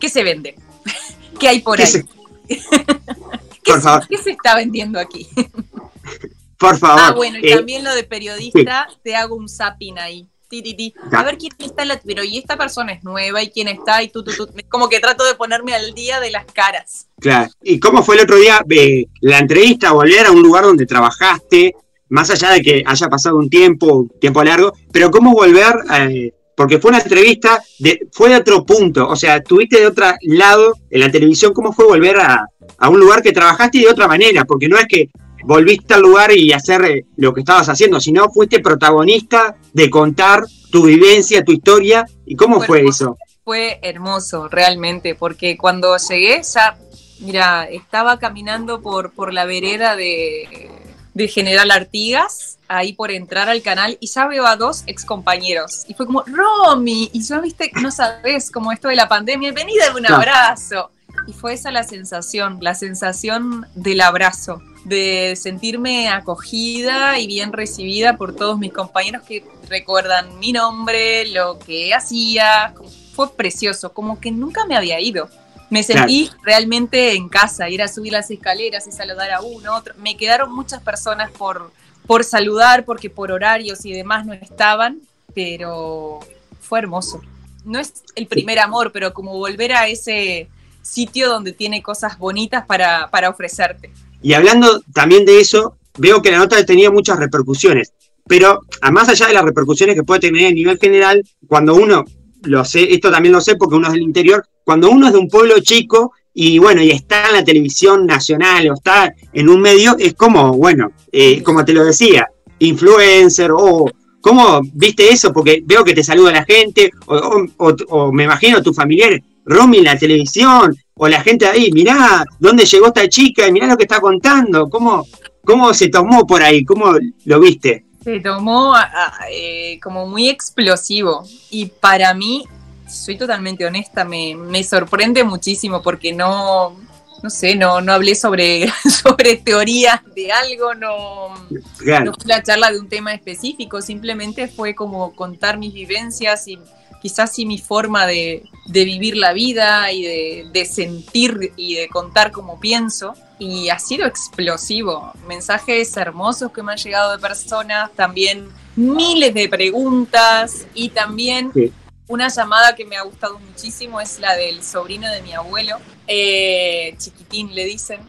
[0.00, 0.56] qué se vende,
[1.40, 1.88] qué hay por ¿Qué ahí.
[1.90, 2.06] se-
[3.62, 4.08] ¿Qué, Por favor.
[4.08, 5.28] qué se está vendiendo aquí?
[6.58, 7.00] Por favor.
[7.02, 10.28] Ah, bueno, y eh, también lo de periodista, te hago un zapping ahí.
[10.48, 10.94] Ti, ti, ti.
[11.12, 12.00] A ver quién está en la.
[12.00, 14.48] Pero y esta persona es nueva y quién está y tú, tú, tú.
[14.68, 17.06] Como que trato de ponerme al día de las caras.
[17.20, 17.50] Claro.
[17.62, 21.76] ¿Y cómo fue el otro día eh, la entrevista, volver a un lugar donde trabajaste,
[22.08, 26.32] más allá de que haya pasado un tiempo, un tiempo largo, pero cómo volver, eh,
[26.58, 30.74] porque fue una entrevista, de, fue de otro punto, o sea, tuviste de otro lado
[30.90, 34.08] en la televisión, ¿cómo fue volver a, a un lugar que trabajaste y de otra
[34.08, 34.44] manera?
[34.44, 35.08] Porque no es que
[35.44, 40.42] volviste al lugar y hacer eh, lo que estabas haciendo, sino fuiste protagonista de contar
[40.72, 43.16] tu vivencia, tu historia, ¿y cómo fue eso?
[43.44, 46.76] Fue hermoso, realmente, porque cuando llegué ya,
[47.20, 50.68] mira, estaba caminando por, por la vereda de,
[51.18, 55.82] de General Artigas, ahí por entrar al canal, y ya veo a dos excompañeros.
[55.88, 59.76] Y fue como, Romy, y yo, viste, no sabes, como esto de la pandemia, vení,
[59.76, 60.92] dame un abrazo.
[61.26, 68.16] Y fue esa la sensación, la sensación del abrazo, de sentirme acogida y bien recibida
[68.16, 72.74] por todos mis compañeros que recuerdan mi nombre, lo que hacía.
[73.16, 75.28] Fue precioso, como que nunca me había ido.
[75.70, 79.94] Me sentí realmente en casa, ir a subir las escaleras y saludar a uno, otro.
[79.98, 81.70] Me quedaron muchas personas por,
[82.06, 85.00] por saludar, porque por horarios y demás no estaban,
[85.34, 86.20] pero
[86.60, 87.20] fue hermoso.
[87.64, 90.48] No es el primer amor, pero como volver a ese
[90.80, 93.90] sitio donde tiene cosas bonitas para, para ofrecerte.
[94.22, 97.92] Y hablando también de eso, veo que la nota tenía muchas repercusiones.
[98.26, 102.04] Pero a más allá de las repercusiones que puede tener a nivel general, cuando uno,
[102.42, 105.18] lo sé, esto también lo sé porque uno es del interior, cuando uno es de
[105.18, 109.60] un pueblo chico y bueno, y está en la televisión nacional o está en un
[109.60, 113.90] medio, es como, bueno, eh, como te lo decía, influencer o...
[114.20, 115.32] ¿Cómo viste eso?
[115.32, 119.20] Porque veo que te saluda la gente, o, o- o- o me imagino tus familiares,
[119.44, 123.46] Romy en la televisión, o la gente ahí, mirá, ¿dónde llegó esta chica?
[123.46, 125.06] Y mirá lo que está contando, ¿cómo,
[125.44, 126.64] cómo se tomó por ahí?
[126.64, 126.94] ¿Cómo
[127.26, 127.86] lo viste?
[128.08, 132.42] Se tomó a- a- eh, como muy explosivo y para mí,
[132.90, 136.74] soy totalmente honesta, me, me sorprende muchísimo porque no,
[137.22, 138.72] no sé, no, no hablé sobre,
[139.04, 141.34] sobre teorías de algo, no,
[141.76, 142.06] Claro.
[142.06, 146.58] no fue la charla de un tema específico, simplemente fue como contar mis vivencias y
[147.02, 151.88] quizás sí mi forma de, de vivir la vida y de, de sentir y de
[151.90, 153.12] contar como pienso.
[153.38, 155.12] Y ha sido explosivo.
[155.26, 161.72] Mensajes hermosos que me han llegado de personas, también miles de preguntas y también Sí.
[162.08, 165.76] una llamada que me ha gustado muchísimo es la del sobrino de mi abuelo,
[166.06, 168.00] eh, chiquitín le dicen,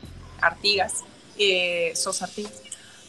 [0.41, 1.03] Artigas,
[1.37, 2.53] eh, sos Artigas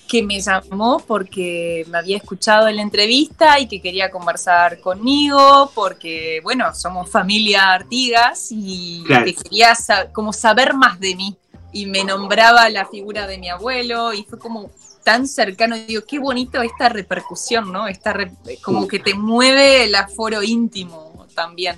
[0.08, 5.70] que me llamó porque me había escuchado en la entrevista y que quería conversar conmigo,
[5.72, 9.24] porque, bueno, somos familia Artigas y Claro.
[9.26, 9.72] que quería
[10.12, 11.36] como saber más de mí.
[11.72, 14.70] Y me nombraba la figura de mi abuelo y fue como
[15.04, 15.76] tan cercano.
[15.76, 17.86] Digo, qué bonito esta repercusión, ¿no?
[17.88, 18.32] Esta re-
[18.62, 21.76] como que te mueve el aforo íntimo también.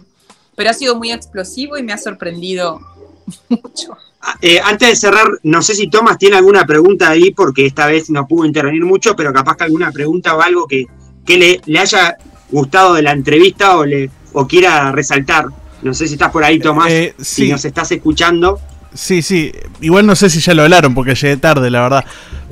[0.57, 2.81] Pero ha sido muy explosivo y me ha sorprendido
[3.49, 3.97] mucho.
[4.41, 8.09] Eh, antes de cerrar, no sé si Tomás tiene alguna pregunta ahí, porque esta vez
[8.11, 10.87] no pudo intervenir mucho, pero capaz que alguna pregunta o algo que,
[11.27, 12.17] que le, le haya
[12.51, 15.47] gustado de la entrevista o, le, o quiera resaltar.
[15.83, 18.61] No sé si estás por ahí, Tomás, Eh, si nos estás escuchando.
[18.95, 19.53] Sí, sí.
[19.81, 22.05] Igual no sé si ya lo hablaron porque llegué tarde, la verdad.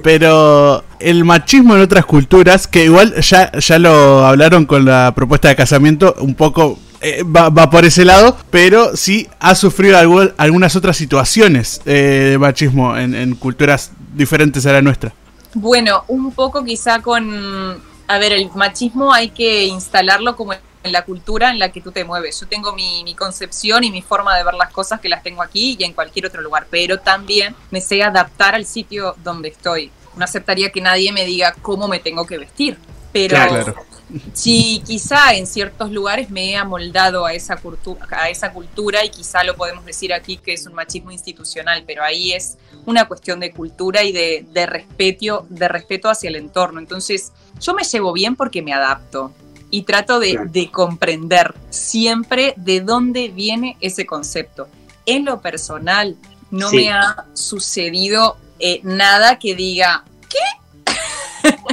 [0.02, 5.49] Pero el machismo en otras culturas, que igual ya, ya lo hablaron con la propuesta
[5.49, 10.33] de casamiento, un poco eh, va, va por ese lado, pero sí ha sufrido algu-
[10.39, 15.12] algunas otras situaciones eh, de machismo en culturas diferentes a la nuestra.
[15.55, 17.78] Bueno, un poco quizá con...
[18.07, 20.52] A ver, el machismo hay que instalarlo como
[20.83, 22.41] en la cultura en la que tú te mueves.
[22.41, 25.42] Yo tengo mi, mi concepción y mi forma de ver las cosas que las tengo
[25.42, 29.91] aquí y en cualquier otro lugar, pero también me sé adaptar al sitio donde estoy.
[30.17, 32.78] No aceptaría que nadie me diga cómo me tengo que vestir,
[33.12, 33.75] pero Claro.
[34.33, 39.10] si quizá en ciertos lugares me he amoldado a esa, cultura, a esa cultura y
[39.10, 43.39] quizá lo podemos decir aquí que es un machismo institucional, pero ahí es una cuestión
[43.39, 46.81] de cultura y de, de respeto, de respeto hacia el entorno.
[46.81, 49.33] Entonces, yo me llevo bien porque me adapto
[49.70, 54.68] y trato de, de comprender siempre de dónde viene ese concepto.
[55.07, 56.16] En lo personal,
[56.50, 56.76] no Sí.
[56.76, 60.92] me ha sucedido eh, nada que diga, ¿qué?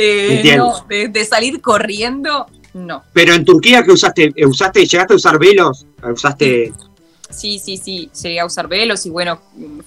[0.00, 3.02] Eh, no, de, de salir corriendo, no.
[3.12, 4.32] Pero en Turquía, que usaste?
[4.36, 5.86] Eh, ¿Usaste, llegaste a usar velos?
[6.02, 6.72] ¿Usaste...?
[7.30, 9.40] Sí, sí, sí, llegué a usar velos y bueno,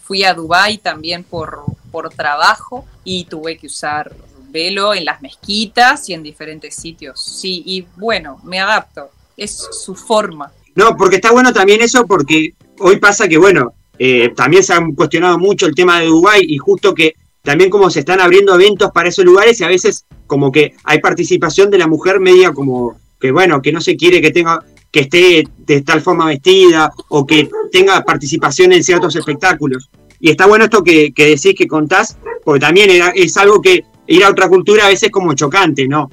[0.03, 4.13] fui a Dubai también por, por trabajo y tuve que usar
[4.51, 7.21] velo en las mezquitas y en diferentes sitios.
[7.23, 10.51] Sí, y bueno, me adapto, es su forma.
[10.75, 14.93] No, porque está bueno también eso, porque hoy pasa que, bueno, eh, también se han
[14.93, 18.91] cuestionado mucho el tema de Dubái y justo que también como se están abriendo eventos
[18.91, 22.99] para esos lugares y a veces como que hay participación de la mujer media como
[23.19, 27.25] que, bueno, que no se quiere que tenga que esté de tal forma vestida o
[27.25, 29.89] que tenga participación en ciertos espectáculos.
[30.19, 33.85] Y está bueno esto que, que decís, que contás, porque también era- es algo que
[34.11, 36.09] ir a otra cultura a veces es como chocante, ¿no?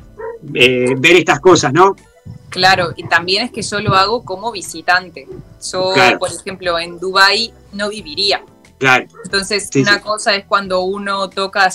[0.54, 1.96] Eh, ver estas cosas, ¿no?
[2.48, 5.26] Claro, y también es que yo lo hago como visitante.
[5.70, 6.18] Yo, Claro.
[6.18, 8.42] por ejemplo, en Dubai no viviría.
[8.78, 9.06] Claro.
[9.24, 10.00] Entonces, Sí, una sí.
[10.00, 11.68] cosa es cuando uno toca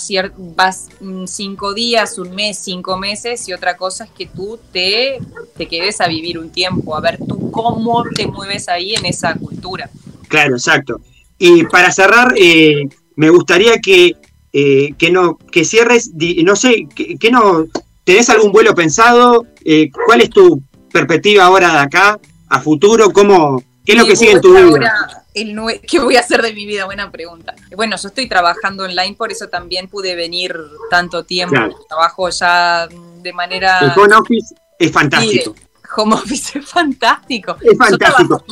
[0.56, 0.88] vas
[1.26, 5.18] cinco días, un mes, cinco meses, y otra cosa es que tú te,
[5.56, 9.34] te quedes a vivir un tiempo, a ver tú cómo te mueves ahí en esa
[9.34, 9.90] cultura.
[10.28, 11.00] Claro, exacto.
[11.38, 14.16] Y para cerrar, eh, me gustaría que,
[14.54, 17.66] eh, que no que cierres, no sé, que, que no
[18.04, 22.18] tenés algún vuelo pensado, Eh, ¿cuál es tu perspectiva ahora de acá
[22.48, 23.10] a futuro?
[23.12, 25.24] ¿Cómo qué es lo que sigue en tu vida?
[25.34, 26.84] el nue- ¿Qué voy a hacer de mi vida?
[26.84, 27.54] Buena pregunta.
[27.74, 30.54] Bueno, yo estoy trabajando online, por eso también pude venir
[30.90, 31.54] tanto tiempo.
[31.56, 31.74] Claro.
[31.88, 32.86] Trabajo ya
[33.22, 33.80] de manera...
[33.80, 35.54] El home office es fantástico.
[35.56, 35.62] Sí,
[35.96, 37.56] home office es fantástico.
[37.60, 38.36] Es Yo fantástico.
[38.38, 38.44] trabajo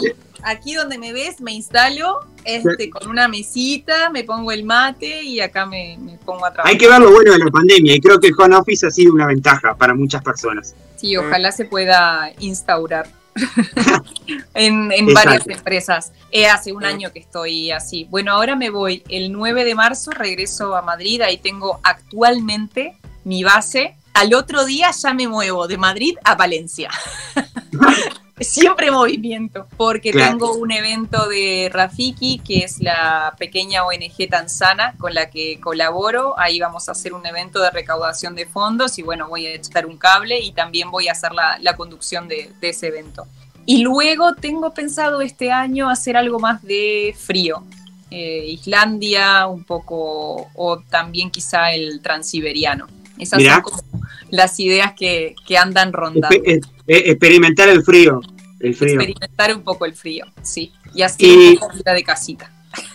[0.45, 5.41] aquí, donde me ves, me instalo este, con una mesita, me pongo el mate y
[5.41, 6.73] acá me, me pongo a trabajar.
[6.73, 8.91] Hay que ver lo bueno de la pandemia y creo que el home office ha
[8.91, 10.75] sido una ventaja para muchas personas.
[10.97, 13.09] Sí, ojalá se pueda instaurar
[14.55, 16.12] en, varias empresas.
[16.31, 18.07] Eh, hace un año que estoy así.
[18.11, 23.43] Bueno, ahora me voy el 9 de marzo, regreso a Madrid, ahí tengo actualmente mi
[23.45, 23.97] base.
[24.15, 26.91] Al otro día ya me muevo de Madrid a Valencia.
[28.41, 30.31] Siempre movimiento, porque Claro.
[30.33, 36.39] tengo un evento de Rafiki, que es la pequeña ONG Tanzana con la que colaboro.
[36.39, 39.86] Ahí vamos a hacer un evento de recaudación de fondos y bueno, voy a echar
[39.86, 43.27] un cable y también voy a hacer la, la conducción de, de ese evento.
[43.65, 47.62] Y luego tengo pensado este año hacer algo más de frío.
[48.11, 52.89] Eh, Islandia, un poco, o también quizá el transiberiano.
[53.19, 53.55] Esas Mirá.
[53.55, 53.83] son como
[54.31, 56.36] las ideas que, que andan rondando.
[56.36, 58.20] Espe- eh, experimentar el frío.
[58.61, 58.94] El frío.
[59.01, 60.73] Experimentar un poco el frío, sí.
[60.94, 62.52] Y así poco vida de casita.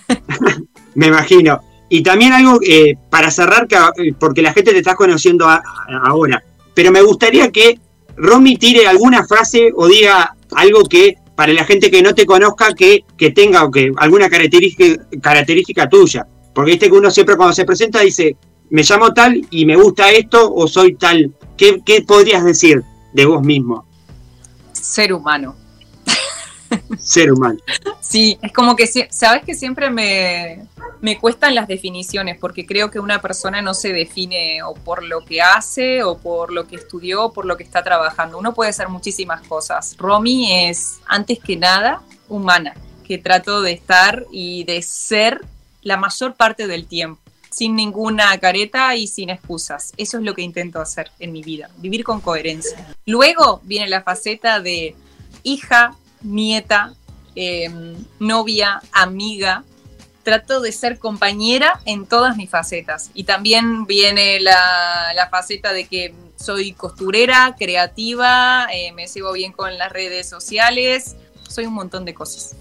[0.96, 1.60] Me imagino.
[1.90, 3.68] Y también algo eh, para cerrar,
[3.98, 5.56] eh, porque la gente te está conociendo a-
[5.88, 6.44] a- ahora,
[6.74, 7.80] pero me gustaría que
[8.18, 12.74] Romy tire alguna frase o diga algo que para la gente que no te conozca,
[12.74, 16.26] que, que tenga o que alguna característica, característica tuya.
[16.54, 18.36] Porque viste que uno siempre cuando se presenta dice,
[18.72, 21.32] me llamo tal y me gusta esto o soy tal.
[21.56, 22.82] ¿Qué, qué podrías decir
[23.18, 23.84] de vos mismo,
[24.74, 25.56] Ser humano.
[27.00, 27.58] ser humano?
[28.00, 30.68] Sí, es como que, sabes que siempre me,
[31.02, 35.26] me cuestan las definiciones, porque creo que una persona no se define o por lo
[35.26, 38.38] que hace, o por lo que estudió, o por lo que está trabajando.
[38.38, 39.96] Uno puede hacer muchísimas cosas.
[39.98, 45.44] Romy es, antes que nada, humana, que trato de estar y de ser
[45.82, 47.20] la mayor parte del tiempo,
[47.50, 49.94] sin ninguna careta y sin excusas.
[49.98, 52.96] Eso es lo que intento hacer en mi vida, vivir con coherencia.
[53.06, 54.96] Luego viene la faceta de
[55.44, 56.94] hija, nieta,
[57.36, 57.70] eh,
[58.20, 59.64] novia, amiga.
[60.24, 63.12] Trato de ser compañera en todas mis facetas.
[63.14, 69.52] Y también viene la, la faceta de que soy costurera, creativa, eh, me sigo bien
[69.52, 71.16] con las redes sociales,
[71.48, 72.56] soy un montón de cosas.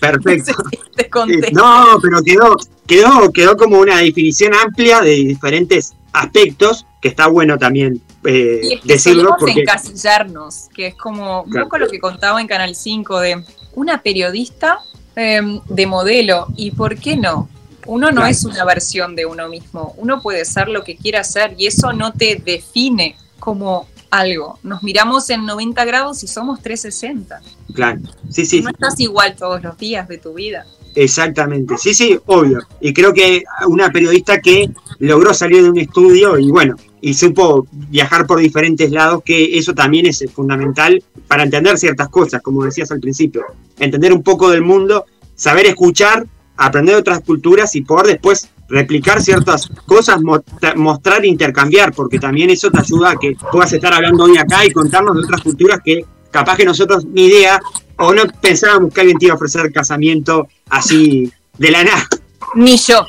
[0.00, 0.52] Perfecto.
[0.96, 1.50] Te conté.
[1.52, 2.56] No, pero quedó,
[2.86, 8.74] quedó, quedó como una definición amplia de diferentes aspectos que está bueno también eh, Y
[8.74, 11.66] es que decirlo porque encasillarnos, que es como un Claro.
[11.66, 14.78] poco lo que contaba en Canal 5 de una periodista
[15.14, 16.46] eh, de modelo.
[16.56, 17.48] ¿Y por qué no?
[17.86, 18.30] Uno no Claro.
[18.30, 19.94] es una versión de uno mismo.
[19.98, 24.58] Uno puede ser lo que quiera ser y eso no te define como algo.
[24.62, 27.40] Nos miramos en 90 grados y somos 360.
[27.74, 30.66] claro, sí, sí, No estás igual todos los días de tu vida.
[30.94, 32.60] exactamente, sí, sí, obvio.
[32.80, 37.66] Y creo que una periodista que logró salir de un estudio y bueno, y supo
[37.70, 42.90] viajar por diferentes lados, que eso también es fundamental para entender ciertas cosas, como decías
[42.90, 43.44] al principio,
[43.78, 45.04] entender un poco del mundo,
[45.34, 46.26] saber escuchar,
[46.56, 50.42] aprender de otras culturas y poder después replicar ciertas cosas, mo-
[50.76, 54.64] mostrar e intercambiar, porque también eso te ayuda a que puedas estar hablando hoy acá
[54.64, 57.60] y contarnos de otras culturas que capaz que nosotros ni idea
[57.98, 62.06] o no pensábamos que alguien te iba a ofrecer casamiento así de la nada.
[62.54, 63.06] Ni yo.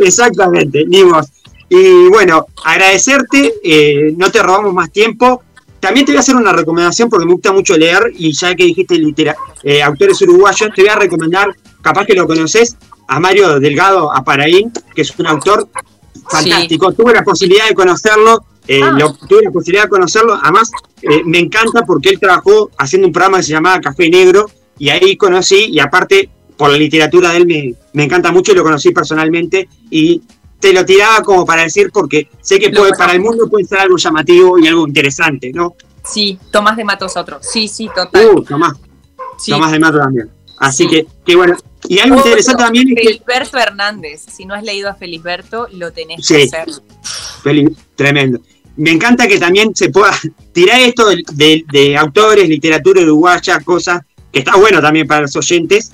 [0.00, 1.26] Exactamente, ni vos.
[1.68, 5.42] Y bueno, agradecerte, eh, no te robamos más tiempo.
[5.80, 8.64] También te voy a hacer una recomendación porque me gusta mucho leer y ya que
[8.64, 11.48] dijiste litera- eh, autores uruguayos, te voy a recomendar,
[11.80, 12.76] capaz que lo conoces,
[13.08, 15.68] a Mario Delgado Aparaín, que es un autor
[16.30, 16.92] fantástico.
[16.92, 18.90] Tuve la posibilidad de conocerlo, eh, Ah.
[18.98, 20.38] lo- tuve la posibilidad de conocerlo.
[20.40, 20.70] Además,
[21.02, 24.46] eh, me encanta porque él trabajó haciendo un programa que se llamaba Café Negro
[24.78, 28.54] y ahí conocí, y aparte, por la literatura de él me, me encanta mucho y
[28.54, 29.68] lo conocí personalmente.
[29.90, 30.22] Y
[30.60, 33.80] te lo tiraba como para decir porque sé que puede, para el mundo puede ser
[33.80, 35.74] algo llamativo y algo interesante, ¿no?
[36.04, 37.38] Sí, Tomás de Matos otro.
[37.40, 38.28] Sí, sí, total.
[38.28, 38.74] Uh, Tomás,
[39.38, 39.50] Sí.
[39.50, 40.30] Tomás de Mato también.
[40.58, 40.90] Así Sí.
[40.90, 41.56] que, que bueno.
[41.88, 44.22] Y algo Otro, interesante también es que Felisberto Hernández.
[44.30, 46.34] Si no has leído a Felisberto, lo tenés Sí.
[46.34, 46.68] que hacer.
[47.42, 48.40] Feli- Tremendo.
[48.76, 50.12] Me encanta que también se pueda
[50.52, 54.00] tirar esto de, de- de autores, literatura uruguaya, cosas
[54.32, 55.92] que está bueno también para los oyentes.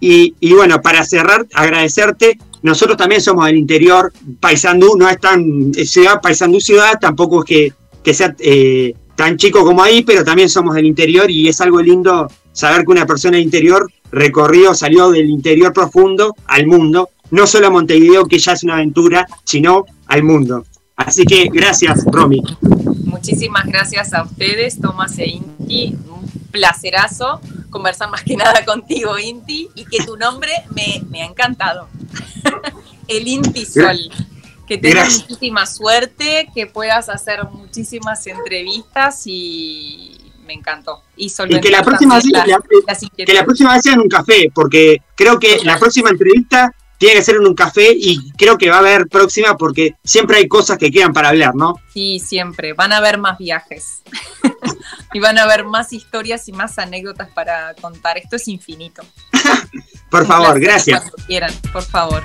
[0.00, 2.38] Y, y bueno, para cerrar, agradecerte.
[2.62, 4.12] Nosotros también somos del interior.
[4.40, 7.72] Paysandú no es tan es ciudad, Paysandú ciudad, tampoco es que,
[8.04, 11.80] que sea eh, tan chico como ahí, pero también somos del interior y es algo
[11.80, 17.68] lindo saber que una persona interior recorrió, salió del interior profundo al mundo, no solo
[17.68, 20.64] a Montevideo, que ya es una aventura, sino al mundo.
[20.96, 22.42] Así que gracias, Romy.
[23.04, 25.94] Muchísimas gracias a ustedes, Tomás e Inti.
[26.08, 31.26] Un placerazo conversar más que nada contigo, Inti, y que tu nombre me, me ha
[31.26, 31.86] encantado.
[33.06, 33.98] El Inti Sol.
[34.66, 40.17] Que tengas muchísima suerte, que puedas hacer muchísimas entrevistas y
[40.48, 41.02] me encantó.
[41.14, 44.50] Y, Y que la próxima, vez, la, que la próxima vez sea en un café,
[44.54, 48.70] porque creo que la próxima entrevista tiene que ser en un café y creo que
[48.70, 51.74] va a haber próxima porque siempre hay cosas que quedan para hablar, ¿no?
[51.92, 52.72] Sí, siempre.
[52.72, 54.02] Van a haber más viajes.
[55.12, 58.16] y van a haber más historias y más anécdotas para contar.
[58.16, 59.02] Esto es infinito.
[60.10, 61.00] Por favor, gracias.
[61.02, 62.22] Cuando quieran, por favor.